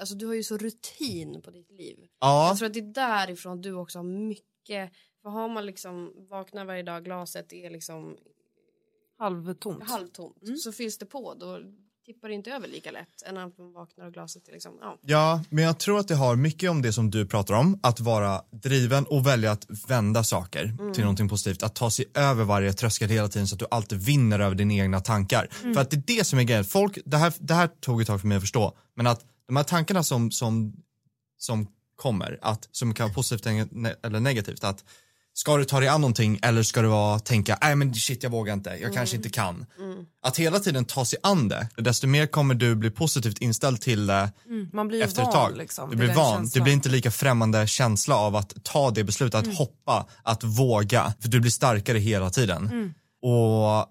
alltså 0.00 0.14
du 0.14 0.26
har 0.26 0.34
ju 0.34 0.42
så 0.42 0.56
rutin 0.58 1.42
på 1.44 1.50
ditt 1.50 1.70
liv. 1.70 1.96
Ja, 2.20 2.48
Jag 2.48 2.58
tror 2.58 2.66
att 2.66 2.74
det 2.74 2.80
är 2.80 2.94
därifrån 2.94 3.60
du 3.62 3.74
också 3.74 3.98
har 3.98 4.04
mycket, 4.04 4.92
för 5.22 5.28
har 5.30 5.48
man 5.48 5.66
liksom 5.66 6.10
vaknar 6.30 6.64
varje 6.64 6.82
dag, 6.82 7.04
glaset 7.04 7.52
är 7.52 7.70
liksom 7.70 8.16
Halvtomt. 9.22 9.90
halvtomt, 9.90 10.60
så 10.64 10.72
fylls 10.72 10.98
det 10.98 11.06
på, 11.06 11.34
då 11.34 11.58
tippar 12.06 12.28
det 12.28 12.34
inte 12.34 12.50
över 12.50 12.68
lika 12.68 12.90
lätt 12.90 13.22
än 13.26 13.36
att 13.36 13.58
man 13.58 13.72
vaknar 13.72 14.06
och 14.06 14.12
glaset 14.12 14.48
är 14.48 14.52
liksom, 14.52 14.78
ja. 14.80 14.98
ja, 15.02 15.44
men 15.50 15.64
jag 15.64 15.78
tror 15.78 15.98
att 15.98 16.08
det 16.08 16.14
har 16.14 16.36
mycket 16.36 16.70
om 16.70 16.82
det 16.82 16.92
som 16.92 17.10
du 17.10 17.26
pratar 17.26 17.54
om, 17.54 17.80
att 17.82 18.00
vara 18.00 18.42
driven 18.50 19.04
och 19.04 19.26
välja 19.26 19.52
att 19.52 19.66
vända 19.88 20.24
saker 20.24 20.92
till 20.94 21.02
någonting 21.02 21.28
positivt, 21.28 21.62
att 21.62 21.74
ta 21.74 21.90
sig 21.90 22.04
över 22.14 22.44
varje 22.44 22.72
tröskel 22.72 23.08
hela 23.08 23.28
tiden 23.28 23.48
så 23.48 23.54
att 23.54 23.58
du 23.58 23.66
alltid 23.70 23.98
vinner 23.98 24.40
över 24.40 24.54
dina 24.54 24.74
egna 24.74 25.00
tankar. 25.00 25.48
För 25.74 25.80
att 25.80 25.90
det 25.90 25.96
är 25.96 26.16
det 26.16 26.24
som 26.24 26.38
är 26.38 26.42
grejen, 26.42 26.64
folk, 26.64 26.98
det 27.04 27.16
här, 27.16 27.34
det 27.38 27.54
här 27.54 27.66
tog 27.66 28.00
ett 28.00 28.06
tag 28.06 28.20
för 28.20 28.28
mig 28.28 28.36
att 28.36 28.42
förstå, 28.42 28.76
men 28.94 29.06
att 29.06 29.24
de 29.46 29.56
här 29.56 29.64
tankarna 29.64 30.02
som, 30.02 30.30
som, 30.30 30.72
som 31.38 31.66
kommer, 31.96 32.38
att, 32.42 32.68
som 32.72 32.94
kan 32.94 33.06
vara 33.06 33.14
positivt 33.14 33.46
eller 34.02 34.20
negativt, 34.20 34.64
att 34.64 34.84
Ska 35.34 35.56
du 35.56 35.64
ta 35.64 35.80
dig 35.80 35.88
an 35.88 36.00
någonting 36.00 36.38
eller 36.42 36.62
ska 36.62 36.82
du 36.82 36.88
vara, 36.88 37.18
tänka, 37.18 37.58
nej 37.62 37.76
men 37.76 37.94
shit 37.94 38.22
jag 38.22 38.30
vågar 38.30 38.54
inte, 38.54 38.70
jag 38.82 38.94
kanske 38.94 39.16
inte 39.16 39.28
kan. 39.30 39.66
Att 40.22 40.36
hela 40.38 40.58
tiden 40.60 40.84
ta 40.84 41.04
sig 41.04 41.18
an 41.22 41.48
det, 41.48 41.68
desto 41.76 42.06
mer 42.06 42.26
kommer 42.26 42.54
du 42.54 42.74
bli 42.74 42.90
positivt 42.90 43.38
inställd 43.38 43.80
till 43.80 44.06
det 44.06 44.32
Mm, 44.48 44.68
Man 44.72 44.88
blir 44.88 45.02
efter 45.02 45.22
ett 45.22 45.26
van. 45.28 45.34
tag. 45.34 45.56
Liksom, 45.56 45.90
du 45.90 45.96
blir 45.96 46.06
van, 46.14 46.16
känslan. 46.36 46.50
det 46.54 46.60
blir 46.60 46.72
inte 46.72 46.88
lika 46.88 47.10
främmande 47.10 47.66
känsla 47.66 48.16
av 48.16 48.36
att 48.36 48.64
ta 48.64 48.90
det 48.90 49.04
beslutet, 49.04 49.34
att 49.48 49.54
hoppa, 49.56 50.06
att 50.22 50.44
våga. 50.44 51.14
För 51.20 51.28
du 51.28 51.40
blir 51.40 51.50
starkare 51.50 51.98
hela 51.98 52.30
tiden. 52.30 52.94
Och 53.22 53.86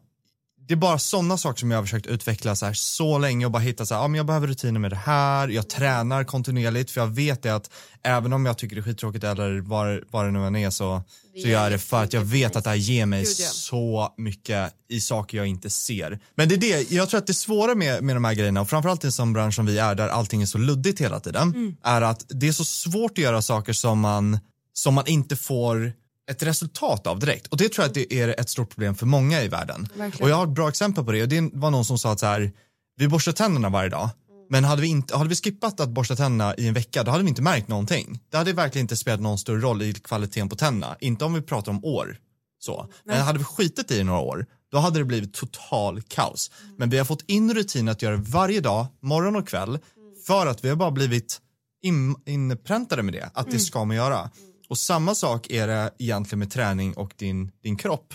det 0.71 0.75
är 0.75 0.77
bara 0.77 0.99
sådana 0.99 1.37
saker 1.37 1.59
som 1.59 1.71
jag 1.71 1.77
har 1.77 1.83
försökt 1.83 2.05
utveckla 2.05 2.55
så, 2.55 2.65
här 2.65 2.73
så 2.73 3.17
länge 3.17 3.45
och 3.45 3.51
bara 3.51 3.59
hitta 3.59 3.85
så 3.85 3.95
här, 3.95 4.01
ja 4.01 4.07
men 4.07 4.17
jag 4.17 4.25
behöver 4.25 4.47
rutiner 4.47 4.79
med 4.79 4.91
det 4.91 4.95
här, 4.95 5.47
jag 5.47 5.69
tränar 5.69 6.23
kontinuerligt 6.23 6.91
för 6.91 7.01
jag 7.01 7.07
vet 7.07 7.43
det 7.43 7.55
att 7.55 7.69
även 8.03 8.33
om 8.33 8.45
jag 8.45 8.57
tycker 8.57 8.75
det 8.75 8.79
är 8.79 8.83
skittråkigt 8.83 9.23
eller 9.23 9.59
vad, 9.59 9.99
vad 10.09 10.25
det 10.25 10.31
nu 10.31 10.45
än 10.45 10.55
är 10.55 10.69
så, 10.69 11.03
så 11.41 11.47
gör 11.47 11.63
jag 11.63 11.71
det 11.71 11.79
för 11.79 12.03
att 12.03 12.13
jag 12.13 12.21
vet 12.21 12.55
att 12.55 12.63
det 12.63 12.69
här 12.69 12.77
ger 12.77 13.05
mig 13.05 13.23
Gud, 13.23 13.35
ja. 13.39 13.47
så 13.47 14.13
mycket 14.17 14.73
i 14.89 15.01
saker 15.01 15.37
jag 15.37 15.47
inte 15.47 15.69
ser. 15.69 16.19
Men 16.35 16.49
det 16.49 16.55
är 16.55 16.59
det, 16.59 16.91
jag 16.91 17.09
tror 17.09 17.17
att 17.17 17.27
det 17.27 17.33
svåra 17.33 17.75
med, 17.75 18.03
med 18.03 18.15
de 18.15 18.23
här 18.25 18.33
grejerna 18.33 18.61
och 18.61 18.69
framförallt 18.69 19.03
i 19.03 19.07
en 19.07 19.11
sån 19.11 19.33
bransch 19.33 19.55
som 19.55 19.65
vi 19.65 19.79
är 19.79 19.95
där 19.95 20.07
allting 20.07 20.41
är 20.41 20.45
så 20.45 20.57
luddigt 20.57 21.01
hela 21.01 21.19
tiden, 21.19 21.77
är 21.83 22.01
att 22.01 22.25
det 22.29 22.47
är 22.47 22.51
så 22.51 22.65
svårt 22.65 23.11
att 23.11 23.17
göra 23.17 23.41
saker 23.41 23.73
som 23.73 23.99
man, 23.99 24.39
som 24.73 24.93
man 24.93 25.07
inte 25.07 25.35
får 25.35 25.93
ett 26.31 26.43
resultat 26.43 27.07
av 27.07 27.19
direkt. 27.19 27.47
Och 27.47 27.57
det 27.57 27.69
tror 27.69 27.83
jag 27.83 27.89
att 27.89 27.93
det 27.93 28.13
är 28.13 28.39
ett 28.39 28.49
stort 28.49 28.69
problem 28.69 28.95
för 28.95 29.05
många 29.05 29.41
i 29.43 29.47
världen. 29.47 29.87
Verkligen. 29.95 30.23
Och 30.23 30.29
jag 30.29 30.35
har 30.35 30.43
ett 30.43 30.53
bra 30.53 30.69
exempel 30.69 31.05
på 31.05 31.11
det 31.11 31.21
och 31.21 31.29
det 31.29 31.49
var 31.53 31.71
någon 31.71 31.85
som 31.85 31.97
sa 31.97 32.11
att 32.11 32.19
så 32.19 32.25
här, 32.25 32.51
vi 32.97 33.07
borstar 33.07 33.31
tänderna 33.31 33.69
varje 33.69 33.89
dag. 33.89 34.09
Men 34.49 34.63
hade 34.63 34.81
vi, 34.81 34.87
inte, 34.87 35.17
hade 35.17 35.29
vi 35.29 35.35
skippat 35.35 35.79
att 35.79 35.89
borsta 35.89 36.15
tänderna 36.15 36.55
i 36.55 36.67
en 36.67 36.73
vecka, 36.73 37.03
då 37.03 37.11
hade 37.11 37.23
vi 37.23 37.29
inte 37.29 37.41
märkt 37.41 37.67
någonting. 37.67 38.19
Det 38.29 38.37
hade 38.37 38.53
verkligen 38.53 38.83
inte 38.83 38.97
spelat 38.97 39.19
någon 39.19 39.37
större 39.37 39.59
roll 39.59 39.81
i 39.81 39.93
kvaliteten 39.93 40.49
på 40.49 40.55
tänderna. 40.55 40.95
Inte 40.99 41.25
om 41.25 41.33
vi 41.33 41.41
pratar 41.41 41.71
om 41.71 41.85
år. 41.85 42.17
Så. 42.59 42.89
Men 43.03 43.21
hade 43.21 43.39
vi 43.39 43.45
skitit 43.45 43.91
i 43.91 44.03
några 44.03 44.19
år, 44.19 44.45
då 44.71 44.77
hade 44.77 44.99
det 44.99 45.05
blivit 45.05 45.33
total 45.33 46.01
kaos. 46.01 46.51
Men 46.77 46.89
vi 46.89 46.97
har 46.97 47.05
fått 47.05 47.21
in 47.27 47.53
rutin 47.53 47.89
att 47.89 48.01
göra 48.01 48.15
varje 48.15 48.61
dag, 48.61 48.87
morgon 49.01 49.35
och 49.35 49.47
kväll, 49.47 49.79
för 50.27 50.47
att 50.47 50.63
vi 50.63 50.69
har 50.69 50.75
bara 50.75 50.91
blivit 50.91 51.41
in, 51.83 52.15
inpräntade 52.25 53.03
med 53.03 53.13
det, 53.13 53.29
att 53.33 53.51
det 53.51 53.59
ska 53.59 53.85
man 53.85 53.95
göra. 53.95 54.29
Och 54.71 54.77
samma 54.77 55.15
sak 55.15 55.49
är 55.49 55.67
det 55.67 55.91
egentligen 55.97 56.39
med 56.39 56.51
träning 56.51 56.93
och 56.93 57.13
din, 57.17 57.51
din 57.63 57.77
kropp. 57.77 58.13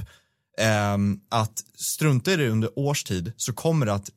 Ehm, 0.59 1.21
att 1.29 1.65
strunta 1.75 2.33
i 2.33 2.37
det 2.37 2.49
under 2.49 2.79
års 2.79 3.05
tid 3.05 3.33
så 3.37 3.53
kommer 3.53 3.87
det 3.87 3.93
att 3.93 4.11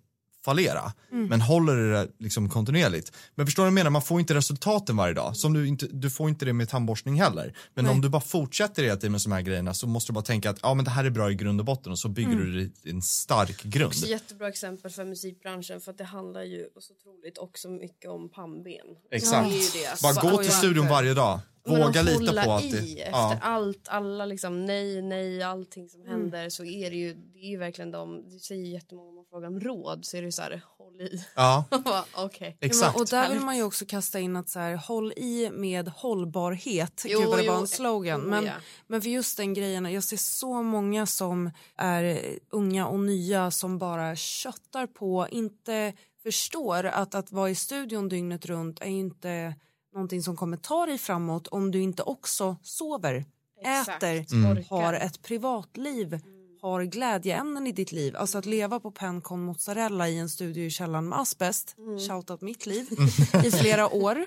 fallera. 0.46 0.94
Men 1.12 1.42
håller 1.42 1.76
du 1.76 1.92
det 1.92 2.08
liksom 2.20 2.50
kontinuerligt. 2.50 3.12
Men 3.36 3.46
förstår 3.46 3.64
du 3.64 3.66
vad 3.66 3.68
jag 3.68 3.74
menar? 3.74 3.90
Man 3.90 4.02
får 4.02 4.20
inte 4.20 4.34
resultaten 4.34 4.98
varje 4.98 5.14
dag. 5.14 5.38
Som 5.38 5.54
du, 5.54 5.68
inte, 5.68 5.88
du 5.88 6.10
får 6.10 6.30
inte 6.30 6.46
det 6.46 6.54
med 6.54 6.70
tandborstning 6.70 7.22
heller. 7.22 7.54
Men 7.74 7.88
om 7.88 8.02
du 8.02 8.10
bara 8.10 8.22
fortsätter 8.22 8.84
hela 8.84 8.96
tiden 8.96 9.12
med 9.12 9.22
de 9.22 9.32
här 9.32 9.42
grejerna 9.42 9.74
så 9.74 9.88
måste 9.88 10.12
du 10.12 10.14
bara 10.14 10.26
tänka 10.26 10.50
att 10.50 10.60
ja, 10.62 10.74
men 10.74 10.86
det 10.86 10.92
här 10.92 11.06
är 11.06 11.10
bra 11.10 11.32
i 11.32 11.36
grund 11.36 11.60
och 11.60 11.66
botten 11.66 11.92
och 11.92 12.00
så 12.00 12.10
bygger 12.10 12.36
du 12.36 12.54
det 12.54 12.90
i 12.90 12.92
en 12.92 13.02
stark 13.02 13.64
grund. 13.64 13.88
Också 13.88 14.06
jättebra 14.06 14.48
exempel 14.48 14.92
för 14.92 15.06
musikbranschen 15.06 15.82
för 15.82 15.92
att 15.92 15.98
det 15.98 16.04
handlar 16.04 16.44
ju 16.44 16.68
så 16.80 16.94
otroligt 16.94 17.38
också 17.38 17.70
mycket 17.70 18.10
om 18.10 18.30
pannben. 18.30 18.88
Exakt. 19.12 19.50
Det 19.50 19.56
är 19.56 19.78
ju 19.78 19.84
det. 19.84 20.02
Bara 20.02 20.32
gå 20.32 20.44
till 20.44 20.52
studion 20.52 20.88
varje 20.88 21.14
dag. 21.14 21.40
Men 21.66 21.82
Våga 21.82 22.00
att 22.00 22.06
lita 22.06 22.18
hålla 22.20 22.44
på 22.46 22.52
att 22.52 22.64
i 22.64 22.72
det... 22.72 23.02
efter 23.02 23.12
Ja. 23.12 23.38
allt, 23.42 23.88
alla 23.88 24.26
liksom 24.26 24.66
nej, 24.66 25.02
nej, 25.02 25.44
allting 25.44 25.90
som 25.90 26.02
Mm. 26.02 26.12
händer 26.12 26.50
så 26.50 26.66
är 26.66 26.90
det 26.90 26.96
ju, 26.96 27.14
det 27.14 27.40
är 27.40 27.50
ju 27.50 27.58
verkligen 27.58 27.92
de, 27.92 28.30
det 28.30 28.40
säger 28.40 28.66
jättemånga 28.66 29.10
om 29.10 29.16
man 29.16 29.26
frågar 29.26 29.48
om 29.48 29.60
råd 29.60 30.06
så 30.06 30.18
är 30.18 30.22
det 30.22 30.26
ju 30.26 30.32
så 30.32 30.42
här, 30.42 30.62
håll 30.78 31.02
i. 31.02 31.24
ja. 31.36 31.66
Ja, 32.16 32.30
exakt. 32.60 32.94
men, 32.96 33.02
och 33.02 33.08
där 33.08 33.30
vill 33.30 33.40
man 33.40 33.58
ju 33.58 33.64
också 33.64 33.86
kasta 33.86 34.20
in 34.20 34.36
att 34.36 34.50
så 34.50 34.60
här, 34.60 34.76
håll 34.76 35.14
i 35.18 35.50
med 35.54 35.88
hållbarhet. 35.90 37.04
Jo, 37.08 37.20
Gud 37.20 37.28
vad 37.30 37.38
det 37.40 37.44
jo, 37.44 37.52
var 37.52 37.60
en 37.60 37.68
slogan. 37.68 38.22
jo, 38.24 38.30
Men, 38.30 38.46
ja. 38.46 38.54
men 38.88 39.02
för 39.02 39.10
just 39.10 39.38
den 39.38 39.54
grejen, 39.54 39.86
jag 39.94 40.04
ser 40.04 40.18
så 40.18 40.62
många 40.64 41.06
som 41.06 41.52
är 41.76 42.20
unga 42.50 42.88
och 42.88 43.00
nya 43.00 43.52
som 43.52 43.78
bara 43.78 44.16
köttar 44.16 44.88
på, 44.88 45.28
inte 45.32 45.94
förstår 46.24 46.84
att 46.86 47.16
att 47.16 47.32
vara 47.32 47.50
i 47.50 47.56
studion 47.56 48.10
dygnet 48.10 48.46
runt 48.46 48.80
är 48.82 48.86
ju 48.90 49.00
inte 49.00 49.56
någonting 50.00 50.24
som 50.24 50.36
kommer 50.36 50.58
ta 50.58 50.86
dig 50.86 50.98
framåt 50.98 51.48
om 51.48 51.72
du 51.72 51.82
inte 51.82 52.04
också 52.04 52.56
sover, 52.64 53.26
Exakt. 53.62 54.04
äter, 54.04 54.34
Mm. 54.34 54.64
har 54.70 54.94
ett 54.94 55.22
privatliv, 55.22 56.20
har 56.62 56.84
glädjeämnen 56.84 57.68
i 57.68 57.72
ditt 57.72 57.92
liv. 57.92 58.16
Alltså 58.16 58.38
att 58.38 58.46
leva 58.46 58.80
på 58.80 58.92
Pencon 58.92 59.44
mozzarella 59.46 60.10
i 60.10 60.18
en 60.18 60.30
studio 60.30 60.64
i 60.64 60.70
källaren 60.70 61.10
med 61.10 61.20
asbest, 61.20 61.76
shoutout 62.10 62.42
mitt 62.42 62.66
liv, 62.66 62.88
i 63.46 63.52
flera 63.52 63.94
år. 63.96 64.26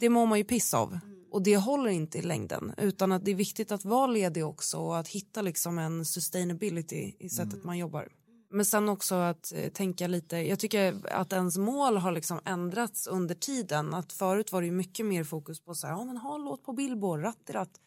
Det 0.00 0.08
mår 0.08 0.26
man 0.26 0.38
ju 0.38 0.44
piss 0.44 0.74
av. 0.74 0.98
Och 1.30 1.42
det 1.42 1.56
håller 1.56 1.90
inte 1.90 2.18
i 2.18 2.22
längden. 2.22 2.72
Utan 2.78 3.12
att 3.12 3.24
det 3.24 3.30
är 3.30 3.34
viktigt 3.34 3.72
att 3.72 3.84
vara 3.84 4.06
ledig 4.06 4.46
också 4.46 4.78
och 4.78 4.98
att 4.98 5.08
hitta 5.08 5.42
liksom 5.42 5.78
en 5.78 6.04
sustainability 6.04 7.12
i 7.18 7.28
sättet 7.28 7.64
man 7.64 7.78
jobbar. 7.78 8.08
Men 8.50 8.64
sen 8.64 8.88
också 8.88 9.14
att 9.14 9.52
eh, 9.52 9.68
tänka 9.68 10.06
lite, 10.06 10.36
jag 10.36 10.58
tycker 10.58 10.94
att 11.12 11.32
ens 11.32 11.58
mål 11.58 11.96
har 11.96 12.12
liksom 12.12 12.40
ändrats 12.44 13.06
under 13.06 13.34
tiden. 13.34 13.94
Att 13.94 14.12
förut 14.12 14.52
var 14.52 14.62
det 14.62 14.70
mycket 14.70 15.06
mer 15.06 15.24
fokus 15.24 15.60
på 15.60 15.74
så 15.74 15.86
här, 15.86 15.94
ja 15.94 16.04
men 16.04 16.16
ha 16.16 16.36
låt 16.36 16.64
på 16.64 16.72
Billboard, 16.72 17.20
ratt 17.20 17.50
i 17.50 17.52
ratt. 17.52 17.80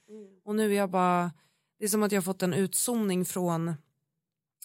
Och 0.43 0.55
nu 0.55 0.71
är 0.71 0.77
jag 0.77 0.89
bara, 0.89 1.31
det 1.79 1.85
är 1.85 1.89
som 1.89 2.03
att 2.03 2.11
jag 2.11 2.17
har 2.17 2.25
fått 2.25 2.43
en 2.43 2.53
utzoomning 2.53 3.25
från 3.25 3.73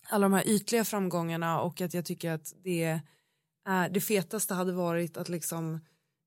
alla 0.09 0.25
de 0.25 0.33
här 0.33 0.49
ytliga 0.49 0.85
framgångarna 0.85 1.61
och 1.61 1.81
att 1.81 1.95
jag 1.95 2.05
tycker 2.05 2.31
att 2.31 2.55
det, 2.63 3.01
är, 3.65 3.89
det 3.89 4.01
fetaste 4.01 4.55
hade 4.55 4.73
varit 4.73 5.17
att 5.17 5.29
liksom 5.29 5.81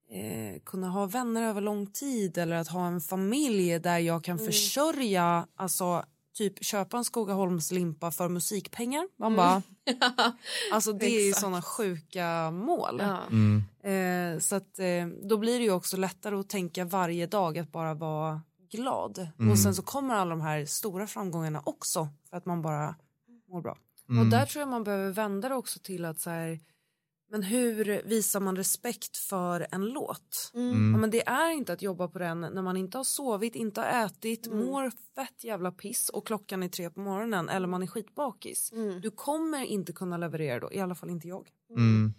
eh, 0.10 0.62
kunna 0.64 0.90
ha 0.90 1.06
vänner 1.06 1.44
över 1.44 1.62
lång 1.62 1.88
tid 1.88 2.38
eller 2.38 2.56
att 2.56 2.68
ha 2.68 2.88
en 2.88 3.02
familj 3.02 3.80
där 3.80 3.98
jag 3.98 4.24
kan 4.24 4.40
försörja, 4.40 5.48
alltså 5.56 6.06
typ 6.38 6.64
köpa 6.64 6.98
en 6.98 7.06
Skogaholmslimpa 7.06 8.12
för 8.12 8.30
musikpengar. 8.30 9.08
Man 9.18 9.36
bara, 9.36 9.62
alltså 10.74 10.94
det 10.94 11.06
är 11.06 11.28
ju 11.28 11.34
sådana 11.34 11.62
sjuka 11.62 12.52
mål. 12.52 13.00
Ja. 13.00 13.20
Mm. 13.32 13.64
Eh, 13.84 14.40
så 14.40 14.56
att 14.56 14.80
eh, 14.80 15.08
då 15.24 15.38
blir 15.38 15.60
det 15.60 15.66
ju 15.66 15.72
också 15.72 15.98
lättare 15.98 16.36
att 16.36 16.50
tänka 16.50 16.86
varje 16.86 17.28
dag 17.28 17.58
att 17.58 17.72
bara 17.72 17.94
vara 17.94 18.42
glad. 18.72 19.30
Och 19.52 19.60
sen 19.60 19.76
så 19.76 19.82
kommer 19.82 20.16
alla 20.16 20.30
de 20.30 20.42
här 20.42 20.66
stora 20.66 21.08
framgångarna 21.08 21.62
också 21.66 22.08
för 22.30 22.38
att 22.38 22.46
man 22.46 22.62
bara 22.62 22.96
mår 23.50 23.62
bra. 23.62 23.78
Och 24.20 24.26
där 24.26 24.46
tror 24.46 24.62
jag 24.62 24.70
man 24.70 24.84
behöver 24.84 25.12
vända 25.12 25.50
det 25.50 25.56
också 25.56 25.80
till 25.80 26.06
att 26.06 26.20
så 26.20 26.30
här, 26.30 26.60
men 27.30 27.44
hur 27.44 28.02
visar 28.06 28.40
man 28.40 28.56
respekt 28.56 29.18
för 29.18 29.68
en 29.72 29.86
låt? 29.86 30.52
Mm. 30.54 30.92
Ja, 30.92 30.98
men 30.98 31.10
det 31.10 31.28
är 31.28 31.52
inte 31.52 31.74
att 31.74 31.82
jobba 31.82 32.08
på 32.08 32.20
den 32.20 32.42
när 32.42 32.62
man 32.62 32.78
inte 32.78 32.98
har 32.98 33.04
sovit, 33.04 33.56
inte 33.56 33.82
har 33.82 34.06
ätit, 34.06 34.48
Mm. 34.48 34.66
mår 34.66 34.92
fett 35.16 35.44
jävla 35.44 35.72
piss 35.72 36.10
och 36.10 36.28
klockan 36.28 36.64
är 36.64 36.70
tre 36.70 36.90
på 36.90 37.00
morgonen 37.00 37.50
eller 37.50 37.68
man 37.68 37.84
är 37.84 37.88
skitbakis. 37.88 38.72
Mm. 38.72 39.02
Du 39.02 39.12
kommer 39.12 39.64
inte 39.66 39.94
kunna 39.94 40.18
leverera 40.18 40.60
då, 40.60 40.72
i 40.74 40.80
alla 40.80 40.96
fall 40.96 41.10
inte 41.10 41.28
jag. 41.28 41.50
Mm. 41.70 42.14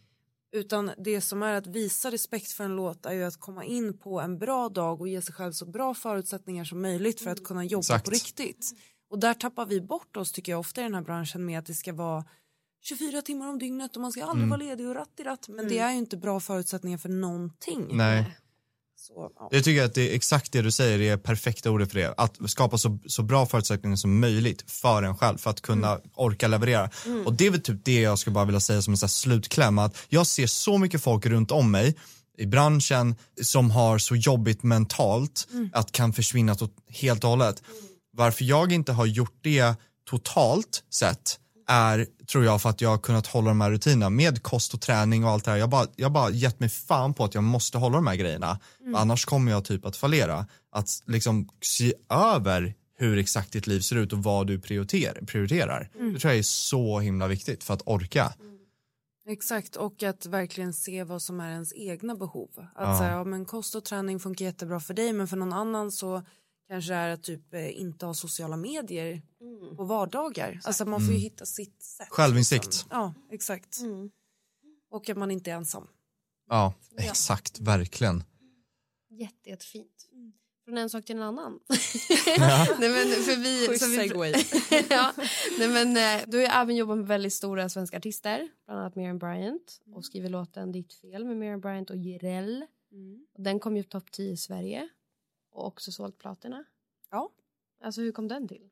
Utan 0.53 0.91
det 0.99 1.21
som 1.21 1.43
är 1.43 1.55
att 1.55 1.67
visa 1.67 2.11
respekt 2.11 2.51
för 2.53 2.65
en 2.65 2.77
låt 2.77 3.07
är 3.07 3.13
ju 3.13 3.25
att 3.25 3.37
komma 3.41 3.65
in 3.65 3.99
på 3.99 4.21
en 4.21 4.39
bra 4.39 4.69
dag 4.69 5.01
och 5.01 5.09
ge 5.09 5.23
sig 5.23 5.35
själv 5.35 5.53
så 5.53 5.67
bra 5.67 5.95
förutsättningar 5.95 6.65
som 6.65 6.83
möjligt 6.83 7.21
för 7.21 7.31
att 7.31 7.45
kunna 7.45 7.65
jobba 7.65 7.81
Exakt. 7.81 8.05
på 8.05 8.11
riktigt. 8.11 8.73
Och 9.11 9.19
där 9.19 9.35
tappar 9.35 9.67
vi 9.67 9.81
bort 9.81 10.17
oss 10.17 10.33
tycker 10.33 10.53
jag 10.53 10.61
ofta 10.61 10.81
i 10.81 10.85
den 10.85 10.95
här 10.95 11.03
branschen 11.03 11.45
med 11.45 11.59
att 11.59 11.67
det 11.67 11.75
ska 11.75 11.93
vara 11.93 12.25
24 12.83 13.23
timmar 13.23 13.49
om 13.49 13.59
dygnet 13.59 13.97
och 13.97 14.03
man 14.03 14.13
ska 14.13 14.25
aldrig 14.25 14.49
vara 14.49 14.61
ledig 14.61 14.89
och 14.89 14.95
ratt 14.95 15.21
i 15.21 15.23
ratt. 15.23 15.49
Men 15.49 15.69
det 15.69 15.79
är 15.79 15.93
ju 15.93 15.99
inte 15.99 16.17
bra 16.17 16.41
förutsättningar 16.41 16.99
för 16.99 17.09
någonting. 17.09 17.87
Nej. 17.91 18.39
Så, 18.97 19.31
ja. 19.37 19.49
Jag 19.53 19.65
tycker 19.65 19.85
att 19.85 19.95
det 19.95 20.11
är 20.11 20.15
exakt 20.15 20.53
det 20.53 20.63
du 20.63 20.71
säger 20.71 21.01
är 21.01 21.17
perfekta 21.17 21.71
ordet 21.71 21.93
för 21.93 21.99
det. 21.99 22.15
Att 22.17 22.51
skapa 22.51 22.79
så, 22.79 22.99
så 23.07 23.23
bra 23.23 23.47
förutsättningar 23.47 23.97
som 23.97 24.21
möjligt 24.21 24.71
för 24.71 25.03
en 25.03 25.17
själv 25.17 25.39
för 25.39 25.51
att 25.51 25.61
kunna 25.61 26.01
orka 26.15 26.49
leverera. 26.49 26.91
Och 27.27 27.33
det 27.33 27.47
är 27.47 27.51
väl 27.51 27.63
typ 27.63 27.85
det 27.85 28.01
jag 28.01 28.19
skulle 28.19 28.35
bara 28.35 28.45
vilja 28.45 28.61
säga 28.61 28.83
som 28.83 28.93
en 28.93 28.99
här 29.01 29.09
slutkläm. 29.09 29.79
Att 29.79 29.97
jag 30.09 30.27
ser 30.27 30.47
så 30.47 30.79
mycket 30.79 31.03
folk 31.03 31.27
runt 31.27 31.51
om 31.51 31.71
mig 31.71 31.97
i 32.39 32.47
branschen 32.47 33.15
som 33.43 33.71
har 33.71 33.99
så 33.99 34.17
jobbigt 34.17 34.63
mentalt 34.63 35.49
att 35.73 35.93
kan 35.93 36.13
försvinna 36.13 36.57
helt 36.89 37.25
och 37.25 37.31
hållet. 37.31 37.63
Varför 38.13 38.45
jag 38.45 38.73
inte 38.73 38.93
har 38.93 39.07
gjort 39.07 39.39
det 39.41 39.75
totalt 40.11 40.85
sett 40.91 41.41
är, 41.69 42.07
tror 42.27 42.45
jag, 42.45 42.63
för 42.63 42.71
att 42.71 42.81
jag 42.81 42.89
har 42.91 42.99
kunnat 42.99 43.27
hålla 43.27 43.49
de 43.49 43.61
här 43.61 43.71
rutinerna 43.71 44.11
med 44.11 44.43
kost 44.43 44.75
och 44.75 44.81
träning 44.81 45.25
och 45.25 45.31
allt 45.31 45.45
det 45.45 45.51
här. 45.51 45.59
Jag 45.59 45.71
bara, 45.71 45.87
jag 45.97 46.13
bara 46.13 46.31
gett 46.31 46.61
mig 46.61 46.69
fan 46.69 47.15
på 47.15 47.25
att 47.25 47.35
jag 47.35 47.45
måste 47.45 47.79
hålla 47.79 47.97
de 47.97 48.07
här 48.07 48.17
grejerna. 48.17 48.59
Annars 48.95 49.25
kommer 49.25 49.53
jag 49.53 49.65
typ 49.65 49.85
att 49.87 49.97
fallera. 49.97 50.47
Att 50.73 50.89
liksom 51.07 51.49
se 51.61 51.95
över 52.11 52.75
hur 52.99 53.19
exakt 53.19 53.53
ditt 53.53 53.67
liv 53.67 53.81
ser 53.81 53.97
ut 53.97 54.13
och 54.13 54.23
vad 54.23 54.47
du 54.47 54.61
prioriterar. 54.61 55.21
prioriterar. 55.27 55.91
Det 55.93 56.19
tror 56.21 56.33
jag 56.33 56.39
är 56.39 56.43
så 56.43 57.01
himla 57.01 57.27
viktigt 57.27 57.65
för 57.65 57.75
att 57.75 57.83
orka. 57.87 58.33
Exakt, 59.29 59.77
och 59.77 60.03
att 60.03 60.27
verkligen 60.27 60.73
se 60.73 61.05
vad 61.05 61.23
som 61.23 61.41
är 61.41 61.51
ens 61.51 61.73
egna 61.77 62.15
behov. 62.15 62.49
Att 62.57 62.89
Ja. 62.89 62.99
säga, 62.99 63.11
ja, 63.11 63.25
men 63.25 63.45
kost 63.45 63.75
och 63.75 63.85
träning 63.85 64.21
funkar 64.21 64.45
jättebra 64.45 64.81
för 64.81 64.95
dig 64.95 65.13
men 65.13 65.29
för 65.29 65.37
någon 65.37 65.53
annan 65.53 65.93
så 65.93 66.23
kanske 66.69 66.95
är 66.95 67.09
att 67.11 67.23
typ 67.23 67.55
eh, 67.55 67.81
inte 67.81 68.07
ha 68.07 68.15
sociala 68.15 68.57
medier 68.57 69.23
på 69.77 69.85
vardagar. 69.85 70.61
Alltså 70.65 70.85
man 70.85 71.01
får 71.01 71.15
ju 71.15 71.21
hitta 71.21 71.47
sitt 71.47 71.83
sätt. 71.83 72.09
Självinsikt. 72.11 72.65
liksom. 72.65 72.89
Ja, 72.91 73.15
exakt. 73.31 73.79
Och 74.91 75.09
att 75.09 75.17
man 75.17 75.31
inte 75.31 75.51
är 75.51 75.55
ensam. 75.55 75.89
Ja, 76.49 76.75
exakt, 76.99 77.61
verkligen. 77.61 78.25
Jätte, 79.11 79.51
jättefint. 79.51 80.09
Från 80.65 80.79
en 80.79 80.91
sak 80.91 81.05
till 81.05 81.17
en 81.17 81.23
annan. 81.23 81.61
Nej, 82.39 82.79
men 82.79 83.23
för 83.23 83.37
vi, 83.37 83.67
Schysst 83.69 83.85
så 83.85 83.91
vi, 83.91 84.87
ja, 84.91 85.13
nej, 85.59 85.69
men, 85.69 85.97
eh, 85.97 86.27
du 86.27 86.37
har 86.37 86.43
ju 86.43 86.51
även 86.51 86.77
jobbat 86.77 86.97
med 86.99 87.07
väldigt 87.07 87.33
stora 87.33 87.69
svenska 87.69 87.97
artister, 87.97 88.49
bland 88.67 88.81
annat 88.81 88.97
Miriam 88.97 89.19
Bryant 89.19 89.81
och 89.95 90.05
skriver 90.05 90.29
låten 90.29 90.73
Ditt 90.73 90.93
fel 90.93 91.25
med 91.25 91.37
Miriam 91.37 91.61
Bryant 91.61 91.91
och 91.91 91.97
Jireel. 91.97 92.67
Och 93.35 93.43
Den 93.43 93.61
kom 93.61 93.77
ju 93.77 93.83
på 93.83 93.89
topp 93.89 94.13
10 94.13 94.33
i 94.33 94.37
Sverige 94.37 94.89
och 95.59 95.67
också 95.67 95.93
sålt 95.93 96.19
platina. 96.19 96.65
Ja. 97.11 97.31
Alltså 97.83 98.01
hur 98.01 98.13
kom 98.13 98.29
den 98.29 98.49
till? 98.49 98.71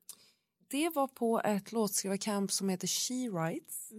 Det 0.69 0.89
var 0.89 1.09
på 1.09 1.41
ett 1.45 1.73
låtskrivarcamp 1.73 2.53
som 2.53 2.69
heter 2.69 2.87
She 2.87 3.31
Writes. 3.31 3.93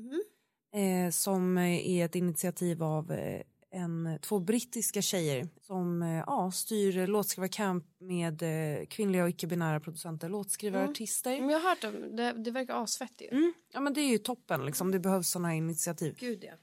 Eh, 0.74 1.12
som 1.12 1.58
eh, 1.58 1.90
är 1.90 2.06
ett 2.06 2.16
initiativ 2.16 2.84
av 2.84 3.12
eh, 3.12 3.42
en, 3.72 4.20
två 4.22 4.40
brittiska 4.40 5.02
tjejer 5.02 5.48
som 5.62 6.02
eh, 6.02 6.24
ja, 6.28 6.52
styr 6.52 7.08
låtskrivarcamp 7.08 7.86
med 8.00 8.44
kvinnliga 8.90 9.24
och 9.24 9.30
icke-binära 9.30 9.80
producenter, 9.80 10.30
låtskrivare, 10.30 10.90
artister. 10.90 11.40
Men 11.40 11.50
jag 11.50 11.60
har 11.60 11.70
hört 11.70 11.84
om 11.84 12.16
det, 12.16 12.34
det 12.34 12.52
verkar 12.52 12.84
asfett. 12.84 13.22
Mm. 13.32 13.54
Ja 13.74 13.80
men 13.80 13.94
det 13.94 14.02
är 14.02 14.10
ju 14.10 14.18
toppen 14.18 14.66
liksom, 14.66 14.92
det 14.92 15.00
behövs 15.00 15.30
sådana 15.30 15.56
initiativ. 15.56 16.16
Gud 16.20 16.44
ja. 16.44 16.54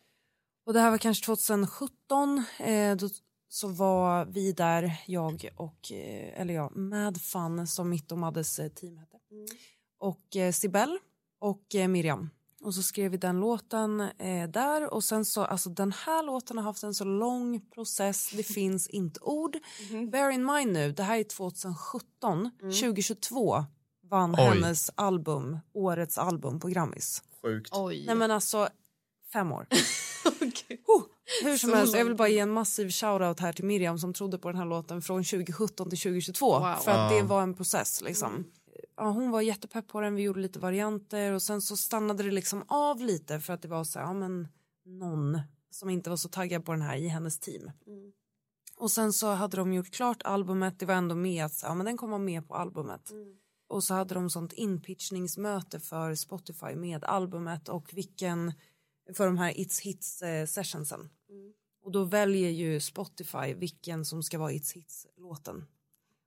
Och 0.66 0.72
det 0.72 0.80
här 0.80 0.90
var 0.90 0.98
kanske 0.98 1.26
2017, 1.26 2.44
eh, 2.58 2.96
då 2.96 3.08
så 3.54 3.68
var 3.68 4.24
vi 4.24 4.52
där, 4.52 5.02
jag 5.06 5.50
och, 5.56 5.92
eh, 5.92 6.40
eller 6.40 6.54
ja, 6.54 6.70
Mad 6.74 7.20
Fun 7.20 7.66
som 7.66 7.90
mitt 7.90 8.12
och 8.12 8.18
Maddes 8.18 8.58
eh, 8.58 8.68
team 8.68 8.98
hette. 8.98 9.16
Och 9.98 10.36
eh, 10.36 10.52
Sibel 10.52 10.98
och 11.38 11.64
Miriam. 11.88 12.30
Och 12.60 12.74
så 12.74 12.82
skrev 12.82 13.10
vi 13.10 13.16
den 13.16 13.40
låten 13.40 14.00
eh, 14.00 14.48
där 14.48 14.94
och 14.94 15.04
sen 15.04 15.24
så, 15.24 15.44
alltså 15.44 15.70
den 15.70 15.92
här 15.92 16.22
låten 16.22 16.56
har 16.56 16.64
haft 16.64 16.82
en 16.82 16.94
så 16.94 17.04
lång 17.04 17.60
process, 17.70 18.30
det 18.36 18.42
finns 18.54 18.86
inte 18.86 19.20
ord. 19.20 19.56
Bear 20.12 20.30
in 20.30 20.44
mind 20.46 20.72
nu, 20.72 20.92
det 20.92 21.02
här 21.02 21.18
är 21.18 21.24
2017, 21.24 22.50
2022 22.60 23.64
vann 24.10 24.34
Oj. 24.34 24.40
hennes 24.40 24.90
album, 24.94 25.58
årets 25.72 26.18
album 26.18 26.60
på 26.60 26.68
Grammis. 26.68 27.22
Sjukt. 27.42 27.70
Oj. 27.72 28.06
Nej 28.06 28.14
men 28.14 28.30
alltså, 28.30 28.68
fem 29.32 29.52
år. 29.52 29.66
Oh, 30.86 31.02
hur 31.42 31.56
som 31.56 31.70
Så 31.70 31.76
helst, 31.76 31.94
jag 31.94 32.04
vill 32.04 32.16
bara 32.16 32.28
ge 32.28 32.38
en 32.38 32.50
massiv 32.50 32.90
shoutout 32.90 33.40
här 33.40 33.52
till 33.52 33.64
Miriam 33.64 33.98
som 33.98 34.12
trodde 34.14 34.38
på 34.38 34.48
den 34.48 34.58
här 34.58 34.66
låten 34.66 35.02
från 35.02 35.24
2017 35.24 35.90
till 35.90 35.98
2022. 35.98 36.58
Wow. 36.58 36.74
För 36.74 36.90
att 36.90 37.10
det 37.10 37.22
var 37.22 37.42
en 37.42 37.54
process 37.54 38.02
liksom. 38.02 38.44
Ja, 38.96 39.10
hon 39.10 39.30
var 39.30 39.40
jättepepp 39.40 39.88
på 39.88 40.00
den, 40.00 40.14
vi 40.14 40.22
gjorde 40.22 40.40
lite 40.40 40.58
varianter 40.58 41.32
och 41.32 41.42
sen 41.42 41.62
så 41.62 41.76
stannade 41.76 42.22
det 42.22 42.30
liksom 42.30 42.64
av 42.68 43.00
lite 43.00 43.40
för 43.40 43.52
att 43.52 43.62
det 43.62 43.68
var 43.68 43.84
så 43.84 43.98
här, 43.98 44.06
ja 44.06 44.12
men 44.12 44.48
någon 44.84 45.40
som 45.70 45.90
inte 45.90 46.10
var 46.10 46.16
så 46.16 46.28
taggad 46.28 46.64
på 46.64 46.72
den 46.72 46.82
här 46.82 46.96
i 46.96 47.08
hennes 47.08 47.38
team. 47.38 47.70
Och 48.76 48.90
sen 48.90 49.12
så 49.12 49.26
hade 49.26 49.56
de 49.56 49.72
gjort 49.72 49.90
klart 49.90 50.22
albumet, 50.24 50.78
det 50.78 50.86
var 50.86 50.94
ändå 50.94 51.14
med 51.14 51.44
att 51.44 51.62
ja, 51.62 51.74
men 51.74 51.86
den 51.86 51.96
kommer 51.96 52.10
vara 52.10 52.22
med 52.22 52.48
på 52.48 52.54
albumet. 52.54 53.10
Och 53.68 53.84
så 53.84 53.94
hade 53.94 54.14
de 54.14 54.30
sånt 54.30 54.52
inpitchningsmöte 54.52 55.80
för 55.80 56.14
Spotify 56.14 56.74
med 56.76 57.04
albumet 57.04 57.68
och 57.68 57.90
vilken 57.92 58.52
för 59.12 59.26
de 59.26 59.38
här 59.38 59.52
It's 59.52 59.82
Hits 59.82 60.22
eh, 60.22 60.46
sessionsen. 60.46 61.10
Och 61.82 61.92
då 61.92 62.04
väljer 62.04 62.50
ju 62.50 62.80
Spotify 62.80 63.54
vilken 63.54 64.04
som 64.04 64.22
ska 64.22 64.38
vara 64.38 64.50
It's 64.50 64.74
Hits-låten. 64.74 65.66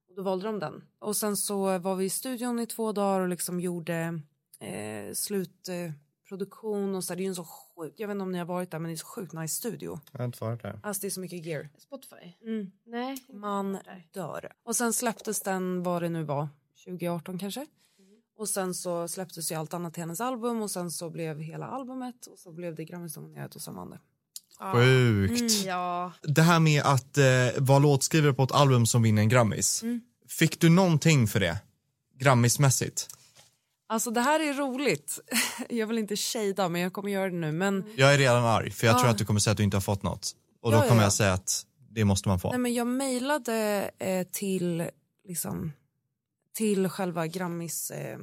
Och 0.09 0.15
då 0.15 0.21
valde 0.21 0.45
de 0.47 0.59
den. 0.59 0.83
Och 0.99 1.15
sen 1.15 1.37
så 1.37 1.77
var 1.77 1.95
vi 1.95 2.05
i 2.05 2.09
studion 2.09 2.59
i 2.59 2.67
två 2.67 2.91
dagar 2.91 3.19
och 3.19 3.29
liksom 3.29 3.59
gjorde 3.59 4.21
eh, 4.59 5.13
slutproduktion 5.13 5.93
produktion 6.27 6.95
och 6.95 7.03
så. 7.03 7.15
Det 7.15 7.21
är 7.21 7.23
ju 7.23 7.27
en 7.27 7.35
så 7.35 7.43
sjuk, 7.43 7.93
jag 7.97 8.07
vet 8.07 8.15
inte 8.15 8.23
om 8.23 8.31
ni 8.31 8.37
har 8.37 8.45
varit 8.45 8.71
där 8.71 8.79
men 8.79 8.89
det 8.89 8.93
är 8.93 8.97
så 8.97 9.05
sjukt 9.05 9.33
nice 9.33 9.55
studio. 9.55 9.99
Jag 10.11 10.19
har 10.19 10.25
inte 10.25 10.43
varit 10.43 10.61
där. 10.61 10.79
Alltså 10.83 11.01
det 11.01 11.07
är 11.07 11.09
så 11.09 11.19
mycket 11.19 11.45
gear. 11.45 11.69
Spotify? 11.77 12.33
Mm. 12.41 12.71
Nej. 12.83 13.17
Man 13.29 13.77
dör. 14.11 14.51
Och 14.63 14.75
sen 14.75 14.93
släpptes 14.93 15.41
den, 15.41 15.83
vad 15.83 16.01
det 16.01 16.09
nu 16.09 16.23
var, 16.23 16.47
2018 16.85 17.39
kanske. 17.39 17.65
Och 18.37 18.49
sen 18.49 18.73
så 18.73 19.07
släpptes 19.07 19.51
ju 19.51 19.55
allt 19.55 19.73
annat 19.73 19.93
till 19.93 20.03
hennes 20.03 20.21
album 20.21 20.61
och 20.61 20.71
sen 20.71 20.91
så 20.91 21.09
blev 21.09 21.39
hela 21.39 21.65
albumet 21.67 22.25
och 22.27 22.39
så 22.39 22.51
blev 22.51 22.75
det 22.75 22.83
Grammis-nominerat 22.85 23.55
och 23.55 23.61
så 23.61 23.71
vann 23.71 23.89
det. 23.89 23.99
Sjukt. 24.73 25.65
Ja. 25.65 26.11
Det 26.23 26.41
här 26.41 26.59
med 26.59 26.81
att 26.85 27.17
eh, 27.17 27.25
vara 27.57 27.79
låtskrivare 27.79 28.33
på 28.33 28.43
ett 28.43 28.51
album 28.51 28.85
som 28.85 29.01
vinner 29.01 29.21
en 29.21 29.29
Grammis. 29.29 29.83
Fick 30.29 30.59
du 30.59 30.69
någonting 30.69 31.27
för 31.27 31.39
det? 31.39 31.57
Grammismässigt? 32.19 33.07
Alltså 33.89 34.11
det 34.11 34.21
här 34.21 34.39
är 34.39 34.53
roligt. 34.53 35.19
Jag 35.69 35.87
vill 35.87 35.97
inte 35.97 36.15
shada 36.15 36.69
men 36.69 36.81
jag 36.81 36.93
kommer 36.93 37.09
göra 37.11 37.29
det 37.29 37.35
nu. 37.35 37.51
Men, 37.51 37.83
Jag 37.97 38.13
är 38.13 38.17
redan 38.17 38.45
arg 38.45 38.71
för 38.71 38.87
jag 38.87 38.95
tror 38.95 39.07
Ja. 39.07 39.11
att 39.11 39.17
du 39.17 39.25
kommer 39.25 39.39
säga 39.39 39.51
att 39.51 39.57
du 39.57 39.63
inte 39.63 39.77
har 39.77 39.81
fått 39.81 40.03
något. 40.03 40.35
Och 40.61 40.71
då 40.71 40.77
Ja, 40.77 40.83
ja, 40.83 40.89
kommer 40.89 41.01
ja. 41.01 41.05
jag 41.05 41.13
säga 41.13 41.33
att 41.33 41.65
det 41.89 42.05
måste 42.05 42.27
man 42.29 42.39
få. 42.39 42.49
nej, 42.49 42.59
men 42.59 42.73
jag 42.73 42.87
mejlade 42.87 43.91
eh, 43.99 44.27
till, 44.31 44.89
liksom, 45.27 45.71
till 46.57 46.89
själva 46.89 47.27
Grammis 47.27 47.91
eh, 47.91 48.19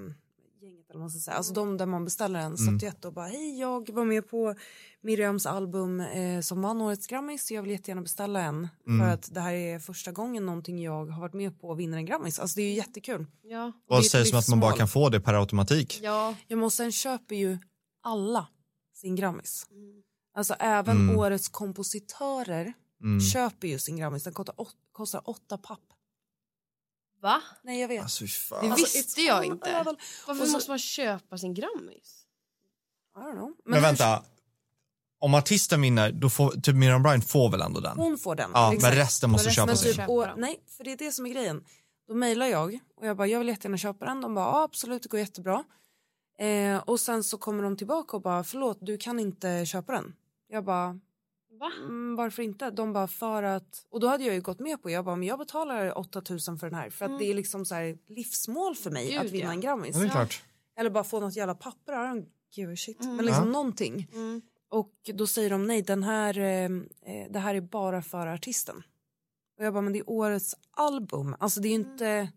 gänget 0.62 0.91
eller 0.91 0.95
vad 0.95 1.01
man 1.01 1.11
ska 1.11 1.20
säga. 1.20 1.37
Alltså 1.37 1.53
de 1.53 1.76
där 1.76 1.87
man 1.87 2.05
beställer 2.05 2.41
en 2.41 2.57
statyett 2.57 3.05
och 3.05 3.12
bara 3.12 3.26
hej 3.26 3.61
jag 3.61 3.91
var 3.91 4.05
med 4.05 4.28
på 4.28 4.55
Miriams 5.01 5.47
album 5.47 6.01
eh, 6.01 6.41
som 6.41 6.62
vann 6.62 6.80
årets 6.80 7.07
Grammis 7.07 7.47
så 7.47 7.55
jag 7.55 7.62
vill 7.62 7.70
jättegärna 7.70 8.03
beställa 8.03 8.41
en 8.41 8.68
för 8.99 9.09
att 9.09 9.35
det 9.35 9.41
här 9.41 9.53
är 9.53 9.78
första 9.78 10.12
gången 10.12 10.47
någonting 10.47 10.82
jag 10.82 11.07
har 11.07 11.20
varit 11.20 11.35
med 11.35 11.61
på 11.61 11.68
och 11.68 11.80
vinner 11.80 11.99
en 11.99 12.07
Grammis. 12.07 12.39
Alltså 12.39 12.57
det 12.57 12.62
är 12.62 12.68
ju 12.68 12.74
jättekul. 12.74 13.26
Ja. 13.43 13.49
det 13.49 13.55
är 13.55 13.72
Vad 13.87 14.01
ett 14.01 14.11
sägs 14.11 14.32
om 14.32 14.39
att 14.39 14.49
man 14.49 14.61
bara 14.61 14.76
kan 14.76 14.89
få 14.89 15.09
det 15.09 15.20
per 15.20 15.35
automatik? 15.35 16.01
Ja. 16.03 16.35
Ja, 16.47 16.57
men 16.57 16.70
sen 16.70 16.93
köper 16.93 17.35
ju 17.35 17.59
alla 18.03 18.49
sin 18.95 19.16
Grammis. 19.16 19.66
Alltså 20.37 20.55
även 20.55 21.16
årets 21.16 21.49
kompositörer 21.49 22.72
köper 23.32 23.68
ju 23.68 23.78
sin 23.78 23.97
Grammis. 23.97 24.24
Den 24.24 24.32
kostar, 24.32 24.61
åt, 24.61 24.74
kostar 24.93 25.22
åtta 25.24 25.59
papp. 25.59 25.93
Va? 27.25 27.43
Nej 27.62 27.81
jag 27.81 27.89
vet. 27.89 28.03
Alltså 28.03 28.20
fy 28.20 28.27
Det 28.27 28.33
fan. 28.33 28.70
Alltså, 28.70 28.97
visste 28.99 29.20
it's 29.20 29.25
jag 29.27 29.45
inte. 29.45 29.72
level. 29.79 29.97
Varför 30.27 30.43
Och 30.43 30.49
så- 30.49 30.53
måste 30.53 30.70
man 30.70 30.79
köpa 30.79 31.39
sin 31.39 31.55
Grammis? 31.55 32.27
I 33.16 33.18
don't 33.18 33.33
know. 33.33 33.53
Men 33.64 33.75
hur- 33.75 33.81
vänta, 33.83 34.22
om 35.18 35.35
artisten 35.35 35.81
vinner, 35.83 36.12
då 36.12 36.31
får, 36.31 36.51
typ 36.51 36.75
Miriam 36.75 37.03
Bryant 37.03 37.29
får 37.31 37.51
väl 37.51 37.61
ändå 37.61 37.81
den? 37.81 37.97
Hon 37.99 38.18
får 38.18 38.35
den. 38.35 38.51
Ja, 38.55 38.75
men 38.83 38.93
resten 38.93 39.31
måste 39.31 39.47
Men 39.49 39.51
resten 39.51 39.55
köpa 39.55 39.66
Men 39.66 39.77
typ, 39.77 39.97
köpa 39.97 40.12
och, 40.12 40.27
den. 40.27 40.41
nej, 40.41 40.61
för 40.77 40.85
det 40.85 40.93
är 40.93 40.97
det 40.97 41.12
som 41.12 41.27
är 41.27 41.31
grejen. 41.31 41.64
Då 42.09 42.14
mejlar 42.14 42.47
jag 42.47 42.81
och 42.97 43.07
jag 43.07 43.16
bara, 43.16 43.27
jag 43.27 43.39
vill 43.39 43.49
jättegärna 43.49 43.77
köpa 43.79 44.05
den. 44.05 44.20
De 44.20 44.35
bara, 44.35 44.45
ja 44.47 44.62
absolut 44.62 45.03
det 45.03 45.09
går 45.09 45.20
jättebra. 45.20 45.64
Eh, 46.39 46.77
och 46.79 47.01
sen 47.01 47.25
så 47.25 47.39
kommer 47.39 47.62
de 47.62 47.77
tillbaka 47.77 48.16
och 48.16 48.22
bara, 48.22 48.45
förlåt 48.45 48.79
du 48.81 48.99
kan 48.99 49.18
inte 49.20 49.66
köpa 49.66 49.93
den. 49.93 50.14
Jag 50.49 50.64
bara, 50.64 51.01
Va? 51.61 51.72
Mm, 51.82 52.16
varför 52.16 52.42
inte? 52.42 52.70
De 52.70 52.92
bara 52.92 53.09
för 53.09 53.42
att, 53.42 53.86
och 53.90 54.00
då 54.00 54.07
hade 54.07 54.24
jag 54.24 54.34
ju 54.34 54.40
gått 54.40 54.61
med 54.61 54.82
på, 54.82 54.90
jag 54.90 55.05
bara, 55.05 55.16
men 55.16 55.28
jag 55.28 55.38
betalar 55.38 55.98
8000 55.98 56.59
för 56.59 56.70
den 56.70 56.78
här 56.78 56.90
för 56.90 57.05
att 57.05 57.18
det 57.18 57.24
är 57.30 57.34
liksom 57.34 57.64
så 57.64 57.74
här 57.74 57.98
livsmål 58.07 58.74
för 58.74 58.90
mig 58.90 59.05
Mm. 59.12 59.22
Gud, 59.22 59.26
att 59.26 59.32
vinna 59.34 59.44
ja. 59.44 59.52
en 59.52 59.61
Grammis. 59.61 59.96
Ja. 60.14 60.26
Eller 60.76 60.90
bara 60.90 61.05
få 61.05 61.20
något 61.20 61.36
jävla 61.36 61.55
papper, 61.55 61.92
I 61.92 61.96
don't 61.96 62.26
give 62.52 62.72
a 62.72 62.76
shit. 62.76 63.00
Mm. 63.00 63.16
Men 63.16 63.24
liksom 63.26 63.46
Ja. 63.46 63.52
någonting. 63.52 64.09
Och 64.68 64.94
då 65.14 65.26
säger 65.26 65.50
de 65.50 65.66
nej, 65.66 65.82
den 65.82 66.02
här, 66.02 66.38
eh, 66.38 66.64
eh, 66.64 67.30
det 67.30 67.38
här 67.38 67.55
är 67.55 67.61
bara 67.61 68.02
för 68.02 68.26
artisten. 68.26 68.82
Och 69.59 69.64
jag 69.64 69.72
bara, 69.74 69.80
men 69.82 69.92
det 69.92 69.98
är 69.98 70.11
årets 70.11 70.55
album. 70.70 71.36
Alltså 71.40 71.61
det 71.61 71.68
är 71.68 71.70
ju 71.70 71.76
Mm. 71.76 71.90
inte, 71.92 72.32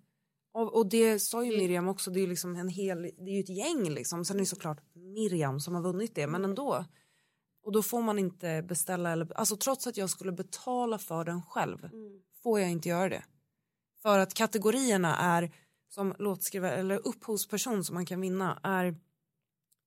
och, 0.53 0.75
och 0.75 0.89
det 0.89 1.19
sa 1.19 1.43
ju 1.45 1.57
Miriam 1.57 1.87
också, 1.87 2.11
det 2.11 2.19
är 2.19 2.21
ju 2.21 2.27
liksom 2.27 2.55
en 2.55 2.69
hel, 2.69 3.01
det 3.01 3.31
är 3.31 3.33
ju 3.35 3.39
ett 3.39 3.49
gäng 3.49 3.89
liksom. 3.89 4.25
Sen 4.25 4.35
är 4.35 4.39
det 4.39 4.45
såklart 4.45 4.77
Miriam 4.93 5.59
som 5.59 5.75
har 5.75 5.81
vunnit 5.81 6.15
det, 6.15 6.27
men 6.27 6.43
ändå. 6.45 6.85
Och 7.67 7.73
då 7.73 7.83
får 7.83 8.01
man 8.01 8.19
inte 8.19 8.61
beställa, 8.67 9.11
eller, 9.11 9.33
alltså 9.37 9.57
trots 9.57 9.87
att 9.87 9.97
jag 9.97 10.09
skulle 10.09 10.31
betala 10.31 10.97
för 10.97 11.23
den 11.23 11.41
själv 11.41 11.85
Mm. 11.85 12.21
får 12.43 12.59
jag 12.59 12.71
inte 12.71 12.89
göra 12.89 13.09
det. 13.09 13.23
För 14.01 14.19
att 14.19 14.33
kategorierna 14.33 15.17
är 15.17 15.51
som 15.89 16.15
låtskrivare 16.19 16.75
eller 16.75 17.07
upphovsperson 17.07 17.83
som 17.83 17.93
man 17.93 18.05
kan 18.05 18.21
vinna 18.21 18.59
är 18.63 18.95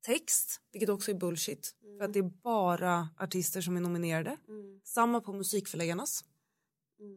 text, 0.07 0.61
vilket 0.72 0.89
också 0.89 1.11
är 1.11 1.14
bullshit. 1.14 1.74
För 1.99 2.05
att 2.05 2.12
det 2.12 2.18
är 2.18 2.31
bara 2.43 3.09
artister 3.18 3.61
som 3.61 3.76
är 3.76 3.81
nominerade. 3.81 4.37
Mm. 4.49 4.81
Samma 4.85 5.20
på 5.20 5.33
musikförläggarnas. 5.33 6.24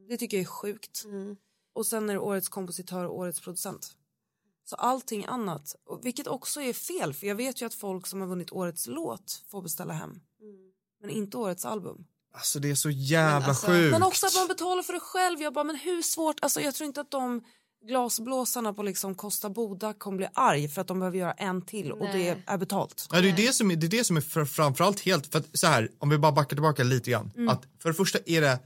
Det 0.08 0.18
tycker 0.18 0.38
jag 0.38 0.42
är 0.42 0.48
sjukt. 0.48 1.04
Mm. 1.06 1.38
Och 1.74 1.86
sen 1.86 2.10
är 2.10 2.14
det 2.14 2.20
årets 2.20 2.50
kompositör 2.50 3.06
och 3.06 3.18
årets 3.18 3.42
producent. 3.42 3.98
Så 4.66 4.76
allting 4.76 5.26
annat, 5.26 5.76
och 5.86 6.06
vilket 6.06 6.28
också 6.28 6.62
är 6.62 6.74
fel 6.74 7.14
för 7.14 7.28
jag 7.28 7.36
vet 7.36 7.62
ju 7.62 7.66
att 7.66 7.74
folk 7.74 8.08
som 8.08 8.22
har 8.22 8.28
vunnit 8.28 8.52
årets 8.52 8.88
låt 8.88 9.44
får 9.52 9.62
beställa 9.62 9.94
hem. 9.94 10.20
Men 11.02 11.10
inte 11.10 11.38
årets 11.38 11.66
album. 11.66 12.06
Alltså 12.36 12.60
det 12.60 12.70
är 12.72 12.76
så 12.76 12.90
jävla 12.90 13.40
Men 13.40 13.50
alltså- 13.50 13.68
sjukt. 13.68 13.92
Men 13.92 14.04
också 14.04 14.26
att 14.26 14.36
man 14.36 14.48
betalar 14.48 14.84
för 14.84 14.94
det 14.94 15.00
själv. 15.00 15.42
Jag 15.42 15.54
bara, 15.54 15.64
men 15.64 15.76
hur 15.76 16.02
svårt? 16.02 16.36
Alltså 16.42 16.62
jag 16.62 16.76
tror 16.76 16.86
inte 16.88 17.02
att 17.02 17.12
de 17.12 17.44
glasblåsarna 17.88 18.74
på 18.74 18.84
liksom 18.84 19.16
Costa 19.16 19.50
Boda 19.50 19.94
kommer 19.94 20.18
bli 20.18 20.28
arg 20.34 20.68
för 20.70 20.82
att 20.82 20.88
de 20.88 21.00
behöver 21.00 21.18
göra 21.18 21.32
en 21.34 21.62
till 21.66 21.92
och 21.92 22.06
det 22.14 22.44
är 22.46 22.58
betalt. 22.58 23.08
Ja, 23.12 23.22
det 23.22 23.30
är 23.30 23.36
det 23.36 23.54
som 23.54 23.72
är, 23.72 23.76
det 23.76 23.88
är, 23.88 23.90
det 23.90 24.04
som 24.04 24.18
är 24.18 24.22
för, 24.22 24.46
framförallt 24.46 25.00
helt, 25.02 25.28
för 25.28 25.40
att 25.40 25.58
så 25.58 25.68
här, 25.68 25.92
om 26.00 26.10
vi 26.10 26.18
bara 26.18 26.32
backar 26.32 26.56
tillbaka 26.56 26.84
lite 26.84 27.12
grann. 27.12 27.32
Mm. 27.36 27.50
Att 27.50 27.64
för 27.80 27.90
det 27.90 27.96
första 27.96 28.20
är 28.26 28.42
det 28.42 28.60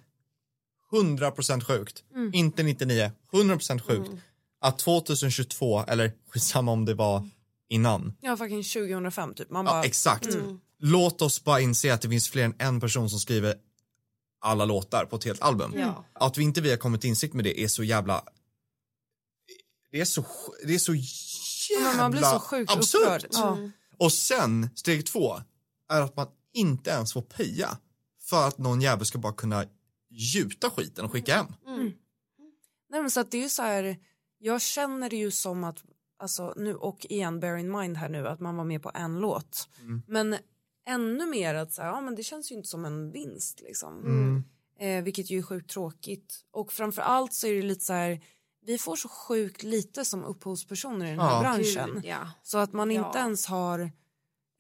100% 0.92 1.64
sjukt, 1.64 2.04
Mm. 2.16 2.34
inte 2.34 2.64
99, 2.64 3.12
100% 3.32 3.82
sjukt. 3.82 4.12
Att 4.60 4.80
2022, 4.80 5.84
eller 5.88 6.12
skitsamma 6.30 6.72
om 6.72 6.86
det 6.86 6.94
var 6.94 7.30
innan, 7.70 8.14
Ja, 8.22 8.38
fucking 8.38 8.64
2005 8.64 9.34
typ. 9.34 9.50
Man 9.50 9.66
ja, 9.66 9.72
bara, 9.72 9.84
exakt. 9.84 10.38
Låt 10.80 11.22
oss 11.22 11.44
bara 11.44 11.62
inse 11.62 11.94
att 11.94 12.02
det 12.02 12.10
finns 12.10 12.30
fler 12.30 12.44
än 12.44 12.56
en 12.60 12.80
person 12.80 13.10
som 13.10 13.20
skriver 13.20 13.56
alla 14.42 14.66
låtar 14.66 15.06
på 15.06 15.16
ett 15.16 15.24
helt 15.24 15.42
album. 15.42 15.74
Ja. 15.76 16.06
Att 16.14 16.38
vi 16.38 16.44
inte 16.44 16.62
vi 16.62 16.70
har 16.70 16.78
kommit 16.78 17.02
till 17.02 17.10
insikt 17.10 17.34
med 17.34 17.44
det 17.44 17.60
är 17.60 17.68
så 17.68 17.84
jävla 17.84 18.24
det 19.92 20.02
är 20.02 20.06
så, 20.06 20.26
det 20.64 20.76
är 20.76 20.80
så 20.80 20.94
jävla 21.74 22.02
man 22.02 22.12
blir 22.12 22.22
så 22.22 22.40
sjukt 22.40 22.72
absurt. 22.72 23.26
Ja. 23.32 23.58
Och 23.98 24.14
sen, 24.14 24.70
steg 24.76 25.06
två, 25.06 25.42
är 25.90 26.02
att 26.02 26.16
man 26.16 26.28
inte 26.54 26.90
ens 26.90 27.14
får 27.14 27.22
peja 27.22 27.78
för 28.22 28.48
att 28.48 28.58
någon 28.58 28.82
jävel 28.82 29.06
ska 29.06 29.18
bara 29.18 29.34
kunna 29.34 29.66
gjuta 30.10 30.70
skiten 30.70 31.06
och 31.06 31.12
skicka 31.12 31.36
hem. 31.36 31.48
Nej, 32.90 33.02
men 33.02 33.12
så 33.12 33.20
att 33.20 33.32
det 33.32 33.38
är 33.38 33.42
ju 33.42 33.50
så 33.50 33.62
här, 33.62 33.98
jag 34.38 34.62
känner 34.62 35.10
det 35.10 35.16
ju 35.18 35.32
som 35.32 35.64
att, 35.64 35.84
alltså 36.20 36.54
nu 36.58 36.76
och 36.76 37.06
igen 37.10 37.40
bear 37.40 37.56
in 37.58 37.72
mind 37.72 37.98
här 37.98 38.10
nu 38.10 38.28
att 38.28 38.40
man 38.40 38.56
var 38.58 38.64
med 38.64 38.84
på 38.84 38.92
en 38.94 39.20
låt. 39.20 39.70
Men 40.08 40.36
ännu 40.88 41.26
mer 41.26 41.56
att 41.56 41.74
så 41.74 41.82
här, 41.82 41.90
ja 41.90 42.02
men 42.02 42.16
det 42.16 42.24
känns 42.24 42.52
ju 42.52 42.56
inte 42.56 42.68
som 42.68 42.86
en 42.86 43.12
vinst 43.12 43.62
liksom. 43.62 44.04
Eh, 44.80 45.04
vilket 45.04 45.30
ju 45.30 45.38
är 45.40 45.44
sjukt 45.44 45.70
tråkigt. 45.70 46.46
Och 46.52 46.74
framför 46.74 47.02
allt 47.02 47.34
så 47.34 47.48
är 47.48 47.54
det 47.54 47.62
lite 47.62 47.86
så 47.86 47.94
här, 47.94 48.22
vi 48.66 48.78
får 48.78 48.96
så 48.96 49.10
sjukt 49.10 49.64
lite 49.64 50.06
som 50.06 50.24
upphovspersoner 50.24 51.06
i 51.06 51.10
den 51.10 51.20
här 51.20 51.34
Ja. 51.34 51.42
branschen. 51.42 51.90
Gud, 51.94 52.06
ja. 52.06 52.32
Så 52.44 52.58
att 52.58 52.74
man 52.74 52.92
inte 52.92 53.12
Ja. 53.18 53.20
ens 53.24 53.46
har 53.46 53.80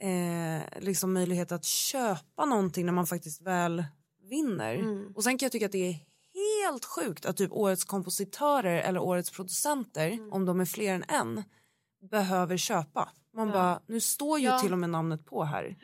eh, 0.01 0.80
liksom 0.80 1.13
möjlighet 1.13 1.51
att 1.51 1.65
köpa 1.65 2.45
någonting 2.45 2.86
när 2.86 2.93
man 2.93 3.07
faktiskt 3.07 3.41
väl 3.41 3.84
vinner. 4.30 4.75
Mm. 4.75 5.11
Och 5.15 5.23
sen 5.23 5.38
kan 5.38 5.45
jag 5.45 5.51
tycka 5.51 5.65
att 5.65 5.71
det 5.71 5.88
är 5.89 5.95
helt 6.66 6.86
sjukt 6.86 7.26
att 7.26 7.38
typ 7.38 7.51
årets 7.51 7.84
kompositörer 7.84 8.82
eller 8.82 8.99
årets 8.99 9.32
producenter, 9.32 10.08
Mm. 10.12 10.34
om 10.34 10.45
de 10.45 10.60
är 10.60 10.66
fler 10.66 10.93
än 10.93 11.03
en, 11.08 11.43
behöver 12.12 12.58
köpa. 12.58 13.10
Man 13.34 13.51
bara, 13.51 13.82
nu 13.88 14.01
står 14.01 14.39
ju 14.39 14.45
Ja. 14.45 14.60
till 14.60 14.74
och 14.74 14.80
med 14.80 14.89
namnet 14.89 15.26
på 15.26 15.43
här. 15.43 15.76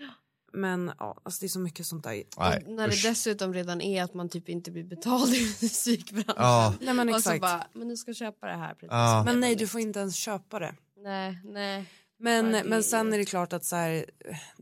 Men 0.56 0.92
ja, 1.00 1.18
alltså 1.24 1.40
det 1.40 1.46
är 1.46 1.50
så 1.50 1.60
mycket 1.60 1.86
sånt 1.86 2.04
där. 2.04 2.24
Nej, 2.38 2.64
när 2.68 2.88
det 2.88 2.94
usch. 2.94 3.04
dessutom 3.04 3.54
redan 3.54 3.82
är 3.82 4.04
att 4.04 4.14
man 4.14 4.30
typ 4.30 4.50
inte 4.50 4.72
blir 4.72 4.84
betald 4.84 5.34
i 5.34 5.56
musikbranschen. 5.62 6.34
Ja. 6.38 6.74
Nej 6.82 6.94
men 6.94 7.10
Och 7.10 7.14
så 7.14 7.30
exakt. 7.30 7.42
bara, 7.42 7.68
men 7.74 7.88
du 7.88 7.98
ska 7.98 8.14
köpa 8.14 8.48
det 8.48 8.54
här. 8.56 8.74
Precis. 8.74 8.88
Ja. 8.92 9.24
Men 9.26 9.40
nej, 9.40 9.56
du 9.56 9.68
får 9.68 9.82
inte 9.82 10.00
ens 10.00 10.16
köpa 10.16 10.60
det. 10.60 10.76
Nej, 10.98 11.40
nej. 11.44 11.86
Men, 12.20 12.46
Ja, 12.46 12.52
det 12.64 12.70
men 12.70 12.84
sen 12.84 13.14
är 13.14 13.18
det 13.18 13.26
klart 13.26 13.54
att 13.54 13.66
så 13.66 13.76
här, 13.76 14.06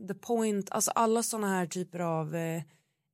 the 0.08 0.14
point, 0.14 0.70
alltså 0.70 0.90
alla 0.90 1.22
såna 1.22 1.48
här 1.48 1.66
typer 1.66 1.98
av 1.98 2.34
eh, 2.34 2.56
eh, 2.56 2.62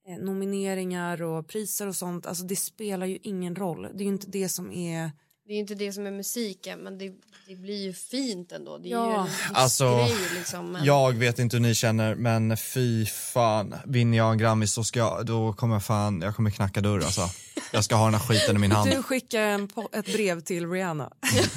Eh, 0.08 0.18
nomineringar 0.18 1.22
och 1.22 1.46
priser 1.46 1.86
och 1.86 1.96
sånt, 1.96 2.26
alltså 2.26 2.44
det 2.44 2.56
spelar 2.56 3.06
ju 3.06 3.18
ingen 3.22 3.56
roll. 3.56 3.82
Det 3.82 4.02
är 4.02 4.04
ju 4.04 4.12
inte 4.12 4.30
det 4.30 4.48
som 4.48 4.72
är, 4.72 5.10
det 5.48 5.52
är 5.52 5.54
ju 5.54 5.60
inte 5.60 5.74
det 5.74 5.92
som 5.92 6.06
är 6.06 6.10
musiken 6.10 6.78
men 6.78 6.98
det, 6.98 7.12
det 7.48 7.54
blir 7.54 7.82
ju 7.84 7.92
fint 7.92 8.52
ändå. 8.52 8.78
Det 8.78 8.88
är 8.88 8.90
Ja. 8.92 9.06
ju 9.26 9.30
en 9.48 9.54
Alltså, 9.56 9.96
grej 9.96 10.14
liksom. 10.38 10.72
Men... 10.72 10.84
Jag 10.84 11.12
vet 11.12 11.38
inte 11.38 11.56
hur 11.56 11.62
ni 11.62 11.74
känner 11.74 12.14
men 12.14 12.56
fy 12.56 13.06
fan, 13.06 13.74
vinner 13.84 14.18
jag 14.18 14.32
en 14.32 14.38
Grammis 14.38 14.72
så 14.72 14.84
ska 14.84 14.98
jag, 14.98 15.26
då 15.26 15.52
kommer 15.52 15.74
jag 15.74 15.84
fan, 15.84 16.20
jag 16.20 16.36
kommer 16.36 16.50
knacka 16.50 16.80
dörr 16.80 16.98
alltså. 17.00 17.30
Jag 17.72 17.84
ska 17.84 17.94
ha 17.94 18.04
den 18.04 18.14
här 18.14 18.20
skiten 18.20 18.56
i 18.56 18.58
min 18.58 18.72
hand. 18.72 18.90
du 18.90 19.02
skickar 19.02 19.40
en 19.42 19.68
ett 19.92 20.06
brev 20.12 20.40
till 20.40 20.70
Rihanna. 20.70 21.10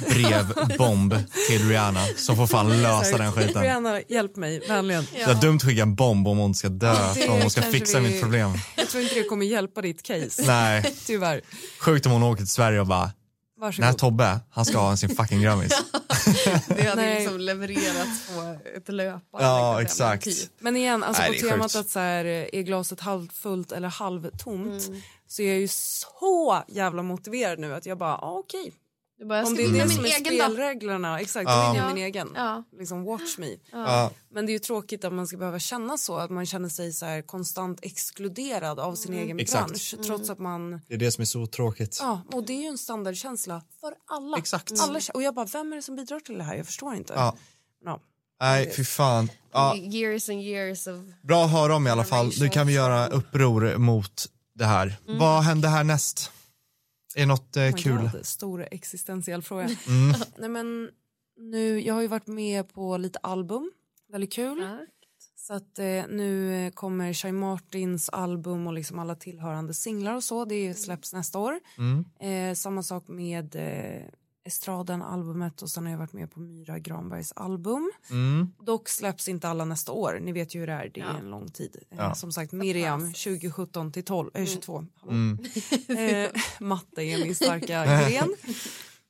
Brevbomb 0.08 1.14
till 1.48 1.68
Rihanna 1.68 2.04
som 2.16 2.36
får 2.36 2.46
fan 2.46 2.82
lösa 2.82 3.18
den 3.18 3.32
skiten. 3.32 3.62
Rihanna, 3.62 4.00
hjälp 4.08 4.36
mig, 4.36 4.60
vänligen. 4.68 5.06
Det 5.12 5.22
är 5.22 5.34
dumt 5.40 5.56
att 5.56 5.62
skicka 5.64 5.82
en 5.82 5.94
bomb 5.94 6.28
om 6.28 6.38
hon 6.38 6.54
ska 6.54 6.68
dö, 6.68 7.12
Det 7.14 7.28
om 7.28 7.40
hon 7.40 7.50
ska 7.50 7.62
fixa 7.62 8.00
vi- 8.00 8.08
mitt 8.10 8.22
problem. 8.22 8.52
Jag 8.76 8.88
tror 8.88 9.02
inte 9.02 9.14
det 9.14 9.24
kommer 9.24 9.46
hjälpa 9.46 9.80
ditt 9.82 10.02
case, 10.02 10.42
Nej, 10.46 10.94
tyvärr. 11.06 11.40
sjukt 11.80 12.06
om 12.06 12.12
hon 12.12 12.22
åker 12.22 12.38
till 12.42 12.48
Sverige 12.48 12.80
och 12.80 12.86
bara, 12.86 13.10
den 13.62 13.72
här 13.72 13.92
Varsågod. 13.92 13.98
Tobbe, 13.98 14.40
han 14.50 14.64
ska 14.64 14.78
ha 14.78 14.96
sin 14.96 15.08
fucking 15.16 15.42
Grammis. 15.42 15.72
Det 16.68 16.82
hade 16.82 17.02
Nej. 17.02 17.18
liksom 17.20 17.40
levererats 17.40 18.26
på 18.28 18.56
ett 18.76 18.88
löpande. 18.88 19.46
Ja, 19.46 19.80
liksom, 19.80 20.06
exakt. 20.06 20.24
typ. 20.24 20.50
Men 20.58 20.76
igen, 20.76 21.02
alltså 21.04 21.22
Nej, 21.22 21.40
på 21.42 21.48
temat 21.48 21.72
sjukt. 21.72 21.76
att 21.86 21.90
så 21.90 21.98
här, 21.98 22.24
är 22.24 22.62
glaset 22.62 23.00
halvfullt 23.00 23.72
eller 23.72 23.88
halvtomt 23.88 24.86
Mm. 24.88 25.02
så 25.28 25.42
är 25.42 25.48
jag 25.48 25.58
ju 25.60 25.68
så 25.68 26.62
jävla 26.68 27.02
motiverad 27.02 27.58
nu 27.58 27.74
att 27.74 27.86
jag 27.86 27.98
bara, 27.98 28.14
ah, 28.16 28.38
okej. 28.38 28.64
Du 28.64 28.76
bara, 29.24 29.46
Om 29.46 29.54
det 29.54 29.62
är 29.62 29.66
det 29.66 29.72
min 29.72 29.90
som 29.90 30.04
är 30.04 30.10
spelreglerna, 30.10 31.20
exakt, 31.20 31.44
Ja. 31.50 31.68
då 31.72 31.76
jag 31.78 31.84
Ja. 31.90 31.94
min 31.94 32.04
egen. 32.04 32.28
Ja. 32.34 32.64
Liksom 32.78 33.04
watch 33.04 33.38
me. 33.38 33.56
Ja, 33.72 34.10
Men 34.34 34.46
det 34.46 34.50
är 34.52 34.54
ju 34.54 34.58
tråkigt 34.58 35.04
att 35.04 35.12
man 35.12 35.26
ska 35.26 35.36
behöva 35.36 35.58
känna 35.58 35.98
så, 35.98 36.16
att 36.16 36.30
man 36.30 36.46
känner 36.46 36.68
sig 36.68 36.92
så 36.92 37.06
här 37.06 37.22
konstant 37.22 37.78
exkluderad 37.82 38.80
av 38.80 38.94
sin 38.94 39.14
egen 39.14 39.40
Exakt. 39.40 39.66
bransch 39.66 39.94
trots 40.06 40.30
att 40.30 40.38
man, 40.38 40.70
det 40.88 40.94
är 40.94 40.98
det 40.98 41.12
som 41.12 41.22
är 41.22 41.26
så 41.26 41.46
tråkigt. 41.46 41.96
ja 42.00 42.22
och 42.32 42.44
det 42.46 42.52
är 42.52 42.60
ju 42.62 42.66
en 42.66 42.78
standardkänsla 42.78 43.62
för 43.80 43.94
alla. 44.06 44.38
Exakt. 44.38 44.72
alla. 44.80 45.00
Och 45.14 45.22
jag 45.22 45.34
bara, 45.34 45.46
vem 45.46 45.72
är 45.72 45.76
det 45.76 45.82
som 45.82 45.96
bidrar 45.96 46.20
till 46.20 46.38
det 46.38 46.44
här? 46.44 46.54
Jag 46.56 46.66
förstår 46.66 46.94
inte. 46.94 47.12
Ja. 47.12 47.36
Ja. 47.84 48.00
Nej, 48.40 48.72
fy 48.76 48.84
fan. 48.84 49.30
Ja, 49.52 49.76
Years 49.76 50.28
and 50.28 50.40
years 50.40 50.86
of... 50.86 50.96
bra 51.22 51.44
att 51.44 51.50
höra 51.52 51.76
om 51.76 51.86
i 51.86 51.90
alla 51.90 52.04
fall. 52.04 52.32
Nu 52.40 52.48
kan 52.48 52.66
vi 52.66 52.72
göra 52.72 53.06
uppror 53.08 53.76
mot 53.76 54.26
det 54.54 54.64
här. 54.64 54.96
Vad 55.06 55.42
händer 55.42 55.68
härnäst? 55.68 56.30
Är 57.16 57.20
det 57.20 57.26
något 57.26 57.56
eh, 57.56 57.62
Oh 57.62 57.72
kul? 57.72 58.10
God, 58.12 58.26
stor 58.26 58.68
existentiell 58.70 59.42
fråga. 59.42 59.62
Mm. 59.64 60.20
Nej 60.38 60.48
men 60.48 60.90
nu, 61.36 61.80
jag 61.80 61.94
har 61.94 62.02
ju 62.02 62.08
varit 62.08 62.26
med 62.26 62.68
på 62.72 62.96
lite 62.96 63.18
album, 63.18 63.72
väldigt 64.08 64.32
kul. 64.32 64.58
Ja. 64.62 64.86
Så 65.36 65.54
att 65.54 65.78
eh, 65.78 66.04
nu 66.08 66.70
kommer 66.74 67.12
Shai 67.12 67.32
Martins 67.32 68.08
album 68.08 68.66
och 68.66 68.72
liksom 68.72 68.98
alla 68.98 69.14
tillhörande 69.14 69.74
singlar 69.74 70.14
och 70.14 70.24
så, 70.24 70.44
det 70.44 70.74
släpps 70.74 71.12
nästa 71.12 71.38
år. 71.38 71.60
Mm. 71.78 72.04
Eh, 72.20 72.54
samma 72.54 72.82
sak 72.82 73.08
med 73.08 73.56
eh, 73.56 74.02
Estraden-albumet 74.44 75.62
och 75.62 75.70
sen 75.70 75.84
har 75.84 75.90
jag 75.90 75.98
varit 75.98 76.12
med 76.12 76.30
på 76.30 76.40
Myra 76.40 76.78
Granbergs 76.78 77.32
album. 77.32 77.92
Mm. 78.10 78.52
Dock 78.58 78.88
släpps 78.88 79.28
inte 79.28 79.48
alla 79.48 79.64
nästa 79.64 79.92
år, 79.92 80.18
ni 80.22 80.32
vet 80.32 80.54
ju 80.54 80.60
hur 80.60 80.66
det 80.66 80.72
är, 80.72 80.90
det 80.94 81.00
är 81.00 81.04
Ja. 81.04 81.18
en 81.18 81.30
lång 81.30 81.48
tid. 81.50 81.76
Eh, 81.90 81.98
Ja. 81.98 82.14
Som 82.14 82.32
sagt, 82.32 82.52
Miriam 82.52 83.12
2017 83.12 83.92
till 83.92 84.04
12, 84.04 84.30
eh, 84.34 84.46
22. 84.46 84.84
Hallå. 85.00 85.12
Mm. 85.12 85.38
Eh, 85.88 86.30
matte 86.60 87.02
är 87.02 87.18
min 87.24 87.34
starka 87.34 87.84
gren. 88.10 88.34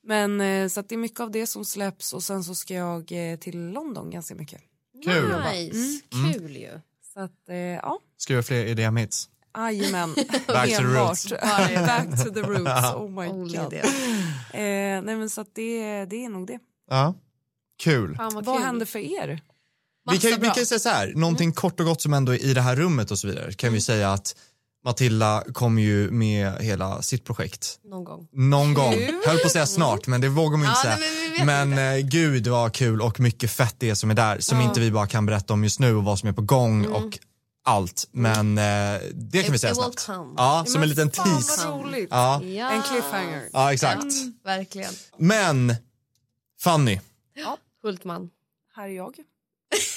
Men 0.04 0.40
eh, 0.40 0.68
så 0.68 0.80
att 0.80 0.88
det 0.88 0.94
är 0.94 0.98
mycket 0.98 1.20
av 1.20 1.30
det 1.30 1.46
som 1.46 1.64
släpps 1.64 2.12
och 2.12 2.22
sen 2.22 2.44
så 2.44 2.54
ska 2.54 2.74
jag 2.74 3.12
eh, 3.32 3.38
till 3.38 3.70
London 3.70 4.10
ganska 4.10 4.34
mycket. 4.34 4.60
Kul. 5.04 5.34
Nice. 5.52 6.00
Mm. 6.12 6.32
Kul 6.32 6.56
ju. 6.56 6.80
Så 7.14 7.20
att 7.20 7.48
eh, 7.48 7.56
ja, 7.56 7.98
Skriva 8.16 8.42
fler 8.42 8.66
EDM-hits. 8.66 9.28
Jajamän. 9.56 10.14
Back 10.46 10.70
to 10.70 10.76
the 10.76 10.82
Enbart. 10.82 11.08
roots. 11.08 11.28
Back 11.86 12.24
to 12.24 12.30
the 12.34 12.40
roots, 12.42 12.84
oh 12.96 13.10
my 13.10 13.28
Only 13.28 13.58
god. 13.58 13.70
det. 13.70 13.78
Eh, 14.58 15.02
nej 15.02 15.16
men 15.16 15.30
så 15.30 15.40
att 15.40 15.54
det, 15.54 16.04
det 16.04 16.24
är 16.24 16.28
nog 16.28 16.46
det. 16.46 16.58
Ja, 16.90 17.14
kul. 17.82 18.14
Fan 18.16 18.34
vad, 18.34 18.44
Vad 18.44 18.56
kul. 18.56 18.64
händer 18.64 18.86
för 18.86 18.98
er? 18.98 19.40
Vi 20.10 20.18
kan, 20.18 20.30
Massa 20.30 20.40
vi 20.40 20.46
bra. 20.46 20.54
kan 20.54 20.66
säga 20.66 20.78
så 20.78 20.88
här, 20.88 21.12
någonting 21.16 21.52
kort 21.52 21.80
och 21.80 21.86
gott 21.86 22.00
som 22.02 22.12
ändå 22.12 22.34
är 22.34 22.44
i 22.44 22.54
det 22.54 22.60
här 22.60 22.76
rummet 22.76 23.10
och 23.10 23.18
så 23.18 23.26
vidare 23.28 23.52
kan 23.52 23.72
vi 23.72 23.80
säga 23.80 24.12
att 24.12 24.36
Matilda 24.84 25.44
kommer 25.52 25.82
ju 25.82 26.10
med 26.10 26.52
hela 26.60 27.02
sitt 27.02 27.24
projekt. 27.24 27.78
Någon 27.84 28.04
gång. 28.04 28.28
Någon 28.32 28.74
gång. 28.74 28.94
Höll 29.26 29.38
på 29.38 29.46
att 29.46 29.52
säga 29.52 29.66
snart, 29.66 30.06
men 30.06 30.20
det 30.20 30.28
vågar 30.28 30.56
man 30.58 30.60
ju 30.66 30.66
inte 30.68 30.80
Ja, 30.88 30.96
säga. 30.96 31.08
nej, 31.36 31.46
men 31.46 31.70
men 31.70 31.96
eh, 31.98 32.04
gud 32.06 32.46
vad 32.46 32.72
kul 32.74 33.00
och 33.02 33.20
mycket 33.20 33.50
fett 33.50 33.74
det 33.78 33.90
är 33.90 33.94
som 33.94 34.10
är 34.10 34.14
där 34.14 34.38
som 34.40 34.60
inte 34.60 34.80
vi 34.80 34.90
bara 34.90 35.06
kan 35.06 35.26
berätta 35.26 35.52
om 35.52 35.64
just 35.64 35.80
nu 35.80 35.94
och 35.96 36.04
vad 36.04 36.18
som 36.18 36.28
är 36.28 36.32
på 36.32 36.42
gång 36.42 36.86
och 36.86 37.18
allt. 37.64 38.08
Men 38.12 38.58
eh, 38.58 39.00
det 39.12 39.42
kan 39.42 39.52
vi 39.52 39.58
säga 39.58 39.74
snabbt. 39.74 40.06
come. 40.06 40.34
Ja, 40.36 40.64
som 40.66 40.82
en 40.82 40.88
liten 40.88 41.10
tease. 41.10 41.62
Ja, 42.10 42.40
Ja. 42.42 42.70
En 42.70 42.82
cliffhanger. 42.82 43.42
ja, 43.52 43.72
exakt. 43.72 44.04
Verkligen. 44.44 44.92
Men 45.16 45.74
Fanny, 46.60 47.00
Hultman. 47.82 48.30
Här 48.76 48.84
är 48.88 48.92
jag. 48.92 49.14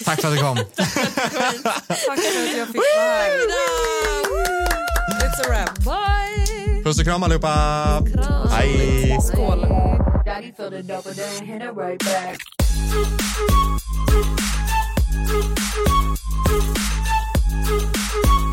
tack 0.06 0.22
för 0.22 0.28
att 0.28 0.36
du 0.36 0.42
kom. 0.42 0.58
Tack 0.76 0.88
för 0.88 2.12
att 2.12 2.58
jag 2.58 2.68
fick 2.68 2.76
vara 2.76 3.06
här. 3.06 3.30
It's 5.22 5.42
a 5.42 5.50
wrap. 5.50 5.78
Bye! 5.78 6.84
Puss 6.84 7.00
och 7.00 7.06
kram 7.06 7.24
allihopa. 7.24 8.04
Kram. 8.14 8.48
Hej. 8.50 9.18
Skål. 9.22 9.62
Daddy 10.26 10.52
Bye. 18.24 18.44